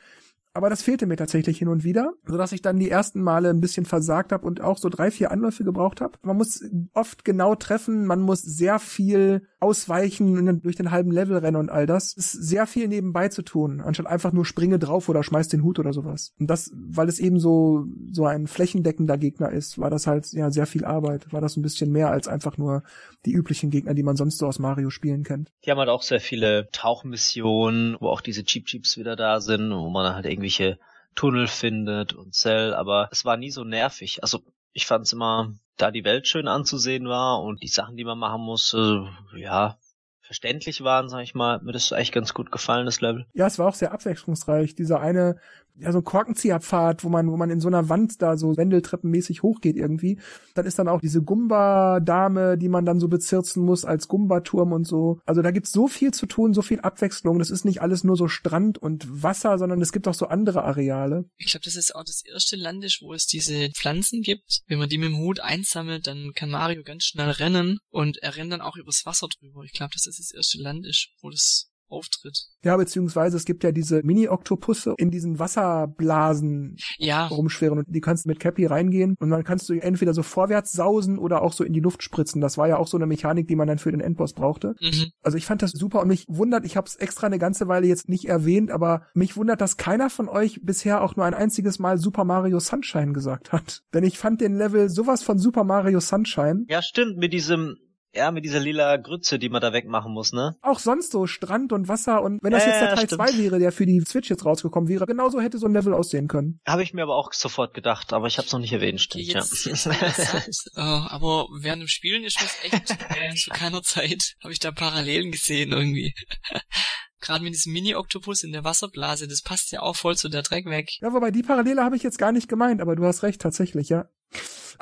Aber 0.54 0.68
das 0.68 0.82
fehlte 0.82 1.06
mir 1.06 1.16
tatsächlich 1.16 1.58
hin 1.58 1.68
und 1.68 1.82
wieder, 1.84 2.12
sodass 2.26 2.52
ich 2.52 2.60
dann 2.60 2.78
die 2.78 2.90
ersten 2.90 3.22
Male 3.22 3.48
ein 3.48 3.60
bisschen 3.60 3.86
versagt 3.86 4.32
habe 4.32 4.46
und 4.46 4.60
auch 4.60 4.76
so 4.76 4.88
drei, 4.88 5.10
vier 5.10 5.30
Anläufe 5.30 5.64
gebraucht 5.64 6.00
habe. 6.00 6.18
Man 6.22 6.36
muss 6.36 6.62
oft 6.92 7.24
genau 7.24 7.54
treffen, 7.54 8.06
man 8.06 8.20
muss 8.20 8.42
sehr 8.42 8.78
viel 8.78 9.46
ausweichen 9.62 10.36
und 10.36 10.46
dann 10.46 10.62
durch 10.62 10.76
den 10.76 10.90
halben 10.90 11.10
Level 11.10 11.38
rennen 11.38 11.56
und 11.56 11.70
all 11.70 11.86
das. 11.86 12.12
Ist 12.12 12.32
sehr 12.32 12.66
viel 12.66 12.88
nebenbei 12.88 13.28
zu 13.28 13.42
tun, 13.42 13.80
anstatt 13.80 14.06
einfach 14.06 14.32
nur 14.32 14.44
springe 14.44 14.78
drauf 14.78 15.08
oder 15.08 15.22
schmeiß 15.22 15.48
den 15.48 15.62
Hut 15.62 15.78
oder 15.78 15.92
sowas. 15.92 16.34
Und 16.38 16.48
das, 16.48 16.70
weil 16.74 17.08
es 17.08 17.18
eben 17.18 17.38
so, 17.38 17.86
so 18.10 18.26
ein 18.26 18.46
flächendeckender 18.46 19.18
Gegner 19.18 19.50
ist, 19.50 19.78
war 19.78 19.90
das 19.90 20.06
halt 20.06 20.32
ja 20.32 20.50
sehr 20.50 20.66
viel 20.66 20.84
Arbeit. 20.84 21.32
War 21.32 21.40
das 21.40 21.56
ein 21.56 21.62
bisschen 21.62 21.90
mehr 21.90 22.10
als 22.10 22.28
einfach 22.28 22.58
nur 22.58 22.82
die 23.24 23.32
üblichen 23.32 23.70
Gegner, 23.70 23.94
die 23.94 24.02
man 24.02 24.16
sonst 24.16 24.38
so 24.38 24.46
aus 24.46 24.58
Mario 24.58 24.90
spielen 24.90 25.22
kennt. 25.22 25.50
Die 25.64 25.70
haben 25.70 25.78
halt 25.78 25.88
auch 25.88 26.02
sehr 26.02 26.20
viele 26.20 26.68
Tauchmissionen, 26.72 27.96
wo 28.00 28.08
auch 28.08 28.20
diese 28.20 28.44
Cheap 28.44 28.66
Cheeps 28.66 28.96
wieder 28.96 29.16
da 29.16 29.40
sind, 29.40 29.70
wo 29.70 29.90
man 29.90 30.14
halt 30.14 30.26
irgendwelche 30.26 30.78
Tunnel 31.14 31.46
findet 31.46 32.14
und 32.14 32.34
Cell, 32.34 32.74
aber 32.74 33.08
es 33.12 33.24
war 33.24 33.36
nie 33.36 33.50
so 33.50 33.64
nervig. 33.64 34.22
Also 34.22 34.40
ich 34.72 34.86
fand 34.86 35.06
es 35.06 35.12
immer, 35.12 35.52
da 35.76 35.90
die 35.90 36.04
Welt 36.04 36.26
schön 36.26 36.48
anzusehen 36.48 37.08
war 37.08 37.42
und 37.42 37.62
die 37.62 37.68
Sachen, 37.68 37.96
die 37.96 38.04
man 38.04 38.18
machen 38.18 38.42
musste, 38.42 39.08
ja, 39.36 39.78
verständlich 40.20 40.82
waren, 40.82 41.08
sag 41.08 41.22
ich 41.22 41.34
mal, 41.34 41.60
mir 41.60 41.72
das 41.72 41.92
echt 41.92 42.12
ganz 42.12 42.32
gut 42.32 42.50
gefallen, 42.50 42.86
das 42.86 43.00
Level. 43.00 43.26
Ja, 43.34 43.46
es 43.46 43.58
war 43.58 43.68
auch 43.68 43.74
sehr 43.74 43.92
abwechslungsreich. 43.92 44.74
Dieser 44.74 45.00
eine, 45.00 45.38
ja, 45.78 45.90
so 45.90 46.02
Korkenzieherpfad, 46.02 47.02
wo 47.02 47.08
man, 47.08 47.30
wo 47.30 47.36
man 47.36 47.50
in 47.50 47.60
so 47.60 47.68
einer 47.68 47.88
Wand 47.88 48.20
da 48.20 48.36
so 48.36 48.56
wendeltreppenmäßig 48.56 49.42
hochgeht 49.42 49.76
irgendwie. 49.76 50.18
Dann 50.54 50.66
ist 50.66 50.78
dann 50.78 50.88
auch 50.88 51.00
diese 51.00 51.22
Gumba-Dame, 51.22 52.58
die 52.58 52.68
man 52.68 52.84
dann 52.84 53.00
so 53.00 53.08
bezirzen 53.08 53.64
muss 53.64 53.84
als 53.84 54.06
Gumba-Turm 54.08 54.72
und 54.72 54.86
so. 54.86 55.20
Also 55.24 55.40
da 55.42 55.50
gibt's 55.50 55.72
so 55.72 55.88
viel 55.88 56.12
zu 56.12 56.26
tun, 56.26 56.52
so 56.52 56.62
viel 56.62 56.80
Abwechslung. 56.80 57.38
Das 57.38 57.50
ist 57.50 57.64
nicht 57.64 57.80
alles 57.80 58.04
nur 58.04 58.16
so 58.16 58.28
Strand 58.28 58.78
und 58.78 59.22
Wasser, 59.22 59.58
sondern 59.58 59.80
es 59.80 59.92
gibt 59.92 60.06
auch 60.08 60.14
so 60.14 60.26
andere 60.26 60.64
Areale. 60.64 61.24
Ich 61.38 61.50
glaube, 61.50 61.64
das 61.64 61.76
ist 61.76 61.94
auch 61.94 62.04
das 62.04 62.22
erste 62.24 62.56
Landisch, 62.56 63.00
wo 63.02 63.14
es 63.14 63.26
diese 63.26 63.70
Pflanzen 63.70 64.22
gibt. 64.22 64.62
Wenn 64.66 64.78
man 64.78 64.88
die 64.88 64.98
mit 64.98 65.08
dem 65.08 65.18
Hut 65.18 65.40
einsammelt, 65.40 66.06
dann 66.06 66.32
kann 66.34 66.50
Mario 66.50 66.82
ganz 66.82 67.04
schnell 67.04 67.30
rennen 67.30 67.78
und 67.90 68.18
er 68.18 68.36
rennt 68.36 68.52
dann 68.52 68.60
auch 68.60 68.76
übers 68.76 69.06
Wasser 69.06 69.28
drüber. 69.28 69.62
Ich 69.64 69.72
glaube, 69.72 69.92
das 69.94 70.06
ist 70.06 70.18
das 70.18 70.32
erste 70.32 70.58
Landisch, 70.58 71.14
wo 71.22 71.30
das 71.30 71.71
auftritt. 71.92 72.46
Ja, 72.64 72.76
beziehungsweise 72.76 73.36
es 73.36 73.44
gibt 73.44 73.62
ja 73.64 73.72
diese 73.72 74.02
Mini-Oktopusse 74.02 74.94
in 74.98 75.10
diesen 75.10 75.38
Wasserblasen 75.38 76.76
Ja, 76.98 77.26
rumschweren 77.26 77.78
und 77.78 77.86
die 77.88 78.00
kannst 78.00 78.24
du 78.24 78.28
mit 78.28 78.40
Cappy 78.40 78.66
reingehen 78.66 79.16
und 79.20 79.30
dann 79.30 79.44
kannst 79.44 79.68
du 79.68 79.74
entweder 79.74 80.14
so 80.14 80.22
vorwärts 80.22 80.72
sausen 80.72 81.18
oder 81.18 81.42
auch 81.42 81.52
so 81.52 81.64
in 81.64 81.72
die 81.72 81.80
Luft 81.80 82.02
spritzen. 82.02 82.40
Das 82.40 82.58
war 82.58 82.68
ja 82.68 82.78
auch 82.78 82.86
so 82.86 82.96
eine 82.96 83.06
Mechanik, 83.06 83.46
die 83.48 83.56
man 83.56 83.68
dann 83.68 83.78
für 83.78 83.92
den 83.92 84.00
Endboss 84.00 84.32
brauchte. 84.32 84.74
mhm. 84.80 85.12
Also 85.22 85.38
ich 85.38 85.46
fand 85.46 85.62
das 85.62 85.72
super 85.72 86.00
und 86.00 86.08
mich 86.08 86.24
wundert, 86.28 86.64
ich 86.64 86.76
habe 86.76 86.86
es 86.86 86.96
extra 86.96 87.26
eine 87.26 87.38
ganze 87.38 87.68
Weile 87.68 87.86
jetzt 87.86 88.08
nicht 88.08 88.26
erwähnt, 88.26 88.70
aber 88.70 89.02
mich 89.14 89.36
wundert, 89.36 89.60
dass 89.60 89.76
keiner 89.76 90.10
von 90.10 90.28
euch 90.28 90.60
bisher 90.62 91.02
auch 91.02 91.16
nur 91.16 91.26
ein 91.26 91.34
einziges 91.34 91.78
Mal 91.78 91.98
Super 91.98 92.24
Mario 92.24 92.58
Sunshine 92.58 93.12
gesagt 93.12 93.52
hat. 93.52 93.82
Denn 93.92 94.04
ich 94.04 94.18
fand 94.18 94.40
den 94.40 94.56
Level 94.56 94.88
sowas 94.88 95.22
von 95.22 95.38
Super 95.38 95.64
Mario 95.64 96.00
Sunshine. 96.00 96.64
Ja, 96.68 96.82
stimmt, 96.82 97.18
mit 97.18 97.32
diesem, 97.32 97.76
ja, 98.14 98.30
mit 98.30 98.44
dieser 98.44 98.60
lila 98.60 98.96
Grütze, 98.96 99.38
die 99.38 99.48
man 99.48 99.60
da 99.60 99.72
wegmachen 99.72 100.12
muss, 100.12 100.32
ne? 100.32 100.56
Auch 100.60 100.78
sonst 100.78 101.12
so 101.12 101.26
Strand 101.26 101.72
und 101.72 101.88
Wasser 101.88 102.22
und 102.22 102.42
wenn 102.42 102.52
das 102.52 102.64
Ja, 102.64 102.70
jetzt 102.70 102.80
der 102.80 102.94
Teil 102.94 103.06
stimmt. 103.06 103.28
2 103.28 103.38
wäre, 103.38 103.58
der 103.58 103.72
für 103.72 103.86
die 103.86 104.00
Switch 104.00 104.28
jetzt 104.28 104.44
rausgekommen 104.44 104.88
wäre, 104.88 105.06
genauso 105.06 105.40
hätte 105.40 105.58
so 105.58 105.66
ein 105.66 105.72
Level 105.72 105.94
aussehen 105.94 106.28
können. 106.28 106.60
Habe 106.66 106.82
ich 106.82 106.92
mir 106.92 107.02
aber 107.02 107.16
auch 107.16 107.32
sofort 107.32 107.74
gedacht, 107.74 108.12
aber 108.12 108.26
ich 108.26 108.38
habe 108.38 108.46
es 108.46 108.52
noch 108.52 108.60
nicht 108.60 108.72
erwähnt, 108.72 109.00
stimmt, 109.00 109.24
jetzt, 109.24 109.64
jetzt, 109.64 109.86
ja. 109.86 109.92
jetzt, 109.92 110.70
äh, 110.76 110.80
aber 110.80 111.48
während 111.58 111.82
dem 111.82 111.88
Spielen 111.88 112.24
ist 112.24 112.40
das 112.40 112.56
echt 112.62 112.90
äh, 112.90 113.34
zu 113.34 113.50
keiner 113.50 113.82
Zeit 113.82 114.34
habe 114.42 114.52
ich 114.52 114.58
da 114.58 114.70
Parallelen 114.70 115.30
gesehen 115.30 115.72
irgendwie. 115.72 116.14
Gerade 117.20 117.44
mit 117.44 117.54
diesem 117.54 117.72
Mini-Oktopus 117.72 118.42
in 118.42 118.50
der 118.50 118.64
Wasserblase, 118.64 119.28
das 119.28 119.42
passt 119.42 119.70
ja 119.70 119.80
auch 119.80 119.94
voll 119.94 120.16
zu 120.16 120.28
der 120.28 120.42
Dreck 120.42 120.66
weg. 120.66 120.90
Ja, 121.00 121.12
wobei 121.12 121.30
die 121.30 121.44
Parallele 121.44 121.82
habe 121.82 121.94
ich 121.94 122.02
jetzt 122.02 122.18
gar 122.18 122.32
nicht 122.32 122.48
gemeint, 122.48 122.80
aber 122.80 122.96
du 122.96 123.04
hast 123.04 123.22
recht, 123.22 123.40
tatsächlich, 123.40 123.88
ja. 123.88 124.08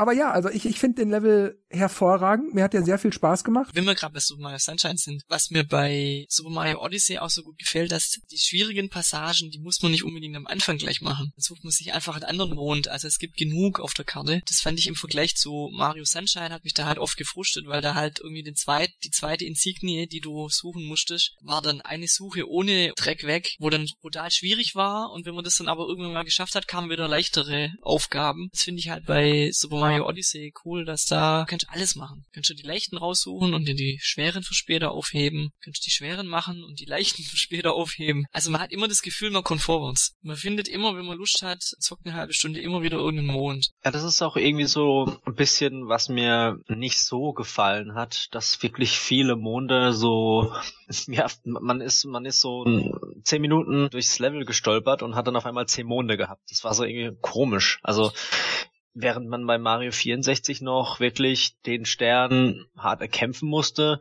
Aber 0.00 0.14
ja, 0.14 0.30
also 0.30 0.48
ich, 0.48 0.64
ich 0.64 0.78
finde 0.78 1.02
den 1.02 1.10
Level 1.10 1.62
hervorragend. 1.68 2.54
Mir 2.54 2.64
hat 2.64 2.72
der 2.72 2.82
sehr 2.82 2.98
viel 2.98 3.12
Spaß 3.12 3.44
gemacht. 3.44 3.74
Wenn 3.74 3.84
wir 3.84 3.94
gerade 3.94 4.14
bei 4.14 4.20
Super 4.20 4.40
Mario 4.40 4.58
Sunshine 4.58 4.96
sind, 4.96 5.22
was 5.28 5.50
mir 5.50 5.62
bei 5.62 6.24
Super 6.30 6.48
Mario 6.48 6.82
Odyssey 6.82 7.18
auch 7.18 7.28
so 7.28 7.42
gut 7.42 7.58
gefällt, 7.58 7.92
dass 7.92 8.18
die 8.30 8.38
schwierigen 8.38 8.88
Passagen, 8.88 9.50
die 9.50 9.58
muss 9.58 9.82
man 9.82 9.92
nicht 9.92 10.02
unbedingt 10.02 10.36
am 10.36 10.46
Anfang 10.46 10.78
gleich 10.78 11.02
machen. 11.02 11.32
Dann 11.36 11.42
sucht 11.42 11.64
man 11.64 11.70
sich 11.70 11.92
einfach 11.92 12.14
einen 12.14 12.24
anderen 12.24 12.54
Mond. 12.54 12.88
Also 12.88 13.08
es 13.08 13.18
gibt 13.18 13.36
genug 13.36 13.78
auf 13.78 13.92
der 13.92 14.06
Karte. 14.06 14.40
Das 14.48 14.60
fand 14.60 14.78
ich 14.78 14.86
im 14.86 14.94
Vergleich 14.94 15.36
zu 15.36 15.68
Mario 15.70 16.04
Sunshine 16.04 16.48
hat 16.48 16.64
mich 16.64 16.72
da 16.72 16.86
halt 16.86 16.98
oft 16.98 17.18
gefrustet, 17.18 17.66
weil 17.66 17.82
da 17.82 17.94
halt 17.94 18.20
irgendwie 18.20 18.42
den 18.42 18.56
zweit, 18.56 18.90
die 19.04 19.10
zweite 19.10 19.44
Insignie, 19.44 20.06
die 20.06 20.20
du 20.20 20.48
suchen 20.48 20.86
musstest, 20.86 21.36
war 21.42 21.60
dann 21.60 21.82
eine 21.82 22.08
Suche 22.08 22.48
ohne 22.48 22.94
Dreck 22.96 23.26
weg, 23.26 23.54
wo 23.58 23.68
dann 23.68 23.86
brutal 24.00 24.30
schwierig 24.30 24.74
war 24.74 25.12
und 25.12 25.26
wenn 25.26 25.34
man 25.34 25.44
das 25.44 25.56
dann 25.56 25.68
aber 25.68 25.86
irgendwann 25.86 26.14
mal 26.14 26.24
geschafft 26.24 26.54
hat, 26.54 26.66
kamen 26.66 26.88
wieder 26.88 27.06
leichtere 27.06 27.74
Aufgaben. 27.82 28.48
Das 28.52 28.62
finde 28.62 28.80
ich 28.80 28.88
halt 28.88 29.04
bei 29.04 29.50
Super 29.52 29.76
Mario 29.76 29.89
Mario 29.90 30.06
Odyssey 30.06 30.54
cool, 30.64 30.84
dass 30.84 31.04
da 31.04 31.44
kannst 31.48 31.66
du 31.66 31.72
alles 31.72 31.96
machen. 31.96 32.24
Kannst 32.32 32.48
du 32.48 32.54
die 32.54 32.62
leichten 32.62 32.96
raussuchen 32.96 33.54
und 33.54 33.66
dir 33.66 33.74
die 33.74 33.98
schweren 34.00 34.44
für 34.44 34.54
später 34.54 34.92
aufheben. 34.92 35.50
Kannst 35.64 35.82
du 35.82 35.86
die 35.86 35.90
schweren 35.90 36.28
machen 36.28 36.62
und 36.62 36.78
die 36.78 36.84
leichten 36.84 37.22
für 37.28 37.36
später 37.36 37.72
aufheben. 37.74 38.24
Also 38.30 38.52
man 38.52 38.60
hat 38.60 38.70
immer 38.70 38.86
das 38.86 39.02
Gefühl, 39.02 39.32
man 39.32 39.42
kommt 39.42 39.62
vorwärts. 39.62 40.14
Man 40.22 40.36
findet 40.36 40.68
immer, 40.68 40.96
wenn 40.96 41.06
man 41.06 41.18
Lust 41.18 41.42
hat, 41.42 41.60
zockt 41.62 42.06
eine 42.06 42.14
halbe 42.14 42.34
Stunde 42.34 42.60
immer 42.60 42.82
wieder 42.82 42.98
irgendeinen 42.98 43.36
Mond. 43.36 43.70
Ja, 43.84 43.90
das 43.90 44.04
ist 44.04 44.22
auch 44.22 44.36
irgendwie 44.36 44.66
so 44.66 45.18
ein 45.26 45.34
bisschen, 45.34 45.88
was 45.88 46.08
mir 46.08 46.60
nicht 46.68 47.00
so 47.00 47.32
gefallen 47.32 47.94
hat, 47.94 48.28
dass 48.30 48.62
wirklich 48.62 48.92
viele 48.92 49.34
Monde 49.34 49.92
so, 49.92 50.54
ja, 51.08 51.26
man 51.42 51.80
ist, 51.80 52.04
man 52.04 52.24
ist 52.26 52.40
so 52.40 52.64
zehn 53.24 53.42
Minuten 53.42 53.90
durchs 53.90 54.20
Level 54.20 54.44
gestolpert 54.44 55.02
und 55.02 55.16
hat 55.16 55.26
dann 55.26 55.34
auf 55.34 55.46
einmal 55.46 55.66
zehn 55.66 55.88
Monde 55.88 56.16
gehabt. 56.16 56.42
Das 56.48 56.62
war 56.62 56.74
so 56.74 56.84
irgendwie 56.84 57.18
komisch. 57.20 57.80
Also, 57.82 58.12
während 58.94 59.28
man 59.28 59.46
bei 59.46 59.58
Mario 59.58 59.92
64 59.92 60.60
noch 60.60 61.00
wirklich 61.00 61.60
den 61.66 61.84
Stern 61.84 62.66
hart 62.76 63.00
erkämpfen 63.00 63.48
musste, 63.48 64.00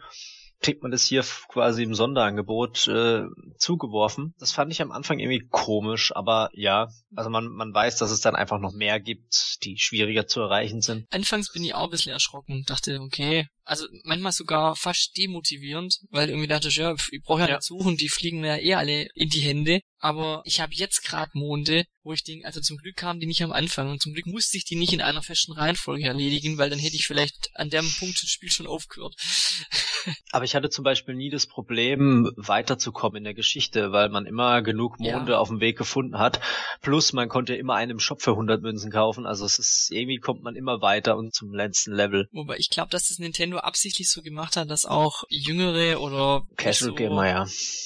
kriegt 0.62 0.84
man 0.84 0.92
das 0.92 1.04
hier 1.04 1.24
quasi 1.48 1.84
im 1.84 1.96
Sonderangebot 1.96 2.88
äh, 2.88 3.24
zugeworfen. 3.58 4.34
Das 4.40 4.52
fand 4.52 4.72
ich 4.72 4.82
am 4.82 4.92
Anfang 4.92 5.20
irgendwie 5.20 5.48
komisch, 5.50 6.14
aber 6.16 6.50
ja, 6.54 6.90
also 7.16 7.30
man, 7.30 7.48
man 7.48 7.74
weiß, 7.74 7.98
dass 7.98 8.12
es 8.12 8.22
dann 8.22 8.36
einfach 8.36 8.60
noch 8.60 8.74
mehr 8.74 9.00
gibt, 9.00 9.64
die 9.64 9.78
schwieriger 9.78 10.28
zu 10.28 10.42
erreichen 10.42 10.82
sind. 10.82 11.06
Anfangs 11.12 11.52
bin 11.52 11.64
ich 11.64 11.74
auch 11.74 11.86
ein 11.86 11.90
bisschen 11.90 12.12
erschrocken 12.12 12.54
und 12.54 12.70
dachte, 12.70 13.00
okay, 13.02 13.48
also 13.70 13.86
manchmal 14.04 14.32
sogar 14.32 14.76
fast 14.76 15.16
demotivierend, 15.18 16.00
weil 16.10 16.30
irgendwie 16.30 16.48
dachte 16.48 16.70
ich, 16.70 16.76
ja, 16.76 16.96
ich 17.12 17.22
brauche 17.22 17.42
ja, 17.42 17.48
ja. 17.48 17.56
nicht 17.56 17.64
suchen, 17.64 17.98
die 17.98 18.10
fliegen 18.10 18.42
mir 18.42 18.58
ja 18.58 18.64
eh 18.64 18.74
alle 18.74 19.08
in 19.14 19.30
die 19.30 19.42
Hände. 19.42 19.82
Aber 20.02 20.42
ich 20.46 20.62
habe 20.62 20.74
jetzt 20.74 21.04
gerade 21.04 21.32
Monde, 21.34 21.84
wo 22.04 22.14
ich 22.14 22.24
denke, 22.24 22.46
also 22.46 22.62
zum 22.62 22.78
Glück 22.78 22.96
kamen 22.96 23.20
die 23.20 23.28
nicht 23.28 23.44
am 23.44 23.52
Anfang 23.52 23.92
und 23.92 24.02
zum 24.02 24.14
Glück 24.14 24.26
musste 24.28 24.58
ich 24.58 24.64
die 24.64 24.78
nicht 24.78 24.94
in 24.94 25.02
einer 25.02 25.22
festen 25.22 25.52
Reihenfolge 25.52 26.06
erledigen, 26.06 26.58
weil 26.58 26.70
dann 26.70 26.80
hätte 26.80 26.96
ich 26.96 27.06
vielleicht 27.06 27.50
an 27.54 27.70
dem 27.70 27.86
Punkt 28.00 28.24
das 28.24 28.30
Spiel 28.30 28.50
schon 28.50 28.66
aufgehört. 28.66 29.14
Aber 30.32 30.46
ich 30.46 30.56
hatte 30.56 30.70
zum 30.70 30.86
Beispiel 30.86 31.16
nie 31.16 31.30
das 31.30 31.48
Problem, 31.48 32.32
weiterzukommen 32.38 33.18
in 33.18 33.24
der 33.26 33.34
Geschichte, 33.34 33.92
weil 33.92 34.10
man 34.10 34.26
immer 34.26 34.62
genug 34.62 35.00
Monde 35.00 35.34
ja. 35.34 35.38
auf 35.38 35.50
dem 35.50 35.60
Weg 35.60 35.78
gefunden 35.78 36.18
hat. 36.18 36.40
Plus 36.82 36.99
man 37.14 37.30
konnte 37.30 37.56
immer 37.56 37.76
einen 37.76 37.92
im 37.92 38.00
Shop 38.00 38.22
für 38.22 38.32
100 38.32 38.62
Münzen 38.62 38.92
kaufen. 38.92 39.26
Also 39.26 39.46
es 39.46 39.60
ist, 39.60 39.90
irgendwie 39.92 40.18
kommt 40.18 40.44
man 40.44 40.56
immer 40.56 40.82
weiter 40.82 41.18
und 41.18 41.34
zum 41.34 41.54
letzten 41.54 41.94
Level. 41.94 42.28
Wobei 42.32 42.58
ich 42.58 42.70
glaube, 42.70 42.90
dass 42.90 43.08
das 43.08 43.20
Nintendo 43.20 43.58
absichtlich 43.58 44.10
so 44.10 44.22
gemacht 44.22 44.58
hat, 44.58 44.70
dass 44.70 44.86
auch 44.86 45.24
jüngere 45.30 46.02
oder 46.02 46.44
Casual 46.58 46.92
so, 46.92 46.96
Gamer, 46.96 47.28
ja. 47.28 47.44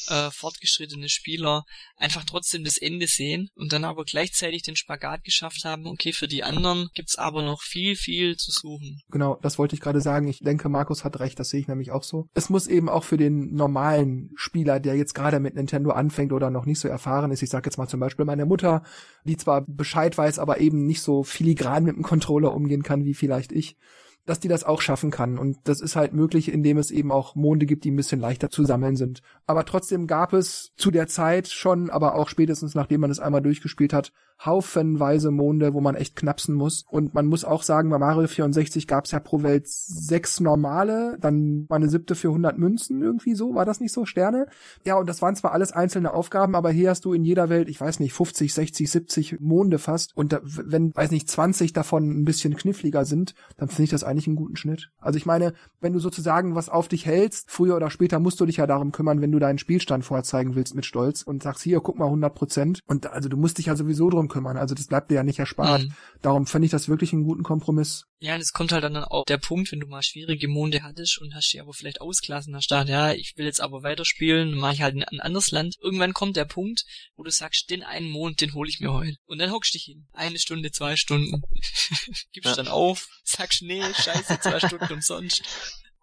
äh, 0.09 0.31
fortgeschrittene 0.31 1.09
Spieler 1.09 1.63
einfach 1.97 2.23
trotzdem 2.25 2.63
das 2.63 2.77
Ende 2.77 3.07
sehen 3.07 3.49
und 3.55 3.73
dann 3.73 3.85
aber 3.85 4.03
gleichzeitig 4.03 4.63
den 4.63 4.75
Spagat 4.75 5.23
geschafft 5.23 5.63
haben, 5.63 5.87
okay, 5.87 6.13
für 6.13 6.27
die 6.27 6.43
anderen 6.43 6.89
gibt's 6.93 7.17
aber 7.17 7.41
noch 7.41 7.61
viel, 7.61 7.95
viel 7.95 8.35
zu 8.35 8.51
suchen. 8.51 9.01
Genau, 9.09 9.39
das 9.41 9.57
wollte 9.57 9.75
ich 9.75 9.81
gerade 9.81 10.01
sagen. 10.01 10.27
Ich 10.27 10.39
denke, 10.39 10.69
Markus 10.69 11.03
hat 11.03 11.19
recht, 11.19 11.39
das 11.39 11.49
sehe 11.49 11.61
ich 11.61 11.67
nämlich 11.67 11.91
auch 11.91 12.03
so. 12.03 12.27
Es 12.33 12.49
muss 12.49 12.67
eben 12.67 12.89
auch 12.89 13.03
für 13.03 13.17
den 13.17 13.53
normalen 13.53 14.31
Spieler, 14.35 14.79
der 14.79 14.95
jetzt 14.95 15.13
gerade 15.13 15.39
mit 15.39 15.55
Nintendo 15.55 15.91
anfängt 15.91 16.33
oder 16.33 16.49
noch 16.49 16.65
nicht 16.65 16.79
so 16.79 16.87
erfahren 16.87 17.31
ist, 17.31 17.41
ich 17.41 17.49
sage 17.49 17.67
jetzt 17.67 17.77
mal 17.77 17.87
zum 17.87 17.99
Beispiel 17.99 18.25
meine 18.25 18.45
Mutter, 18.45 18.83
die 19.23 19.37
zwar 19.37 19.61
Bescheid 19.61 20.17
weiß, 20.17 20.39
aber 20.39 20.59
eben 20.59 20.85
nicht 20.85 21.01
so 21.01 21.23
filigran 21.23 21.83
mit 21.83 21.95
dem 21.95 22.03
Controller 22.03 22.53
umgehen 22.53 22.83
kann 22.83 23.05
wie 23.05 23.13
vielleicht 23.13 23.51
ich, 23.51 23.77
dass 24.25 24.39
die 24.39 24.47
das 24.47 24.63
auch 24.63 24.81
schaffen 24.81 25.11
kann. 25.11 25.37
Und 25.37 25.57
das 25.65 25.81
ist 25.81 25.95
halt 25.95 26.13
möglich, 26.13 26.51
indem 26.51 26.77
es 26.77 26.91
eben 26.91 27.11
auch 27.11 27.35
Monde 27.35 27.65
gibt, 27.65 27.83
die 27.83 27.91
ein 27.91 27.95
bisschen 27.95 28.19
leichter 28.19 28.49
zu 28.49 28.65
sammeln 28.65 28.95
sind. 28.95 29.21
Aber 29.45 29.65
trotzdem 29.65 30.07
gab 30.07 30.33
es 30.33 30.71
zu 30.77 30.91
der 30.91 31.07
Zeit 31.07 31.47
schon, 31.47 31.89
aber 31.89 32.15
auch 32.15 32.29
spätestens 32.29 32.75
nachdem 32.75 33.01
man 33.01 33.11
es 33.11 33.19
einmal 33.19 33.41
durchgespielt 33.41 33.93
hat, 33.93 34.11
haufenweise 34.45 35.31
Monde, 35.31 35.73
wo 35.73 35.81
man 35.81 35.95
echt 35.95 36.15
knapsen 36.15 36.55
muss. 36.55 36.85
Und 36.89 37.13
man 37.13 37.25
muss 37.25 37.45
auch 37.45 37.63
sagen, 37.63 37.89
bei 37.89 37.97
Mario 37.97 38.27
64 38.27 38.87
gab 38.87 39.05
es 39.05 39.11
ja 39.11 39.19
pro 39.19 39.43
Welt 39.43 39.67
sechs 39.67 40.39
normale, 40.39 41.17
dann 41.19 41.65
mal 41.69 41.77
eine 41.77 41.89
siebte 41.89 42.15
für 42.15 42.29
100 42.29 42.57
Münzen 42.57 43.01
irgendwie 43.01 43.35
so, 43.35 43.55
war 43.55 43.65
das 43.65 43.79
nicht 43.79 43.93
so, 43.93 44.05
Sterne? 44.05 44.47
Ja, 44.85 44.95
und 44.95 45.07
das 45.07 45.21
waren 45.21 45.35
zwar 45.35 45.53
alles 45.53 45.71
einzelne 45.71 46.13
Aufgaben, 46.13 46.55
aber 46.55 46.71
hier 46.71 46.89
hast 46.89 47.05
du 47.05 47.13
in 47.13 47.23
jeder 47.23 47.49
Welt, 47.49 47.69
ich 47.69 47.79
weiß 47.79 47.99
nicht, 47.99 48.13
50, 48.13 48.53
60, 48.53 48.91
70 48.91 49.39
Monde 49.39 49.79
fast. 49.79 50.15
Und 50.15 50.33
da, 50.33 50.39
wenn, 50.43 50.93
weiß 50.93 51.11
nicht, 51.11 51.29
20 51.29 51.73
davon 51.73 52.21
ein 52.21 52.25
bisschen 52.25 52.55
kniffliger 52.55 53.05
sind, 53.05 53.35
dann 53.57 53.69
finde 53.69 53.83
ich 53.83 53.89
das 53.91 54.03
eigentlich 54.13 54.27
einen 54.27 54.35
guten 54.35 54.55
Schnitt. 54.55 54.89
Also 54.99 55.17
ich 55.17 55.25
meine, 55.25 55.53
wenn 55.81 55.93
du 55.93 55.99
sozusagen 55.99 56.55
was 56.55 56.69
auf 56.69 56.87
dich 56.87 57.05
hältst, 57.05 57.49
früher 57.49 57.75
oder 57.75 57.89
später 57.89 58.19
musst 58.19 58.39
du 58.39 58.45
dich 58.45 58.57
ja 58.57 58.67
darum 58.67 58.91
kümmern, 58.91 59.21
wenn 59.21 59.31
du 59.31 59.39
deinen 59.39 59.57
Spielstand 59.57 60.05
vorzeigen 60.05 60.55
willst 60.55 60.75
mit 60.75 60.85
Stolz 60.85 61.23
und 61.23 61.43
sagst, 61.43 61.63
hier, 61.63 61.81
guck 61.81 61.97
mal 61.97 62.05
100 62.05 62.33
Prozent. 62.33 62.79
Und 62.85 63.07
also 63.07 63.29
du 63.29 63.37
musst 63.37 63.57
dich 63.57 63.65
ja 63.65 63.75
sowieso 63.75 64.09
drum 64.09 64.27
kümmern. 64.27 64.57
Also 64.57 64.75
das 64.75 64.87
bleibt 64.87 65.11
dir 65.11 65.15
ja 65.15 65.23
nicht 65.23 65.39
erspart. 65.39 65.83
Mhm. 65.83 65.93
Darum 66.21 66.45
finde 66.45 66.67
ich 66.67 66.71
das 66.71 66.87
wirklich 66.87 67.13
einen 67.13 67.23
guten 67.23 67.43
Kompromiss. 67.43 68.05
Ja, 68.19 68.35
und 68.35 68.41
es 68.41 68.53
kommt 68.53 68.71
halt 68.71 68.85
dann 68.85 68.95
auch 68.95 69.25
der 69.25 69.37
Punkt, 69.37 69.69
wenn 69.73 69.81
du 69.81 69.87
mal 69.87 70.01
schwierige 70.01 70.47
Monde 70.47 70.81
hattest 70.81 71.19
und 71.19 71.35
hast 71.35 71.51
die 71.51 71.59
aber 71.59 71.73
vielleicht 71.73 71.99
ausgelassen, 71.99 72.55
hast 72.55 72.69
gedacht, 72.69 72.87
ja, 72.87 73.11
ich 73.11 73.33
will 73.35 73.45
jetzt 73.45 73.59
aber 73.59 73.83
weiterspielen, 73.83 74.55
mache 74.55 74.75
ich 74.75 74.81
halt 74.81 74.95
in 74.95 75.03
ein 75.03 75.19
anderes 75.19 75.51
Land. 75.51 75.75
Irgendwann 75.81 76.13
kommt 76.13 76.37
der 76.37 76.45
Punkt, 76.45 76.85
wo 77.17 77.23
du 77.23 77.31
sagst, 77.31 77.69
den 77.69 77.83
einen 77.83 78.09
Mond, 78.09 78.39
den 78.39 78.53
hole 78.53 78.69
ich 78.69 78.79
mir 78.79 78.93
heute. 78.93 79.17
Und 79.25 79.39
dann 79.39 79.51
hockst 79.51 79.73
du 79.73 79.77
dich 79.77 79.83
hin. 79.83 80.07
Eine 80.13 80.39
Stunde, 80.39 80.71
zwei 80.71 80.95
Stunden. 80.95 81.41
Gibst 82.31 82.51
ja. 82.51 82.55
dann 82.55 82.69
auf, 82.69 83.09
sagst, 83.25 83.61
nee, 83.61 83.81
scheiße, 84.03 84.39
zwei 84.39 84.59
Stunden 84.59 84.93
umsonst. 84.93 85.43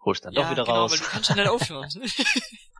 Holst 0.03 0.25
dann 0.25 0.33
ja, 0.33 0.43
doch 0.43 0.51
wieder 0.51 0.63
genau, 0.63 0.81
raus. 0.81 0.91
Weil 0.91 0.99
du 0.99 1.05
kannst 1.05 1.31
schnell 1.31 1.47
aufhören. 1.47 1.89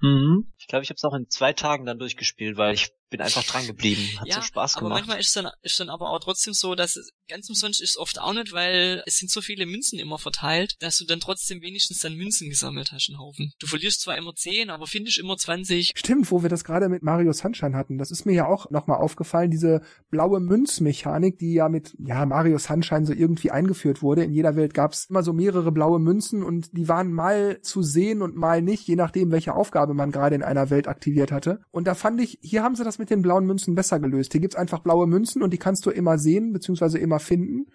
mhm. 0.01 0.51
Ich 0.57 0.67
glaube, 0.67 0.83
ich 0.83 0.89
habe 0.89 0.95
es 0.95 1.03
auch 1.03 1.13
in 1.13 1.29
zwei 1.29 1.53
Tagen 1.53 1.85
dann 1.85 1.99
durchgespielt, 1.99 2.57
weil 2.57 2.73
ich 2.73 2.91
bin 3.11 3.21
einfach 3.21 3.43
dran 3.43 3.67
geblieben. 3.67 4.01
Hat 4.19 4.27
ja, 4.27 4.35
so 4.35 4.41
Spaß 4.41 4.75
gemacht. 4.75 4.85
Aber 4.85 4.95
manchmal 4.95 5.19
ist 5.19 5.35
dann, 5.35 5.49
ist 5.61 5.79
dann 5.79 5.89
aber 5.89 6.09
auch 6.09 6.19
trotzdem 6.19 6.53
so, 6.53 6.75
dass 6.75 6.95
es 6.95 7.11
ganz 7.27 7.47
umsonst 7.49 7.81
ist 7.81 7.97
oft 7.97 8.19
auch 8.19 8.33
nicht, 8.33 8.53
weil 8.53 9.03
es 9.05 9.17
sind 9.17 9.29
so 9.29 9.41
viele 9.41 9.65
Münzen 9.65 9.99
immer 9.99 10.17
verteilt, 10.17 10.75
dass 10.79 10.97
du 10.97 11.05
dann 11.05 11.19
trotzdem 11.19 11.61
wenigstens 11.61 11.99
dann 11.99 12.15
Münzen 12.15 12.49
gesammelt 12.49 12.91
hast, 12.91 13.09
einen 13.09 13.19
Haufen. 13.19 13.53
Du 13.59 13.67
verlierst 13.67 14.01
zwar 14.01 14.17
immer 14.17 14.33
10, 14.33 14.69
aber 14.69 14.87
findest 14.87 15.19
immer 15.19 15.37
20. 15.37 15.91
Stimmt, 15.95 16.31
wo 16.31 16.41
wir 16.41 16.49
das 16.49 16.63
gerade 16.63 16.89
mit 16.89 17.03
Mario 17.03 17.33
Sunshine 17.33 17.75
hatten. 17.75 17.97
Das 17.97 18.11
ist 18.11 18.25
mir 18.25 18.33
ja 18.33 18.47
auch 18.47 18.69
nochmal 18.71 18.97
aufgefallen, 18.97 19.51
diese 19.51 19.81
blaue 20.09 20.39
Münzmechanik, 20.39 21.37
die 21.37 21.53
ja 21.53 21.67
mit, 21.67 21.95
ja, 21.99 22.25
Mario 22.25 22.57
Sunshine 22.57 23.05
so 23.05 23.13
irgendwie 23.13 23.51
eingeführt 23.51 24.01
wurde. 24.01 24.23
In 24.23 24.33
jeder 24.33 24.55
Welt 24.55 24.73
gab 24.73 24.93
es 24.93 25.05
immer 25.09 25.21
so 25.21 25.33
mehrere 25.33 25.71
blaue 25.73 25.99
Münzen 25.99 26.43
und 26.43 26.69
die 26.71 26.87
waren 26.87 27.11
mal 27.11 27.61
zu 27.61 27.83
sehen 27.83 28.21
und 28.21 28.37
mal 28.37 28.61
nicht, 28.61 28.87
je 28.87 28.95
nachdem, 28.95 29.31
welche 29.31 29.53
Aufgabe 29.53 29.93
man 29.93 30.11
gerade 30.11 30.35
in 30.35 30.43
einer 30.43 30.69
Welt 30.69 30.87
aktiviert 30.87 31.31
hatte. 31.33 31.59
Und 31.71 31.87
da 31.87 31.95
fand 31.95 32.21
ich, 32.21 32.39
hier 32.41 32.63
haben 32.63 32.75
sie 32.75 32.85
das 32.85 33.00
mit 33.01 33.09
den 33.09 33.21
blauen 33.21 33.45
Münzen 33.45 33.75
besser 33.75 33.99
gelöst. 33.99 34.31
Hier 34.31 34.41
gibt's 34.41 34.55
einfach 34.55 34.79
blaue 34.79 35.07
Münzen 35.07 35.43
und 35.43 35.51
die 35.51 35.57
kannst 35.57 35.85
du 35.85 35.89
immer 35.89 36.17
sehen, 36.17 36.53
beziehungsweise 36.53 36.97
immer 36.97 37.19
finden 37.19 37.67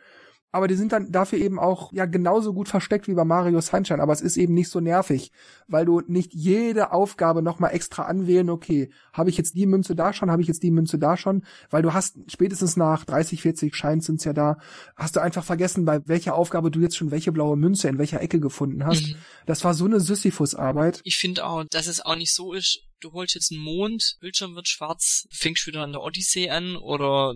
aber 0.56 0.68
die 0.68 0.74
sind 0.74 0.92
dann 0.92 1.12
dafür 1.12 1.38
eben 1.38 1.58
auch 1.58 1.92
ja 1.92 2.06
genauso 2.06 2.54
gut 2.54 2.70
versteckt 2.70 3.08
wie 3.08 3.14
bei 3.14 3.24
Mario 3.24 3.60
Sunshine, 3.60 4.00
aber 4.00 4.14
es 4.14 4.22
ist 4.22 4.38
eben 4.38 4.54
nicht 4.54 4.70
so 4.70 4.80
nervig, 4.80 5.30
weil 5.68 5.84
du 5.84 6.00
nicht 6.06 6.32
jede 6.32 6.92
Aufgabe 6.92 7.42
nochmal 7.42 7.74
extra 7.74 8.04
anwählen, 8.04 8.48
okay, 8.48 8.90
habe 9.12 9.28
ich 9.28 9.36
jetzt 9.36 9.54
die 9.54 9.66
Münze 9.66 9.94
da 9.94 10.14
schon, 10.14 10.30
habe 10.30 10.40
ich 10.40 10.48
jetzt 10.48 10.62
die 10.62 10.70
Münze 10.70 10.98
da 10.98 11.18
schon, 11.18 11.44
weil 11.68 11.82
du 11.82 11.92
hast 11.92 12.16
spätestens 12.28 12.76
nach 12.78 13.04
30, 13.04 13.42
40 13.42 13.74
Scheins 13.74 14.06
sind's 14.06 14.24
ja 14.24 14.32
da, 14.32 14.56
hast 14.96 15.16
du 15.16 15.20
einfach 15.20 15.44
vergessen, 15.44 15.84
bei 15.84 16.00
welcher 16.06 16.34
Aufgabe 16.34 16.70
du 16.70 16.80
jetzt 16.80 16.96
schon 16.96 17.10
welche 17.10 17.32
blaue 17.32 17.58
Münze 17.58 17.88
in 17.88 17.98
welcher 17.98 18.22
Ecke 18.22 18.40
gefunden 18.40 18.86
hast. 18.86 19.08
Mhm. 19.08 19.16
Das 19.44 19.62
war 19.62 19.74
so 19.74 19.84
eine 19.84 20.00
Sisyphus-Arbeit. 20.00 21.02
Ich 21.04 21.18
finde 21.18 21.44
auch, 21.44 21.64
dass 21.64 21.86
es 21.86 22.00
auch 22.00 22.16
nicht 22.16 22.32
so 22.32 22.54
ist, 22.54 22.85
du 23.00 23.12
holst 23.12 23.34
jetzt 23.34 23.52
einen 23.52 23.62
Mond, 23.62 24.16
Bildschirm 24.20 24.54
wird 24.54 24.68
schwarz, 24.68 25.26
fängst 25.30 25.66
wieder 25.66 25.82
an 25.82 25.92
der 25.92 26.02
Odyssee 26.02 26.50
an 26.50 26.76
oder 26.76 27.34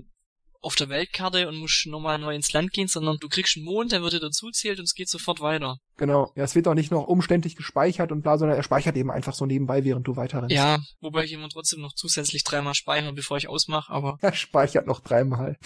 auf 0.63 0.75
der 0.75 0.91
Weltkarte 0.91 1.49
und 1.49 1.57
musst 1.57 1.87
nochmal 1.87 2.19
neu 2.19 2.35
ins 2.35 2.53
Land 2.53 2.73
gehen, 2.73 2.87
sondern 2.87 3.17
du 3.19 3.29
kriegst 3.29 3.57
einen 3.57 3.65
Mond, 3.65 3.93
der 3.93 4.03
wird 4.03 4.13
dir 4.13 4.21
dazuzählt 4.21 4.79
und 4.79 4.85
es 4.85 4.95
geht 4.95 5.09
sofort 5.09 5.41
weiter. 5.41 5.79
Genau. 5.97 6.33
Ja, 6.37 6.45
es 6.45 6.55
wird 6.55 6.69
auch 6.69 6.75
nicht 6.75 6.91
noch 6.91 7.07
umständlich 7.07 7.57
gespeichert 7.57 8.13
und 8.13 8.23
bla, 8.23 8.37
sondern 8.37 8.59
er 8.59 8.63
speichert 8.63 8.97
eben 8.97 9.11
einfach 9.11 9.35
so 9.35 9.47
nebenbei, 9.47 9.85
während 9.85 10.07
du 10.07 10.17
weiter 10.17 10.43
rennst. 10.43 10.55
Ja, 10.55 10.79
wobei 11.01 11.25
ich 11.25 11.33
immer 11.33 11.49
trotzdem 11.49 11.81
noch 11.81 11.95
zusätzlich 11.95 12.45
dreimal 12.45 12.75
speichere, 12.75 13.13
bevor 13.13 13.39
ich 13.39 13.49
ausmache, 13.49 13.91
aber. 13.91 14.19
Er 14.31 14.35
speichert 14.35 14.87
noch 14.87 15.01
dreimal. 15.01 15.57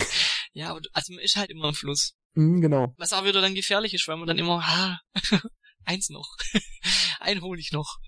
ja, 0.52 0.70
aber 0.70 0.80
also 0.92 1.12
man 1.12 1.22
ist 1.22 1.36
halt 1.36 1.50
immer 1.50 1.68
im 1.68 1.74
Fluss. 1.74 2.14
Mhm, 2.34 2.60
genau. 2.60 2.94
Was 2.96 3.12
auch 3.12 3.24
wieder 3.24 3.40
dann 3.40 3.54
gefährlich 3.54 3.94
ist, 3.94 4.06
weil 4.06 4.16
man 4.16 4.28
dann 4.28 4.38
immer, 4.38 4.64
ha, 4.66 5.00
eins 5.86 6.10
noch. 6.10 6.36
Ein 7.20 7.40
hole 7.42 7.60
ich 7.60 7.72
noch. 7.72 7.98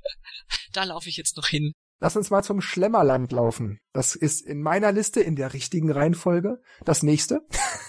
Da 0.73 0.85
laufe 0.85 1.09
ich 1.09 1.17
jetzt 1.17 1.37
noch 1.37 1.49
hin. 1.49 1.73
Lass 1.99 2.17
uns 2.17 2.29
mal 2.31 2.43
zum 2.43 2.61
Schlemmerland 2.61 3.33
laufen. 3.33 3.79
Das 3.93 4.15
ist 4.15 4.43
in 4.43 4.61
meiner 4.61 4.93
Liste 4.93 5.21
in 5.21 5.35
der 5.35 5.55
richtigen 5.55 5.91
Reihenfolge. 5.91 6.61
Das 6.85 7.03
nächste. 7.03 7.41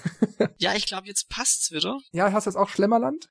ja, 0.57 0.73
ich 0.75 0.85
glaube, 0.85 1.07
jetzt 1.07 1.27
passt's 1.27 1.71
wieder. 1.71 1.97
Ja, 2.11 2.31
hast 2.31 2.47
du 2.47 2.51
jetzt 2.51 2.57
auch 2.57 2.69
Schlemmerland? 2.69 3.27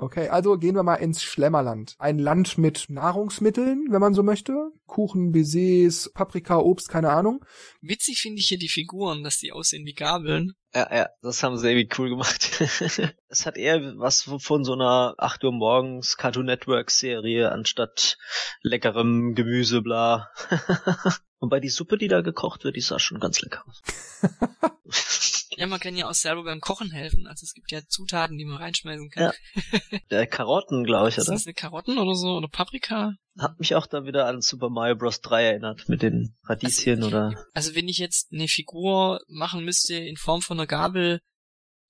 Okay, 0.00 0.28
also 0.28 0.56
gehen 0.56 0.76
wir 0.76 0.82
mal 0.82 0.94
ins 0.94 1.22
Schlemmerland. 1.22 1.94
Ein 1.98 2.18
Land 2.18 2.56
mit 2.56 2.86
Nahrungsmitteln, 2.88 3.84
wenn 3.90 4.00
man 4.00 4.14
so 4.14 4.22
möchte. 4.22 4.72
Kuchen, 4.86 5.30
Baisers, 5.30 6.10
Paprika, 6.14 6.56
Obst, 6.56 6.88
keine 6.88 7.10
Ahnung. 7.10 7.44
Witzig 7.82 8.18
finde 8.18 8.38
ich 8.38 8.48
hier 8.48 8.58
die 8.58 8.70
Figuren, 8.70 9.22
dass 9.22 9.36
die 9.36 9.52
aussehen 9.52 9.84
wie 9.84 9.92
Gabeln. 9.92 10.54
Ja, 10.74 10.88
ja, 10.90 11.08
das 11.20 11.42
haben 11.42 11.58
sie 11.58 11.70
irgendwie 11.70 11.94
cool 11.98 12.08
gemacht. 12.08 12.62
es 13.28 13.44
hat 13.44 13.58
eher 13.58 13.98
was 13.98 14.22
von 14.38 14.64
so 14.64 14.72
einer 14.72 15.16
8 15.18 15.44
Uhr 15.44 15.52
morgens 15.52 16.16
Cartoon 16.16 16.46
Network 16.46 16.90
Serie 16.90 17.52
anstatt 17.52 18.16
leckerem 18.62 19.34
Gemüse, 19.34 19.82
bla. 19.82 20.30
Wobei 21.40 21.60
die 21.60 21.68
Suppe, 21.68 21.98
die 21.98 22.08
da 22.08 22.22
gekocht 22.22 22.64
wird, 22.64 22.76
die 22.76 22.80
sah 22.80 22.98
schon 22.98 23.20
ganz 23.20 23.42
lecker 23.42 23.64
aus. 23.66 23.82
Ja, 25.60 25.66
man 25.66 25.78
kann 25.78 25.94
ja 25.94 26.08
auch 26.08 26.14
selber 26.14 26.42
beim 26.42 26.60
Kochen 26.60 26.90
helfen. 26.90 27.26
Also 27.26 27.44
es 27.44 27.52
gibt 27.52 27.70
ja 27.70 27.82
Zutaten, 27.86 28.38
die 28.38 28.46
man 28.46 28.56
reinschmeißen 28.56 29.10
kann. 29.10 29.24
Ja. 29.24 29.98
Der 30.10 30.26
Karotten, 30.26 30.84
glaube 30.84 31.10
ich, 31.10 31.18
Ist 31.18 31.28
oder? 31.28 31.34
das 31.34 31.44
eine 31.44 31.52
Karotten 31.52 31.98
oder 31.98 32.14
so? 32.14 32.28
Oder 32.38 32.48
Paprika? 32.48 33.12
Hat 33.38 33.60
mich 33.60 33.74
auch 33.74 33.86
da 33.86 34.06
wieder 34.06 34.26
an 34.26 34.40
Super 34.40 34.70
Mario 34.70 34.96
Bros. 34.96 35.20
3 35.20 35.44
erinnert, 35.44 35.86
mit 35.86 36.00
den 36.00 36.34
Radieschen 36.44 37.02
oder... 37.02 37.34
Also 37.52 37.74
wenn 37.74 37.88
ich 37.88 37.98
jetzt 37.98 38.32
eine 38.32 38.48
Figur 38.48 39.20
machen 39.28 39.62
müsste 39.62 39.96
in 39.96 40.16
Form 40.16 40.40
von 40.40 40.58
einer 40.58 40.66
Gabel, 40.66 41.20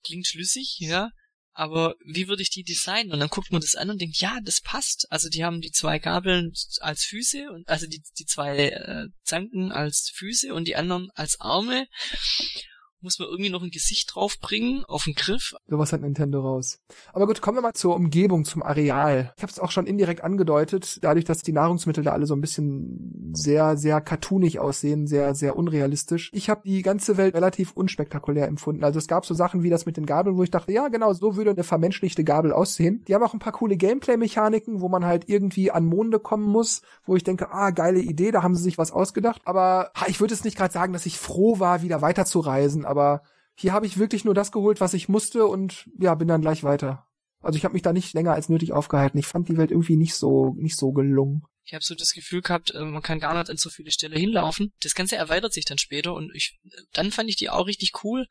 klingt 0.04 0.26
schlüssig, 0.26 0.78
ja. 0.80 1.10
Aber 1.52 1.94
wie 2.04 2.26
würde 2.26 2.42
ich 2.42 2.50
die 2.50 2.64
designen? 2.64 3.12
Und 3.12 3.20
dann 3.20 3.28
guckt 3.28 3.52
man 3.52 3.60
das 3.60 3.76
an 3.76 3.88
und 3.88 4.00
denkt, 4.00 4.16
ja, 4.16 4.40
das 4.42 4.60
passt. 4.60 5.06
Also 5.10 5.28
die 5.28 5.44
haben 5.44 5.60
die 5.60 5.70
zwei 5.70 6.00
Gabeln 6.00 6.52
als 6.80 7.04
Füße 7.04 7.52
und 7.52 7.68
also 7.68 7.86
die, 7.86 8.02
die 8.18 8.24
zwei 8.24 8.70
äh, 8.70 9.06
Zanken 9.22 9.70
als 9.70 10.10
Füße 10.12 10.52
und 10.52 10.66
die 10.66 10.74
anderen 10.74 11.08
als 11.14 11.40
Arme. 11.40 11.86
Muss 13.02 13.18
man 13.18 13.28
irgendwie 13.28 13.50
noch 13.50 13.62
ein 13.62 13.70
Gesicht 13.70 14.14
draufbringen 14.14 14.84
auf 14.84 15.04
den 15.04 15.14
Griff. 15.14 15.54
Sowas 15.66 15.92
hat 15.92 16.02
Nintendo 16.02 16.40
raus. 16.40 16.80
Aber 17.12 17.26
gut, 17.26 17.40
kommen 17.40 17.56
wir 17.56 17.62
mal 17.62 17.72
zur 17.72 17.94
Umgebung, 17.94 18.44
zum 18.44 18.62
Areal. 18.62 19.32
Ich 19.36 19.42
habe 19.42 19.50
es 19.50 19.58
auch 19.58 19.70
schon 19.70 19.86
indirekt 19.86 20.22
angedeutet, 20.22 20.98
dadurch, 21.02 21.24
dass 21.24 21.38
die 21.38 21.52
Nahrungsmittel 21.52 22.04
da 22.04 22.12
alle 22.12 22.26
so 22.26 22.34
ein 22.34 22.42
bisschen 22.42 23.32
sehr, 23.32 23.78
sehr 23.78 24.00
cartoonig 24.00 24.58
aussehen, 24.58 25.06
sehr, 25.06 25.34
sehr 25.34 25.56
unrealistisch. 25.56 26.30
Ich 26.34 26.50
habe 26.50 26.62
die 26.64 26.82
ganze 26.82 27.16
Welt 27.16 27.34
relativ 27.34 27.72
unspektakulär 27.72 28.48
empfunden. 28.48 28.84
Also 28.84 28.98
es 28.98 29.08
gab 29.08 29.24
so 29.24 29.32
Sachen 29.32 29.62
wie 29.62 29.70
das 29.70 29.86
mit 29.86 29.96
den 29.96 30.04
Gabeln, 30.04 30.36
wo 30.36 30.42
ich 30.42 30.50
dachte, 30.50 30.72
ja 30.72 30.88
genau, 30.88 31.12
so 31.14 31.36
würde 31.36 31.50
eine 31.50 31.64
vermenschlichte 31.64 32.22
Gabel 32.22 32.52
aussehen. 32.52 33.02
Die 33.08 33.14
haben 33.14 33.22
auch 33.22 33.32
ein 33.32 33.38
paar 33.38 33.52
coole 33.52 33.76
Gameplay-Mechaniken, 33.76 34.80
wo 34.80 34.88
man 34.88 35.06
halt 35.06 35.28
irgendwie 35.28 35.70
an 35.70 35.86
Monde 35.86 36.18
kommen 36.18 36.46
muss, 36.46 36.82
wo 37.06 37.16
ich 37.16 37.24
denke, 37.24 37.50
ah, 37.50 37.70
geile 37.70 38.00
Idee, 38.00 38.30
da 38.30 38.42
haben 38.42 38.54
sie 38.54 38.62
sich 38.62 38.76
was 38.76 38.92
ausgedacht. 38.92 39.40
Aber 39.44 39.90
ich 40.06 40.20
würde 40.20 40.34
es 40.34 40.44
nicht 40.44 40.56
gerade 40.56 40.72
sagen, 40.72 40.92
dass 40.92 41.06
ich 41.06 41.18
froh 41.18 41.58
war, 41.60 41.82
wieder 41.82 42.02
weiterzureisen, 42.02 42.84
aber 42.90 43.22
hier 43.54 43.72
habe 43.72 43.86
ich 43.86 43.98
wirklich 43.98 44.24
nur 44.24 44.34
das 44.34 44.52
geholt, 44.52 44.80
was 44.80 44.94
ich 44.94 45.08
musste 45.08 45.46
und 45.46 45.88
ja, 45.98 46.14
bin 46.14 46.28
dann 46.28 46.40
gleich 46.42 46.62
weiter. 46.64 47.06
Also 47.40 47.56
ich 47.56 47.64
habe 47.64 47.72
mich 47.72 47.82
da 47.82 47.92
nicht 47.92 48.12
länger 48.12 48.34
als 48.34 48.48
nötig 48.48 48.72
aufgehalten. 48.72 49.18
Ich 49.18 49.26
fand 49.26 49.48
die 49.48 49.56
Welt 49.56 49.70
irgendwie 49.70 49.96
nicht 49.96 50.14
so 50.14 50.54
nicht 50.58 50.76
so 50.76 50.92
gelungen. 50.92 51.42
Ich 51.64 51.74
habe 51.74 51.84
so 51.84 51.94
das 51.94 52.12
Gefühl 52.12 52.42
gehabt, 52.42 52.74
äh, 52.74 52.84
man 52.84 53.02
kann 53.02 53.20
gar 53.20 53.34
nicht 53.38 53.48
an 53.48 53.56
so 53.56 53.70
viele 53.70 53.90
Stellen 53.90 54.18
hinlaufen. 54.18 54.72
Das 54.82 54.94
Ganze 54.94 55.16
erweitert 55.16 55.52
sich 55.52 55.64
dann 55.64 55.78
später 55.78 56.14
und 56.14 56.34
ich, 56.34 56.58
dann 56.92 57.10
fand 57.12 57.30
ich 57.30 57.36
die 57.36 57.48
auch 57.48 57.66
richtig 57.66 57.92
cool. 58.04 58.26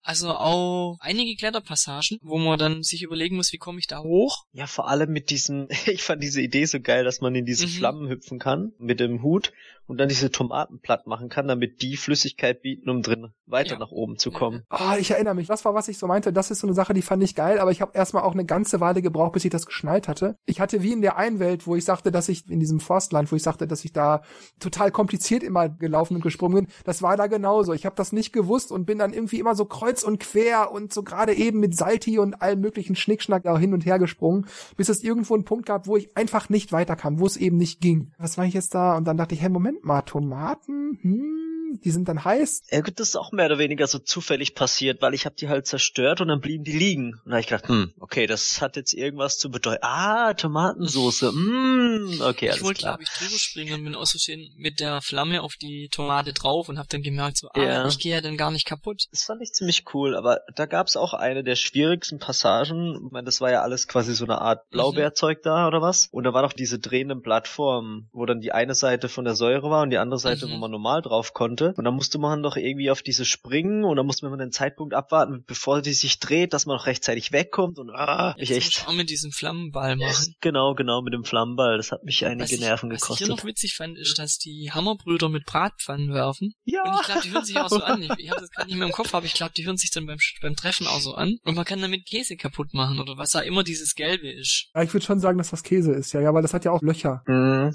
Also 0.00 0.30
auch 0.30 0.96
einige 1.00 1.36
Kletterpassagen, 1.36 2.18
wo 2.22 2.38
man 2.38 2.58
dann 2.58 2.82
sich 2.82 3.02
überlegen 3.02 3.36
muss, 3.36 3.52
wie 3.52 3.58
komme 3.58 3.78
ich 3.78 3.88
da 3.88 4.00
hoch? 4.02 4.44
Ja, 4.52 4.66
vor 4.66 4.88
allem 4.88 5.12
mit 5.12 5.30
diesen, 5.30 5.68
ich 5.86 6.02
fand 6.02 6.22
diese 6.22 6.40
Idee 6.40 6.64
so 6.64 6.80
geil, 6.80 7.04
dass 7.04 7.20
man 7.20 7.34
in 7.34 7.44
diese 7.44 7.66
Mhm. 7.66 7.70
Flammen 7.70 8.08
hüpfen 8.08 8.38
kann, 8.38 8.72
mit 8.78 9.00
dem 9.00 9.22
Hut 9.22 9.52
und 9.88 9.98
dann 9.98 10.08
diese 10.08 10.30
Tomaten 10.30 10.78
platt 10.80 11.06
machen 11.06 11.28
kann, 11.28 11.48
damit 11.48 11.82
die 11.82 11.96
Flüssigkeit 11.96 12.62
bieten, 12.62 12.88
um 12.88 13.02
drin 13.02 13.32
weiter 13.46 13.72
Ja. 13.72 13.78
nach 13.80 13.90
oben 13.90 14.18
zu 14.18 14.30
kommen. 14.30 14.62
Ah, 14.68 14.96
ich 14.98 15.10
erinnere 15.10 15.34
mich. 15.34 15.48
Das 15.48 15.64
war, 15.64 15.74
was 15.74 15.88
ich 15.88 15.98
so 15.98 16.06
meinte. 16.06 16.32
Das 16.32 16.50
ist 16.50 16.60
so 16.60 16.66
eine 16.66 16.74
Sache, 16.74 16.94
die 16.94 17.02
fand 17.02 17.22
ich 17.24 17.34
geil, 17.34 17.58
aber 17.58 17.70
ich 17.72 17.80
habe 17.80 17.92
erstmal 17.94 18.22
auch 18.22 18.34
eine 18.34 18.44
ganze 18.44 18.80
Weile 18.80 19.02
gebraucht, 19.02 19.32
bis 19.32 19.44
ich 19.44 19.50
das 19.50 19.66
geschnallt 19.66 20.06
hatte. 20.06 20.36
Ich 20.46 20.60
hatte 20.60 20.82
wie 20.82 20.92
in 20.92 21.00
der 21.02 21.16
einen 21.16 21.40
Welt, 21.40 21.66
wo 21.66 21.74
ich 21.74 21.84
sagte, 21.84 22.12
dass 22.12 22.28
ich 22.28 22.48
in 22.50 22.60
diesem 22.60 22.78
Forstland, 22.80 23.32
wo 23.32 23.36
ich 23.36 23.42
sagte, 23.42 23.66
dass 23.66 23.84
ich 23.84 23.92
da 23.92 24.22
total 24.60 24.90
kompliziert 24.90 25.42
immer 25.42 25.68
gelaufen 25.68 26.14
und 26.16 26.22
gesprungen 26.22 26.66
bin. 26.66 26.72
Das 26.84 27.02
war 27.02 27.16
da 27.16 27.26
genauso. 27.26 27.72
Ich 27.72 27.86
habe 27.86 27.96
das 27.96 28.12
nicht 28.12 28.32
gewusst 28.32 28.70
und 28.70 28.84
bin 28.84 28.98
dann 28.98 29.12
irgendwie 29.12 29.40
immer 29.40 29.54
so 29.54 29.64
kreuz 29.64 30.02
und 30.02 30.20
quer 30.20 30.70
und 30.70 30.92
so 30.92 31.02
gerade 31.02 31.32
eben 31.34 31.60
mit 31.60 31.76
Salti 31.76 32.18
und 32.18 32.42
allem 32.42 32.60
möglichen 32.60 32.94
Schnickschnack 32.96 33.42
da 33.44 33.58
hin 33.58 33.72
und 33.72 33.86
her 33.86 33.98
gesprungen, 33.98 34.46
bis 34.76 34.88
es 34.88 35.02
irgendwo 35.02 35.34
einen 35.34 35.44
Punkt 35.44 35.66
gab, 35.66 35.86
wo 35.86 35.96
ich 35.96 36.14
einfach 36.16 36.48
nicht 36.50 36.72
weiterkam, 36.72 37.18
wo 37.20 37.26
es 37.26 37.36
eben 37.38 37.56
nicht 37.56 37.80
ging. 37.80 38.12
Was 38.18 38.36
war 38.36 38.44
ich 38.44 38.54
jetzt 38.54 38.74
da? 38.74 38.96
Und 38.96 39.04
dann 39.06 39.16
dachte 39.16 39.34
ich, 39.34 39.40
hey, 39.40 39.48
Moment 39.48 39.77
mal, 39.84 40.02
Tomaten? 40.02 40.98
Hm, 41.02 41.57
die 41.84 41.90
sind 41.90 42.08
dann 42.08 42.24
heiß. 42.24 42.62
Ja 42.70 42.80
gut, 42.80 42.98
das 43.00 43.08
ist 43.08 43.16
auch 43.16 43.32
mehr 43.32 43.46
oder 43.46 43.58
weniger 43.58 43.86
so 43.86 43.98
zufällig 43.98 44.54
passiert, 44.54 45.00
weil 45.02 45.14
ich 45.14 45.24
habe 45.26 45.36
die 45.36 45.48
halt 45.48 45.66
zerstört 45.66 46.20
und 46.20 46.28
dann 46.28 46.40
blieben 46.40 46.64
die 46.64 46.72
liegen. 46.72 47.14
Und 47.24 47.30
da 47.30 47.32
hab 47.36 47.40
ich 47.40 47.46
gedacht, 47.46 47.68
hm, 47.68 47.92
okay, 48.00 48.26
das 48.26 48.60
hat 48.60 48.76
jetzt 48.76 48.92
irgendwas 48.92 49.38
zu 49.38 49.50
bedeuten. 49.50 49.82
Ah, 49.82 50.34
Tomatensoße. 50.34 51.32
Mm, 51.32 52.20
okay, 52.22 52.46
ich 52.46 52.52
alles 52.52 52.64
wollte, 52.64 52.80
klar. 52.80 52.92
glaube 52.96 53.02
ich, 53.04 53.08
drüber 53.10 53.38
springen 53.38 53.74
und 53.74 53.84
bin 53.84 53.94
aus 53.94 54.10
Versehen 54.12 54.52
mit 54.56 54.80
der 54.80 55.00
Flamme 55.02 55.42
auf 55.42 55.54
die 55.56 55.88
Tomate 55.90 56.32
drauf 56.32 56.68
und 56.68 56.78
habe 56.78 56.88
dann 56.90 57.02
gemerkt, 57.02 57.38
so, 57.38 57.48
ah, 57.54 57.60
Ja. 57.62 57.86
ich 57.88 57.98
gehe 57.98 58.12
ja 58.14 58.20
dann 58.20 58.36
gar 58.36 58.50
nicht 58.50 58.66
kaputt. 58.66 59.04
Das 59.10 59.22
fand 59.24 59.42
ich 59.42 59.52
ziemlich 59.52 59.84
cool, 59.94 60.16
aber 60.16 60.40
da 60.54 60.66
gab's 60.66 60.96
auch 60.96 61.14
eine 61.14 61.44
der 61.44 61.56
schwierigsten 61.56 62.18
Passagen. 62.18 63.02
Ich 63.06 63.12
meine, 63.12 63.24
das 63.24 63.40
war 63.40 63.50
ja 63.50 63.62
alles 63.62 63.88
quasi 63.88 64.14
so 64.14 64.24
eine 64.24 64.40
Art 64.40 64.68
Blaubeerzeug 64.70 65.42
da 65.42 65.66
oder 65.66 65.80
was. 65.82 66.08
Und 66.12 66.24
da 66.24 66.32
war 66.32 66.42
doch 66.42 66.52
diese 66.52 66.78
drehenden 66.78 67.22
Plattformen, 67.22 68.08
wo 68.12 68.26
dann 68.26 68.40
die 68.40 68.52
eine 68.52 68.74
Seite 68.74 69.08
von 69.08 69.24
der 69.24 69.34
Säure 69.34 69.70
war 69.70 69.82
und 69.82 69.90
die 69.90 69.98
andere 69.98 70.18
Seite, 70.18 70.46
Mhm. 70.46 70.52
wo 70.52 70.56
man 70.56 70.70
normal 70.70 71.02
drauf 71.02 71.32
konnte. 71.34 71.57
Und 71.60 71.84
dann 71.84 71.94
musste 71.94 72.18
man 72.18 72.42
doch 72.42 72.56
irgendwie 72.56 72.90
auf 72.90 73.02
diese 73.02 73.24
springen 73.24 73.84
und 73.84 73.96
dann 73.96 74.06
musste 74.06 74.28
man 74.28 74.38
den 74.38 74.52
Zeitpunkt 74.52 74.94
abwarten, 74.94 75.44
bevor 75.46 75.82
die 75.82 75.92
sich 75.92 76.18
dreht, 76.18 76.52
dass 76.52 76.66
man 76.66 76.76
noch 76.76 76.86
rechtzeitig 76.86 77.32
wegkommt 77.32 77.78
und 77.78 77.90
ah, 77.90 78.34
ich 78.38 78.48
Jetzt 78.48 78.56
muss 78.58 78.66
echt. 78.66 78.78
ich 78.78 78.86
auch 78.86 78.92
mit 78.92 79.10
diesem 79.10 79.32
Flammenball 79.32 79.96
machen. 79.96 80.34
Genau, 80.40 80.74
genau, 80.74 81.02
mit 81.02 81.12
dem 81.14 81.24
Flammenball. 81.24 81.76
Das 81.76 81.92
hat 81.92 82.04
mich 82.04 82.24
einige 82.24 82.44
Was 82.44 82.52
ich, 82.52 82.60
Nerven 82.60 82.90
was 82.90 82.96
ich 82.96 83.00
gekostet. 83.02 83.26
hier 83.26 83.36
noch 83.36 83.44
witzig 83.44 83.74
fand, 83.74 83.98
ist, 83.98 84.18
dass 84.18 84.38
die 84.38 84.70
Hammerbrüder 84.72 85.28
mit 85.28 85.44
Bratpfannen 85.44 86.12
werfen. 86.12 86.54
ja! 86.64 86.82
Und 86.84 87.00
ich 87.00 87.06
glaube, 87.06 87.20
die 87.22 87.30
hören 87.32 87.44
sich 87.44 87.56
auch 87.58 87.68
so 87.68 87.82
an. 87.82 88.02
Ich, 88.02 88.10
ich 88.18 88.30
habe 88.30 88.40
das 88.40 88.50
gerade 88.50 88.68
nicht 88.68 88.78
mehr 88.78 88.86
im 88.86 88.92
Kopf, 88.92 89.14
aber 89.14 89.26
ich 89.26 89.34
glaube, 89.34 89.52
die 89.56 89.66
hören 89.66 89.76
sich 89.76 89.90
dann 89.90 90.06
beim, 90.06 90.18
beim 90.40 90.56
Treffen 90.56 90.86
auch 90.86 91.00
so 91.00 91.14
an. 91.14 91.38
Und 91.44 91.54
man 91.54 91.64
kann 91.64 91.80
damit 91.80 92.06
Käse 92.06 92.36
kaputt 92.36 92.74
machen 92.74 93.00
oder 93.00 93.16
was 93.16 93.30
da 93.30 93.40
immer 93.40 93.64
dieses 93.64 93.94
Gelbe 93.94 94.30
ist. 94.30 94.68
Ja, 94.74 94.82
ich 94.82 94.92
würde 94.92 95.04
schon 95.04 95.20
sagen, 95.20 95.38
dass 95.38 95.50
das 95.50 95.62
Käse 95.62 95.92
ist, 95.92 96.12
ja, 96.12 96.20
ja, 96.20 96.32
weil 96.34 96.42
das 96.42 96.54
hat 96.54 96.64
ja 96.64 96.70
auch 96.70 96.82
Löcher. 96.82 97.22
Mhm. 97.26 97.74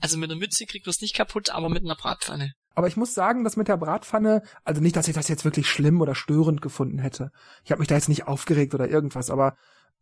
Also 0.00 0.16
mit 0.16 0.30
einer 0.30 0.38
Mütze 0.38 0.64
kriegt 0.66 0.86
man 0.86 0.90
es 0.90 1.00
nicht 1.02 1.14
kaputt, 1.14 1.50
aber 1.50 1.68
mit 1.68 1.84
einer 1.84 1.94
Bratpfanne. 1.96 2.52
Aber 2.80 2.88
ich 2.88 2.96
muss 2.96 3.12
sagen, 3.12 3.44
dass 3.44 3.58
mit 3.58 3.68
der 3.68 3.76
Bratpfanne, 3.76 4.40
also 4.64 4.80
nicht, 4.80 4.96
dass 4.96 5.06
ich 5.06 5.12
das 5.14 5.28
jetzt 5.28 5.44
wirklich 5.44 5.68
schlimm 5.68 6.00
oder 6.00 6.14
störend 6.14 6.62
gefunden 6.62 6.98
hätte. 6.98 7.30
Ich 7.62 7.72
habe 7.72 7.80
mich 7.80 7.88
da 7.88 7.94
jetzt 7.94 8.08
nicht 8.08 8.26
aufgeregt 8.26 8.72
oder 8.74 8.88
irgendwas, 8.88 9.28
aber 9.28 9.54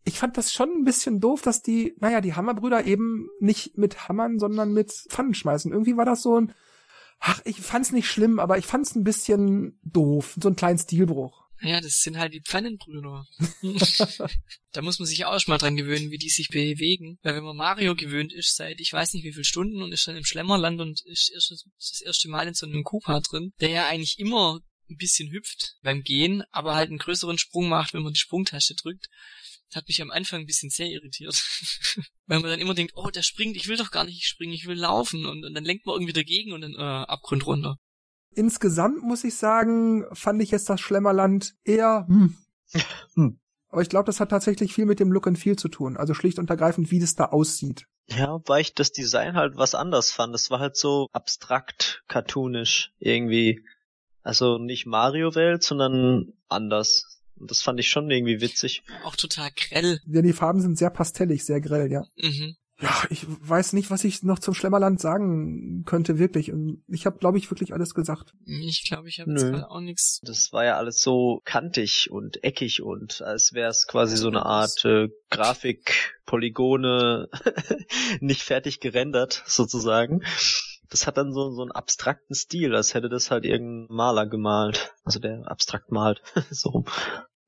ich 0.05 0.20
fand 0.20 0.39
das 0.39 0.53
schon 0.53 0.68
ein 0.70 0.85
bisschen 0.85 1.18
doof, 1.18 1.43
dass 1.43 1.61
die, 1.61 1.97
naja, 1.99 2.20
die 2.20 2.35
Hammerbrüder 2.35 2.85
eben 2.85 3.31
nicht 3.41 3.76
mit 3.76 4.09
Hammern, 4.09 4.39
sondern 4.39 4.72
mit 4.72 4.93
Pfannen 4.93 5.35
schmeißen. 5.35 5.72
Irgendwie 5.72 5.97
war 5.97 6.05
das 6.05 6.22
so 6.22 6.41
ein, 6.41 6.53
ach, 7.18 7.41
ich 7.43 7.61
fand's 7.61 7.91
nicht 7.91 8.09
schlimm, 8.09 8.39
aber 8.39 8.59
ich 8.59 8.66
fand's 8.66 8.95
ein 8.95 9.03
bisschen 9.03 9.81
doof, 9.83 10.39
so 10.41 10.49
ein 10.49 10.55
kleinen 10.55 10.79
Stilbruch. 10.79 11.47
Ja, 11.61 11.81
das 11.81 12.01
sind 12.01 12.19
halt 12.19 12.35
die 12.35 12.43
Pfannenbrüder. 12.43 13.27
da 14.73 14.83
muss 14.83 14.99
man 14.99 15.07
sich 15.07 15.25
auch 15.25 15.33
erstmal 15.33 15.59
dran 15.59 15.77
gewöhnen, 15.77 16.11
wie 16.11 16.19
die 16.19 16.29
sich 16.29 16.49
bewegen. 16.49 17.19
Weil 17.23 17.35
wenn 17.35 17.45
man 17.45 17.57
Mario 17.57 17.97
gewöhnt 17.97 18.33
ist 18.33 18.55
seit 18.57 18.81
ich 18.81 18.93
weiß 18.93 19.15
nicht 19.15 19.25
wie 19.25 19.33
viel 19.33 19.45
Stunden 19.45 19.83
und 19.83 19.93
ist 19.93 20.07
dann 20.07 20.17
im 20.17 20.25
Schlemmerland 20.25 20.81
und 20.81 21.01
ist 21.07 21.31
erst 21.35 21.51
das, 21.51 22.01
erste 22.05 22.29
Mal 22.29 22.47
in 22.47 22.55
so 22.55 22.67
einem 22.67 22.85
Koopa 22.85 23.21
drin, 23.21 23.53
der 23.61 23.71
ja 23.71 23.89
eigentlich 23.89 24.19
immer 24.19 24.61
ein 24.89 24.97
bisschen 24.97 25.31
hüpft 25.33 25.77
beim 25.83 26.03
Gehen, 26.03 26.45
aber 26.51 26.75
halt 26.75 26.91
einen 26.91 26.99
größeren 26.99 27.39
Sprung 27.39 27.69
macht, 27.69 27.93
wenn 27.93 28.03
man 28.03 28.13
die 28.13 28.21
Sprungtaste 28.21 28.75
drückt. 28.75 29.09
Hat 29.75 29.87
mich 29.87 30.01
am 30.01 30.11
Anfang 30.11 30.41
ein 30.41 30.47
bisschen 30.47 30.71
sehr 30.71 30.89
irritiert. 30.89 31.35
Weil 32.27 32.41
man 32.41 32.51
dann 32.51 32.61
immer 32.61 32.75
denkt, 32.75 32.95
oh, 32.97 33.11
der 33.11 33.23
springt, 33.23 33.57
ich 33.57 33.69
will 33.69 33.77
doch 33.77 33.91
gar 33.91 34.05
nicht 34.05 34.25
springen, 34.25 34.55
ich 34.55 34.67
will 34.67 34.79
laufen. 34.79 35.27
Und, 35.27 35.45
und 35.45 35.53
dann 35.53 35.65
lenkt 35.65 35.85
man 35.85 35.97
irgendwie 35.97 36.15
dagegen 36.15 36.53
und 36.53 36.63
dann 36.63 36.75
äh, 36.75 36.79
Abgrund 37.07 37.45
runter. 37.45 37.77
Insgesamt 38.39 39.03
muss 39.03 39.24
ich 39.24 39.34
sagen, 39.34 40.05
fand 40.12 40.41
ich 40.41 40.53
jetzt 40.53 40.70
das 40.70 40.80
Schlemmerland 40.80 41.57
eher, 41.64 42.07
hm. 42.07 42.36
Hm. 43.14 43.41
Aber 43.68 43.82
ich 43.82 43.89
glaube, 43.89 44.07
das 44.07 44.20
hat 44.20 44.30
tatsächlich 44.30 44.72
viel 44.72 44.86
mit 44.86 45.01
dem 45.01 45.11
Look 45.11 45.26
and 45.26 45.36
Feel 45.36 45.57
zu 45.57 45.68
tun. 45.68 45.97
Also 45.97 46.14
schlicht 46.14 46.39
und 46.39 46.49
ergreifend, 46.49 46.93
wie 46.93 47.01
das 47.01 47.16
da 47.16 47.26
aussieht. 47.26 47.86
Ja, 48.07 48.41
weil 48.47 48.61
ich 48.61 48.74
das 48.74 48.93
Design 48.93 49.34
halt 49.34 49.57
was 49.57 49.74
anders 49.74 50.12
fand. 50.12 50.34
Es 50.36 50.51
war 50.51 50.61
halt 50.61 50.76
so 50.76 51.09
abstrakt, 51.12 52.05
cartoonisch 52.07 52.93
irgendwie. 53.01 53.64
Also 54.22 54.59
nicht 54.59 54.86
Mario-Welt, 54.86 55.64
sondern 55.64 56.32
anders. 56.49 57.20
Und 57.36 57.51
das 57.51 57.61
fand 57.61 57.80
ich 57.80 57.89
schon 57.89 58.09
irgendwie 58.09 58.41
witzig. 58.41 58.84
Auch 59.05 59.16
total 59.16 59.51
grell. 59.57 60.01
Denn 60.07 60.24
die 60.24 60.32
Farben 60.32 60.61
sind 60.61 60.78
sehr 60.78 60.91
pastellig, 60.91 61.45
sehr 61.45 61.61
grell, 61.61 61.91
ja. 61.91 62.07
Mhm. 62.16 62.57
Ja, 62.81 63.03
ich 63.11 63.26
weiß 63.26 63.72
nicht, 63.72 63.91
was 63.91 64.05
ich 64.05 64.22
noch 64.22 64.39
zum 64.39 64.55
Schlemmerland 64.55 65.01
sagen 65.01 65.83
könnte, 65.85 66.18
wirklich. 66.18 66.53
Und 66.53 66.83
Ich 66.87 67.07
habe, 67.07 67.18
glaube 67.18 67.37
ich, 67.37 67.51
wirklich 67.51 67.74
alles 67.74 67.93
gesagt. 67.93 68.35
Ich 68.45 68.85
glaube, 68.85 69.09
ich 69.09 69.18
habe 69.18 69.33
jetzt 69.33 69.64
auch 69.64 69.81
nichts. 69.81 70.20
Das 70.22 70.53
war 70.53 70.64
ja 70.64 70.76
alles 70.76 71.03
so 71.03 71.41
kantig 71.45 72.09
und 72.11 72.45
eckig 72.45 72.81
und 72.83 73.20
als 73.22 73.53
wäre 73.53 73.70
es 73.70 73.89
quasi 73.89 74.16
so 74.16 74.29
eine 74.29 74.47
Art 74.47 74.85
äh, 74.85 75.09
Grafik, 75.29 76.16
Polygone, 76.24 77.29
nicht 78.20 78.43
fertig 78.43 78.79
gerendert 78.79 79.43
sozusagen. 79.47 80.22
Das 80.89 81.07
hat 81.07 81.16
dann 81.16 81.33
so, 81.33 81.51
so 81.51 81.62
einen 81.62 81.72
abstrakten 81.72 82.35
Stil, 82.35 82.76
als 82.76 82.95
hätte 82.95 83.09
das 83.09 83.31
halt 83.31 83.45
irgendein 83.45 83.95
Maler 83.95 84.26
gemalt. 84.26 84.95
Also 85.05 85.18
der 85.18 85.51
abstrakt 85.51 85.91
malt. 85.91 86.22
so 86.51 86.70
rum. 86.70 86.85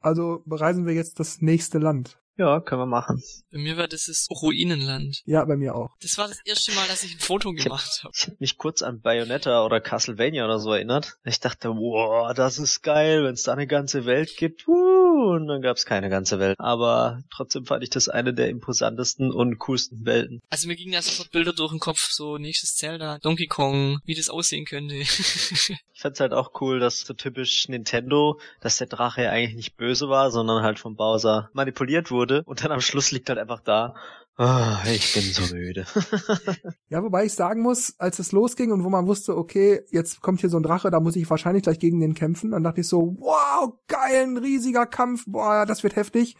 Also 0.00 0.42
bereisen 0.44 0.86
wir 0.86 0.94
jetzt 0.94 1.20
das 1.20 1.40
nächste 1.40 1.78
Land. 1.78 2.18
Ja, 2.36 2.60
können 2.60 2.80
wir 2.80 2.86
machen. 2.86 3.22
Bei 3.52 3.58
mir 3.58 3.76
war 3.76 3.86
das 3.86 4.06
das 4.06 4.26
Ruinenland. 4.30 5.20
Ja, 5.26 5.44
bei 5.44 5.56
mir 5.56 5.74
auch. 5.74 5.90
Das 6.00 6.16
war 6.16 6.28
das 6.28 6.38
erste 6.44 6.72
Mal, 6.72 6.86
dass 6.88 7.02
ich 7.02 7.14
ein 7.14 7.20
Foto 7.20 7.52
gemacht 7.52 8.00
habe. 8.02 8.12
Ich 8.16 8.26
habe 8.26 8.36
mich 8.40 8.56
kurz 8.56 8.82
an 8.82 9.00
Bayonetta 9.00 9.64
oder 9.64 9.80
Castlevania 9.80 10.44
oder 10.44 10.58
so 10.58 10.72
erinnert. 10.72 11.18
Ich 11.24 11.40
dachte, 11.40 11.68
wow, 11.68 12.32
das 12.34 12.58
ist 12.58 12.82
geil, 12.82 13.24
wenn 13.24 13.34
es 13.34 13.42
da 13.42 13.52
eine 13.52 13.66
ganze 13.66 14.06
Welt 14.06 14.36
gibt. 14.38 14.66
Wuhu, 14.66 15.34
und 15.36 15.48
dann 15.48 15.60
gab's 15.60 15.84
keine 15.84 16.08
ganze 16.08 16.38
Welt. 16.38 16.56
Aber 16.58 17.20
trotzdem 17.30 17.66
fand 17.66 17.82
ich 17.82 17.90
das 17.90 18.08
eine 18.08 18.32
der 18.32 18.48
imposantesten 18.48 19.32
und 19.32 19.58
coolsten 19.58 20.06
Welten. 20.06 20.40
Also 20.48 20.66
mir 20.66 20.76
gingen 20.76 20.94
ja 20.94 21.02
sofort 21.02 21.30
Bilder 21.32 21.52
durch 21.52 21.72
den 21.72 21.80
Kopf, 21.80 22.08
so 22.10 22.38
nächstes 22.38 22.74
Zelda, 22.74 23.18
Donkey 23.18 23.48
Kong, 23.48 24.00
wie 24.04 24.14
das 24.14 24.30
aussehen 24.30 24.64
könnte. 24.64 24.94
ich 24.94 25.78
fand's 25.94 26.20
halt 26.20 26.32
auch 26.32 26.60
cool, 26.60 26.80
dass 26.80 27.00
so 27.00 27.12
typisch 27.12 27.68
Nintendo, 27.68 28.40
dass 28.62 28.78
der 28.78 28.86
Drache 28.86 29.24
ja 29.24 29.30
eigentlich 29.30 29.56
nicht 29.56 29.76
böse 29.76 30.08
war, 30.08 30.30
sondern 30.30 30.62
halt 30.62 30.78
vom 30.78 30.96
Bowser 30.96 31.50
manipuliert 31.52 32.10
wurde 32.10 32.19
und 32.24 32.64
dann 32.64 32.72
am 32.72 32.80
Schluss 32.80 33.10
liegt 33.12 33.28
halt 33.28 33.38
einfach 33.38 33.60
da 33.60 33.94
Oh, 34.42 34.76
ich 34.86 35.12
bin 35.12 35.22
so 35.22 35.54
müde. 35.54 35.84
ja, 36.88 37.02
wobei 37.02 37.26
ich 37.26 37.34
sagen 37.34 37.60
muss, 37.60 37.94
als 37.98 38.18
es 38.20 38.32
losging 38.32 38.72
und 38.72 38.84
wo 38.84 38.88
man 38.88 39.06
wusste, 39.06 39.36
okay, 39.36 39.82
jetzt 39.90 40.22
kommt 40.22 40.40
hier 40.40 40.48
so 40.48 40.56
ein 40.56 40.62
Drache, 40.62 40.90
da 40.90 40.98
muss 40.98 41.14
ich 41.16 41.28
wahrscheinlich 41.28 41.64
gleich 41.64 41.78
gegen 41.78 42.00
den 42.00 42.14
kämpfen, 42.14 42.52
dann 42.52 42.62
dachte 42.62 42.80
ich 42.80 42.88
so, 42.88 43.16
wow, 43.18 43.74
geil, 43.86 44.22
ein 44.22 44.38
riesiger 44.38 44.86
Kampf, 44.86 45.24
boah, 45.26 45.66
das 45.66 45.82
wird 45.82 45.94
heftig. 45.94 46.36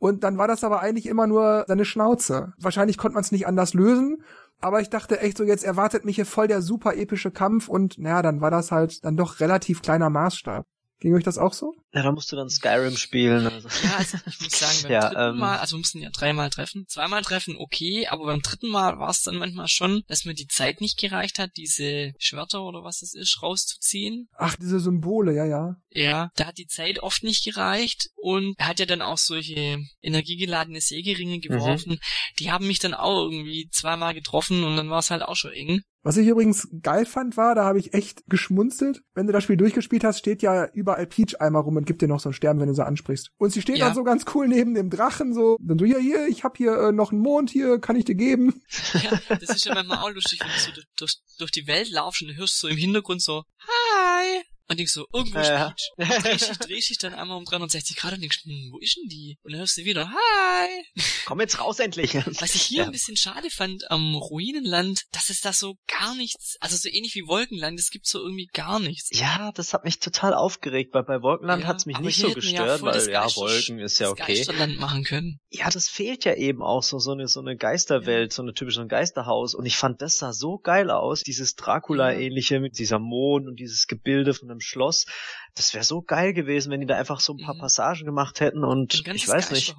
Und 0.00 0.24
dann 0.24 0.38
war 0.38 0.48
das 0.48 0.64
aber 0.64 0.80
eigentlich 0.80 1.06
immer 1.06 1.28
nur 1.28 1.66
seine 1.68 1.84
Schnauze. 1.84 2.52
Wahrscheinlich 2.58 2.98
konnte 2.98 3.14
man 3.14 3.22
es 3.22 3.30
nicht 3.30 3.46
anders 3.46 3.74
lösen, 3.74 4.24
aber 4.60 4.80
ich 4.80 4.90
dachte 4.90 5.20
echt 5.20 5.36
so, 5.36 5.44
jetzt 5.44 5.62
erwartet 5.62 6.04
mich 6.04 6.16
hier 6.16 6.26
voll 6.26 6.48
der 6.48 6.62
super 6.62 6.96
epische 6.96 7.30
Kampf 7.30 7.68
und 7.68 7.96
naja, 7.96 8.22
dann 8.22 8.40
war 8.40 8.50
das 8.50 8.72
halt 8.72 9.04
dann 9.04 9.16
doch 9.16 9.38
relativ 9.38 9.82
kleiner 9.82 10.10
Maßstab. 10.10 10.66
Ging 11.00 11.14
euch 11.14 11.24
das 11.24 11.38
auch 11.38 11.54
so? 11.54 11.74
Ja, 11.94 12.02
da 12.02 12.12
musst 12.12 12.30
du 12.30 12.36
dann 12.36 12.50
Skyrim 12.50 12.96
spielen. 12.96 13.46
Also. 13.46 13.68
Ja, 13.82 13.96
also 13.96 14.18
ich 14.26 14.40
muss 14.40 14.58
sagen, 14.58 14.78
beim 14.82 14.92
ja, 14.92 15.00
dritten 15.00 15.34
ähm, 15.34 15.38
Mal, 15.38 15.58
also 15.58 15.76
wir 15.76 15.78
mussten 15.78 15.98
ja 15.98 16.10
dreimal 16.10 16.50
treffen, 16.50 16.84
zweimal 16.88 17.22
treffen, 17.22 17.56
okay, 17.58 18.06
aber 18.06 18.26
beim 18.26 18.42
dritten 18.42 18.68
Mal 18.68 18.98
war 18.98 19.08
es 19.08 19.22
dann 19.22 19.36
manchmal 19.36 19.68
schon, 19.68 20.02
dass 20.08 20.26
mir 20.26 20.34
die 20.34 20.46
Zeit 20.46 20.82
nicht 20.82 20.98
gereicht 20.98 21.38
hat, 21.38 21.56
diese 21.56 22.12
Schwerter 22.18 22.62
oder 22.62 22.84
was 22.84 23.00
das 23.00 23.14
ist, 23.14 23.42
rauszuziehen. 23.42 24.28
Ach, 24.36 24.54
diese 24.56 24.78
Symbole, 24.78 25.34
ja, 25.34 25.46
ja. 25.46 25.76
Ja, 25.90 26.30
da 26.36 26.46
hat 26.46 26.58
die 26.58 26.66
Zeit 26.66 27.00
oft 27.00 27.24
nicht 27.24 27.44
gereicht 27.44 28.10
und 28.16 28.54
er 28.58 28.68
hat 28.68 28.78
ja 28.78 28.86
dann 28.86 29.02
auch 29.02 29.18
solche 29.18 29.78
energiegeladene 30.02 30.82
Sägeringe 30.82 31.36
mhm. 31.36 31.40
geworfen. 31.40 31.92
Mhm. 31.92 32.00
Die 32.38 32.50
haben 32.50 32.66
mich 32.66 32.78
dann 32.78 32.94
auch 32.94 33.24
irgendwie 33.24 33.68
zweimal 33.72 34.12
getroffen 34.12 34.64
und 34.64 34.76
dann 34.76 34.90
war 34.90 34.98
es 34.98 35.10
halt 35.10 35.22
auch 35.22 35.36
schon 35.36 35.52
eng. 35.52 35.82
Was 36.02 36.16
ich 36.16 36.26
übrigens 36.26 36.68
geil 36.82 37.04
fand, 37.04 37.36
war, 37.36 37.54
da 37.54 37.64
habe 37.64 37.78
ich 37.78 37.92
echt 37.92 38.24
geschmunzelt. 38.26 39.02
Wenn 39.14 39.26
du 39.26 39.32
das 39.34 39.44
Spiel 39.44 39.58
durchgespielt 39.58 40.02
hast, 40.02 40.18
steht 40.18 40.40
ja 40.40 40.66
überall 40.72 41.06
Peach-Eimer 41.06 41.58
rum 41.58 41.76
und 41.76 41.86
gibt 41.86 42.00
dir 42.00 42.08
noch 42.08 42.20
so 42.20 42.30
einen 42.30 42.34
Stern, 42.34 42.58
wenn 42.58 42.68
du 42.68 42.74
sie 42.74 42.86
ansprichst. 42.86 43.32
Und 43.36 43.50
sie 43.50 43.60
steht 43.60 43.76
ja. 43.76 43.86
dann 43.86 43.94
so 43.94 44.02
ganz 44.02 44.24
cool 44.34 44.48
neben 44.48 44.74
dem 44.74 44.88
Drachen, 44.88 45.34
so, 45.34 45.58
dann 45.60 45.78
so, 45.78 45.84
ja, 45.84 45.98
hier, 45.98 46.26
ich 46.26 46.42
hab 46.42 46.56
hier 46.56 46.72
äh, 46.72 46.92
noch 46.92 47.12
einen 47.12 47.20
Mond, 47.20 47.50
hier, 47.50 47.78
kann 47.80 47.96
ich 47.96 48.04
dir 48.04 48.14
geben. 48.14 48.62
Ja, 49.02 49.36
das 49.36 49.50
ist 49.50 49.64
ja 49.64 49.74
manchmal 49.74 49.98
auch 49.98 50.10
lustig, 50.10 50.40
wenn 50.40 50.48
du 50.48 50.58
so 50.58 50.70
durch, 50.96 51.20
durch 51.38 51.50
die 51.50 51.66
Welt 51.66 51.90
laufst 51.90 52.22
und 52.22 52.36
hörst 52.36 52.58
so 52.58 52.68
im 52.68 52.76
Hintergrund 52.76 53.22
so, 53.22 53.44
hi, 53.58 54.42
und 54.70 54.78
denkst 54.78 54.92
so, 54.92 55.04
irgendwo 55.12 55.38
ja. 55.38 55.74
ist 55.74 55.90
Drehst 55.98 56.48
dich, 56.48 56.58
drehst 56.58 56.90
dich 56.90 56.98
dann 56.98 57.12
einmal 57.12 57.36
um 57.36 57.44
360 57.44 57.96
Grad 57.96 58.14
und 58.14 58.20
denkst, 58.20 58.44
hm, 58.44 58.70
wo 58.72 58.78
ist 58.78 58.96
denn 58.96 59.08
die? 59.08 59.36
Und 59.42 59.52
dann 59.52 59.58
hörst 59.58 59.76
du 59.76 59.84
wieder, 59.84 60.08
hi! 60.08 60.84
Komm 61.24 61.40
jetzt 61.40 61.58
raus 61.58 61.80
endlich! 61.80 62.14
Was 62.14 62.54
ich 62.54 62.62
hier 62.62 62.78
ja. 62.78 62.84
ein 62.84 62.92
bisschen 62.92 63.16
schade 63.16 63.50
fand 63.50 63.90
am 63.90 64.14
Ruinenland, 64.14 65.02
dass 65.10 65.28
es 65.28 65.40
da 65.40 65.52
so 65.52 65.74
gar 65.88 66.14
nichts, 66.14 66.56
also 66.60 66.76
so 66.76 66.88
ähnlich 66.88 67.16
wie 67.16 67.26
Wolkenland, 67.26 67.80
es 67.80 67.90
gibt 67.90 68.06
so 68.06 68.20
irgendwie 68.20 68.46
gar 68.52 68.78
nichts. 68.78 69.10
Ja, 69.12 69.50
das 69.52 69.74
hat 69.74 69.84
mich 69.84 69.98
total 69.98 70.34
aufgeregt, 70.34 70.94
weil 70.94 71.02
bei 71.02 71.20
Wolkenland 71.20 71.62
ja, 71.62 71.68
hat's 71.68 71.86
mich 71.86 71.98
nicht 71.98 72.20
so 72.20 72.32
gestört, 72.32 72.80
ja 72.80 72.86
weil 72.86 73.10
ja, 73.10 73.24
Wolken 73.34 73.80
ist 73.80 73.98
ja 73.98 74.10
okay. 74.10 74.34
Geisterland 74.34 74.78
machen 74.78 75.02
können. 75.02 75.40
Ja, 75.50 75.68
das 75.68 75.88
fehlt 75.88 76.24
ja 76.24 76.34
eben 76.34 76.62
auch 76.62 76.84
so, 76.84 77.00
so 77.00 77.10
eine, 77.10 77.26
so 77.26 77.40
eine 77.40 77.56
Geisterwelt, 77.56 78.32
so 78.32 78.42
eine 78.42 78.54
typische 78.54 78.86
Geisterhaus 78.86 79.56
und 79.56 79.66
ich 79.66 79.76
fand 79.76 80.00
das 80.00 80.18
sah 80.18 80.32
so 80.32 80.58
geil 80.58 80.90
aus, 80.90 81.22
dieses 81.22 81.56
Dracula-ähnliche 81.56 82.60
mit 82.60 82.78
dieser 82.78 83.00
Mond 83.00 83.48
und 83.48 83.56
dieses 83.56 83.88
Gebilde 83.88 84.32
von 84.32 84.48
einem 84.48 84.59
einem 84.60 84.66
Schloss. 84.66 85.06
Das 85.54 85.74
wäre 85.74 85.84
so 85.84 86.02
geil 86.02 86.32
gewesen, 86.32 86.70
wenn 86.70 86.80
die 86.80 86.86
da 86.86 86.96
einfach 86.96 87.20
so 87.20 87.32
ein 87.32 87.44
paar 87.44 87.54
mhm. 87.54 87.60
Passagen 87.60 88.04
gemacht 88.04 88.40
hätten 88.40 88.64
und 88.64 88.94
ich 88.94 89.28
weiß 89.28 89.50
nicht, 89.50 89.74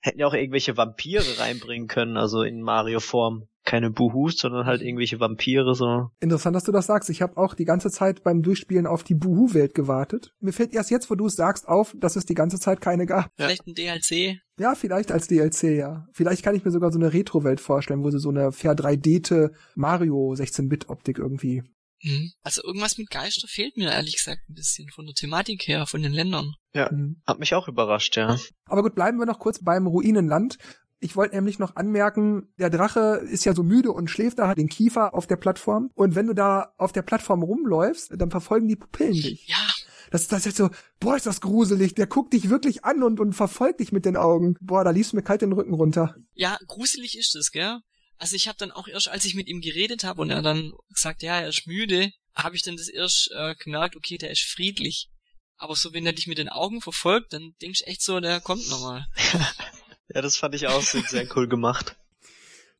hätten 0.00 0.18
ja 0.18 0.26
auch 0.26 0.34
irgendwelche 0.34 0.76
Vampire 0.76 1.38
reinbringen 1.38 1.88
können, 1.88 2.16
also 2.16 2.42
in 2.42 2.62
Mario-Form 2.62 3.48
keine 3.68 3.90
Buhus, 3.90 4.38
sondern 4.38 4.64
halt 4.64 4.80
irgendwelche 4.80 5.20
Vampire 5.20 5.74
so. 5.74 6.08
Interessant, 6.20 6.56
dass 6.56 6.64
du 6.64 6.72
das 6.72 6.86
sagst. 6.86 7.10
Ich 7.10 7.20
habe 7.20 7.36
auch 7.36 7.52
die 7.52 7.66
ganze 7.66 7.90
Zeit 7.90 8.22
beim 8.22 8.42
Durchspielen 8.42 8.86
auf 8.86 9.04
die 9.04 9.14
Buhu-Welt 9.14 9.74
gewartet. 9.74 10.32
Mir 10.40 10.54
fällt 10.54 10.72
erst 10.72 10.90
jetzt, 10.90 11.10
wo 11.10 11.14
du 11.16 11.26
es 11.26 11.36
sagst, 11.36 11.68
auf, 11.68 11.94
dass 11.98 12.16
es 12.16 12.24
die 12.24 12.34
ganze 12.34 12.58
Zeit 12.58 12.80
keine 12.80 13.04
gab. 13.04 13.30
Vielleicht 13.36 13.66
ein 13.66 13.74
DLC. 13.74 14.40
Ja, 14.58 14.74
vielleicht 14.74 15.12
als 15.12 15.26
DLC, 15.28 15.76
ja. 15.76 16.06
Vielleicht 16.12 16.42
kann 16.42 16.54
ich 16.54 16.64
mir 16.64 16.70
sogar 16.70 16.90
so 16.90 16.98
eine 16.98 17.12
Retro-Welt 17.12 17.60
vorstellen, 17.60 18.02
wo 18.02 18.10
sie 18.10 18.20
so 18.20 18.30
eine 18.30 18.52
fair 18.52 18.74
3D-te 18.74 19.52
Mario 19.74 20.32
16-Bit-Optik 20.32 21.18
irgendwie 21.18 21.48
Mhm. 21.58 21.77
Also 22.42 22.62
irgendwas 22.62 22.98
mit 22.98 23.10
Geister 23.10 23.48
fehlt 23.48 23.76
mir 23.76 23.90
ehrlich 23.90 24.16
gesagt 24.16 24.48
ein 24.48 24.54
bisschen 24.54 24.88
von 24.90 25.06
der 25.06 25.14
Thematik 25.14 25.66
her, 25.66 25.86
von 25.86 26.02
den 26.02 26.12
Ländern. 26.12 26.54
Ja, 26.74 26.90
mhm. 26.92 27.20
hat 27.26 27.38
mich 27.40 27.54
auch 27.54 27.68
überrascht, 27.68 28.16
ja. 28.16 28.38
Aber 28.66 28.82
gut, 28.82 28.94
bleiben 28.94 29.18
wir 29.18 29.26
noch 29.26 29.38
kurz 29.38 29.62
beim 29.62 29.86
Ruinenland. 29.86 30.58
Ich 31.00 31.14
wollte 31.14 31.36
nämlich 31.36 31.58
noch 31.58 31.76
anmerken, 31.76 32.52
der 32.58 32.70
Drache 32.70 33.22
ist 33.30 33.44
ja 33.44 33.54
so 33.54 33.62
müde 33.62 33.92
und 33.92 34.10
schläft 34.10 34.38
da, 34.38 34.48
hat 34.48 34.58
den 34.58 34.68
Kiefer 34.68 35.14
auf 35.14 35.26
der 35.26 35.36
Plattform. 35.36 35.90
Und 35.94 36.14
wenn 36.14 36.26
du 36.26 36.34
da 36.34 36.72
auf 36.76 36.92
der 36.92 37.02
Plattform 37.02 37.42
rumläufst, 37.42 38.12
dann 38.16 38.30
verfolgen 38.30 38.66
die 38.66 38.76
Pupillen 38.76 39.12
dich. 39.12 39.46
Ja. 39.46 39.68
Das, 40.10 40.26
das 40.26 40.40
ist 40.40 40.44
jetzt 40.46 40.56
so, 40.56 40.70
boah, 41.00 41.16
ist 41.16 41.26
das 41.26 41.40
gruselig. 41.40 41.94
Der 41.94 42.06
guckt 42.06 42.32
dich 42.32 42.48
wirklich 42.48 42.84
an 42.84 43.02
und, 43.02 43.20
und 43.20 43.34
verfolgt 43.34 43.80
dich 43.80 43.92
mit 43.92 44.04
den 44.04 44.16
Augen. 44.16 44.56
Boah, 44.60 44.82
da 44.82 44.90
liefst 44.90 45.12
du 45.12 45.16
mir 45.16 45.22
kalt 45.22 45.42
den 45.42 45.52
Rücken 45.52 45.74
runter. 45.74 46.16
Ja, 46.34 46.58
gruselig 46.66 47.16
ist 47.16 47.36
es, 47.36 47.52
gell? 47.52 47.78
Also 48.18 48.34
ich 48.34 48.48
habe 48.48 48.58
dann 48.58 48.72
auch 48.72 48.88
erst, 48.88 49.08
als 49.08 49.24
ich 49.24 49.34
mit 49.34 49.46
ihm 49.46 49.60
geredet 49.60 50.04
habe 50.04 50.22
und 50.22 50.30
er 50.30 50.42
dann 50.42 50.72
gesagt, 50.92 51.22
ja, 51.22 51.40
er 51.40 51.48
ist 51.48 51.66
müde, 51.66 52.10
habe 52.34 52.56
ich 52.56 52.62
dann 52.62 52.76
das 52.76 52.88
erst 52.88 53.30
äh, 53.32 53.54
gemerkt, 53.54 53.96
okay, 53.96 54.18
der 54.18 54.30
ist 54.30 54.42
friedlich. 54.42 55.08
Aber 55.56 55.74
so, 55.74 55.92
wenn 55.92 56.06
er 56.06 56.12
dich 56.12 56.26
mit 56.26 56.38
den 56.38 56.48
Augen 56.48 56.80
verfolgt, 56.80 57.32
dann 57.32 57.54
denkst 57.62 57.80
du 57.80 57.86
echt 57.86 58.02
so, 58.02 58.20
der 58.20 58.40
kommt 58.40 58.68
nochmal. 58.70 59.06
ja, 60.14 60.20
das 60.20 60.36
fand 60.36 60.54
ich 60.54 60.66
auch 60.66 60.82
sehr 60.82 61.28
cool 61.36 61.48
gemacht. 61.48 61.96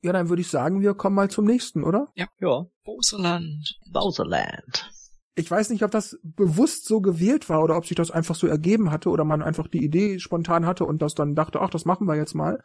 Ja, 0.01 0.13
dann 0.13 0.29
würde 0.29 0.43
ich 0.43 0.49
sagen, 0.49 0.81
wir 0.81 0.95
kommen 0.95 1.17
mal 1.17 1.29
zum 1.29 1.45
nächsten, 1.45 1.83
oder? 1.83 2.09
Ja. 2.15 2.29
Ja. 2.41 2.67
Bowserland. 2.85 3.79
Bowserland. 3.93 4.91
Ich 5.35 5.51
weiß 5.51 5.71
nicht, 5.71 5.83
ob 5.83 5.91
das 5.91 6.19
bewusst 6.23 6.85
so 6.87 7.01
gewählt 7.01 7.49
war 7.49 7.63
oder 7.63 7.77
ob 7.77 7.87
sich 7.87 7.97
das 7.97 8.11
einfach 8.11 8.35
so 8.35 8.47
ergeben 8.47 8.91
hatte 8.91 9.09
oder 9.09 9.25
man 9.25 9.43
einfach 9.43 9.69
die 9.69 9.85
Idee 9.85 10.19
spontan 10.19 10.67
hatte 10.67 10.85
und 10.85 11.03
das 11.03 11.15
dann 11.15 11.35
dachte, 11.35 11.61
ach, 11.61 11.71
das 11.71 11.85
machen 11.85 12.07
wir 12.07 12.17
jetzt 12.17 12.35
mal. 12.35 12.63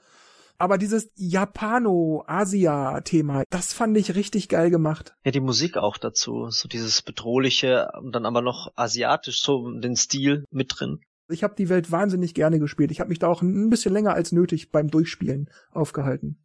Aber 0.57 0.77
dieses 0.77 1.09
Japano-Asia-Thema, 1.15 3.43
das 3.49 3.71
fand 3.73 3.97
ich 3.97 4.15
richtig 4.15 4.49
geil 4.49 4.69
gemacht. 4.69 5.15
Ja, 5.25 5.31
die 5.31 5.39
Musik 5.39 5.77
auch 5.77 5.97
dazu. 5.97 6.49
So 6.49 6.67
dieses 6.67 7.01
bedrohliche 7.01 7.91
und 8.01 8.13
dann 8.13 8.25
aber 8.25 8.41
noch 8.41 8.73
asiatisch, 8.75 9.41
so 9.41 9.71
den 9.71 9.95
Stil 9.95 10.45
mit 10.51 10.73
drin. 10.77 10.99
Ich 11.29 11.43
habe 11.43 11.55
die 11.55 11.69
Welt 11.69 11.91
wahnsinnig 11.91 12.33
gerne 12.33 12.59
gespielt. 12.59 12.91
Ich 12.91 12.99
habe 12.99 13.09
mich 13.09 13.19
da 13.19 13.27
auch 13.27 13.41
ein 13.41 13.69
bisschen 13.69 13.93
länger 13.93 14.13
als 14.13 14.31
nötig 14.31 14.71
beim 14.71 14.89
Durchspielen 14.89 15.49
aufgehalten 15.71 16.42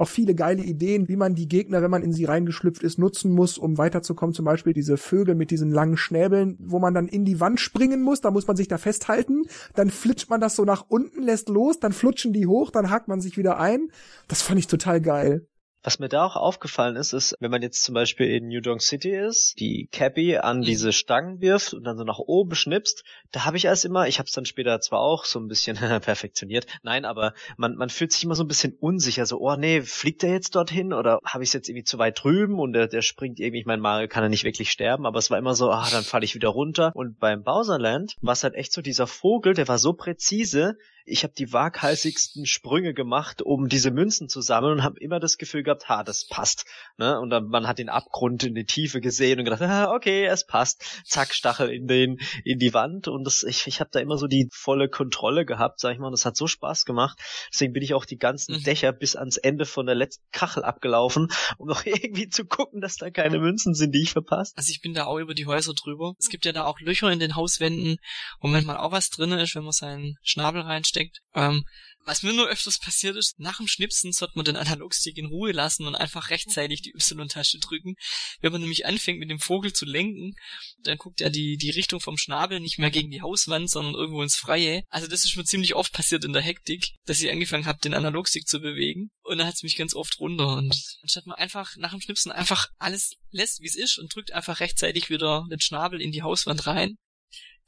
auch 0.00 0.08
viele 0.08 0.34
geile 0.34 0.62
Ideen, 0.62 1.08
wie 1.08 1.16
man 1.16 1.34
die 1.34 1.46
Gegner, 1.46 1.82
wenn 1.82 1.90
man 1.90 2.02
in 2.02 2.12
sie 2.12 2.24
reingeschlüpft 2.24 2.82
ist, 2.82 2.98
nutzen 2.98 3.32
muss, 3.32 3.58
um 3.58 3.76
weiterzukommen. 3.76 4.34
Zum 4.34 4.46
Beispiel 4.46 4.72
diese 4.72 4.96
Vögel 4.96 5.34
mit 5.34 5.50
diesen 5.50 5.70
langen 5.70 5.98
Schnäbeln, 5.98 6.56
wo 6.58 6.78
man 6.78 6.94
dann 6.94 7.06
in 7.06 7.24
die 7.24 7.38
Wand 7.38 7.60
springen 7.60 8.02
muss, 8.02 8.22
da 8.22 8.30
muss 8.30 8.46
man 8.46 8.56
sich 8.56 8.68
da 8.68 8.78
festhalten, 8.78 9.42
dann 9.74 9.90
flitscht 9.90 10.30
man 10.30 10.40
das 10.40 10.56
so 10.56 10.64
nach 10.64 10.86
unten, 10.88 11.22
lässt 11.22 11.48
los, 11.50 11.80
dann 11.80 11.92
flutschen 11.92 12.32
die 12.32 12.46
hoch, 12.46 12.70
dann 12.70 12.90
hakt 12.90 13.08
man 13.08 13.20
sich 13.20 13.36
wieder 13.36 13.58
ein. 13.58 13.88
Das 14.26 14.40
fand 14.40 14.58
ich 14.58 14.66
total 14.66 15.00
geil. 15.02 15.46
Was 15.82 15.98
mir 15.98 16.08
da 16.08 16.24
auch 16.24 16.36
aufgefallen 16.36 16.96
ist, 16.96 17.12
ist, 17.12 17.34
wenn 17.40 17.50
man 17.50 17.62
jetzt 17.62 17.82
zum 17.82 17.94
Beispiel 17.94 18.26
in 18.26 18.48
New 18.48 18.60
Donk 18.60 18.82
City 18.82 19.10
ist, 19.10 19.58
die 19.58 19.88
Cappy 19.90 20.36
an 20.36 20.58
mhm. 20.58 20.62
diese 20.62 20.92
Stangen 20.92 21.40
wirft 21.40 21.72
und 21.72 21.84
dann 21.84 21.96
so 21.96 22.04
nach 22.04 22.18
oben 22.18 22.54
schnipst, 22.54 23.04
da 23.32 23.44
habe 23.44 23.56
ich 23.56 23.64
erst 23.64 23.84
immer, 23.84 24.06
ich 24.06 24.18
habe 24.18 24.26
es 24.26 24.32
dann 24.32 24.44
später 24.44 24.80
zwar 24.80 25.00
auch 25.00 25.24
so 25.24 25.38
ein 25.38 25.48
bisschen 25.48 25.76
perfektioniert, 26.02 26.66
nein, 26.82 27.04
aber 27.04 27.34
man, 27.56 27.76
man 27.76 27.88
fühlt 27.88 28.12
sich 28.12 28.24
immer 28.24 28.34
so 28.34 28.44
ein 28.44 28.48
bisschen 28.48 28.76
unsicher, 28.78 29.24
so, 29.24 29.38
oh 29.40 29.56
nee, 29.56 29.80
fliegt 29.82 30.22
der 30.22 30.30
jetzt 30.30 30.54
dorthin 30.54 30.92
oder 30.92 31.18
habe 31.24 31.44
ich 31.44 31.50
es 31.50 31.54
jetzt 31.54 31.68
irgendwie 31.68 31.84
zu 31.84 31.98
weit 31.98 32.22
drüben 32.22 32.58
und 32.58 32.72
der, 32.74 32.86
der 32.86 33.02
springt 33.02 33.40
irgendwie, 33.40 33.60
ich 33.60 33.66
meine, 33.66 33.80
Mario 33.80 34.08
kann 34.08 34.22
er 34.22 34.28
nicht 34.28 34.44
wirklich 34.44 34.70
sterben, 34.70 35.06
aber 35.06 35.18
es 35.18 35.30
war 35.30 35.38
immer 35.38 35.54
so, 35.54 35.70
ah, 35.70 35.88
dann 35.90 36.04
falle 36.04 36.24
ich 36.24 36.34
wieder 36.34 36.48
runter. 36.48 36.92
Und 36.94 37.18
beim 37.18 37.42
Bowserland 37.42 38.16
war 38.20 38.32
es 38.32 38.44
halt 38.44 38.54
echt 38.54 38.72
so, 38.72 38.82
dieser 38.82 39.06
Vogel, 39.06 39.54
der 39.54 39.68
war 39.68 39.78
so 39.78 39.92
präzise, 39.92 40.76
ich 41.04 41.22
habe 41.24 41.34
die 41.36 41.52
waghalsigsten 41.52 42.46
Sprünge 42.46 42.94
gemacht, 42.94 43.42
um 43.42 43.68
diese 43.68 43.90
Münzen 43.90 44.28
zu 44.28 44.40
sammeln 44.40 44.78
und 44.78 44.82
habe 44.82 45.00
immer 45.00 45.20
das 45.20 45.38
Gefühl 45.38 45.62
gehabt, 45.62 45.88
ha, 45.88 46.04
das 46.04 46.26
passt. 46.26 46.64
Ne? 46.98 47.18
Und 47.18 47.30
dann 47.30 47.48
man 47.48 47.66
hat 47.66 47.78
den 47.78 47.88
Abgrund 47.88 48.44
in 48.44 48.54
die 48.54 48.64
Tiefe 48.64 49.00
gesehen 49.00 49.38
und 49.38 49.44
gedacht, 49.44 49.62
ah, 49.62 49.92
okay, 49.92 50.26
es 50.26 50.46
passt. 50.46 50.84
Zack, 51.04 51.34
Stachel 51.34 51.70
in 51.70 51.86
den 51.86 52.18
in 52.44 52.58
die 52.58 52.74
Wand 52.74 53.08
und 53.08 53.24
das, 53.24 53.42
ich, 53.42 53.66
ich 53.66 53.80
habe 53.80 53.90
da 53.92 54.00
immer 54.00 54.18
so 54.18 54.26
die 54.26 54.48
volle 54.52 54.88
Kontrolle 54.88 55.44
gehabt, 55.44 55.80
sag 55.80 55.92
ich 55.92 55.98
mal. 55.98 56.06
Und 56.06 56.12
das 56.12 56.24
hat 56.24 56.36
so 56.36 56.46
Spaß 56.46 56.84
gemacht. 56.84 57.18
Deswegen 57.52 57.72
bin 57.72 57.82
ich 57.82 57.94
auch 57.94 58.04
die 58.04 58.18
ganzen 58.18 58.56
mhm. 58.56 58.62
Dächer 58.62 58.92
bis 58.92 59.16
ans 59.16 59.36
Ende 59.36 59.64
von 59.64 59.86
der 59.86 59.94
letzten 59.94 60.24
Kachel 60.32 60.64
abgelaufen, 60.64 61.28
um 61.58 61.68
noch 61.68 61.84
irgendwie 61.86 62.28
zu 62.28 62.44
gucken, 62.44 62.80
dass 62.80 62.96
da 62.96 63.10
keine 63.10 63.38
Münzen 63.38 63.74
sind, 63.74 63.94
die 63.94 64.02
ich 64.02 64.12
verpasst. 64.12 64.56
Also 64.56 64.70
ich 64.70 64.80
bin 64.80 64.94
da 64.94 65.06
auch 65.06 65.18
über 65.18 65.34
die 65.34 65.46
Häuser 65.46 65.72
drüber. 65.74 66.14
Es 66.18 66.28
gibt 66.28 66.44
ja 66.44 66.52
da 66.52 66.64
auch 66.64 66.80
Löcher 66.80 67.10
in 67.10 67.18
den 67.18 67.36
Hauswänden, 67.36 67.96
wo 68.40 68.48
manchmal 68.48 68.76
auch 68.76 68.92
was 68.92 69.10
drin 69.10 69.32
ist, 69.32 69.54
wenn 69.54 69.64
man 69.64 69.72
seinen 69.72 70.16
Schnabel 70.22 70.62
rein 70.62 70.84
versteckt. 70.90 71.20
Ähm, 71.34 71.64
was 72.06 72.22
mir 72.22 72.32
nur 72.32 72.48
öfters 72.48 72.78
passiert 72.78 73.16
ist, 73.16 73.38
nach 73.38 73.58
dem 73.58 73.68
Schnipsen 73.68 74.12
sollte 74.12 74.32
man 74.34 74.44
den 74.44 74.56
Analogstick 74.56 75.18
in 75.18 75.26
Ruhe 75.26 75.52
lassen 75.52 75.86
und 75.86 75.94
einfach 75.94 76.30
rechtzeitig 76.30 76.80
die 76.80 76.94
Y-Tasche 76.94 77.58
drücken. 77.58 77.94
Wenn 78.40 78.52
man 78.52 78.62
nämlich 78.62 78.86
anfängt 78.86 79.20
mit 79.20 79.30
dem 79.30 79.38
Vogel 79.38 79.72
zu 79.72 79.84
lenken, 79.84 80.34
dann 80.82 80.96
guckt 80.96 81.20
er 81.20 81.30
die, 81.30 81.56
die 81.56 81.70
Richtung 81.70 82.00
vom 82.00 82.16
Schnabel 82.16 82.58
nicht 82.58 82.78
mehr 82.78 82.90
gegen 82.90 83.10
die 83.10 83.20
Hauswand, 83.20 83.70
sondern 83.70 83.94
irgendwo 83.94 84.22
ins 84.22 84.36
Freie. 84.36 84.82
Also 84.88 85.06
das 85.06 85.24
ist 85.24 85.36
mir 85.36 85.44
ziemlich 85.44 85.74
oft 85.74 85.92
passiert 85.92 86.24
in 86.24 86.32
der 86.32 86.42
Hektik, 86.42 86.88
dass 87.04 87.20
ich 87.20 87.30
angefangen 87.30 87.66
habe, 87.66 87.78
den 87.78 87.94
Analogstick 87.94 88.48
zu 88.48 88.60
bewegen. 88.60 89.10
Und 89.22 89.38
dann 89.38 89.46
hat's 89.46 89.62
mich 89.62 89.76
ganz 89.76 89.94
oft 89.94 90.18
runter. 90.18 90.56
Und 90.56 90.74
anstatt 91.02 91.26
man 91.26 91.36
einfach 91.36 91.76
nach 91.76 91.90
dem 91.90 92.00
Schnipsen 92.00 92.32
einfach 92.32 92.68
alles 92.78 93.12
lässt, 93.30 93.60
wie 93.60 93.68
es 93.68 93.76
ist 93.76 93.98
und 93.98 94.12
drückt 94.14 94.32
einfach 94.32 94.60
rechtzeitig 94.60 95.10
wieder 95.10 95.46
den 95.50 95.60
Schnabel 95.60 96.00
in 96.00 96.12
die 96.12 96.22
Hauswand 96.22 96.66
rein, 96.66 96.96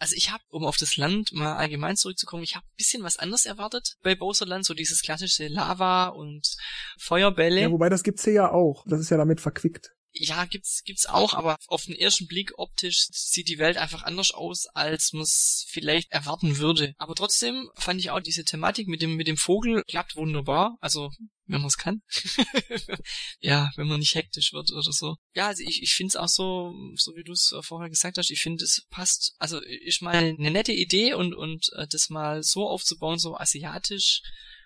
also 0.02 0.16
ich 0.16 0.32
habe, 0.32 0.42
um 0.48 0.66
auf 0.66 0.78
das 0.78 0.96
Land 0.96 1.32
mal 1.32 1.54
allgemein 1.54 1.96
zurückzukommen, 1.96 2.42
ich 2.42 2.56
habe 2.56 2.66
ein 2.66 2.76
bisschen 2.76 3.04
was 3.04 3.18
anderes 3.18 3.46
erwartet 3.46 3.98
bei 4.02 4.16
Bowserland, 4.16 4.64
so 4.64 4.74
dieses 4.74 5.00
klassische 5.00 5.46
Lava 5.46 6.08
und 6.08 6.56
Feuerbälle. 6.98 7.60
Ja, 7.60 7.70
wobei 7.70 7.88
das 7.88 8.02
gibt's 8.02 8.24
hier 8.24 8.32
ja 8.32 8.50
auch. 8.50 8.84
Das 8.88 8.98
ist 8.98 9.10
ja 9.10 9.16
damit 9.16 9.40
verquickt. 9.40 9.92
Ja, 10.10 10.44
gibt's 10.44 10.82
gibt's 10.84 11.06
auch, 11.06 11.34
aber 11.34 11.56
auf 11.68 11.84
den 11.84 11.94
ersten 11.94 12.26
Blick 12.26 12.52
optisch 12.56 13.06
sieht 13.12 13.48
die 13.48 13.60
Welt 13.60 13.76
einfach 13.76 14.02
anders 14.02 14.32
aus, 14.32 14.66
als 14.74 15.12
man 15.12 15.22
es 15.22 15.66
vielleicht 15.68 16.10
erwarten 16.10 16.58
würde. 16.58 16.94
Aber 16.98 17.14
trotzdem 17.14 17.70
fand 17.76 18.00
ich 18.00 18.10
auch 18.10 18.18
diese 18.18 18.44
Thematik 18.44 18.88
mit 18.88 19.02
dem 19.02 19.14
mit 19.14 19.28
dem 19.28 19.36
Vogel 19.36 19.84
klappt 19.84 20.16
wunderbar. 20.16 20.78
Also 20.80 21.12
wenn 21.52 21.60
man 21.60 21.68
es 21.68 21.76
kann. 21.76 22.02
ja, 23.40 23.70
wenn 23.76 23.86
man 23.86 24.00
nicht 24.00 24.14
hektisch 24.14 24.52
wird 24.52 24.72
oder 24.72 24.92
so. 24.92 25.16
Ja, 25.34 25.48
also 25.48 25.62
ich, 25.62 25.82
ich 25.82 25.94
finde 25.94 26.08
es 26.08 26.16
auch 26.16 26.28
so, 26.28 26.74
so 26.96 27.14
wie 27.14 27.24
du 27.24 27.32
es 27.32 27.54
vorher 27.62 27.90
gesagt 27.90 28.18
hast, 28.18 28.30
ich 28.30 28.40
finde 28.40 28.64
es 28.64 28.86
passt, 28.90 29.34
also 29.38 29.60
ist 29.60 30.02
mal 30.02 30.14
eine 30.14 30.50
nette 30.50 30.72
Idee 30.72 31.14
und, 31.14 31.34
und 31.34 31.70
äh, 31.76 31.86
das 31.88 32.08
mal 32.10 32.42
so 32.42 32.68
aufzubauen, 32.68 33.18
so 33.18 33.36
asiatisch 33.36 34.22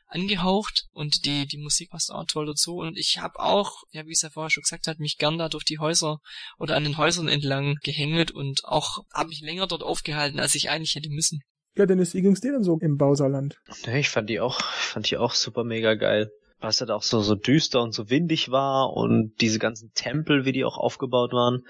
angehaucht 0.08 0.86
und 0.92 1.26
die, 1.26 1.46
die 1.46 1.58
Musik 1.58 1.90
passt 1.90 2.12
auch 2.12 2.24
toll 2.26 2.46
dazu 2.46 2.76
und 2.76 2.96
ich 2.96 3.18
habe 3.18 3.40
auch, 3.40 3.82
ja 3.90 4.06
wie 4.06 4.12
es 4.12 4.22
ja 4.22 4.30
vorher 4.30 4.50
schon 4.50 4.62
gesagt 4.62 4.86
hat, 4.86 5.00
mich 5.00 5.18
gern 5.18 5.36
da 5.36 5.48
durch 5.48 5.64
die 5.64 5.80
Häuser 5.80 6.20
oder 6.58 6.76
an 6.76 6.84
den 6.84 6.96
Häusern 6.96 7.26
entlang 7.26 7.74
gehängelt 7.82 8.30
und 8.30 8.64
auch 8.64 9.04
habe 9.12 9.30
mich 9.30 9.40
länger 9.40 9.66
dort 9.66 9.82
aufgehalten, 9.82 10.38
als 10.38 10.54
ich 10.54 10.70
eigentlich 10.70 10.94
hätte 10.94 11.10
müssen. 11.10 11.40
Ja, 11.74 11.86
Dennis, 11.86 12.14
wie 12.14 12.22
ging's 12.22 12.40
dir 12.40 12.52
denn 12.52 12.62
so 12.62 12.78
im 12.78 12.96
Bowserland? 12.96 13.58
Ja, 13.84 13.94
ich 13.94 14.08
fand 14.08 14.30
die 14.30 14.40
auch, 14.40 14.60
fand 14.60 15.10
die 15.10 15.16
auch 15.16 15.34
super 15.34 15.64
mega 15.64 15.94
geil 15.94 16.30
was 16.60 16.80
halt 16.80 16.90
auch 16.90 17.02
so, 17.02 17.20
so 17.20 17.34
düster 17.34 17.82
und 17.82 17.92
so 17.92 18.10
windig 18.10 18.50
war 18.50 18.92
und 18.92 19.34
diese 19.40 19.58
ganzen 19.58 19.92
Tempel, 19.94 20.44
wie 20.44 20.52
die 20.52 20.64
auch 20.64 20.78
aufgebaut 20.78 21.32
waren. 21.32 21.64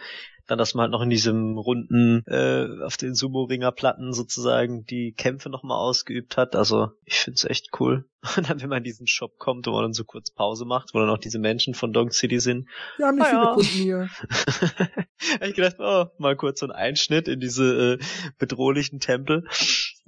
Dann, 0.49 0.59
dass 0.59 0.75
man 0.75 0.83
halt 0.83 0.93
noch 0.93 1.03
in 1.03 1.11
diesem 1.11 1.59
runden, 1.59 2.23
äh, 2.27 2.69
auf 2.85 2.97
den 2.97 3.17
Sumo-Ringer-Platten 3.17 4.13
sozusagen 4.13 4.85
die 4.85 5.11
Kämpfe 5.11 5.51
nochmal 5.51 5.77
ausgeübt 5.77 6.37
hat. 6.37 6.55
Also 6.55 6.91
ich 7.05 7.19
find's 7.19 7.43
echt 7.43 7.71
cool. 7.81 8.05
Und 8.37 8.49
dann, 8.49 8.61
wenn 8.61 8.69
man 8.69 8.79
in 8.79 8.85
diesen 8.85 9.09
Shop 9.09 9.39
kommt, 9.39 9.67
wo 9.67 9.73
man 9.73 9.83
dann 9.83 9.93
so 9.93 10.05
kurz 10.05 10.31
Pause 10.31 10.65
macht, 10.65 10.95
wo 10.95 11.01
dann 11.01 11.11
auch 11.11 11.19
diese 11.19 11.41
Menschen 11.41 11.75
von 11.75 11.93
Dong 11.93 12.13
City 12.13 12.39
sind. 12.39 12.69
Wir 12.97 13.07
haben 13.07 13.17
nicht 13.17 13.27
viele 13.27 13.55
Kunden 13.55 13.69
hier. 13.69 14.09
hab 15.41 15.49
ich 15.49 15.55
gedacht, 15.57 15.77
oh, 15.81 16.07
mal 16.19 16.37
kurz 16.37 16.61
so 16.61 16.67
ein 16.67 16.73
Einschnitt 16.73 17.27
in 17.27 17.41
diese 17.41 17.95
äh, 17.95 18.05
bedrohlichen 18.39 19.01
Tempel 19.01 19.49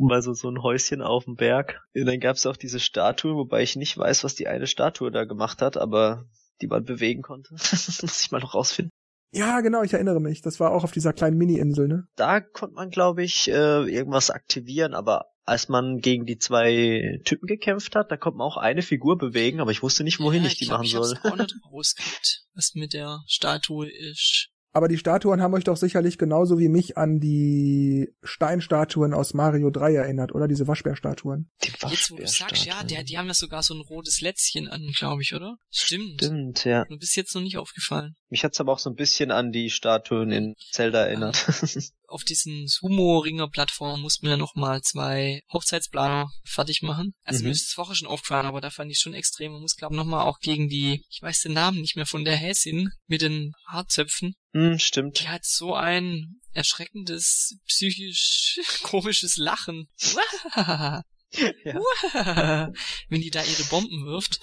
mal 0.06 0.22
so, 0.22 0.32
so 0.32 0.48
ein 0.48 0.62
Häuschen 0.62 1.02
auf 1.02 1.24
dem 1.24 1.34
Berg. 1.34 1.80
Und 1.94 2.06
dann 2.06 2.20
gab's 2.20 2.46
auch 2.46 2.56
diese 2.56 2.80
Statue, 2.80 3.34
wobei 3.34 3.62
ich 3.62 3.76
nicht 3.76 3.98
weiß, 3.98 4.24
was 4.24 4.34
die 4.34 4.48
eine 4.48 4.66
Statue 4.66 5.10
da 5.10 5.24
gemacht 5.24 5.60
hat, 5.60 5.76
aber 5.76 6.26
die 6.60 6.68
man 6.68 6.84
bewegen 6.84 7.22
konnte. 7.22 7.54
das 7.54 8.02
muss 8.02 8.20
ich 8.20 8.30
mal 8.30 8.40
noch 8.40 8.54
rausfinden. 8.54 8.90
Ja, 9.32 9.60
genau, 9.60 9.82
ich 9.82 9.92
erinnere 9.92 10.20
mich. 10.20 10.40
Das 10.40 10.58
war 10.58 10.72
auch 10.72 10.84
auf 10.84 10.92
dieser 10.92 11.12
kleinen 11.12 11.36
Mini-Insel, 11.36 11.86
ne? 11.86 12.08
Da 12.16 12.40
konnte 12.40 12.74
man, 12.74 12.90
glaube 12.90 13.22
ich, 13.22 13.48
äh, 13.48 13.82
irgendwas 13.84 14.30
aktivieren, 14.30 14.94
aber 14.94 15.26
als 15.44 15.68
man 15.68 15.98
gegen 15.98 16.24
die 16.24 16.38
zwei 16.38 17.20
Typen 17.24 17.46
gekämpft 17.46 17.94
hat, 17.94 18.10
da 18.10 18.16
konnte 18.16 18.38
man 18.38 18.46
auch 18.46 18.56
eine 18.56 18.82
Figur 18.82 19.18
bewegen, 19.18 19.60
aber 19.60 19.70
ich 19.70 19.82
wusste 19.82 20.04
nicht, 20.04 20.20
wohin 20.20 20.42
ja, 20.42 20.46
ich, 20.46 20.54
ich 20.54 20.58
die 20.60 20.64
glaub, 20.66 20.78
machen 20.78 20.86
ich 20.86 20.92
soll. 20.92 21.12
Ich 21.12 21.30
auch 21.30 21.36
nicht 21.36 21.54
rausgekriegt, 21.72 22.44
was 22.54 22.74
mit 22.74 22.92
der 22.92 23.20
Statue 23.26 23.90
ist. 23.90 24.50
Aber 24.72 24.88
die 24.88 24.98
Statuen 24.98 25.40
haben 25.40 25.54
euch 25.54 25.64
doch 25.64 25.76
sicherlich 25.76 26.18
genauso 26.18 26.58
wie 26.58 26.68
mich 26.68 26.96
an 26.98 27.20
die 27.20 28.12
Steinstatuen 28.22 29.14
aus 29.14 29.34
Mario 29.34 29.70
3 29.70 29.94
erinnert, 29.94 30.34
oder? 30.34 30.46
Diese 30.46 30.68
Waschbärstatuen. 30.68 31.50
Die 31.64 31.72
Waschbär 31.72 31.90
Jetzt, 31.90 32.10
wo 32.10 32.16
du 32.16 32.26
sagst, 32.26 32.66
ja, 32.66 32.84
die, 32.84 33.02
die 33.04 33.18
haben 33.18 33.28
ja 33.28 33.34
sogar 33.34 33.62
so 33.62 33.74
ein 33.74 33.80
rotes 33.80 34.20
Lätzchen 34.20 34.68
an, 34.68 34.90
glaube 34.96 35.22
ich, 35.22 35.34
oder? 35.34 35.56
Stimmt. 35.70 36.22
Stimmt, 36.22 36.64
ja. 36.64 36.84
Du 36.84 36.98
bist 36.98 37.16
jetzt 37.16 37.34
noch 37.34 37.42
nicht 37.42 37.56
aufgefallen. 37.56 38.14
Mich 38.28 38.44
hat's 38.44 38.60
aber 38.60 38.72
auch 38.72 38.78
so 38.78 38.90
ein 38.90 38.96
bisschen 38.96 39.30
an 39.30 39.52
die 39.52 39.70
Statuen 39.70 40.30
in 40.30 40.54
Zelda 40.72 41.06
erinnert. 41.06 41.46
Auf 42.08 42.24
diesen 42.24 42.66
Sumo-Ringer-Plattformen 42.66 44.00
mussten 44.00 44.26
wir 44.26 44.32
ja 44.32 44.36
nochmal 44.36 44.80
zwei 44.80 45.42
Hochzeitsplaner 45.52 46.30
fertig 46.44 46.82
machen. 46.82 47.12
Also 47.22 47.40
mhm. 47.40 47.44
mir 47.46 47.50
ist 47.52 47.68
es 47.68 47.74
vorher 47.74 47.94
schon 47.94 48.08
aufgefallen, 48.08 48.46
aber 48.46 48.62
da 48.62 48.70
fand 48.70 48.90
ich 48.90 48.98
schon 48.98 49.12
extrem. 49.14 49.52
Man 49.52 49.60
muss, 49.60 49.76
glaube 49.76 49.94
ich, 49.94 49.98
nochmal 49.98 50.26
auch 50.26 50.38
gegen 50.40 50.68
die, 50.68 51.04
ich 51.10 51.20
weiß 51.20 51.42
den 51.42 51.52
Namen 51.52 51.80
nicht 51.80 51.96
mehr, 51.96 52.06
von 52.06 52.24
der 52.24 52.36
Häsin 52.36 52.90
mit 53.06 53.20
den 53.20 53.52
Haarzöpfen. 53.66 54.34
Mhm, 54.52 54.78
stimmt. 54.78 55.20
Die 55.20 55.28
hat 55.28 55.44
so 55.44 55.74
ein 55.74 56.40
erschreckendes, 56.52 57.58
psychisch 57.66 58.58
komisches 58.82 59.36
Lachen. 59.36 59.88
Ja. 61.64 62.72
Wenn 63.08 63.20
die 63.20 63.30
da 63.30 63.40
ihre 63.42 63.64
Bomben 63.64 64.06
wirft. 64.06 64.40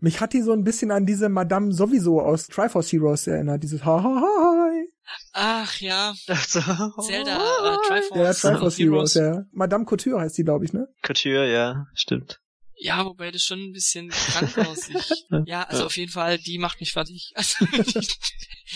Mich 0.00 0.20
hat 0.20 0.32
die 0.32 0.42
so 0.42 0.52
ein 0.52 0.64
bisschen 0.64 0.90
an 0.90 1.06
diese 1.06 1.28
Madame 1.28 1.72
sowieso 1.72 2.20
aus 2.20 2.46
Triforce 2.46 2.92
Heroes 2.92 3.26
erinnert, 3.26 3.62
dieses 3.62 3.84
ha 3.84 4.02
ha 4.02 4.20
ha. 4.20 4.70
Ach 5.32 5.80
ja. 5.80 6.12
Zelda 6.26 7.36
äh, 7.36 7.88
Triforce, 7.88 8.42
ja, 8.42 8.50
Triforce 8.50 8.78
Heroes. 8.78 8.78
Heroes, 8.78 9.14
ja. 9.14 9.44
Madame 9.52 9.84
Couture 9.84 10.20
heißt 10.20 10.38
die, 10.38 10.44
glaube 10.44 10.64
ich, 10.64 10.72
ne? 10.72 10.88
Couture, 11.02 11.50
ja, 11.50 11.86
stimmt. 11.94 12.40
Ja, 12.82 13.04
wobei 13.04 13.30
das 13.30 13.42
schon 13.42 13.60
ein 13.60 13.72
bisschen 13.72 14.08
krank 14.08 14.56
aussieht. 14.66 15.04
ja, 15.44 15.64
also 15.64 15.84
auf 15.84 15.96
jeden 15.98 16.10
Fall, 16.10 16.38
die 16.38 16.58
macht 16.58 16.80
mich 16.80 16.92
fertig. 16.92 17.32
Also, 17.36 17.66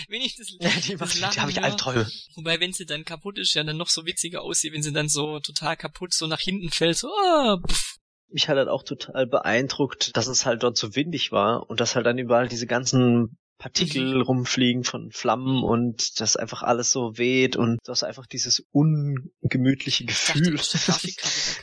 wenn 0.08 0.22
ich 0.22 0.36
das, 0.36 0.48
ja, 0.58 0.70
die, 0.70 0.96
das 0.96 1.20
macht, 1.20 1.36
die 1.36 1.40
habe 1.40 1.50
ich 1.52 1.62
Albträume. 1.62 2.06
Wobei, 2.34 2.60
wenn 2.60 2.72
sie 2.72 2.84
dann 2.84 3.04
kaputt 3.04 3.38
ist, 3.38 3.54
ja 3.54 3.62
dann 3.62 3.76
noch 3.76 3.88
so 3.88 4.04
witziger 4.04 4.42
aussieht, 4.42 4.72
wenn 4.72 4.82
sie 4.82 4.92
dann 4.92 5.08
so 5.08 5.38
total 5.38 5.76
kaputt 5.76 6.12
so 6.12 6.26
nach 6.26 6.40
hinten 6.40 6.70
fällt, 6.70 6.98
so, 6.98 7.08
ah, 7.08 7.58
pff. 7.66 7.96
Mich 8.28 8.48
hat 8.48 8.56
halt 8.56 8.68
auch 8.68 8.82
total 8.82 9.26
beeindruckt, 9.26 10.16
dass 10.16 10.26
es 10.26 10.44
halt 10.44 10.64
dort 10.64 10.76
so 10.76 10.96
windig 10.96 11.30
war 11.30 11.70
und 11.70 11.80
dass 11.80 11.94
halt 11.94 12.06
dann 12.06 12.18
überall 12.18 12.48
diese 12.48 12.66
ganzen 12.66 13.38
Partikel 13.58 14.16
mhm. 14.16 14.20
rumfliegen 14.22 14.84
von 14.84 15.10
Flammen 15.12 15.62
und 15.62 16.20
das 16.20 16.36
einfach 16.36 16.62
alles 16.62 16.90
so 16.90 17.16
weht 17.16 17.56
und 17.56 17.78
du 17.84 17.92
hast 17.92 18.02
einfach 18.02 18.26
dieses 18.26 18.64
ungemütliche 18.72 20.04
Gefühl. 20.04 20.56
Dachte, 20.56 21.12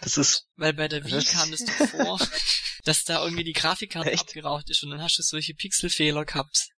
das 0.02 0.18
ist 0.18 0.48
weil 0.56 0.74
bei 0.74 0.88
der 0.88 1.04
Wii 1.04 1.24
kam 1.24 1.52
es 1.52 1.66
doch 1.66 1.88
vor, 1.90 2.20
dass 2.86 3.04
da 3.04 3.24
irgendwie 3.24 3.44
die 3.44 3.54
Grafikkarte 3.54 4.12
Echt? 4.12 4.30
abgeraucht 4.30 4.70
ist 4.70 4.84
und 4.84 4.92
dann 4.92 5.02
hast 5.02 5.18
du 5.18 5.24
solche 5.24 5.54
Pixelfehler 5.54 6.26
gehabt. 6.26 6.70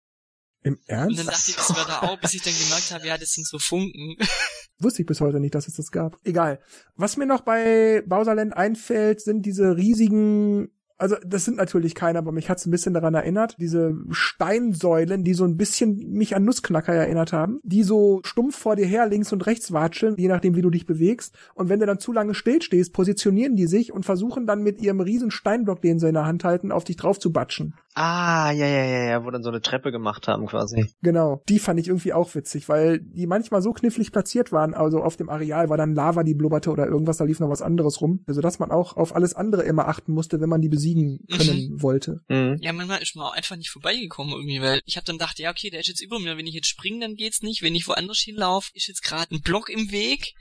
Im 0.64 0.78
Ernst? 0.86 1.10
Und 1.10 1.18
dann 1.18 1.34
dachte 1.34 1.50
ich, 1.50 1.56
das 1.56 1.74
wäre 1.74 1.86
da 1.86 2.02
auch, 2.02 2.20
bis 2.20 2.34
ich 2.34 2.42
dann 2.42 2.54
gemerkt 2.54 2.92
habe, 2.92 3.06
ja, 3.06 3.18
das 3.18 3.32
sind 3.32 3.46
so 3.46 3.58
Funken. 3.58 4.16
Wusste 4.78 5.02
ich 5.02 5.06
bis 5.06 5.20
heute 5.20 5.40
nicht, 5.40 5.54
dass 5.54 5.68
es 5.68 5.74
das 5.74 5.90
gab. 5.90 6.18
Egal. 6.24 6.62
Was 6.94 7.16
mir 7.16 7.26
noch 7.26 7.42
bei 7.42 8.02
Bowserland 8.06 8.56
einfällt, 8.56 9.20
sind 9.20 9.44
diese 9.44 9.76
riesigen 9.76 10.68
also 11.02 11.16
das 11.26 11.44
sind 11.44 11.56
natürlich 11.56 11.96
keine, 11.96 12.18
aber 12.20 12.30
mich 12.30 12.48
hat's 12.48 12.64
ein 12.64 12.70
bisschen 12.70 12.94
daran 12.94 13.14
erinnert, 13.14 13.56
diese 13.58 13.96
Steinsäulen, 14.10 15.24
die 15.24 15.34
so 15.34 15.44
ein 15.44 15.56
bisschen 15.56 16.12
mich 16.12 16.36
an 16.36 16.44
Nussknacker 16.44 16.94
erinnert 16.94 17.32
haben, 17.32 17.58
die 17.64 17.82
so 17.82 18.20
stumpf 18.22 18.56
vor 18.56 18.76
dir 18.76 18.86
her 18.86 19.08
links 19.08 19.32
und 19.32 19.44
rechts 19.44 19.72
watscheln, 19.72 20.14
je 20.16 20.28
nachdem 20.28 20.54
wie 20.54 20.62
du 20.62 20.70
dich 20.70 20.86
bewegst. 20.86 21.34
Und 21.54 21.68
wenn 21.68 21.80
du 21.80 21.86
dann 21.86 21.98
zu 21.98 22.12
lange 22.12 22.34
stillstehst, 22.34 22.92
positionieren 22.92 23.56
die 23.56 23.66
sich 23.66 23.92
und 23.92 24.06
versuchen 24.06 24.46
dann 24.46 24.62
mit 24.62 24.80
ihrem 24.80 25.00
riesen 25.00 25.32
Steinblock, 25.32 25.82
den 25.82 25.98
sie 25.98 26.06
in 26.06 26.14
der 26.14 26.26
Hand 26.26 26.44
halten, 26.44 26.70
auf 26.70 26.84
dich 26.84 26.96
drauf 26.96 27.18
zu 27.18 27.32
batschen. 27.32 27.74
Ah, 27.94 28.52
ja, 28.52 28.66
ja, 28.66 28.84
ja, 28.84 29.04
ja, 29.10 29.24
wo 29.24 29.30
dann 29.30 29.42
so 29.42 29.50
eine 29.50 29.60
Treppe 29.60 29.92
gemacht 29.92 30.26
haben 30.26 30.46
quasi. 30.46 30.86
Genau, 31.02 31.42
die 31.48 31.58
fand 31.58 31.78
ich 31.78 31.88
irgendwie 31.88 32.14
auch 32.14 32.34
witzig, 32.34 32.68
weil 32.68 33.00
die 33.00 33.26
manchmal 33.26 33.60
so 33.60 33.72
knifflig 33.72 34.12
platziert 34.12 34.50
waren, 34.50 34.72
also 34.72 35.02
auf 35.02 35.16
dem 35.16 35.28
Areal 35.28 35.68
war 35.68 35.76
dann 35.76 35.94
Lava, 35.94 36.22
die 36.22 36.34
blubberte 36.34 36.70
oder 36.70 36.86
irgendwas, 36.86 37.18
da 37.18 37.24
lief 37.24 37.40
noch 37.40 37.50
was 37.50 37.60
anderes 37.60 38.00
rum, 38.00 38.24
also 38.26 38.40
dass 38.40 38.58
man 38.58 38.70
auch 38.70 38.96
auf 38.96 39.14
alles 39.14 39.34
andere 39.34 39.62
immer 39.62 39.88
achten 39.88 40.12
musste, 40.12 40.40
wenn 40.40 40.48
man 40.48 40.62
die 40.62 40.70
besiegen 40.70 41.20
können 41.30 41.72
mhm. 41.72 41.82
wollte. 41.82 42.20
Mhm. 42.28 42.56
Ja, 42.60 42.72
manchmal 42.72 43.02
ist 43.02 43.14
man 43.14 43.26
auch 43.26 43.34
einfach 43.34 43.56
nicht 43.56 43.70
vorbeigekommen 43.70 44.32
irgendwie, 44.32 44.62
weil 44.62 44.80
ich 44.86 44.96
habe 44.96 45.04
dann 45.04 45.18
gedacht, 45.18 45.38
ja, 45.38 45.50
okay, 45.50 45.68
der 45.68 45.80
ist 45.80 45.88
jetzt 45.88 46.02
über 46.02 46.18
mir, 46.18 46.38
wenn 46.38 46.46
ich 46.46 46.54
jetzt 46.54 46.68
springe, 46.68 47.00
dann 47.00 47.14
geht's 47.14 47.42
nicht, 47.42 47.62
wenn 47.62 47.74
ich 47.74 47.86
woanders 47.88 48.20
hinlaufe, 48.20 48.70
ist 48.74 48.88
jetzt 48.88 49.02
gerade 49.02 49.34
ein 49.34 49.42
Block 49.42 49.68
im 49.68 49.90
Weg, 49.92 50.34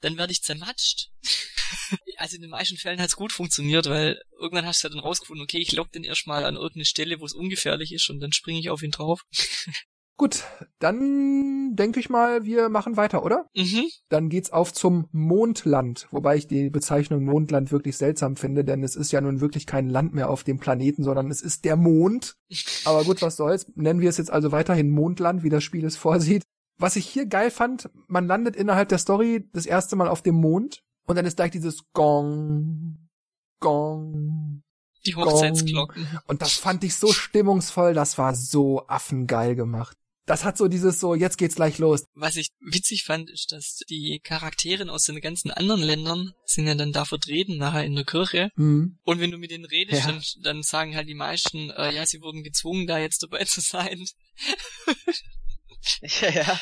dann 0.00 0.16
werde 0.16 0.32
ich 0.32 0.42
zermatscht. 0.42 1.10
also 2.16 2.36
in 2.36 2.42
den 2.42 2.50
meisten 2.50 2.76
Fällen 2.76 3.00
hat's 3.00 3.16
gut 3.16 3.32
funktioniert, 3.32 3.86
weil 3.86 4.20
irgendwann 4.38 4.66
hast 4.66 4.82
du 4.82 4.88
ja 4.88 4.94
dann 4.94 5.02
rausgefunden, 5.02 5.42
okay, 5.42 5.58
ich 5.58 5.72
lock 5.72 5.92
den 5.92 6.04
erstmal 6.04 6.44
an 6.44 6.56
irgendeine 6.56 6.84
Stelle, 6.84 7.20
wo 7.20 7.24
es 7.24 7.34
ungefährlich 7.34 7.92
ist 7.92 8.10
und 8.10 8.20
dann 8.20 8.32
springe 8.32 8.60
ich 8.60 8.70
auf 8.70 8.82
ihn 8.82 8.90
drauf. 8.90 9.22
Gut, 10.20 10.42
dann 10.80 11.76
denke 11.76 12.00
ich 12.00 12.10
mal, 12.10 12.44
wir 12.44 12.70
machen 12.70 12.96
weiter, 12.96 13.24
oder? 13.24 13.46
Mhm. 13.54 13.84
Dann 14.08 14.28
geht's 14.28 14.50
auf 14.50 14.72
zum 14.72 15.06
Mondland, 15.12 16.08
wobei 16.10 16.36
ich 16.36 16.48
die 16.48 16.70
Bezeichnung 16.70 17.24
Mondland 17.24 17.70
wirklich 17.70 17.96
seltsam 17.96 18.34
finde, 18.34 18.64
denn 18.64 18.82
es 18.82 18.96
ist 18.96 19.12
ja 19.12 19.20
nun 19.20 19.40
wirklich 19.40 19.64
kein 19.64 19.88
Land 19.88 20.14
mehr 20.14 20.28
auf 20.28 20.42
dem 20.42 20.58
Planeten, 20.58 21.04
sondern 21.04 21.30
es 21.30 21.40
ist 21.40 21.64
der 21.64 21.76
Mond. 21.76 22.34
Aber 22.84 23.04
gut, 23.04 23.22
was 23.22 23.36
soll's. 23.36 23.70
Nennen 23.76 24.00
wir 24.00 24.08
es 24.08 24.18
jetzt 24.18 24.32
also 24.32 24.50
weiterhin 24.50 24.90
Mondland, 24.90 25.44
wie 25.44 25.50
das 25.50 25.62
Spiel 25.62 25.84
es 25.84 25.96
vorsieht. 25.96 26.42
Was 26.78 26.96
ich 26.96 27.06
hier 27.06 27.26
geil 27.26 27.50
fand, 27.50 27.90
man 28.06 28.26
landet 28.26 28.54
innerhalb 28.56 28.88
der 28.88 28.98
Story 28.98 29.48
das 29.52 29.66
erste 29.66 29.96
Mal 29.96 30.08
auf 30.08 30.22
dem 30.22 30.36
Mond 30.36 30.82
und 31.06 31.16
dann 31.16 31.26
ist 31.26 31.36
gleich 31.36 31.50
dieses 31.50 31.82
Gong, 31.92 33.08
Gong. 33.60 34.62
Die 35.06 35.14
Hochzeitsglocken. 35.14 36.06
Und 36.26 36.42
das 36.42 36.54
fand 36.54 36.84
ich 36.84 36.94
so 36.94 37.12
stimmungsvoll, 37.12 37.94
das 37.94 38.18
war 38.18 38.34
so 38.34 38.86
affengeil 38.88 39.54
gemacht. 39.54 39.96
Das 40.26 40.44
hat 40.44 40.58
so 40.58 40.68
dieses 40.68 41.00
so, 41.00 41.14
jetzt 41.14 41.38
geht's 41.38 41.54
gleich 41.54 41.78
los. 41.78 42.04
Was 42.14 42.36
ich 42.36 42.50
witzig 42.60 43.04
fand, 43.04 43.30
ist, 43.30 43.50
dass 43.50 43.78
die 43.88 44.20
Charaktere 44.22 44.90
aus 44.92 45.04
den 45.04 45.18
ganzen 45.22 45.50
anderen 45.50 45.80
Ländern 45.80 46.32
sind 46.44 46.66
ja 46.66 46.74
dann 46.74 46.92
da 46.92 47.06
vertreten, 47.06 47.56
nachher 47.56 47.84
in 47.84 47.94
der 47.94 48.04
Kirche. 48.04 48.50
Hm. 48.56 48.98
Und 49.04 49.20
wenn 49.20 49.30
du 49.30 49.38
mit 49.38 49.50
denen 49.50 49.64
redest, 49.64 50.04
Ja. 50.04 50.12
dann, 50.12 50.22
dann 50.42 50.62
sagen 50.62 50.94
halt 50.94 51.08
die 51.08 51.14
meisten, 51.14 51.70
äh, 51.70 51.94
ja, 51.94 52.04
sie 52.04 52.20
wurden 52.20 52.42
gezwungen, 52.42 52.86
da 52.86 52.98
jetzt 52.98 53.22
dabei 53.22 53.44
zu 53.46 53.62
sein. 53.62 54.04
Ja, 56.20 56.30
ja. 56.30 56.60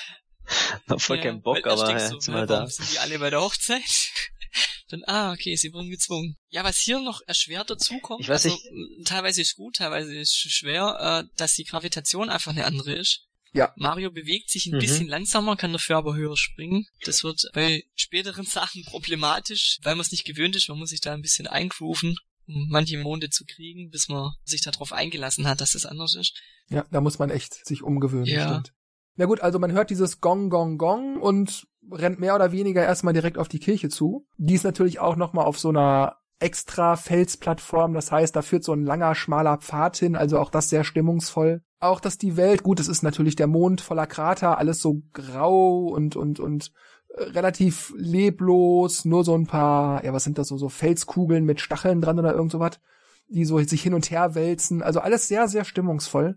Hab 0.88 1.02
voll 1.02 1.16
ja, 1.16 1.24
keinen 1.24 1.42
Bock, 1.42 1.66
aber 1.66 1.90
ja, 1.90 1.98
ja, 1.98 2.10
mal 2.12 2.26
warum 2.26 2.46
da. 2.46 2.66
sind 2.68 2.92
die 2.92 2.98
alle 3.00 3.18
bei 3.18 3.30
der 3.30 3.40
Hochzeit? 3.40 3.82
Dann, 4.88 5.02
ah, 5.06 5.32
okay, 5.32 5.56
sie 5.56 5.72
wurden 5.72 5.90
gezwungen. 5.90 6.36
Ja, 6.48 6.62
was 6.62 6.78
hier 6.78 7.00
noch 7.00 7.20
erschwert 7.26 7.68
dazukommt, 7.70 8.20
Ich 8.22 8.28
weiß 8.28 8.44
also, 8.46 8.56
nicht- 8.70 9.06
teilweise 9.08 9.42
ist 9.42 9.56
gut, 9.56 9.76
teilweise 9.76 10.14
ist 10.14 10.36
schwer, 10.36 11.24
äh, 11.26 11.28
dass 11.36 11.54
die 11.54 11.64
Gravitation 11.64 12.30
einfach 12.30 12.52
eine 12.52 12.64
andere 12.64 12.92
ist. 12.94 13.24
Ja. 13.52 13.72
Mario 13.76 14.12
bewegt 14.12 14.50
sich 14.50 14.66
ein 14.66 14.74
Mhm. 14.76 14.78
bisschen 14.78 15.08
langsamer, 15.08 15.56
kann 15.56 15.72
dafür 15.72 15.96
aber 15.96 16.14
höher 16.14 16.36
springen. 16.36 16.86
Das 17.04 17.24
wird 17.24 17.42
bei 17.52 17.82
späteren 17.96 18.44
Sachen 18.46 18.84
problematisch, 18.84 19.78
weil 19.82 19.96
man 19.96 20.02
es 20.04 20.12
nicht 20.12 20.24
gewöhnt 20.24 20.54
ist. 20.54 20.68
Man 20.68 20.78
muss 20.78 20.90
sich 20.90 21.00
da 21.00 21.12
ein 21.14 21.22
bisschen 21.22 21.48
eingrooven, 21.48 22.16
um 22.46 22.68
manche 22.68 22.98
Monde 22.98 23.30
zu 23.30 23.44
kriegen, 23.44 23.90
bis 23.90 24.06
man 24.08 24.32
sich 24.44 24.60
darauf 24.62 24.92
eingelassen 24.92 25.48
hat, 25.48 25.60
dass 25.60 25.72
das 25.72 25.86
anders 25.86 26.14
ist. 26.14 26.34
Ja, 26.68 26.86
da 26.92 27.00
muss 27.00 27.18
man 27.18 27.30
echt 27.30 27.66
sich 27.66 27.82
umgewöhnen, 27.82 28.26
Ja. 28.26 28.48
stimmt. 28.60 28.72
Na 29.16 29.24
gut, 29.24 29.40
also 29.40 29.58
man 29.58 29.72
hört 29.72 29.90
dieses 29.90 30.20
Gong, 30.20 30.50
Gong, 30.50 30.76
Gong 30.78 31.16
und 31.16 31.66
rennt 31.90 32.20
mehr 32.20 32.34
oder 32.34 32.52
weniger 32.52 32.84
erstmal 32.84 33.14
direkt 33.14 33.38
auf 33.38 33.48
die 33.48 33.58
Kirche 33.60 33.88
zu. 33.88 34.26
Die 34.36 34.54
ist 34.54 34.64
natürlich 34.64 35.00
auch 35.00 35.16
nochmal 35.16 35.46
auf 35.46 35.58
so 35.58 35.70
einer 35.70 36.16
extra 36.38 36.96
Felsplattform, 36.96 37.94
das 37.94 38.12
heißt, 38.12 38.36
da 38.36 38.42
führt 38.42 38.62
so 38.62 38.74
ein 38.74 38.84
langer, 38.84 39.14
schmaler 39.14 39.56
Pfad 39.56 39.96
hin, 39.96 40.16
also 40.16 40.38
auch 40.38 40.50
das 40.50 40.68
sehr 40.68 40.84
stimmungsvoll. 40.84 41.62
Auch, 41.80 41.98
dass 41.98 42.18
die 42.18 42.36
Welt, 42.36 42.62
gut, 42.62 42.78
es 42.78 42.88
ist 42.88 43.02
natürlich 43.02 43.36
der 43.36 43.46
Mond 43.46 43.80
voller 43.80 44.06
Krater, 44.06 44.58
alles 44.58 44.80
so 44.82 45.02
grau 45.14 45.86
und, 45.86 46.14
und, 46.14 46.38
und 46.38 46.72
äh, 47.08 47.22
relativ 47.22 47.94
leblos, 47.96 49.06
nur 49.06 49.24
so 49.24 49.34
ein 49.34 49.46
paar, 49.46 50.04
ja, 50.04 50.12
was 50.12 50.24
sind 50.24 50.36
das 50.36 50.48
so, 50.48 50.58
so 50.58 50.68
Felskugeln 50.68 51.44
mit 51.44 51.60
Stacheln 51.60 52.02
dran 52.02 52.18
oder 52.18 52.34
irgend 52.34 52.52
sowas, 52.52 52.80
die 53.28 53.46
so 53.46 53.58
sich 53.60 53.82
hin 53.82 53.94
und 53.94 54.10
her 54.10 54.34
wälzen, 54.34 54.82
also 54.82 55.00
alles 55.00 55.28
sehr, 55.28 55.48
sehr 55.48 55.64
stimmungsvoll 55.64 56.36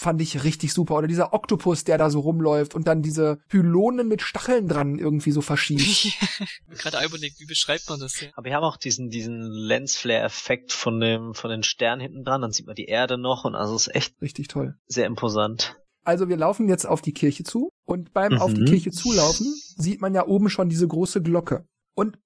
fand 0.00 0.22
ich 0.22 0.44
richtig 0.44 0.72
super. 0.72 0.94
Oder 0.94 1.08
dieser 1.08 1.32
Oktopus, 1.32 1.82
der 1.82 1.98
da 1.98 2.08
so 2.08 2.20
rumläuft 2.20 2.76
und 2.76 2.86
dann 2.86 3.02
diese 3.02 3.38
Pylonen 3.48 4.06
mit 4.06 4.22
Stacheln 4.22 4.68
dran 4.68 4.96
irgendwie 4.96 5.32
so 5.32 5.40
verschiebt. 5.40 5.80
ich 5.80 6.16
hab 6.20 6.68
mir 6.68 6.76
gerade 6.76 7.04
überlegt, 7.04 7.40
wie 7.40 7.46
beschreibt 7.46 7.88
man 7.88 7.98
das? 7.98 8.20
Ja? 8.20 8.28
Aber 8.36 8.44
wir 8.44 8.54
haben 8.54 8.62
auch 8.62 8.76
diesen, 8.76 9.10
diesen 9.10 9.40
Lensflare-Effekt 9.42 10.72
von 10.72 11.00
dem, 11.00 11.34
von 11.34 11.50
den 11.50 11.64
Sternen 11.64 12.00
hinten 12.00 12.22
dran, 12.24 12.42
dann 12.42 12.52
sieht 12.52 12.66
man 12.66 12.76
die 12.76 12.84
Erde 12.84 13.18
noch 13.18 13.44
und 13.44 13.56
also 13.56 13.74
ist 13.74 13.92
echt 13.92 14.14
Richtig 14.22 14.46
toll. 14.46 14.76
sehr 14.86 15.06
imposant. 15.06 15.76
Also 16.04 16.28
wir 16.28 16.36
laufen 16.36 16.68
jetzt 16.68 16.86
auf 16.86 17.02
die 17.02 17.12
Kirche 17.12 17.42
zu 17.42 17.70
und 17.84 18.12
beim 18.12 18.34
Mhm. 18.34 18.38
auf 18.38 18.54
die 18.54 18.64
Kirche 18.66 18.92
zulaufen 18.92 19.46
sieht 19.76 20.00
man 20.00 20.14
ja 20.14 20.26
oben 20.28 20.48
schon 20.48 20.68
diese 20.68 20.86
große 20.86 21.22
Glocke. 21.22 21.66
Und 21.96 22.18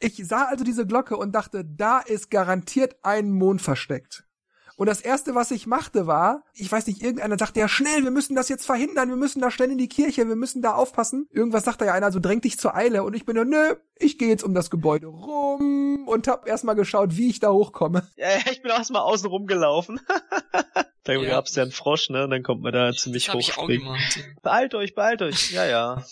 ich 0.00 0.16
sah 0.26 0.46
also 0.46 0.64
diese 0.64 0.86
Glocke 0.86 1.16
und 1.16 1.32
dachte, 1.32 1.64
da 1.64 2.00
ist 2.00 2.30
garantiert 2.32 2.96
ein 3.04 3.30
Mond 3.30 3.62
versteckt. 3.62 4.24
Und 4.82 4.88
das 4.88 5.00
erste, 5.00 5.36
was 5.36 5.52
ich 5.52 5.68
machte, 5.68 6.08
war, 6.08 6.42
ich 6.54 6.72
weiß 6.72 6.88
nicht, 6.88 7.04
irgendeiner 7.04 7.38
sagte 7.38 7.60
ja 7.60 7.68
schnell, 7.68 8.02
wir 8.02 8.10
müssen 8.10 8.34
das 8.34 8.48
jetzt 8.48 8.66
verhindern, 8.66 9.10
wir 9.10 9.16
müssen 9.16 9.40
da 9.40 9.48
schnell 9.52 9.70
in 9.70 9.78
die 9.78 9.86
Kirche, 9.86 10.26
wir 10.26 10.34
müssen 10.34 10.60
da 10.60 10.74
aufpassen. 10.74 11.28
Irgendwas 11.30 11.62
sagte 11.62 11.84
ja 11.84 11.92
einer, 11.92 12.10
so 12.10 12.18
dräng 12.18 12.40
dich 12.40 12.58
zur 12.58 12.74
Eile. 12.74 13.04
Und 13.04 13.14
ich 13.14 13.24
bin 13.24 13.36
ja, 13.36 13.44
nö, 13.44 13.76
ich 13.96 14.18
gehe 14.18 14.28
jetzt 14.28 14.42
um 14.42 14.54
das 14.54 14.70
Gebäude 14.70 15.06
rum 15.06 16.08
und 16.08 16.26
hab 16.26 16.48
erstmal 16.48 16.74
geschaut, 16.74 17.16
wie 17.16 17.30
ich 17.30 17.38
da 17.38 17.52
hochkomme. 17.52 18.08
Ja, 18.16 18.26
ich 18.50 18.60
bin 18.60 18.72
erstmal 18.72 19.02
außen 19.02 19.28
rumgelaufen. 19.28 20.00
da 21.04 21.14
Ja. 21.14 21.28
gab's 21.30 21.54
ja 21.56 21.62
einen 21.62 21.72
Frosch, 21.72 22.10
ne? 22.10 22.24
Und 22.24 22.30
dann 22.30 22.42
kommt 22.42 22.62
man 22.62 22.72
da 22.72 22.92
ziemlich 22.92 23.24
das 23.26 23.34
hab 23.34 23.40
hoch 23.40 23.48
ich 23.48 23.58
auch 23.58 23.66
gemacht. 23.66 24.20
Beeilt 24.42 24.74
euch, 24.74 24.94
beeilt 24.94 25.22
euch. 25.22 25.50
Ja, 25.50 25.66
ja. 25.66 26.04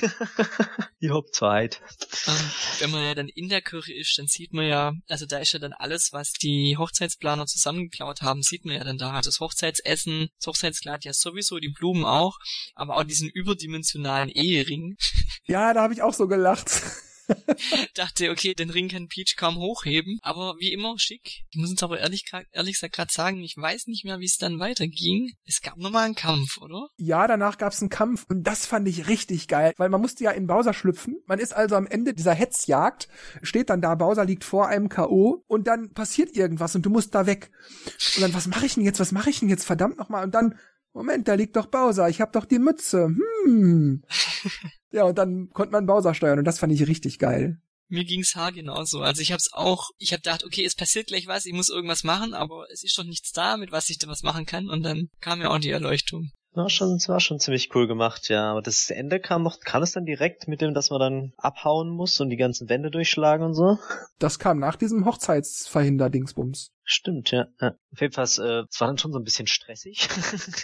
Ihr 1.00 1.14
habt 1.14 1.34
Zeit. 1.34 1.80
Ähm, 2.26 2.50
wenn 2.80 2.90
man 2.90 3.04
ja 3.04 3.14
dann 3.14 3.28
in 3.28 3.48
der 3.48 3.62
Kirche 3.62 3.94
ist, 3.94 4.18
dann 4.18 4.26
sieht 4.26 4.52
man 4.52 4.66
ja, 4.66 4.92
also 5.08 5.26
da 5.26 5.38
ist 5.38 5.52
ja 5.52 5.58
dann 5.58 5.72
alles, 5.72 6.12
was 6.12 6.32
die 6.32 6.76
Hochzeitsplaner 6.76 7.46
zusammengeklaut 7.46 8.22
haben, 8.22 8.42
sieht 8.42 8.64
man 8.64 8.76
ja 8.76 8.84
dann 8.84 8.98
da. 8.98 9.20
Das 9.20 9.40
Hochzeitsessen, 9.40 10.28
das 10.38 10.46
Hochzeitskleid 10.46 11.04
ja 11.04 11.12
sowieso, 11.12 11.58
die 11.58 11.68
Blumen 11.68 12.04
auch, 12.04 12.38
aber 12.74 12.96
auch 12.96 13.04
diesen 13.04 13.28
überdimensionalen 13.28 14.28
Ehering. 14.28 14.96
Ja, 15.46 15.72
da 15.74 15.82
habe 15.82 15.94
ich 15.94 16.02
auch 16.02 16.14
so 16.14 16.26
gelacht. 16.26 16.70
Dachte, 17.94 18.30
okay, 18.30 18.54
den 18.54 18.70
Ring 18.70 18.88
kann 18.88 19.08
Peach 19.08 19.36
kaum 19.36 19.56
hochheben, 19.56 20.18
aber 20.22 20.56
wie 20.58 20.72
immer 20.72 20.98
schick. 20.98 21.44
Ich 21.50 21.58
muss 21.58 21.70
uns 21.70 21.82
aber 21.82 21.98
ehrlich, 22.00 22.24
ehrlich 22.52 22.74
gesagt 22.74 22.94
gerade 22.94 23.12
sagen, 23.12 23.42
ich 23.42 23.56
weiß 23.56 23.86
nicht 23.86 24.04
mehr, 24.04 24.20
wie 24.20 24.26
es 24.26 24.38
dann 24.38 24.58
weiterging. 24.58 25.32
Es 25.44 25.60
gab 25.60 25.76
nochmal 25.76 26.06
einen 26.06 26.14
Kampf, 26.14 26.58
oder? 26.58 26.88
Ja, 26.96 27.26
danach 27.26 27.58
gab's 27.58 27.80
einen 27.80 27.90
Kampf 27.90 28.24
und 28.28 28.44
das 28.44 28.66
fand 28.66 28.88
ich 28.88 29.08
richtig 29.08 29.48
geil, 29.48 29.72
weil 29.76 29.88
man 29.88 30.00
musste 30.00 30.24
ja 30.24 30.30
in 30.30 30.46
Bowser 30.46 30.74
schlüpfen. 30.74 31.16
Man 31.26 31.38
ist 31.38 31.54
also 31.54 31.76
am 31.76 31.86
Ende 31.86 32.14
dieser 32.14 32.34
Hetzjagd, 32.34 33.08
steht 33.42 33.70
dann 33.70 33.80
da, 33.80 33.94
Bowser 33.94 34.24
liegt 34.24 34.44
vor 34.44 34.68
einem 34.68 34.88
K.O. 34.88 35.44
und 35.46 35.66
dann 35.66 35.92
passiert 35.92 36.36
irgendwas 36.36 36.74
und 36.74 36.84
du 36.84 36.90
musst 36.90 37.14
da 37.14 37.26
weg. 37.26 37.50
Und 38.16 38.22
dann, 38.22 38.34
was 38.34 38.46
mache 38.46 38.66
ich 38.66 38.74
denn 38.74 38.84
jetzt, 38.84 39.00
was 39.00 39.12
mache 39.12 39.30
ich 39.30 39.40
denn 39.40 39.48
jetzt, 39.48 39.64
verdammt 39.64 39.98
nochmal? 39.98 40.24
Und 40.24 40.34
dann, 40.34 40.58
Moment, 40.92 41.28
da 41.28 41.34
liegt 41.34 41.56
doch 41.56 41.66
Bowser, 41.66 42.08
ich 42.08 42.20
hab 42.20 42.32
doch 42.32 42.44
die 42.44 42.58
Mütze. 42.58 43.14
Hm. 43.44 44.02
Ja, 44.90 45.04
und 45.04 45.18
dann 45.18 45.50
konnte 45.52 45.72
man 45.72 45.86
Bowser 45.86 46.14
steuern 46.14 46.38
und 46.38 46.44
das 46.44 46.58
fand 46.58 46.72
ich 46.72 46.86
richtig 46.86 47.18
geil. 47.18 47.60
Mir 47.90 48.04
ging's 48.04 48.34
haar 48.36 48.52
genauso. 48.52 49.00
Also 49.00 49.22
ich 49.22 49.32
hab's 49.32 49.50
auch, 49.52 49.90
ich 49.96 50.12
hab 50.12 50.22
gedacht, 50.22 50.44
okay, 50.44 50.64
es 50.64 50.74
passiert 50.74 51.06
gleich 51.06 51.26
was, 51.26 51.46
ich 51.46 51.54
muss 51.54 51.70
irgendwas 51.70 52.04
machen, 52.04 52.34
aber 52.34 52.66
es 52.70 52.84
ist 52.84 52.98
doch 52.98 53.04
nichts 53.04 53.32
da, 53.32 53.56
mit 53.56 53.72
was 53.72 53.88
ich 53.88 53.98
da 53.98 54.08
was 54.08 54.22
machen 54.22 54.44
kann. 54.44 54.68
Und 54.68 54.82
dann 54.82 55.08
kam 55.20 55.40
ja 55.40 55.50
auch 55.50 55.58
die 55.58 55.70
Erleuchtung. 55.70 56.30
War 56.52 56.70
schon, 56.70 56.94
das 56.94 57.08
war 57.08 57.20
schon 57.20 57.38
ziemlich 57.38 57.74
cool 57.74 57.86
gemacht, 57.86 58.28
ja. 58.28 58.50
Aber 58.50 58.62
das 58.62 58.90
Ende 58.90 59.20
kam 59.20 59.42
noch, 59.42 59.60
kam 59.60 59.82
es 59.82 59.92
dann 59.92 60.04
direkt 60.04 60.48
mit 60.48 60.60
dem, 60.60 60.74
dass 60.74 60.90
man 60.90 61.00
dann 61.00 61.32
abhauen 61.36 61.88
muss 61.88 62.20
und 62.20 62.30
die 62.30 62.36
ganzen 62.36 62.68
Wände 62.68 62.90
durchschlagen 62.90 63.46
und 63.46 63.54
so? 63.54 63.78
Das 64.18 64.38
kam 64.38 64.58
nach 64.58 64.76
diesem 64.76 65.04
Hochzeitsverhinder-Dingsbums. 65.04 66.72
Stimmt, 66.90 67.32
ja. 67.32 67.48
ja. 67.60 67.74
Auf 67.92 68.00
jeden 68.00 68.14
Fall, 68.14 68.24
äh, 68.24 68.64
es 68.66 68.80
war 68.80 68.88
dann 68.88 68.96
schon 68.96 69.12
so 69.12 69.18
ein 69.18 69.24
bisschen 69.24 69.46
stressig. 69.46 70.08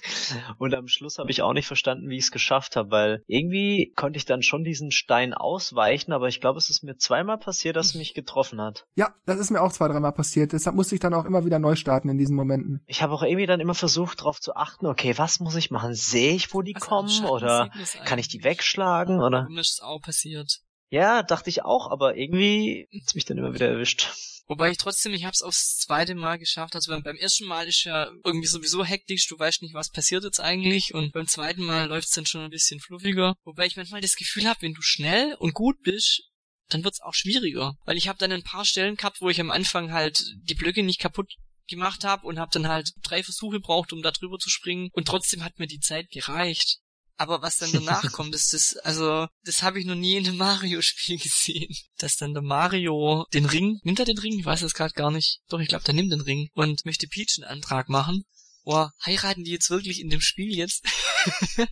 und 0.59 0.75
am 0.75 0.89
Schluss 0.89 1.19
habe 1.19 1.31
ich 1.31 1.43
auch 1.43 1.53
nicht 1.53 1.67
verstanden, 1.67 2.09
wie 2.09 2.17
ich 2.17 2.25
es 2.25 2.31
geschafft 2.31 2.77
habe, 2.77 2.91
weil 2.91 3.23
irgendwie 3.27 3.93
konnte 3.95 4.17
ich 4.17 4.25
dann 4.25 4.43
schon 4.43 4.65
diesen 4.65 4.91
Stein 4.91 5.35
ausweichen, 5.35 6.15
aber 6.15 6.29
ich 6.29 6.41
glaube, 6.41 6.57
es 6.57 6.71
ist 6.71 6.83
mir 6.83 6.97
zweimal 6.97 7.37
passiert, 7.37 7.77
dass 7.77 7.89
es 7.89 7.95
mich 7.95 8.15
getroffen 8.15 8.59
hat. 8.59 8.87
Ja, 8.95 9.15
das 9.27 9.39
ist 9.39 9.51
mir 9.51 9.61
auch 9.61 9.71
zwei, 9.71 9.87
dreimal 9.87 10.13
passiert. 10.13 10.55
Deshalb 10.55 10.77
musste 10.77 10.95
ich 10.95 11.01
dann 11.03 11.13
auch 11.13 11.27
immer 11.27 11.45
wieder 11.45 11.59
neu 11.59 11.77
starten 11.77 12.09
in 12.09 12.17
diesen 12.17 12.37
Momenten. 12.37 12.83
Ich 12.87 13.03
habe 13.03 13.13
auch 13.13 13.23
irgendwie 13.23 13.45
dann 13.45 13.61
immer 13.61 13.75
versucht, 13.75 14.21
darauf 14.21 14.41
zu 14.41 14.57
achten, 14.57 14.87
okay, 14.87 15.19
was 15.19 15.41
muss 15.41 15.57
ich 15.57 15.71
machen? 15.71 15.93
Sehe 15.93 16.33
ich, 16.33 16.55
wo 16.55 16.63
die 16.63 16.75
Also 16.75 16.87
kommen? 16.87 17.27
Oder 17.27 17.71
kann 18.07 18.19
ich 18.19 18.29
die 18.29 18.45
wegschlagen? 18.45 19.21
Oder? 19.21 19.47
Ist 19.51 19.75
es 19.75 19.81
auch 19.83 20.01
passiert? 20.01 20.63
Ja, 20.89 21.23
dachte 21.23 21.51
ich 21.51 21.67
auch, 21.67 21.91
aber 21.91 22.17
irgendwie 22.17 22.89
hat's 22.99 23.15
mich 23.15 23.27
dann 23.27 23.37
immer 23.37 23.53
wieder 23.53 23.69
erwischt. 23.69 24.11
Wobei 24.47 24.71
ich 24.71 24.79
trotzdem, 24.79 25.15
ich 25.15 25.25
hab's 25.25 25.43
aufs 25.43 25.79
zweite 25.79 26.15
Mal 26.15 26.39
geschafft. 26.39 26.75
Also 26.75 26.93
beim, 26.93 27.03
beim 27.03 27.17
ersten 27.17 27.47
Mal 27.47 27.67
ist 27.67 27.85
ja 27.85 28.11
irgendwie 28.25 28.47
sowieso 28.47 28.85
hektisch, 28.85 29.27
du 29.27 29.39
weißt 29.39 29.63
nicht, 29.63 29.75
was 29.75 29.91
passiert 29.91 30.25
jetzt 30.25 30.41
eigentlich. 30.41 30.93
Und 30.93 31.13
beim 31.13 31.27
zweiten 31.27 31.65
Mal 31.65 31.89
läuft's 31.89 32.13
dann 32.13 32.27
schon 32.27 32.43
ein 32.43 32.51
bisschen 32.51 32.81
fluffiger. 32.81 33.37
Wobei 33.45 33.67
ich 33.67 33.77
manchmal 33.77 34.03
das 34.03 34.17
Gefühl 34.17 34.47
habe, 34.47 34.63
wenn 34.63 34.75
du 34.75 34.83
schnell 34.83 35.35
und 35.39 35.55
gut 35.55 35.81
bist, 35.83 36.25
dann 36.69 36.85
wird's 36.85 37.01
auch 37.01 37.15
schwieriger. 37.15 37.75
Weil 37.85 37.97
ich 37.97 38.09
habe 38.09 38.19
dann 38.19 38.33
ein 38.33 38.43
paar 38.43 38.65
Stellen 38.65 38.97
gehabt, 38.97 39.21
wo 39.21 39.31
ich 39.31 39.41
am 39.41 39.51
Anfang 39.51 39.93
halt 39.93 40.23
die 40.37 40.55
Blöcke 40.55 40.83
nicht 40.83 41.01
kaputt 41.01 41.33
gemacht 41.67 42.05
habe 42.05 42.27
und 42.27 42.39
habe 42.39 42.51
dann 42.53 42.69
halt 42.69 42.93
drei 43.03 43.23
Versuche 43.23 43.61
braucht, 43.61 43.93
um 43.93 44.03
da 44.03 44.11
drüber 44.11 44.39
zu 44.39 44.51
springen. 44.51 44.91
Und 44.93 45.09
trotzdem 45.09 45.43
hat 45.43 45.59
mir 45.59 45.67
die 45.67 45.81
Zeit 45.81 46.11
gereicht. 46.11 46.81
Aber 47.17 47.43
was 47.43 47.59
dann 47.59 47.71
danach 47.73 48.11
kommt, 48.13 48.35
ist 48.35 48.53
das, 48.53 48.77
also, 48.79 49.27
das 49.45 49.63
habe 49.63 49.79
ich 49.79 49.87
noch 49.87 49.95
nie 49.95 50.17
in 50.17 50.27
einem 50.27 50.37
Mario-Spiel 50.39 51.19
gesehen. 51.19 51.75
Dass 51.99 52.17
dann 52.17 52.35
der 52.35 52.43
Mario 52.43 53.27
den 53.33 53.47
Ring, 53.47 53.81
nimmt 53.83 53.99
er 53.99 54.05
den 54.05 54.19
Ring? 54.19 54.39
Ich 54.39 54.47
weiß 54.47 54.63
es 54.63 54.75
gerade 54.75 54.95
gar 54.95 55.11
nicht. 55.11 55.41
Doch, 55.49 55.61
ich 55.61 55.69
glaube, 55.69 55.85
der 55.85 55.95
nimmt 55.95 56.13
den 56.13 56.21
Ring 56.21 56.49
und 56.55 56.85
möchte 56.85 57.07
Peach 57.07 57.39
einen 57.39 57.51
Antrag 57.51 57.89
machen. 57.89 58.25
Boah, 58.65 58.93
heiraten 59.05 59.45
die 59.45 59.51
jetzt 59.51 59.69
wirklich 59.69 60.01
in 60.01 60.09
dem 60.09 60.23
Spiel 60.23 60.57
jetzt? 60.57 60.87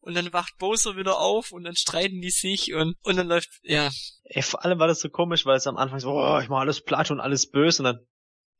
und 0.00 0.14
dann 0.14 0.32
wacht 0.32 0.58
Bowser 0.58 0.96
wieder 0.96 1.18
auf 1.18 1.52
und 1.52 1.62
dann 1.62 1.76
streiten 1.76 2.20
die 2.20 2.30
sich 2.30 2.74
und, 2.74 2.96
und 3.02 3.16
dann 3.16 3.28
läuft, 3.28 3.48
ja, 3.62 3.90
Ey, 4.34 4.42
vor 4.42 4.64
allem 4.64 4.78
war 4.78 4.88
das 4.88 5.00
so 5.00 5.10
komisch, 5.10 5.44
weil 5.44 5.58
es 5.58 5.66
am 5.66 5.76
Anfang 5.76 6.00
so, 6.00 6.10
oh, 6.10 6.40
ich 6.40 6.48
mach 6.48 6.60
alles 6.60 6.82
platt 6.82 7.10
und 7.10 7.20
alles 7.20 7.50
böse 7.50 7.82
und 7.82 7.84
dann, 7.84 8.06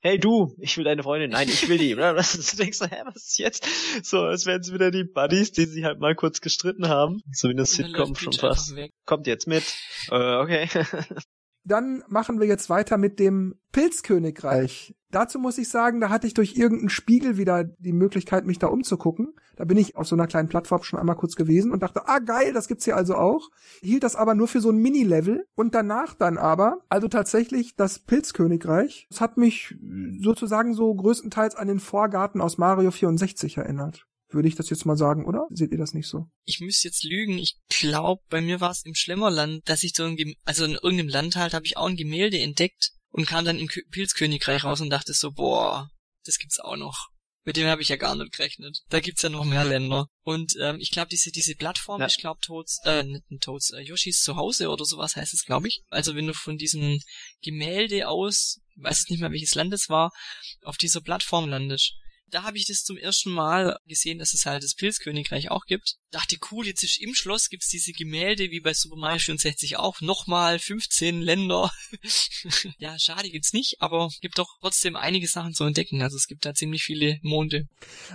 hey 0.02 0.18
du, 0.18 0.54
ich 0.58 0.76
will 0.76 0.84
deine 0.84 1.02
Freundin, 1.02 1.30
nein, 1.30 1.48
ich 1.48 1.68
will 1.68 1.78
die. 1.78 1.94
Oder? 1.94 2.14
Du 2.14 2.56
denkst 2.56 2.78
so, 2.78 2.86
hä, 2.86 3.02
was 3.04 3.16
ist 3.16 3.38
jetzt? 3.38 3.66
So, 4.02 4.22
als 4.22 4.46
wären 4.46 4.60
es 4.60 4.72
wieder 4.72 4.90
die 4.90 5.04
Buddies, 5.04 5.52
die 5.52 5.64
sich 5.64 5.84
halt 5.84 6.00
mal 6.00 6.14
kurz 6.14 6.40
gestritten 6.40 6.88
haben. 6.88 7.22
So 7.32 7.48
wie 7.48 7.52
eine 7.52 7.64
Sitcom 7.64 8.14
schon 8.16 8.32
fast. 8.32 8.74
Kommt 9.06 9.26
jetzt 9.26 9.46
mit. 9.46 9.64
Äh, 10.10 10.36
okay. 10.36 10.68
Dann 11.64 12.02
machen 12.08 12.40
wir 12.40 12.46
jetzt 12.46 12.70
weiter 12.70 12.98
mit 12.98 13.18
dem 13.18 13.54
Pilzkönigreich. 13.72 14.94
Dazu 15.10 15.38
muss 15.38 15.58
ich 15.58 15.68
sagen, 15.68 16.00
da 16.00 16.08
hatte 16.08 16.26
ich 16.26 16.34
durch 16.34 16.56
irgendeinen 16.56 16.88
Spiegel 16.88 17.36
wieder 17.36 17.64
die 17.64 17.92
Möglichkeit, 17.92 18.46
mich 18.46 18.58
da 18.58 18.66
umzugucken. 18.66 19.34
Da 19.56 19.64
bin 19.64 19.76
ich 19.76 19.94
auf 19.96 20.06
so 20.06 20.16
einer 20.16 20.26
kleinen 20.26 20.48
Plattform 20.48 20.82
schon 20.82 20.98
einmal 20.98 21.16
kurz 21.16 21.36
gewesen 21.36 21.70
und 21.70 21.82
dachte, 21.82 22.08
ah 22.08 22.18
geil, 22.18 22.52
das 22.52 22.66
gibt's 22.66 22.86
hier 22.86 22.96
also 22.96 23.14
auch. 23.14 23.50
Hielt 23.82 24.02
das 24.02 24.16
aber 24.16 24.34
nur 24.34 24.48
für 24.48 24.60
so 24.60 24.70
ein 24.70 24.78
Mini-Level 24.78 25.46
und 25.54 25.74
danach 25.74 26.14
dann 26.14 26.38
aber, 26.38 26.80
also 26.88 27.08
tatsächlich 27.08 27.76
das 27.76 27.98
Pilzkönigreich. 27.98 29.06
Das 29.10 29.20
hat 29.20 29.36
mich 29.36 29.76
sozusagen 30.20 30.74
so 30.74 30.94
größtenteils 30.94 31.56
an 31.56 31.68
den 31.68 31.80
Vorgarten 31.80 32.40
aus 32.40 32.58
Mario 32.58 32.90
64 32.90 33.58
erinnert 33.58 34.06
würde 34.34 34.48
ich 34.48 34.54
das 34.54 34.70
jetzt 34.70 34.86
mal 34.86 34.96
sagen, 34.96 35.26
oder? 35.26 35.46
Seht 35.50 35.72
ihr 35.72 35.78
das 35.78 35.94
nicht 35.94 36.08
so? 36.08 36.28
Ich 36.44 36.60
müsste 36.60 36.88
jetzt 36.88 37.04
lügen. 37.04 37.38
Ich 37.38 37.56
glaube, 37.68 38.22
bei 38.28 38.40
mir 38.40 38.60
war 38.60 38.70
es 38.70 38.84
im 38.84 38.94
Schlemmerland, 38.94 39.68
dass 39.68 39.82
ich 39.82 39.92
so 39.94 40.04
ein, 40.04 40.16
Gem 40.16 40.34
also 40.44 40.64
in 40.64 40.74
irgendeinem 40.74 41.08
Land 41.08 41.36
halt, 41.36 41.54
habe 41.54 41.66
ich 41.66 41.76
auch 41.76 41.86
ein 41.86 41.96
Gemälde 41.96 42.38
entdeckt 42.38 42.92
und 43.10 43.26
kam 43.26 43.44
dann 43.44 43.58
im 43.58 43.68
Pilzkönigreich 43.90 44.64
raus 44.64 44.80
und 44.80 44.90
dachte 44.90 45.12
so, 45.12 45.32
boah, 45.32 45.90
das 46.24 46.38
gibt's 46.38 46.60
auch 46.60 46.76
noch. 46.76 47.08
Mit 47.44 47.56
dem 47.56 47.66
habe 47.66 47.82
ich 47.82 47.88
ja 47.88 47.96
gar 47.96 48.14
nicht 48.14 48.32
gerechnet. 48.32 48.82
Da 48.88 49.00
gibt's 49.00 49.22
ja 49.22 49.28
noch 49.28 49.44
mehr 49.44 49.64
Länder. 49.64 50.06
Und 50.22 50.54
ähm, 50.60 50.78
ich 50.78 50.92
glaube, 50.92 51.08
diese 51.08 51.32
diese 51.32 51.56
Plattform, 51.56 52.00
ja. 52.00 52.06
ich 52.06 52.18
glaube 52.18 52.38
Toads, 52.40 52.78
äh, 52.84 53.02
nicht 53.02 53.24
Toads, 53.40 53.70
äh, 53.70 53.80
Yoshis 53.80 54.22
Zuhause 54.22 54.68
oder 54.68 54.84
sowas 54.84 55.16
heißt 55.16 55.34
es, 55.34 55.44
glaube 55.44 55.66
ich. 55.66 55.82
Also 55.88 56.14
wenn 56.14 56.28
du 56.28 56.34
von 56.34 56.56
diesem 56.56 57.00
Gemälde 57.42 58.08
aus, 58.08 58.60
ich 58.76 58.82
weiß 58.84 59.06
nicht 59.08 59.20
mehr 59.20 59.32
welches 59.32 59.56
Land 59.56 59.74
es 59.74 59.88
war, 59.88 60.12
auf 60.62 60.76
dieser 60.76 61.00
Plattform 61.00 61.48
landest, 61.48 61.94
da 62.32 62.42
habe 62.42 62.56
ich 62.56 62.66
das 62.66 62.82
zum 62.82 62.96
ersten 62.96 63.30
Mal 63.30 63.76
gesehen, 63.86 64.18
dass 64.18 64.34
es 64.34 64.46
halt 64.46 64.64
das 64.64 64.74
Pilzkönigreich 64.74 65.50
auch 65.50 65.64
gibt. 65.66 65.96
Dachte, 66.12 66.36
cool, 66.50 66.66
jetzt 66.66 66.82
ist 66.82 67.00
im 67.00 67.14
Schloss 67.14 67.50
gibt's 67.50 67.68
diese 67.68 67.92
Gemälde, 67.92 68.50
wie 68.50 68.60
bei 68.60 68.72
Super 68.72 68.96
Mario 68.96 69.18
64 69.18 69.76
auch, 69.76 70.00
nochmal 70.00 70.58
15 70.58 71.20
Länder. 71.20 71.70
ja, 72.78 72.98
schade 72.98 73.28
gibt's 73.30 73.52
nicht, 73.52 73.76
aber 73.80 74.10
gibt 74.20 74.38
doch 74.38 74.58
trotzdem 74.60 74.96
einige 74.96 75.26
Sachen 75.26 75.52
zu 75.52 75.64
entdecken. 75.64 76.02
Also 76.02 76.16
es 76.16 76.26
gibt 76.26 76.46
da 76.46 76.54
ziemlich 76.54 76.84
viele 76.84 77.18
Monde. 77.22 77.68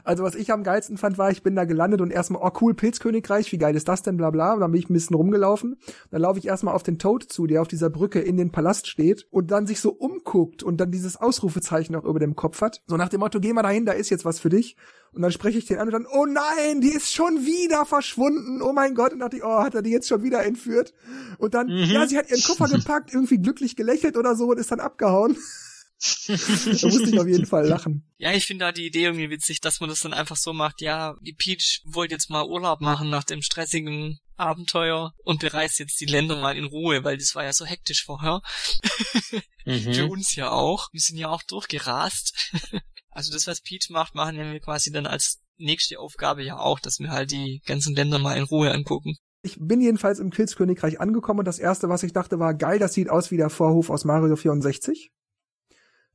Also 0.04 0.24
was 0.24 0.36
ich 0.36 0.52
am 0.52 0.64
geilsten 0.64 0.98
fand, 0.98 1.18
war, 1.18 1.32
ich 1.32 1.44
bin 1.44 1.56
da 1.56 1.66
gelandet 1.66 2.02
und 2.02 2.12
erstmal, 2.12 2.42
oh 2.44 2.52
cool, 2.62 2.74
Pilzkönigreich, 2.74 3.52
wie 3.52 3.58
geil 3.58 3.76
ist 3.76 3.88
das 3.88 4.02
denn, 4.02 4.18
bla 4.18 4.32
bla. 4.32 4.54
Und 4.54 4.62
dann 4.62 4.72
bin 4.72 4.82
ich 4.82 4.90
ein 4.90 4.94
bisschen 4.94 5.16
rumgelaufen. 5.16 5.78
Dann 6.10 6.22
laufe 6.22 6.40
ich 6.40 6.48
erstmal 6.48 6.74
auf 6.74 6.84
den 6.84 7.00
Toad 7.00 7.32
zu, 7.32 7.46
der 7.46 7.62
auf 7.62 7.68
dieser 7.68 7.90
Brücke 7.90 8.20
in 8.20 8.38
den 8.38 8.52
Palast 8.52 8.88
steht 8.88 9.28
und 9.30 9.52
dann 9.52 9.68
sich 9.68 9.80
so 9.80 9.92
umguckt 9.92 10.64
und 10.64 10.78
dann 10.78 10.92
dieses 10.92 11.18
Ausrufezeichen 11.18 11.96
auch 11.96 12.04
über 12.04 12.20
dem 12.20 12.36
Kopf 12.36 12.62
hat. 12.62 12.82
So 12.88 12.98
nach 12.98 13.10
dem 13.10 13.20
Motto, 13.20 13.40
geh 13.40 13.54
mal 13.54 13.62
dahin, 13.62 13.86
da 13.86 13.92
ist 13.94 14.08
ist 14.08 14.10
jetzt 14.10 14.26
was 14.26 14.40
für 14.40 14.50
dich. 14.50 14.76
Und 15.18 15.24
dann 15.24 15.32
spreche 15.32 15.58
ich 15.58 15.66
den 15.66 15.80
an 15.80 15.88
und 15.88 15.94
dann, 15.94 16.06
oh 16.06 16.28
nein, 16.28 16.80
die 16.80 16.92
ist 16.92 17.12
schon 17.12 17.44
wieder 17.44 17.88
verschwunden. 17.88 18.62
Oh 18.62 18.72
mein 18.72 18.94
Gott. 18.94 19.14
Und 19.14 19.20
dachte 19.20 19.38
ich, 19.38 19.44
oh, 19.44 19.64
hat 19.64 19.74
er 19.74 19.82
die 19.82 19.90
jetzt 19.90 20.08
schon 20.08 20.22
wieder 20.22 20.44
entführt? 20.46 20.94
Und 21.40 21.56
dann, 21.56 21.66
mhm. 21.66 21.86
ja, 21.86 22.06
sie 22.06 22.20
hat 22.20 22.30
ihren 22.30 22.44
Koffer 22.44 22.68
gepackt, 22.68 23.12
irgendwie 23.12 23.40
glücklich 23.40 23.76
gelächelt 23.76 24.16
oder 24.16 24.36
so 24.36 24.46
und 24.46 24.60
ist 24.60 24.70
dann 24.70 24.80
abgehauen. 24.80 25.36
da 26.28 26.88
musste 26.88 27.10
ich 27.10 27.20
auf 27.20 27.26
jeden 27.26 27.48
Fall 27.48 27.66
lachen. 27.66 28.08
Ja, 28.20 28.32
ich 28.32 28.46
finde 28.46 28.66
da 28.66 28.72
die 28.72 28.86
Idee 28.86 29.06
irgendwie 29.06 29.32
witzig, 29.32 29.60
dass 29.60 29.80
man 29.80 29.90
das 29.90 30.02
dann 30.02 30.14
einfach 30.14 30.36
so 30.36 30.54
macht. 30.54 30.82
Ja, 30.82 31.16
die 31.22 31.34
Peach 31.34 31.82
wollte 31.84 32.14
jetzt 32.14 32.30
mal 32.30 32.46
Urlaub 32.46 32.80
machen 32.80 33.10
nach 33.10 33.24
dem 33.24 33.42
stressigen 33.42 34.20
Abenteuer 34.36 35.16
und 35.24 35.40
bereist 35.40 35.80
jetzt 35.80 36.00
die 36.00 36.06
Länder 36.06 36.40
mal 36.40 36.56
in 36.56 36.66
Ruhe, 36.66 37.04
weil 37.04 37.18
das 37.18 37.34
war 37.34 37.44
ja 37.44 37.54
so 37.54 37.66
hektisch 37.66 38.06
vorher. 38.06 38.42
mhm. 39.66 39.82
Für 39.96 40.06
uns 40.06 40.36
ja 40.36 40.52
auch. 40.52 40.90
Wir 40.92 41.02
sind 41.02 41.18
ja 41.18 41.30
auch 41.30 41.42
durchgerast. 41.42 42.52
Also 43.18 43.34
das, 43.34 43.48
was 43.48 43.62
Pete 43.62 43.92
macht, 43.92 44.14
machen 44.14 44.38
wir 44.38 44.60
quasi 44.60 44.92
dann 44.92 45.08
als 45.08 45.40
nächste 45.58 46.00
Aufgabe 46.00 46.44
ja 46.44 46.60
auch, 46.60 46.80
dass 46.80 47.00
wir 47.00 47.10
halt 47.10 47.32
die 47.32 47.64
ganzen 47.66 47.96
Länder 47.96 48.20
mal 48.20 48.38
in 48.38 48.44
Ruhe 48.44 48.72
angucken. 48.72 49.16
Ich 49.42 49.58
bin 49.60 49.82
jedenfalls 49.82 50.20
im 50.20 50.30
Pilzkönigreich 50.30 51.02
angekommen 51.02 51.40
und 51.40 51.46
das 51.46 51.58
erste, 51.58 51.90
was 51.90 52.04
ich 52.04 52.14
dachte, 52.14 52.38
war 52.38 52.54
geil, 52.54 52.78
das 52.78 52.94
sieht 52.94 53.10
aus 53.10 53.32
wie 53.32 53.38
der 53.38 53.50
Vorhof 53.50 53.90
aus 53.90 54.06
Mario 54.06 54.36
64. 54.36 55.12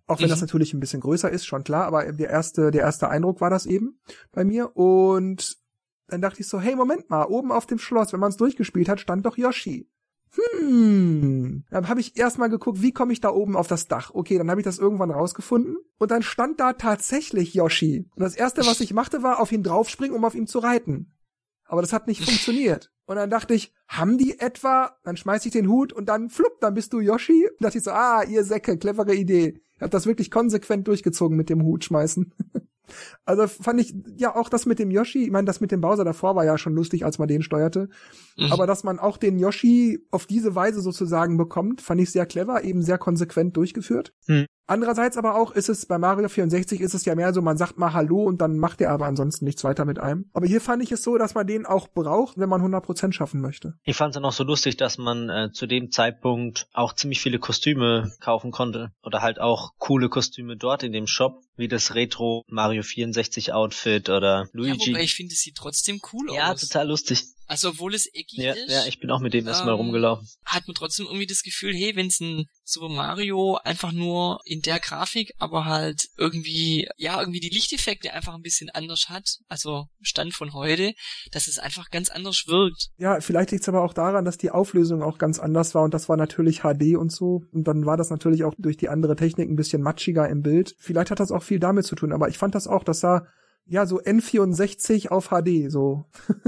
Auch 0.07 0.21
wenn 0.21 0.27
mhm. 0.27 0.31
das 0.31 0.43
natürlich 0.43 0.75
ein 0.75 0.79
bisschen 0.79 1.01
größer 1.01 1.29
ist, 1.29 1.45
schon 1.45 1.65
klar, 1.65 1.87
aber 1.87 2.13
der 2.13 2.31
erste, 2.31 2.71
der 2.71 2.83
erste 2.83 3.09
Eindruck 3.09 3.41
war 3.41 3.51
das 3.51 3.67
eben 3.67 3.99
bei 4.31 4.45
mir. 4.45 4.77
Und 4.77 5.57
dann 6.07 6.23
dachte 6.23 6.41
ich 6.41 6.47
so, 6.47 6.61
hey, 6.61 6.77
Moment 6.77 7.11
mal, 7.11 7.25
oben 7.25 7.51
auf 7.51 7.67
dem 7.67 7.81
Schloss, 7.81 8.13
wenn 8.13 8.21
man 8.21 8.31
es 8.31 8.37
durchgespielt 8.37 8.89
hat, 8.89 9.01
stand 9.01 9.27
doch 9.27 9.37
Yoshi 9.37 9.91
hm, 10.35 11.65
dann 11.71 11.89
habe 11.89 12.01
ich 12.01 12.17
erstmal 12.17 12.49
geguckt, 12.49 12.81
wie 12.81 12.93
komme 12.93 13.13
ich 13.13 13.21
da 13.21 13.31
oben 13.31 13.57
auf 13.57 13.69
das 13.69 13.87
Dach? 13.87 14.13
Okay, 14.15 14.39
dann 14.39 14.51
habe 14.51 14.61
ich 14.61 14.65
das 14.65 14.79
irgendwann 14.79 15.11
rausgefunden 15.11 15.77
und 15.99 16.11
dann 16.11 16.23
stand 16.23 16.59
da 16.59 16.73
tatsächlich 16.73 17.55
Yoshi. 17.55 18.09
Und 18.15 18.23
das 18.23 18.35
erste, 18.35 18.65
was 18.65 18.81
ich 18.81 18.95
machte, 18.95 19.23
war 19.23 19.41
auf 19.41 19.53
ihn 19.53 19.63
draufspringen, 19.63 20.17
um 20.17 20.25
auf 20.25 20.35
ihm 20.35 20.47
zu 20.47 20.59
reiten. 20.59 21.15
Aber 21.65 21.83
das 21.83 21.93
hat 21.93 22.07
nicht 22.07 22.25
funktioniert. 22.25 22.91
Und 23.05 23.17
dann 23.17 23.31
dachte 23.31 23.53
ich, 23.53 23.75
haben 23.89 24.17
die 24.17 24.39
etwa, 24.39 24.97
dann 25.05 25.17
schmeiß 25.17 25.45
ich 25.45 25.53
den 25.53 25.69
Hut 25.69 25.93
und 25.93 26.07
dann 26.09 26.31
flupp, 26.31 26.61
dann 26.61 26.75
bist 26.75 26.93
du 26.93 27.01
Yoshi. 27.01 27.49
Und 27.51 27.63
dachte 27.63 27.79
ich 27.79 27.85
so, 27.85 27.91
ah, 27.91 28.23
ihr 28.23 28.45
Säcke, 28.45 28.79
clevere 28.79 29.15
Idee. 29.15 29.61
Ich 29.75 29.83
hab 29.83 29.91
das 29.91 30.07
wirklich 30.07 30.31
konsequent 30.31 30.89
durchgezogen 30.89 31.37
mit 31.37 31.51
dem 31.51 31.63
Hut 31.63 31.85
schmeißen. 31.85 32.33
Also 33.25 33.47
fand 33.47 33.81
ich, 33.81 33.95
ja, 34.17 34.35
auch 34.35 34.49
das 34.49 34.67
mit 34.67 34.79
dem 34.79 34.91
Yoshi, 34.91 35.25
ich 35.25 35.31
meine, 35.31 35.47
das 35.47 35.61
mit 35.61 35.71
dem 35.71 35.81
Bowser 35.81 36.05
davor 36.05 36.37
war 36.37 36.45
ja 36.45 36.59
schon 36.59 36.75
lustig, 36.75 37.05
als 37.05 37.19
man 37.19 37.29
den 37.29 37.43
steuerte. 37.43 37.89
Mhm. 38.37 38.53
Aber 38.53 38.67
dass 38.67 38.85
man 38.85 38.99
auch 38.99 39.17
den 39.17 39.39
Yoshi 39.39 40.07
auf 40.11 40.27
diese 40.27 40.55
Weise 40.55 40.81
sozusagen 40.81 41.37
bekommt, 41.37 41.81
fand 41.81 42.01
ich 42.01 42.11
sehr 42.11 42.27
clever, 42.27 42.65
eben 42.65 42.83
sehr 42.83 42.99
konsequent 42.99 43.57
durchgeführt. 43.57 44.13
Mhm. 44.27 44.47
Andererseits 44.73 45.19
aber 45.19 45.35
auch 45.35 45.51
ist 45.51 45.69
es 45.69 45.85
bei 45.87 45.99
Mario 45.99 46.29
64 46.29 46.81
ist 46.81 46.95
es 46.95 47.05
ja 47.05 47.15
mehr 47.15 47.35
so, 47.35 47.43
man 47.43 47.57
sagt 47.57 47.79
mal 47.79 47.93
Hallo 47.93 48.23
und 48.23 48.41
dann 48.41 48.57
macht 48.59 48.81
er 48.81 48.91
aber 48.91 49.07
ansonsten 49.07 49.45
nichts 49.45 49.65
weiter 49.65 49.85
mit 49.85 49.99
einem. 49.99 50.31
Aber 50.33 50.47
hier 50.47 50.61
fand 50.61 50.83
ich 50.83 50.93
es 50.93 51.03
so, 51.03 51.19
dass 51.19 51.35
man 51.35 51.47
den 51.47 51.67
auch 51.67 51.89
braucht, 51.89 52.39
wenn 52.39 52.49
man 52.49 52.63
100% 52.63 53.13
schaffen 53.13 53.41
möchte. 53.41 53.75
Ich 53.83 53.97
fand 53.97 54.13
es 54.13 54.15
dann 54.15 54.25
auch 54.25 54.33
so 54.33 54.45
lustig, 54.45 54.77
dass 54.77 54.99
man 54.99 55.29
äh, 55.29 55.51
zu 55.53 55.67
dem 55.67 55.91
Zeitpunkt 55.91 56.69
auch 56.73 56.95
ziemlich 56.95 57.21
viele 57.21 57.39
Kostüme 57.39 58.13
kaufen 58.21 58.51
konnte 58.51 58.93
oder 59.03 59.21
halt 59.21 59.41
auch 59.41 59.73
coole 59.79 60.09
Kostüme 60.09 60.57
dort 60.57 60.85
in 60.85 60.93
dem 60.93 61.07
Shop, 61.07 61.43
wie 61.57 61.69
das 61.69 61.95
Retro 61.95 62.45
Mario 62.49 62.83
64 62.83 63.53
Outfit 63.53 64.09
oder 64.09 64.49
Luigi. 64.53 64.91
Ja, 64.91 64.95
wobei 64.95 65.05
ich 65.05 65.15
finde, 65.15 65.35
es 65.35 65.41
sieht 65.41 65.57
trotzdem 65.57 66.01
cool 66.13 66.31
aus. 66.31 66.37
Ja, 66.37 66.55
total 66.55 66.89
lustig. 66.89 67.25
Also 67.47 67.71
obwohl 67.71 67.95
es 67.95 68.07
eckig 68.07 68.39
ja, 68.39 68.53
ist. 68.53 68.71
Ja, 68.71 68.87
ich 68.87 69.01
bin 69.01 69.11
auch 69.11 69.21
mit 69.21 69.35
dem 69.35 69.47
erstmal 69.47 69.75
ähm, 69.75 69.81
rumgelaufen. 69.81 70.27
Hat 70.45 70.67
man 70.67 70.75
trotzdem 70.75 71.07
irgendwie 71.07 71.27
das 71.27 71.43
Gefühl, 71.43 71.75
hey, 71.75 71.97
wenn 71.97 72.07
es 72.07 72.21
ein 72.21 72.47
Super 72.65 72.89
Mario 72.89 73.59
einfach 73.63 73.93
nur 73.93 74.41
in 74.45 74.63
der 74.63 74.81
Grafik, 74.81 75.33
aber 75.39 75.65
halt 75.65 76.09
irgendwie, 76.17 76.89
ja, 76.97 77.21
irgendwie 77.21 77.41
die 77.41 77.51
Lichteffekte 77.51 78.13
einfach 78.13 78.35
ein 78.35 78.43
bisschen 78.43 78.71
anders 78.71 79.07
hat, 79.09 79.39
also 79.49 79.87
Stand 80.01 80.35
von 80.35 80.53
heute, 80.53 80.93
dass 81.33 81.49
es 81.49 81.59
einfach 81.59 81.91
ganz 81.91 82.09
anders 82.09 82.45
wirkt. 82.47 82.89
Ja, 82.99 83.21
vielleicht 83.21 83.51
liegt 83.51 83.63
es 83.63 83.69
aber 83.69 83.83
auch 83.83 83.95
daran, 83.95 84.25
dass 84.25 84.39
die 84.39 84.51
Auflösung 84.51 85.03
auch 85.03 85.19
ganz 85.19 85.39
anders 85.39 85.75
war 85.75 85.83
und 85.83 85.93
das 85.93 86.09
war 86.09 86.17
natürlich 86.17 86.61
HD 86.61 86.97
und 86.97 87.13
so. 87.13 87.43
Und 87.53 87.65
dann 87.65 87.85
war 87.85 87.97
das 87.97 88.11
natürlich 88.11 88.45
auch 88.45 88.55
durch 88.59 88.77
die 88.77 88.89
andere 88.89 89.17
Technik 89.17 89.49
ein 89.49 89.57
bisschen 89.57 89.83
matschiger 89.83 90.29
im 90.29 90.43
Bild. 90.43 90.75
Vielleicht 90.79 91.11
hat 91.11 91.21
das 91.21 91.33
auch 91.33 91.43
viel 91.43 91.59
damit 91.59 91.85
zu 91.85 91.95
tun, 91.95 92.13
aber 92.13 92.29
ich 92.29 92.39
fand 92.39 92.55
das 92.55 92.67
auch, 92.67 92.85
das 92.85 93.01
sah 93.01 93.27
ja 93.67 93.87
so 93.87 94.01
N64 94.01 95.09
auf 95.09 95.29
HD, 95.29 95.71
so. 95.71 96.07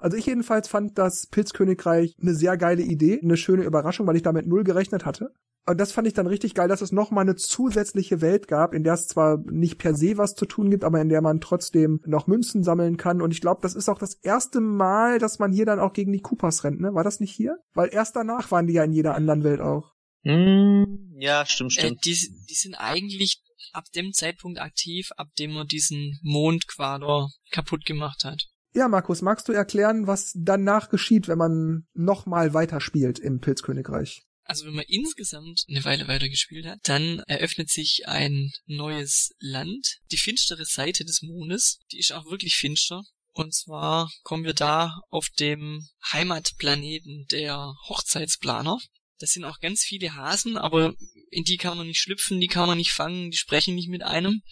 Also 0.00 0.16
ich 0.16 0.26
jedenfalls 0.26 0.68
fand 0.68 0.96
das 0.96 1.26
Pilzkönigreich 1.26 2.14
eine 2.20 2.34
sehr 2.34 2.56
geile 2.56 2.82
Idee, 2.82 3.20
eine 3.20 3.36
schöne 3.36 3.64
Überraschung, 3.64 4.06
weil 4.06 4.16
ich 4.16 4.22
damit 4.22 4.46
null 4.46 4.64
gerechnet 4.64 5.04
hatte. 5.04 5.32
Und 5.64 5.78
das 5.78 5.92
fand 5.92 6.08
ich 6.08 6.14
dann 6.14 6.26
richtig 6.26 6.54
geil, 6.54 6.66
dass 6.66 6.82
es 6.82 6.90
nochmal 6.90 7.22
eine 7.22 7.36
zusätzliche 7.36 8.20
Welt 8.20 8.48
gab, 8.48 8.74
in 8.74 8.82
der 8.82 8.94
es 8.94 9.06
zwar 9.06 9.38
nicht 9.48 9.78
per 9.78 9.94
se 9.94 10.18
was 10.18 10.34
zu 10.34 10.44
tun 10.44 10.70
gibt, 10.70 10.82
aber 10.82 11.00
in 11.00 11.08
der 11.08 11.22
man 11.22 11.40
trotzdem 11.40 12.00
noch 12.04 12.26
Münzen 12.26 12.64
sammeln 12.64 12.96
kann. 12.96 13.22
Und 13.22 13.30
ich 13.30 13.40
glaube, 13.40 13.60
das 13.62 13.76
ist 13.76 13.88
auch 13.88 13.98
das 13.98 14.14
erste 14.14 14.60
Mal, 14.60 15.20
dass 15.20 15.38
man 15.38 15.52
hier 15.52 15.64
dann 15.64 15.78
auch 15.78 15.92
gegen 15.92 16.12
die 16.12 16.20
Koopas 16.20 16.64
rennt, 16.64 16.80
ne? 16.80 16.94
War 16.94 17.04
das 17.04 17.20
nicht 17.20 17.32
hier? 17.32 17.58
Weil 17.74 17.90
erst 17.92 18.16
danach 18.16 18.50
waren 18.50 18.66
die 18.66 18.72
ja 18.72 18.82
in 18.82 18.92
jeder 18.92 19.14
anderen 19.14 19.44
Welt 19.44 19.60
auch. 19.60 19.92
Mm, 20.24 21.14
ja, 21.18 21.46
stimmt, 21.46 21.74
stimmt. 21.74 22.06
Äh, 22.06 22.10
die, 22.10 22.34
die 22.48 22.54
sind 22.54 22.74
eigentlich 22.74 23.40
ab 23.72 23.84
dem 23.94 24.12
Zeitpunkt 24.12 24.60
aktiv, 24.60 25.10
ab 25.16 25.28
dem 25.38 25.52
man 25.52 25.66
diesen 25.66 26.18
Mondquader 26.22 27.30
kaputt 27.50 27.84
gemacht 27.84 28.24
hat. 28.24 28.46
Ja, 28.74 28.88
Markus, 28.88 29.20
magst 29.20 29.48
du 29.48 29.52
erklären, 29.52 30.06
was 30.06 30.32
danach 30.34 30.88
geschieht, 30.88 31.28
wenn 31.28 31.38
man 31.38 31.86
nochmal 31.92 32.54
weiterspielt 32.54 33.18
im 33.18 33.40
Pilzkönigreich? 33.40 34.22
Also 34.44 34.66
wenn 34.66 34.74
man 34.74 34.84
insgesamt 34.88 35.64
eine 35.68 35.84
Weile 35.84 36.08
weitergespielt 36.08 36.66
hat, 36.66 36.80
dann 36.84 37.20
eröffnet 37.26 37.70
sich 37.70 38.08
ein 38.08 38.50
neues 38.66 39.30
Land, 39.38 39.98
die 40.10 40.16
finstere 40.16 40.64
Seite 40.64 41.04
des 41.04 41.22
Mondes. 41.22 41.78
Die 41.92 41.98
ist 41.98 42.12
auch 42.12 42.30
wirklich 42.30 42.56
finster. 42.56 43.02
Und 43.34 43.54
zwar 43.54 44.10
kommen 44.24 44.44
wir 44.44 44.54
da 44.54 45.00
auf 45.08 45.28
dem 45.38 45.86
Heimatplaneten 46.12 47.26
der 47.30 47.74
Hochzeitsplaner. 47.88 48.78
Das 49.22 49.30
sind 49.30 49.44
auch 49.44 49.60
ganz 49.60 49.84
viele 49.84 50.16
Hasen, 50.16 50.58
aber 50.58 50.94
in 51.30 51.44
die 51.44 51.56
kann 51.56 51.78
man 51.78 51.86
nicht 51.86 52.00
schlüpfen, 52.00 52.40
die 52.40 52.48
kann 52.48 52.66
man 52.66 52.76
nicht 52.76 52.90
fangen, 52.90 53.30
die 53.30 53.36
sprechen 53.36 53.76
nicht 53.76 53.88
mit 53.88 54.02
einem. 54.02 54.42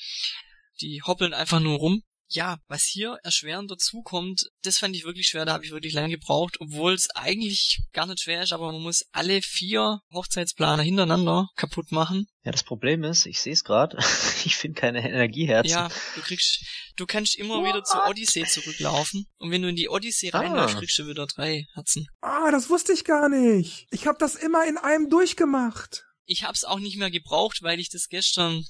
Die 0.80 1.02
hoppeln 1.02 1.34
einfach 1.34 1.58
nur 1.58 1.76
rum 1.76 2.04
Ja, 2.32 2.58
was 2.68 2.84
hier 2.84 3.18
erschwerend 3.24 3.72
dazu 3.72 4.02
kommt, 4.02 4.50
das 4.62 4.78
fand 4.78 4.94
ich 4.94 5.04
wirklich 5.04 5.26
schwer, 5.26 5.44
da 5.44 5.52
habe 5.52 5.64
ich 5.64 5.72
wirklich 5.72 5.94
lange 5.94 6.10
gebraucht, 6.10 6.58
obwohl 6.60 6.94
es 6.94 7.10
eigentlich 7.10 7.80
gar 7.92 8.06
nicht 8.06 8.20
schwer 8.20 8.42
ist, 8.42 8.52
aber 8.52 8.70
man 8.70 8.80
muss 8.80 9.04
alle 9.10 9.42
vier 9.42 10.00
Hochzeitsplaner 10.12 10.84
hintereinander 10.84 11.48
kaputt 11.56 11.90
machen. 11.90 12.28
Ja, 12.44 12.52
das 12.52 12.62
Problem 12.62 13.02
ist, 13.02 13.26
ich 13.26 13.40
sehe 13.40 13.52
es 13.52 13.64
gerade, 13.64 13.98
ich 14.44 14.56
finde 14.56 14.80
keine 14.80 15.06
Energieherzen. 15.06 15.72
Ja, 15.72 15.88
du 16.14 16.20
kriegst, 16.20 16.64
du 16.94 17.04
kannst 17.04 17.36
immer 17.36 17.64
wieder 17.64 17.82
zur 17.82 18.06
Odyssee 18.06 18.44
zurücklaufen 18.44 19.26
und 19.38 19.50
wenn 19.50 19.62
du 19.62 19.68
in 19.68 19.76
die 19.76 19.88
Odyssee 19.88 20.30
ah. 20.32 20.38
reinläufst, 20.38 20.78
kriegst 20.78 20.98
du 21.00 21.08
wieder 21.08 21.26
drei 21.26 21.66
Herzen. 21.74 22.06
Ah, 22.20 22.52
das 22.52 22.70
wusste 22.70 22.92
ich 22.92 23.04
gar 23.04 23.28
nicht. 23.28 23.88
Ich 23.90 24.06
habe 24.06 24.18
das 24.18 24.36
immer 24.36 24.64
in 24.68 24.78
einem 24.78 25.10
durchgemacht. 25.10 26.04
Ich 26.26 26.44
hab's 26.44 26.62
auch 26.62 26.78
nicht 26.78 26.96
mehr 26.96 27.10
gebraucht, 27.10 27.62
weil 27.62 27.80
ich 27.80 27.88
das 27.88 28.08
gestern 28.08 28.64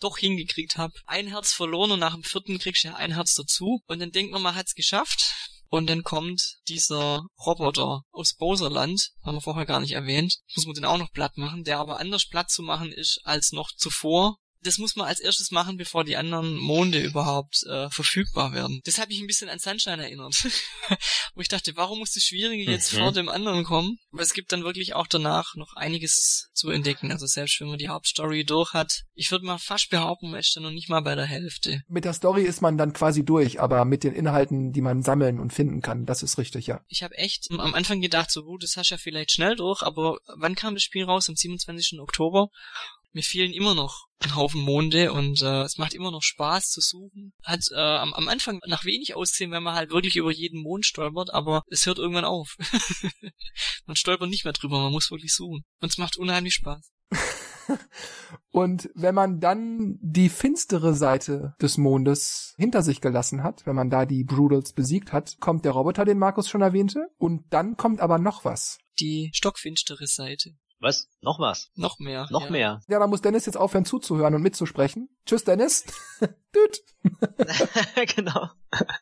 doch 0.00 0.18
hingekriegt 0.18 0.76
habe. 0.76 0.94
Ein 1.06 1.28
Herz 1.28 1.52
verloren 1.52 1.92
und 1.92 2.00
nach 2.00 2.14
dem 2.14 2.22
vierten 2.22 2.58
kriegst 2.58 2.84
du 2.84 2.88
ja 2.88 2.96
ein 2.96 3.14
Herz 3.14 3.34
dazu. 3.34 3.80
Und 3.86 4.00
dann 4.00 4.12
denkt 4.12 4.32
man, 4.32 4.42
man 4.42 4.54
hat's 4.54 4.74
geschafft. 4.74 5.34
Und 5.68 5.88
dann 5.88 6.04
kommt 6.04 6.58
dieser 6.68 7.26
Roboter 7.44 8.02
aus 8.12 8.34
Bowserland, 8.34 9.10
haben 9.24 9.36
wir 9.36 9.40
vorher 9.40 9.66
gar 9.66 9.80
nicht 9.80 9.92
erwähnt, 9.92 10.36
muss 10.54 10.64
man 10.64 10.74
den 10.74 10.84
auch 10.84 10.98
noch 10.98 11.10
platt 11.10 11.36
machen, 11.36 11.64
der 11.64 11.80
aber 11.80 11.98
anders 11.98 12.28
platt 12.28 12.50
zu 12.50 12.62
machen 12.62 12.92
ist 12.92 13.20
als 13.24 13.50
noch 13.50 13.72
zuvor, 13.76 14.38
das 14.66 14.78
muss 14.78 14.96
man 14.96 15.06
als 15.06 15.20
erstes 15.20 15.50
machen, 15.50 15.76
bevor 15.76 16.04
die 16.04 16.16
anderen 16.16 16.56
Monde 16.56 17.00
überhaupt 17.00 17.62
äh, 17.68 17.88
verfügbar 17.90 18.52
werden. 18.52 18.80
Das 18.84 18.98
hat 18.98 19.08
mich 19.08 19.20
ein 19.20 19.26
bisschen 19.26 19.48
an 19.48 19.58
Sunshine 19.58 20.02
erinnert. 20.02 20.34
Wo 21.34 21.40
ich 21.40 21.48
dachte, 21.48 21.72
warum 21.76 21.98
muss 21.98 22.12
das 22.12 22.24
Schwierige 22.24 22.70
jetzt 22.70 22.92
mhm. 22.92 22.98
vor 22.98 23.12
dem 23.12 23.28
anderen 23.28 23.64
kommen? 23.64 23.98
Aber 24.12 24.22
es 24.22 24.32
gibt 24.32 24.52
dann 24.52 24.64
wirklich 24.64 24.94
auch 24.94 25.06
danach 25.06 25.54
noch 25.54 25.74
einiges 25.76 26.50
zu 26.52 26.70
entdecken. 26.70 27.12
Also 27.12 27.26
selbst 27.26 27.60
wenn 27.60 27.68
man 27.68 27.78
die 27.78 27.88
Hauptstory 27.88 28.44
durch 28.44 28.72
hat, 28.72 29.02
ich 29.14 29.30
würde 29.30 29.46
mal 29.46 29.58
fast 29.58 29.90
behaupten, 29.90 30.30
man 30.30 30.40
ist 30.40 30.54
dann 30.56 30.64
noch 30.64 30.70
nicht 30.70 30.88
mal 30.88 31.00
bei 31.00 31.14
der 31.14 31.26
Hälfte. 31.26 31.82
Mit 31.88 32.04
der 32.04 32.14
Story 32.14 32.42
ist 32.42 32.62
man 32.62 32.76
dann 32.76 32.92
quasi 32.92 33.24
durch, 33.24 33.60
aber 33.60 33.84
mit 33.84 34.04
den 34.04 34.14
Inhalten, 34.14 34.72
die 34.72 34.80
man 34.80 35.02
sammeln 35.02 35.38
und 35.38 35.52
finden 35.52 35.80
kann, 35.80 36.06
das 36.06 36.22
ist 36.22 36.38
richtig, 36.38 36.66
ja. 36.66 36.80
Ich 36.88 37.02
habe 37.02 37.16
echt 37.16 37.48
am 37.50 37.74
Anfang 37.74 38.00
gedacht, 38.00 38.30
so 38.30 38.42
gut, 38.42 38.62
das 38.62 38.76
hast 38.76 38.90
du 38.90 38.94
ja 38.94 38.98
vielleicht 38.98 39.32
schnell 39.32 39.56
durch, 39.56 39.82
aber 39.82 40.18
wann 40.36 40.54
kam 40.54 40.74
das 40.74 40.82
Spiel 40.82 41.04
raus? 41.04 41.28
Am 41.28 41.36
27. 41.36 42.00
Oktober 42.00 42.48
mir 43.16 43.22
fehlen 43.22 43.54
immer 43.54 43.74
noch 43.74 44.08
ein 44.18 44.36
Haufen 44.36 44.60
Monde 44.60 45.10
und 45.10 45.40
äh, 45.40 45.62
es 45.62 45.78
macht 45.78 45.94
immer 45.94 46.10
noch 46.10 46.22
Spaß 46.22 46.68
zu 46.68 46.82
suchen. 46.82 47.32
Hat 47.42 47.62
äh, 47.72 47.80
am, 47.80 48.12
am 48.12 48.28
Anfang 48.28 48.58
nach 48.66 48.84
wenig 48.84 49.16
aussehen, 49.16 49.50
wenn 49.52 49.62
man 49.62 49.74
halt 49.74 49.90
wirklich 49.90 50.16
über 50.16 50.30
jeden 50.30 50.62
Mond 50.62 50.84
stolpert, 50.84 51.32
aber 51.32 51.62
es 51.68 51.86
hört 51.86 51.98
irgendwann 51.98 52.26
auf. 52.26 52.56
man 53.86 53.96
stolpert 53.96 54.28
nicht 54.28 54.44
mehr 54.44 54.52
drüber, 54.52 54.80
man 54.80 54.92
muss 54.92 55.10
wirklich 55.10 55.34
suchen. 55.34 55.64
Und 55.80 55.90
es 55.90 55.96
macht 55.96 56.18
unheimlich 56.18 56.54
Spaß. 56.54 56.90
Und 58.50 58.90
wenn 58.94 59.14
man 59.14 59.40
dann 59.40 59.98
die 60.02 60.28
finstere 60.28 60.94
Seite 60.94 61.54
des 61.60 61.78
Mondes 61.78 62.54
hinter 62.58 62.82
sich 62.82 63.00
gelassen 63.00 63.42
hat, 63.42 63.64
wenn 63.64 63.76
man 63.76 63.88
da 63.88 64.04
die 64.04 64.24
Brutals 64.24 64.74
besiegt 64.74 65.14
hat, 65.14 65.36
kommt 65.40 65.64
der 65.64 65.72
Roboter, 65.72 66.04
den 66.04 66.18
Markus 66.18 66.50
schon 66.50 66.60
erwähnte, 66.60 67.06
und 67.16 67.44
dann 67.50 67.78
kommt 67.78 68.00
aber 68.00 68.18
noch 68.18 68.44
was. 68.44 68.78
Die 69.00 69.30
stockfinstere 69.32 70.06
Seite. 70.06 70.50
Was? 70.78 71.08
Noch 71.20 71.38
was? 71.38 71.70
Noch 71.74 71.98
mehr. 71.98 72.26
Noch 72.30 72.44
ja. 72.44 72.50
mehr. 72.50 72.80
Ja, 72.88 72.98
da 72.98 73.06
muss 73.06 73.22
Dennis 73.22 73.46
jetzt 73.46 73.56
aufhören 73.56 73.84
zuzuhören 73.84 74.34
und 74.34 74.42
mitzusprechen. 74.42 75.08
Tschüss, 75.24 75.44
Dennis. 75.44 75.84
Düt. 76.54 76.80
genau. 78.16 78.50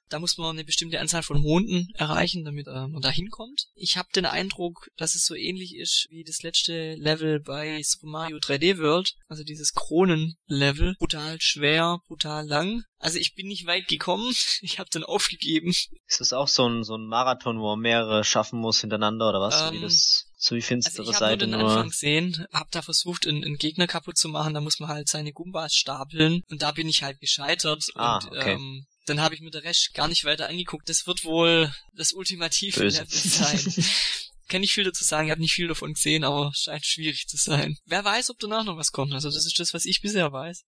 Da 0.09 0.18
muss 0.18 0.38
man 0.38 0.51
eine 0.51 0.64
bestimmte 0.64 1.01
Anzahl 1.01 1.22
von 1.22 1.40
Monden 1.40 1.88
erreichen, 1.94 2.44
damit 2.44 2.66
äh, 2.66 2.86
man 2.86 3.01
da 3.01 3.10
hinkommt. 3.10 3.66
Ich 3.74 3.96
habe 3.96 4.09
den 4.14 4.26
Eindruck, 4.26 4.88
dass 4.96 5.14
es 5.14 5.26
so 5.26 5.34
ähnlich 5.34 5.74
ist 5.74 6.06
wie 6.10 6.24
das 6.24 6.42
letzte 6.42 6.94
Level 6.94 7.40
bei 7.40 7.82
Super 7.82 8.06
Mario 8.06 8.36
3D 8.38 8.78
World, 8.78 9.14
also 9.28 9.42
dieses 9.42 9.72
Kronen-Level. 9.72 10.96
Brutal 10.98 11.40
schwer, 11.40 12.01
brutal 12.06 12.46
lang. 12.46 12.84
Also 12.98 13.18
ich 13.18 13.34
bin 13.34 13.48
nicht 13.48 13.66
weit 13.66 13.88
gekommen. 13.88 14.32
Ich 14.60 14.78
habe 14.78 14.88
dann 14.90 15.05
aufgegeben. 15.05 15.70
Ist 15.70 16.20
das 16.20 16.32
auch 16.32 16.48
so 16.48 16.66
ein, 16.66 16.84
so 16.84 16.96
ein 16.96 17.06
Marathon, 17.06 17.59
wo 17.60 17.70
man 17.70 17.80
mehrere 17.80 18.24
schaffen 18.24 18.59
muss 18.59 18.80
hintereinander 18.80 19.28
oder 19.28 19.40
was? 19.40 19.68
Ähm, 19.68 19.74
wie 19.74 19.80
das 19.80 20.26
so 20.45 20.55
wie 20.55 20.62
finstere 20.62 21.01
also 21.01 21.12
ich 21.12 21.19
Seite 21.19 21.47
nur. 21.47 21.57
Ich 21.57 21.62
habe 21.62 21.71
den 21.71 21.77
Anfang 21.77 21.91
gesehen, 21.91 22.47
hab 22.53 22.71
da 22.71 22.83
versucht, 22.83 23.27
einen, 23.27 23.45
einen, 23.45 23.57
Gegner 23.57 23.87
kaputt 23.87 24.19
zu 24.19 24.29
machen. 24.29 24.55
Da 24.55 24.61
muss 24.61 24.79
man 24.79 24.91
halt 24.91 25.09
seine 25.09 25.33
Gumbas 25.33 25.75
stapeln 25.75 26.43
und 26.51 26.62
da 26.62 26.73
bin 26.73 26.89
ich 26.89 27.03
halt 27.03 27.19
gescheitert. 27.21 27.85
Ah, 27.95 28.19
und, 28.19 28.27
okay. 28.27 28.53
ähm, 28.53 28.87
dann 29.07 29.21
habe 29.21 29.35
ich 29.35 29.41
mir 29.41 29.51
der 29.51 29.65
Rest 29.65 29.95
gar 29.95 30.09
nicht 30.09 30.25
weiter 30.25 30.49
angeguckt. 30.49 30.89
Das 30.89 31.07
wird 31.07 31.25
wohl 31.25 31.75
das 31.95 32.12
ultimative. 32.12 32.85
Level 32.85 33.07
sein. 33.09 33.61
Kann 34.49 34.61
nicht 34.61 34.75
viel 34.75 34.85
dazu 34.85 35.05
sagen, 35.05 35.27
ich 35.27 35.31
habe 35.31 35.41
nicht 35.41 35.55
viel 35.55 35.69
davon 35.69 35.95
gesehen, 35.95 36.23
aber 36.23 36.53
scheint 36.55 36.85
schwierig 36.85 37.27
zu 37.27 37.39
sein. 37.39 37.79
Wer 37.87 38.05
weiß, 38.05 38.29
ob 38.29 38.39
danach 38.39 38.65
noch 38.65 38.77
was 38.77 38.93
kommt. 38.93 39.15
Also 39.15 39.31
das 39.31 39.47
ist 39.47 39.59
das, 39.59 39.73
was 39.73 39.87
ich 39.87 40.03
bisher 40.03 40.31
weiß. 40.31 40.65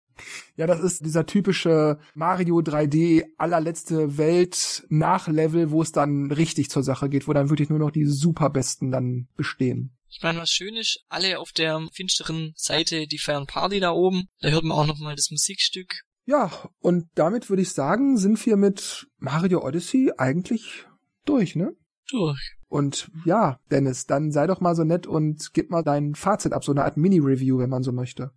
Ja, 0.56 0.66
das 0.66 0.80
ist 0.80 1.04
dieser 1.04 1.26
typische 1.26 1.98
Mario 2.14 2.58
3D 2.58 3.24
allerletzte 3.36 4.16
Welt 4.18 4.86
Nachlevel, 4.88 5.70
wo 5.70 5.82
es 5.82 5.92
dann 5.92 6.30
richtig 6.32 6.70
zur 6.70 6.82
Sache 6.82 7.08
geht, 7.08 7.28
wo 7.28 7.32
dann 7.32 7.50
wirklich 7.50 7.68
nur 7.68 7.78
noch 7.78 7.90
die 7.90 8.06
superbesten 8.06 8.90
dann 8.90 9.28
bestehen. 9.36 9.96
Ich 10.08 10.22
meine, 10.22 10.38
was 10.38 10.50
schön 10.50 10.76
ist, 10.76 11.04
alle 11.08 11.38
auf 11.38 11.52
der 11.52 11.86
finsteren 11.92 12.52
Seite, 12.56 13.06
die 13.06 13.18
feiern 13.18 13.46
Party 13.46 13.80
da 13.80 13.90
oben. 13.90 14.28
Da 14.40 14.48
hört 14.48 14.64
man 14.64 14.78
auch 14.78 14.86
noch 14.86 14.98
mal 14.98 15.16
das 15.16 15.30
Musikstück. 15.30 16.04
Ja, 16.24 16.50
und 16.80 17.08
damit 17.14 17.50
würde 17.50 17.62
ich 17.62 17.70
sagen, 17.72 18.16
sind 18.16 18.44
wir 18.46 18.56
mit 18.56 19.06
Mario 19.18 19.64
Odyssey 19.64 20.12
eigentlich 20.16 20.86
durch, 21.24 21.54
ne? 21.54 21.76
Durch. 22.10 22.56
Und 22.68 23.10
ja, 23.24 23.60
Dennis, 23.70 24.06
dann 24.06 24.32
sei 24.32 24.46
doch 24.46 24.60
mal 24.60 24.74
so 24.74 24.84
nett 24.84 25.06
und 25.06 25.52
gib 25.52 25.70
mal 25.70 25.82
dein 25.82 26.14
Fazit 26.14 26.52
ab, 26.52 26.64
so 26.64 26.72
eine 26.72 26.84
Art 26.84 26.96
Mini-Review, 26.96 27.58
wenn 27.58 27.70
man 27.70 27.82
so 27.82 27.92
möchte. 27.92 28.32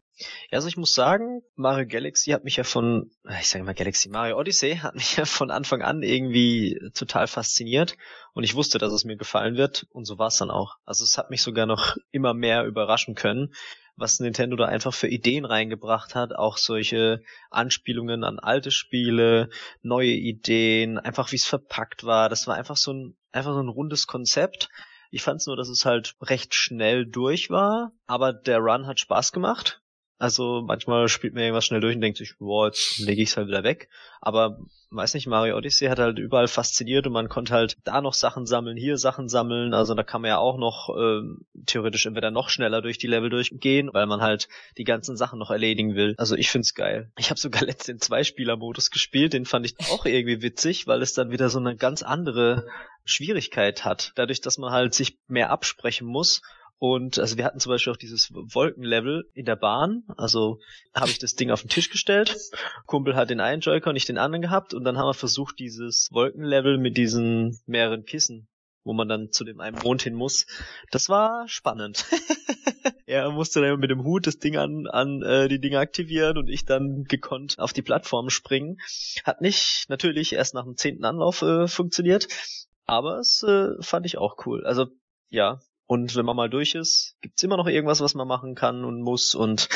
Ja, 0.51 0.57
also 0.57 0.67
ich 0.67 0.77
muss 0.77 0.93
sagen, 0.93 1.41
Mario 1.55 1.87
Galaxy 1.87 2.31
hat 2.31 2.43
mich 2.43 2.57
ja 2.57 2.63
von, 2.63 3.11
ich 3.39 3.47
sage 3.47 3.63
mal 3.63 3.73
Galaxy, 3.73 4.09
Mario 4.09 4.37
Odyssey 4.37 4.77
hat 4.77 4.95
mich 4.95 5.15
ja 5.15 5.25
von 5.25 5.49
Anfang 5.51 5.81
an 5.81 6.03
irgendwie 6.03 6.79
total 6.93 7.27
fasziniert 7.27 7.95
und 8.33 8.43
ich 8.43 8.55
wusste, 8.55 8.77
dass 8.79 8.91
es 8.91 9.05
mir 9.05 9.15
gefallen 9.15 9.55
wird 9.55 9.87
und 9.91 10.05
so 10.05 10.17
war 10.17 10.27
es 10.27 10.37
dann 10.37 10.51
auch. 10.51 10.77
Also 10.85 11.03
es 11.03 11.17
hat 11.17 11.29
mich 11.29 11.41
sogar 11.41 11.65
noch 11.65 11.95
immer 12.11 12.33
mehr 12.33 12.65
überraschen 12.65 13.15
können, 13.15 13.53
was 13.95 14.19
Nintendo 14.19 14.55
da 14.57 14.65
einfach 14.65 14.93
für 14.93 15.07
Ideen 15.07 15.45
reingebracht 15.45 16.15
hat, 16.15 16.33
auch 16.33 16.57
solche 16.57 17.21
Anspielungen 17.49 18.23
an 18.23 18.39
alte 18.39 18.71
Spiele, 18.71 19.49
neue 19.81 20.11
Ideen, 20.11 20.97
einfach 20.97 21.31
wie 21.31 21.37
es 21.37 21.45
verpackt 21.45 22.03
war. 22.03 22.29
Das 22.29 22.47
war 22.47 22.55
einfach 22.55 22.77
so 22.77 22.93
ein 22.93 23.15
einfach 23.31 23.53
so 23.53 23.61
ein 23.61 23.69
rundes 23.69 24.07
Konzept. 24.07 24.69
Ich 25.11 25.23
fand 25.23 25.41
es 25.41 25.47
nur, 25.47 25.55
dass 25.55 25.69
es 25.69 25.85
halt 25.85 26.15
recht 26.21 26.53
schnell 26.53 27.05
durch 27.05 27.49
war, 27.49 27.91
aber 28.05 28.33
der 28.33 28.59
Run 28.59 28.85
hat 28.85 28.99
Spaß 28.99 29.31
gemacht. 29.31 29.81
Also 30.19 30.61
manchmal 30.61 31.07
spielt 31.07 31.33
man 31.33 31.43
irgendwas 31.43 31.65
schnell 31.65 31.79
durch 31.79 31.95
und 31.95 32.01
denkt 32.01 32.17
sich, 32.17 32.37
boah, 32.37 32.67
jetzt 32.67 32.99
lege 32.99 33.21
ich 33.21 33.29
es 33.29 33.37
halt 33.37 33.47
wieder 33.47 33.63
weg. 33.63 33.87
Aber 34.19 34.59
weiß 34.91 35.13
nicht, 35.13 35.27
Mario 35.27 35.55
Odyssey 35.55 35.87
hat 35.87 35.97
halt 35.97 36.19
überall 36.19 36.49
fasziniert 36.49 37.07
und 37.07 37.13
man 37.13 37.29
konnte 37.29 37.53
halt 37.53 37.77
da 37.85 38.01
noch 38.01 38.13
Sachen 38.13 38.45
sammeln, 38.45 38.75
hier 38.75 38.97
Sachen 38.97 39.29
sammeln. 39.29 39.73
Also 39.73 39.93
da 39.93 40.03
kann 40.03 40.21
man 40.21 40.29
ja 40.29 40.37
auch 40.37 40.57
noch 40.57 40.89
ähm, 40.97 41.45
theoretisch 41.65 42.05
entweder 42.05 42.31
noch 42.31 42.49
schneller 42.49 42.81
durch 42.81 42.97
die 42.97 43.07
Level 43.07 43.29
durchgehen, 43.29 43.91
weil 43.93 44.07
man 44.07 44.19
halt 44.19 44.49
die 44.77 44.83
ganzen 44.83 45.15
Sachen 45.15 45.39
noch 45.39 45.51
erledigen 45.51 45.95
will. 45.95 46.15
Also 46.17 46.35
ich 46.35 46.51
find's 46.51 46.75
geil. 46.75 47.09
Ich 47.17 47.29
habe 47.29 47.39
sogar 47.39 47.61
letztens 47.65 47.85
den 47.85 48.01
Zweispieler-Modus 48.01 48.91
gespielt, 48.91 49.31
den 49.31 49.45
fand 49.45 49.65
ich 49.65 49.75
auch 49.89 50.05
irgendwie 50.05 50.41
witzig, 50.41 50.85
weil 50.85 51.01
es 51.01 51.13
dann 51.13 51.31
wieder 51.31 51.49
so 51.49 51.59
eine 51.59 51.77
ganz 51.77 52.03
andere 52.03 52.67
Schwierigkeit 53.05 53.85
hat. 53.85 54.11
Dadurch, 54.15 54.41
dass 54.41 54.57
man 54.57 54.73
halt 54.73 54.93
sich 54.93 55.17
mehr 55.29 55.49
absprechen 55.49 56.07
muss 56.07 56.41
und 56.79 57.19
also 57.19 57.35
wir 57.35 57.43
hatten 57.43 57.59
zum 57.59 57.71
Beispiel 57.71 57.91
auch 57.91 57.97
dieses 57.97 58.31
Wolkenlevel 58.33 59.29
in 59.33 59.45
der 59.45 59.57
Bahn. 59.57 60.03
Also 60.15 60.59
habe 60.95 61.11
ich 61.11 61.19
das 61.19 61.35
Ding 61.35 61.51
auf 61.51 61.61
den 61.61 61.69
Tisch 61.69 61.89
gestellt. 61.89 62.37
Kumpel 62.85 63.15
hat 63.15 63.29
den 63.29 63.41
einen 63.41 63.61
Joy-Con, 63.61 63.93
nicht 63.93 64.07
den 64.07 64.17
anderen 64.17 64.41
gehabt. 64.41 64.73
Und 64.73 64.85
dann 64.85 64.97
haben 64.97 65.07
wir 65.07 65.13
versucht, 65.13 65.59
dieses 65.59 66.07
Wolkenlevel 66.11 66.77
mit 66.77 66.95
diesen 66.95 67.59
mehreren 67.65 68.05
Kissen, 68.05 68.47
wo 68.85 68.93
man 68.93 69.09
dann 69.09 69.29
zu 69.29 69.43
dem 69.43 69.59
einen 69.59 69.77
Mond 69.77 70.03
hin 70.03 70.15
muss. 70.15 70.47
Das 70.89 71.09
war 71.09 71.49
spannend. 71.49 72.05
er 73.05 73.29
musste 73.29 73.59
dann 73.59 73.77
mit 73.81 73.91
dem 73.91 74.05
Hut 74.05 74.25
das 74.25 74.39
Ding 74.39 74.55
an, 74.55 74.87
an 74.87 75.21
äh, 75.21 75.49
die 75.49 75.59
Dinge 75.59 75.79
aktivieren 75.79 76.37
und 76.37 76.47
ich 76.47 76.63
dann 76.63 77.03
gekonnt 77.03 77.59
auf 77.59 77.73
die 77.73 77.81
Plattform 77.81 78.29
springen. 78.29 78.77
Hat 79.25 79.41
nicht 79.41 79.87
natürlich 79.89 80.31
erst 80.31 80.53
nach 80.53 80.63
dem 80.63 80.77
zehnten 80.77 81.03
Anlauf 81.03 81.41
äh, 81.41 81.67
funktioniert. 81.67 82.29
Aber 82.85 83.19
es 83.19 83.43
äh, 83.43 83.73
fand 83.81 84.05
ich 84.05 84.17
auch 84.17 84.45
cool. 84.45 84.65
Also 84.65 84.87
ja, 85.29 85.59
und 85.89 86.15
wenn 86.15 86.25
man 86.25 86.35
mal 86.35 86.51
durch 86.51 86.75
ist, 86.75 87.15
gibt's 87.19 87.41
immer 87.41 87.57
noch 87.57 87.65
irgendwas, 87.65 87.99
was 87.99 88.13
man 88.13 88.27
machen 88.27 88.53
kann 88.53 88.85
und 88.85 89.01
muss 89.01 89.33
und 89.33 89.69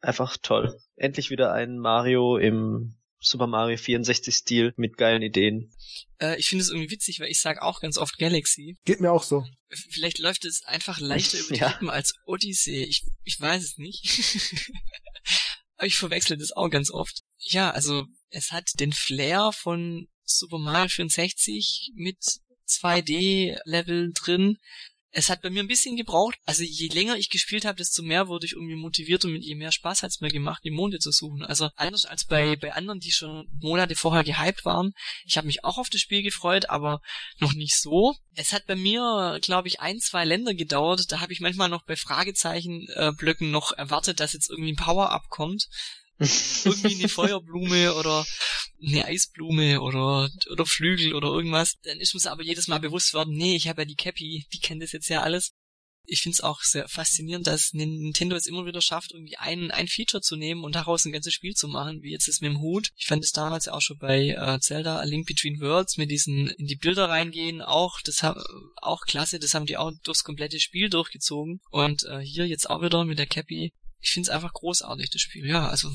einfach 0.00 0.36
toll. 0.36 0.76
Endlich 0.96 1.30
wieder 1.30 1.52
ein 1.52 1.78
Mario 1.78 2.36
im 2.36 2.96
Super 3.20 3.46
Mario 3.46 3.76
64 3.76 4.34
Stil 4.34 4.74
mit 4.76 4.96
geilen 4.96 5.22
Ideen. 5.22 5.72
Äh, 6.20 6.36
ich 6.40 6.48
finde 6.48 6.64
es 6.64 6.70
irgendwie 6.70 6.90
witzig, 6.90 7.20
weil 7.20 7.30
ich 7.30 7.40
sage 7.40 7.62
auch 7.62 7.80
ganz 7.80 7.96
oft 7.96 8.18
Galaxy. 8.18 8.76
Geht 8.84 9.00
mir 9.00 9.12
auch 9.12 9.22
so. 9.22 9.46
Vielleicht 9.90 10.18
läuft 10.18 10.44
es 10.44 10.64
einfach 10.64 10.98
leichter 10.98 11.38
über 11.38 11.54
die 11.54 11.60
ja. 11.60 11.68
Lippen 11.68 11.90
als 11.90 12.14
Odyssey. 12.26 12.82
Ich, 12.82 13.04
ich 13.22 13.40
weiß 13.40 13.62
es 13.62 13.78
nicht. 13.78 14.02
Aber 15.76 15.86
ich 15.86 15.96
verwechsel 15.96 16.38
das 16.38 16.50
auch 16.50 16.70
ganz 16.70 16.90
oft. 16.90 17.20
Ja, 17.38 17.70
also 17.70 18.06
es 18.30 18.50
hat 18.50 18.68
den 18.80 18.92
Flair 18.92 19.52
von 19.52 20.08
Super 20.24 20.58
Mario 20.58 20.88
64 20.88 21.92
mit 21.94 22.18
2D-Level 22.66 24.10
drin 24.12 24.58
Es 25.14 25.28
hat 25.28 25.42
bei 25.42 25.50
mir 25.50 25.62
ein 25.62 25.68
bisschen 25.68 25.96
gebraucht. 25.96 26.38
Also 26.46 26.62
je 26.62 26.88
länger 26.88 27.16
ich 27.16 27.28
gespielt 27.28 27.66
habe, 27.66 27.76
desto 27.76 28.02
mehr 28.02 28.28
wurde 28.28 28.46
ich 28.46 28.52
irgendwie 28.52 28.76
motiviert 28.76 29.24
und 29.24 29.32
mit 29.32 29.44
je 29.44 29.54
mehr 29.54 29.70
Spaß 29.70 30.02
hat 30.02 30.10
es 30.10 30.20
mir 30.20 30.30
gemacht, 30.30 30.62
die 30.64 30.70
Monde 30.70 30.98
zu 30.98 31.12
suchen. 31.12 31.44
Also 31.44 31.68
anders 31.76 32.06
als 32.06 32.24
bei, 32.24 32.56
bei 32.56 32.72
anderen, 32.72 32.98
die 32.98 33.12
schon 33.12 33.46
Monate 33.60 33.94
vorher 33.94 34.24
gehypt 34.24 34.64
waren. 34.64 34.94
Ich 35.26 35.36
habe 35.36 35.46
mich 35.46 35.64
auch 35.64 35.76
auf 35.76 35.90
das 35.90 36.00
Spiel 36.00 36.22
gefreut, 36.22 36.70
aber 36.70 37.02
noch 37.38 37.52
nicht 37.52 37.76
so. 37.76 38.14
Es 38.34 38.54
hat 38.54 38.66
bei 38.66 38.74
mir, 38.74 39.38
glaube 39.42 39.68
ich, 39.68 39.80
ein, 39.80 40.00
zwei 40.00 40.24
Länder 40.24 40.54
gedauert. 40.54 41.12
Da 41.12 41.20
habe 41.20 41.34
ich 41.34 41.40
manchmal 41.40 41.68
noch 41.68 41.84
bei 41.84 41.96
Fragezeichenblöcken 41.96 43.48
äh, 43.48 43.50
noch 43.50 43.72
erwartet, 43.72 44.18
dass 44.18 44.32
jetzt 44.32 44.48
irgendwie 44.48 44.72
ein 44.72 44.76
Power-Up 44.76 45.28
kommt 45.28 45.68
irgendwie 46.18 46.98
eine 46.98 47.08
Feuerblume 47.08 47.94
oder 47.94 48.24
eine 48.84 49.06
Eisblume 49.06 49.80
oder 49.80 50.28
oder 50.50 50.66
Flügel 50.66 51.14
oder 51.14 51.28
irgendwas, 51.28 51.74
dann 51.82 51.98
ist 51.98 52.14
uns 52.14 52.26
aber 52.26 52.42
jedes 52.42 52.68
Mal 52.68 52.80
bewusst 52.80 53.14
worden, 53.14 53.34
nee, 53.34 53.56
ich 53.56 53.68
habe 53.68 53.82
ja 53.82 53.86
die 53.86 53.96
Cappy, 53.96 54.46
die 54.52 54.60
kennt 54.60 54.82
das 54.82 54.92
jetzt 54.92 55.08
ja 55.08 55.22
alles. 55.22 55.52
Ich 56.04 56.20
finde 56.20 56.34
es 56.34 56.40
auch 56.40 56.60
sehr 56.62 56.88
faszinierend, 56.88 57.46
dass 57.46 57.72
Nintendo 57.74 58.34
es 58.34 58.46
immer 58.46 58.66
wieder 58.66 58.80
schafft, 58.80 59.12
irgendwie 59.12 59.36
ein, 59.36 59.70
ein 59.70 59.86
Feature 59.86 60.20
zu 60.20 60.34
nehmen 60.34 60.64
und 60.64 60.74
daraus 60.74 61.04
ein 61.04 61.12
ganzes 61.12 61.32
Spiel 61.32 61.54
zu 61.54 61.68
machen, 61.68 62.02
wie 62.02 62.10
jetzt 62.10 62.26
das 62.26 62.40
mit 62.40 62.50
dem 62.50 62.60
Hut. 62.60 62.90
Ich 62.96 63.06
fand 63.06 63.22
es 63.22 63.30
damals 63.30 63.66
ja 63.66 63.72
auch 63.72 63.80
schon 63.80 63.98
bei 63.98 64.30
äh, 64.30 64.58
Zelda 64.58 64.98
A 64.98 65.04
Link 65.04 65.26
Between 65.26 65.60
Worlds 65.60 65.98
mit 65.98 66.10
diesen 66.10 66.48
in 66.48 66.66
die 66.66 66.76
Bilder 66.76 67.08
reingehen, 67.08 67.62
auch 67.62 68.00
das 68.04 68.24
auch 68.82 69.02
klasse, 69.02 69.38
das 69.38 69.54
haben 69.54 69.66
die 69.66 69.76
auch 69.76 69.92
durchs 70.02 70.24
komplette 70.24 70.58
Spiel 70.58 70.90
durchgezogen 70.90 71.60
und 71.70 72.02
äh, 72.04 72.18
hier 72.18 72.48
jetzt 72.48 72.68
auch 72.68 72.82
wieder 72.82 73.04
mit 73.04 73.20
der 73.20 73.26
Cappy 73.26 73.72
ich 74.02 74.10
finde 74.10 74.28
es 74.28 74.34
einfach 74.34 74.52
großartig, 74.52 75.10
das 75.10 75.22
Spiel. 75.22 75.46
Ja, 75.46 75.68
also. 75.68 75.88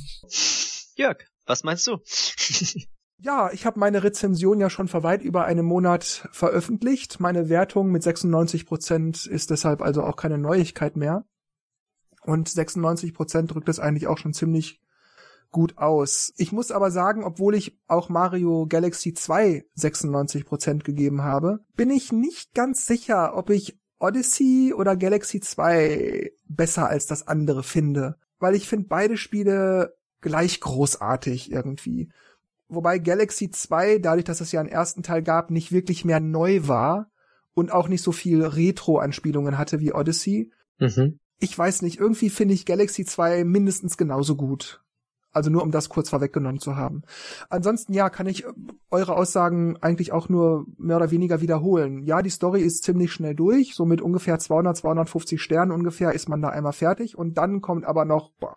Jörg, 0.95 1.17
was 1.45 1.63
meinst 1.63 1.85
du? 1.87 1.97
Ja, 3.19 3.51
ich 3.51 3.65
habe 3.65 3.79
meine 3.79 4.03
Rezension 4.03 4.59
ja 4.59 4.69
schon 4.69 4.87
vor 4.87 5.01
weit 5.01 5.23
über 5.23 5.45
einem 5.45 5.65
Monat 5.65 6.29
veröffentlicht. 6.31 7.19
Meine 7.19 7.49
Wertung 7.49 7.89
mit 7.89 8.03
96 8.03 8.67
Prozent 8.67 9.25
ist 9.25 9.49
deshalb 9.49 9.81
also 9.81 10.03
auch 10.03 10.15
keine 10.15 10.37
Neuigkeit 10.37 10.95
mehr. 10.95 11.25
Und 12.21 12.47
96 12.47 13.15
Prozent 13.15 13.51
drückt 13.51 13.69
es 13.69 13.79
eigentlich 13.79 14.05
auch 14.05 14.19
schon 14.19 14.33
ziemlich 14.33 14.83
gut 15.49 15.79
aus. 15.79 16.31
Ich 16.37 16.51
muss 16.51 16.69
aber 16.69 16.91
sagen, 16.91 17.23
obwohl 17.23 17.55
ich 17.55 17.79
auch 17.87 18.09
Mario 18.09 18.67
Galaxy 18.67 19.15
2 19.15 19.65
96 19.73 20.45
Prozent 20.45 20.83
gegeben 20.83 21.23
habe, 21.23 21.65
bin 21.75 21.89
ich 21.89 22.11
nicht 22.11 22.53
ganz 22.53 22.85
sicher, 22.85 23.35
ob 23.35 23.49
ich 23.49 23.79
Odyssey 23.99 24.73
oder 24.73 24.95
Galaxy 24.95 25.39
2 25.39 26.31
besser 26.47 26.87
als 26.87 27.05
das 27.07 27.27
andere 27.27 27.63
finde. 27.63 28.17
Weil 28.39 28.55
ich 28.55 28.67
finde 28.67 28.87
beide 28.87 29.17
Spiele 29.17 29.95
gleich 30.21 30.59
großartig 30.59 31.51
irgendwie. 31.51 32.09
Wobei 32.69 32.99
Galaxy 32.99 33.49
2, 33.49 33.99
dadurch, 33.99 34.25
dass 34.25 34.41
es 34.41 34.51
ja 34.51 34.59
einen 34.59 34.69
ersten 34.69 35.01
Teil 35.03 35.23
gab, 35.23 35.51
nicht 35.51 35.71
wirklich 35.71 36.05
mehr 36.05 36.19
neu 36.19 36.67
war 36.67 37.09
und 37.53 37.71
auch 37.71 37.87
nicht 37.87 38.03
so 38.03 38.11
viel 38.11 38.43
Retro-Anspielungen 38.43 39.57
hatte 39.57 39.79
wie 39.79 39.93
Odyssey. 39.93 40.51
Mhm. 40.79 41.19
Ich 41.39 41.57
weiß 41.57 41.81
nicht, 41.83 41.99
irgendwie 41.99 42.29
finde 42.29 42.53
ich 42.53 42.65
Galaxy 42.65 43.05
2 43.05 43.43
mindestens 43.45 43.97
genauso 43.97 44.35
gut. 44.35 44.83
Also 45.31 45.49
nur 45.49 45.61
um 45.63 45.71
das 45.71 45.89
kurz 45.89 46.09
vorweggenommen 46.09 46.59
zu 46.59 46.75
haben. 46.75 47.03
Ansonsten 47.49 47.93
ja, 47.93 48.09
kann 48.09 48.27
ich 48.27 48.45
äh, 48.45 48.53
eure 48.89 49.15
Aussagen 49.15 49.77
eigentlich 49.81 50.11
auch 50.11 50.29
nur 50.29 50.65
mehr 50.77 50.97
oder 50.97 51.11
weniger 51.11 51.41
wiederholen. 51.41 52.03
Ja, 52.03 52.21
die 52.21 52.29
Story 52.29 52.61
ist 52.61 52.83
ziemlich 52.83 53.11
schnell 53.11 53.35
durch, 53.35 53.75
so 53.75 53.85
mit 53.85 54.01
ungefähr 54.01 54.39
200, 54.39 54.77
250 54.77 55.41
Sternen 55.41 55.71
ungefähr 55.71 56.13
ist 56.13 56.29
man 56.29 56.41
da 56.41 56.49
einmal 56.49 56.73
fertig 56.73 57.17
und 57.17 57.37
dann 57.37 57.61
kommt 57.61 57.85
aber 57.85 58.05
noch, 58.05 58.31
boah, 58.39 58.55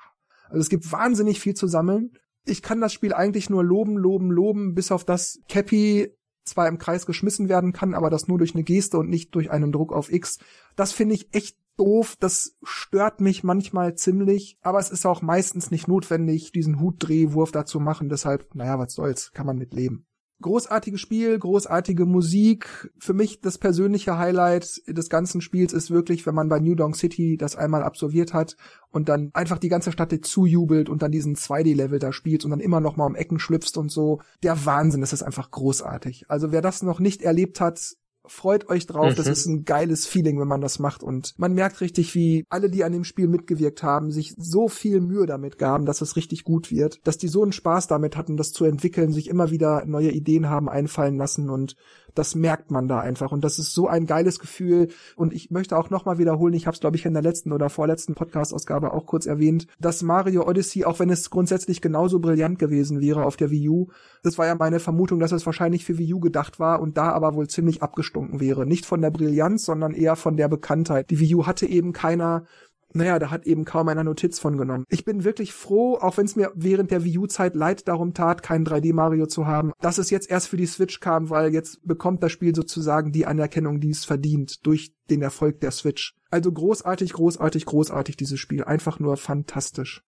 also 0.49 0.61
es 0.61 0.69
gibt 0.69 0.91
wahnsinnig 0.91 1.41
viel 1.41 1.55
zu 1.55 1.67
sammeln. 1.67 2.13
Ich 2.45 2.63
kann 2.63 2.81
das 2.81 2.93
Spiel 2.93 3.13
eigentlich 3.13 3.51
nur 3.51 3.63
loben, 3.63 3.97
loben, 3.97 4.31
loben, 4.31 4.75
bis 4.75 4.91
auf 4.91 5.05
das 5.05 5.41
Cappy 5.49 6.17
zwar 6.45 6.69
im 6.69 6.79
Kreis 6.79 7.07
geschmissen 7.07 7.49
werden 7.49 7.73
kann, 7.73 7.95
aber 7.95 8.11
das 8.11 8.29
nur 8.29 8.39
durch 8.39 8.55
eine 8.55 8.65
Geste 8.65 8.99
und 8.99 9.09
nicht 9.09 9.35
durch 9.35 9.51
einen 9.51 9.73
Druck 9.73 9.93
auf 9.93 10.11
X. 10.11 10.39
Das 10.75 10.93
finde 10.93 11.15
ich 11.15 11.33
echt 11.35 11.57
doof, 11.81 12.17
das 12.21 12.57
stört 12.63 13.21
mich 13.21 13.43
manchmal 13.43 13.95
ziemlich, 13.95 14.59
aber 14.61 14.79
es 14.79 14.91
ist 14.91 15.07
auch 15.07 15.23
meistens 15.23 15.71
nicht 15.71 15.89
notwendig, 15.89 16.53
diesen 16.53 16.79
Hutdrehwurf 16.81 17.53
dazu 17.53 17.81
machen, 17.81 18.11
deshalb, 18.11 18.55
naja, 18.55 18.79
was 18.79 18.93
soll's, 18.93 19.33
kann 19.33 19.47
man 19.47 19.57
mit 19.57 19.73
leben. 19.73 20.07
Großartiges 20.43 21.01
Spiel, 21.01 21.39
großartige 21.39 22.07
Musik. 22.07 22.91
Für 22.99 23.13
mich 23.13 23.41
das 23.43 23.59
persönliche 23.59 24.17
Highlight 24.17 24.83
des 24.87 25.11
ganzen 25.11 25.43
Spiels 25.43 25.75
ist 25.75 25.91
wirklich, 25.91 26.25
wenn 26.25 26.35
man 26.35 26.49
bei 26.49 26.61
New 26.61 26.75
Donk 26.75 26.97
City 26.97 27.37
das 27.37 27.57
einmal 27.57 27.83
absolviert 27.83 28.33
hat 28.33 28.57
und 28.91 29.11
dann 29.11 29.31
einfach 29.35 29.59
die 29.59 29.69
ganze 29.69 29.93
Stadt 29.93 30.15
zujubelt 30.25 30.89
und 30.89 31.03
dann 31.03 31.13
diesen 31.13 31.37
2D-Level 31.37 31.99
da 31.99 32.13
spielt 32.15 32.47
und 32.47 32.53
dann 32.53 32.61
immer 32.61 32.81
noch 32.81 32.97
mal 32.97 33.05
um 33.05 33.17
Ecken 33.17 33.39
schlüpft 33.39 33.77
und 33.77 33.91
so. 33.91 34.23
Der 34.43 34.65
Wahnsinn, 34.65 35.03
das 35.03 35.13
ist 35.13 35.23
einfach 35.23 35.51
großartig. 35.51 36.25
Also 36.29 36.53
wer 36.53 36.63
das 36.63 36.83
noch 36.83 37.01
nicht 37.01 37.21
erlebt 37.21 37.61
hat, 37.61 37.97
freut 38.27 38.69
euch 38.69 38.87
drauf. 38.87 39.13
Mhm. 39.13 39.17
Das 39.17 39.27
ist 39.27 39.47
ein 39.47 39.65
geiles 39.65 40.07
Feeling, 40.07 40.39
wenn 40.41 40.49
man 40.49 40.61
das 40.61 40.79
macht. 40.79 41.03
Und 41.03 41.35
man 41.37 41.53
merkt 41.55 41.81
richtig, 41.81 42.15
wie 42.15 42.45
alle, 42.49 42.71
die 42.71 42.85
an 42.85 42.93
dem 42.93 43.05
Spiel 43.05 43.29
mitgewirkt 43.29 43.83
haben, 43.83 44.11
sich 44.11 44.35
so 44.37 44.69
viel 44.69 45.01
Mühe 45.01 45.27
damit 45.27 45.59
gaben, 45.59 45.87
dass 45.87 46.01
es 46.01 46.17
richtig 46.17 46.45
gut 46.45 46.71
wird, 46.71 46.99
dass 47.05 47.19
die 47.19 47.29
so 47.29 47.43
einen 47.43 47.53
Spaß 47.53 47.87
damit 47.87 48.17
hatten, 48.17 48.37
das 48.37 48.53
zu 48.53 48.65
entwickeln, 48.65 49.13
sich 49.13 49.29
immer 49.29 49.51
wieder 49.51 49.85
neue 49.87 50.11
Ideen 50.11 50.49
haben 50.49 50.69
einfallen 50.69 51.17
lassen 51.17 51.51
und 51.51 51.77
das 52.15 52.35
merkt 52.35 52.71
man 52.71 52.89
da 52.89 53.01
einfach 53.01 53.33
und 53.33 53.43
das 53.45 53.59
ist 53.59 53.75
so 53.75 53.89
ein 53.89 54.07
geiles 54.07 54.39
Gefühl 54.39 54.89
und 55.17 55.33
ich 55.33 55.51
möchte 55.51 55.77
auch 55.77 55.91
nochmal 55.91 56.19
wiederholen, 56.19 56.55
ich 56.55 56.67
habe 56.67 56.75
es 56.75 56.81
glaube 56.81 56.97
ich 56.97 57.05
in 57.05 57.15
der 57.15 57.23
letzten 57.23 57.53
oder 57.53 57.71
vorletzten 57.71 58.15
Podcast-Ausgabe 58.15 58.93
auch 58.93 59.07
kurz 59.07 59.27
erwähnt, 59.27 59.67
dass 59.79 60.03
Mario 60.03 60.47
Odyssey, 60.47 60.85
auch 60.85 60.99
wenn 60.99 61.11
es 61.11 61.31
grundsätzlich 61.31 61.81
genauso 61.81 62.21
brillant 62.21 62.59
gewesen 62.59 63.01
wäre 63.01 63.25
auf 63.25 63.37
der 63.37 63.51
Wii 63.51 63.69
U, 63.69 63.89
das 64.23 64.39
war 64.39 64.47
ja 64.47 64.55
meine 64.55 64.81
Vermutung, 64.81 65.21
dass 65.21 65.33
es 65.33 65.47
wahrscheinlich 65.47 65.85
für 65.85 65.99
Wii 65.99 66.15
U 66.15 66.21
gedacht 66.21 66.61
war 66.61 66.81
und 66.81 66.97
da 66.97 67.13
aber 67.13 67.35
wohl 67.35 67.49
ziemlich 67.49 67.83
abgestunken 67.83 68.41
wäre. 68.41 68.67
Nicht 68.67 68.87
von 68.87 69.01
der 69.01 69.11
Brillanz, 69.11 69.65
sondern 69.65 69.95
eher 69.95 70.17
von 70.17 70.37
der 70.37 70.49
Bekanntheit. 70.49 71.11
Die 71.11 71.21
Wii 71.21 71.37
U 71.37 71.47
hatte 71.47 71.67
eben 71.67 71.93
keiner 71.93 72.45
naja, 72.93 73.19
da 73.19 73.31
hat 73.31 73.47
eben 73.47 73.65
kaum 73.65 73.89
einer 73.89 74.05
Notiz 74.05 74.39
von 74.39 74.57
genommen. 74.57 74.85
Ich 74.89 75.05
bin 75.05 75.25
wirklich 75.25 75.53
froh, 75.53 75.97
auch 75.97 76.17
wenn 76.17 76.27
es 76.27 76.37
mir 76.37 76.53
während 76.55 76.91
der 76.91 77.05
Wii 77.05 77.19
U-Zeit 77.19 77.55
leid 77.55 77.89
darum 77.89 78.15
tat, 78.15 78.43
keinen 78.43 78.67
3D-Mario 78.67 79.27
zu 79.27 79.47
haben, 79.47 79.73
dass 79.81 79.99
es 79.99 80.11
jetzt 80.11 80.31
erst 80.31 80.49
für 80.49 80.57
die 80.57 80.67
Switch 80.67 81.01
kam, 81.01 81.31
weil 81.31 81.53
jetzt 81.53 81.87
bekommt 81.87 82.23
das 82.23 82.33
Spiel 82.33 82.55
sozusagen 82.55 83.13
die 83.13 83.27
Anerkennung, 83.27 83.81
die 83.81 83.91
es 83.91 84.05
verdient, 84.05 84.67
durch 84.67 84.93
den 85.09 85.23
Erfolg 85.23 85.61
der 85.61 85.71
Switch. 85.71 86.17
Also 86.31 86.53
großartig, 86.53 87.13
großartig, 87.13 87.67
großartig 87.67 88.17
dieses 88.17 88.39
Spiel. 88.41 88.65
Einfach 88.65 88.99
nur 88.99 89.17
fantastisch. 89.17 90.03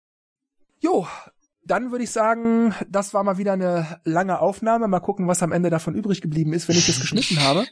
Jo, 0.79 1.05
dann 1.63 1.91
würde 1.91 2.03
ich 2.03 2.11
sagen, 2.11 2.73
das 2.89 3.13
war 3.13 3.23
mal 3.23 3.37
wieder 3.37 3.53
eine 3.53 3.99
lange 4.03 4.39
Aufnahme. 4.39 4.87
Mal 4.87 4.99
gucken, 4.99 5.27
was 5.27 5.43
am 5.43 5.51
Ende 5.51 5.69
davon 5.69 5.93
übrig 5.93 6.21
geblieben 6.21 6.53
ist, 6.53 6.67
wenn 6.67 6.75
ich 6.75 6.89
es 6.89 6.99
geschnitten 6.99 7.39
habe. 7.43 7.65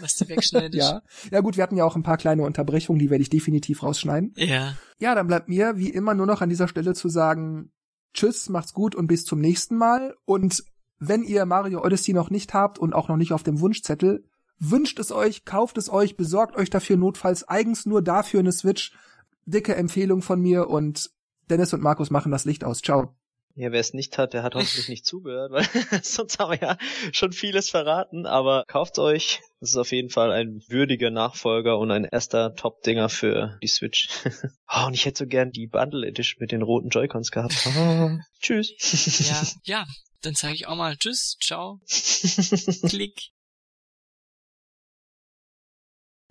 Was 0.00 0.16
du 0.16 0.28
wegschneidest. 0.28 0.74
ja. 0.74 1.02
Ja 1.30 1.40
gut, 1.40 1.56
wir 1.56 1.62
hatten 1.62 1.76
ja 1.76 1.84
auch 1.84 1.96
ein 1.96 2.02
paar 2.02 2.16
kleine 2.16 2.42
Unterbrechungen, 2.42 2.98
die 2.98 3.10
werde 3.10 3.22
ich 3.22 3.30
definitiv 3.30 3.82
rausschneiden. 3.82 4.32
Ja. 4.36 4.74
Ja, 4.98 5.14
dann 5.14 5.26
bleibt 5.26 5.48
mir 5.48 5.76
wie 5.76 5.90
immer 5.90 6.14
nur 6.14 6.26
noch 6.26 6.40
an 6.40 6.48
dieser 6.48 6.68
Stelle 6.68 6.94
zu 6.94 7.08
sagen, 7.08 7.70
tschüss, 8.14 8.48
macht's 8.48 8.72
gut 8.72 8.94
und 8.94 9.08
bis 9.08 9.24
zum 9.24 9.40
nächsten 9.40 9.76
Mal. 9.76 10.14
Und 10.24 10.64
wenn 10.98 11.22
ihr 11.22 11.44
Mario 11.44 11.84
Odyssey 11.84 12.14
noch 12.14 12.30
nicht 12.30 12.54
habt 12.54 12.78
und 12.78 12.94
auch 12.94 13.08
noch 13.08 13.16
nicht 13.16 13.32
auf 13.32 13.42
dem 13.42 13.60
Wunschzettel, 13.60 14.24
wünscht 14.58 14.98
es 14.98 15.12
euch, 15.12 15.44
kauft 15.44 15.76
es 15.76 15.90
euch, 15.90 16.16
besorgt 16.16 16.56
euch 16.56 16.70
dafür 16.70 16.96
notfalls 16.96 17.46
eigens 17.46 17.84
nur 17.84 18.00
dafür 18.00 18.40
eine 18.40 18.52
Switch. 18.52 18.96
Dicke 19.44 19.74
Empfehlung 19.74 20.22
von 20.22 20.40
mir 20.40 20.68
und 20.70 21.10
Dennis 21.50 21.74
und 21.74 21.82
Markus 21.82 22.10
machen 22.10 22.32
das 22.32 22.46
Licht 22.46 22.64
aus. 22.64 22.80
Ciao. 22.80 23.14
Ja, 23.56 23.70
wer 23.70 23.80
es 23.80 23.94
nicht 23.94 24.18
hat, 24.18 24.34
der 24.34 24.42
hat 24.42 24.54
hoffentlich 24.54 24.88
nicht 24.88 25.06
zugehört, 25.06 25.52
weil 25.52 25.64
sonst 26.02 26.38
haben 26.38 26.50
wir 26.52 26.60
ja 26.60 26.78
schon 27.12 27.32
vieles 27.32 27.70
verraten, 27.70 28.26
aber 28.26 28.64
kauft 28.66 28.98
euch. 28.98 29.40
Das 29.60 29.70
ist 29.70 29.76
auf 29.76 29.92
jeden 29.92 30.10
Fall 30.10 30.32
ein 30.32 30.62
würdiger 30.68 31.10
Nachfolger 31.10 31.78
und 31.78 31.90
ein 31.90 32.04
erster 32.04 32.54
Top-Dinger 32.54 33.08
für 33.08 33.58
die 33.62 33.68
Switch. 33.68 34.08
oh, 34.68 34.86
und 34.86 34.94
ich 34.94 35.06
hätte 35.06 35.24
so 35.24 35.26
gern 35.26 35.50
die 35.50 35.66
Bundle 35.66 36.06
Edition 36.06 36.40
mit 36.40 36.52
den 36.52 36.62
roten 36.62 36.88
Joy-Cons 36.88 37.30
gehabt. 37.30 37.54
Oh, 37.66 38.10
tschüss. 38.40 38.72
ja, 39.64 39.78
ja, 39.78 39.86
dann 40.22 40.34
sage 40.34 40.54
ich 40.54 40.66
auch 40.66 40.76
mal 40.76 40.96
Tschüss, 40.96 41.36
ciao, 41.40 41.80
Klick. 42.88 43.30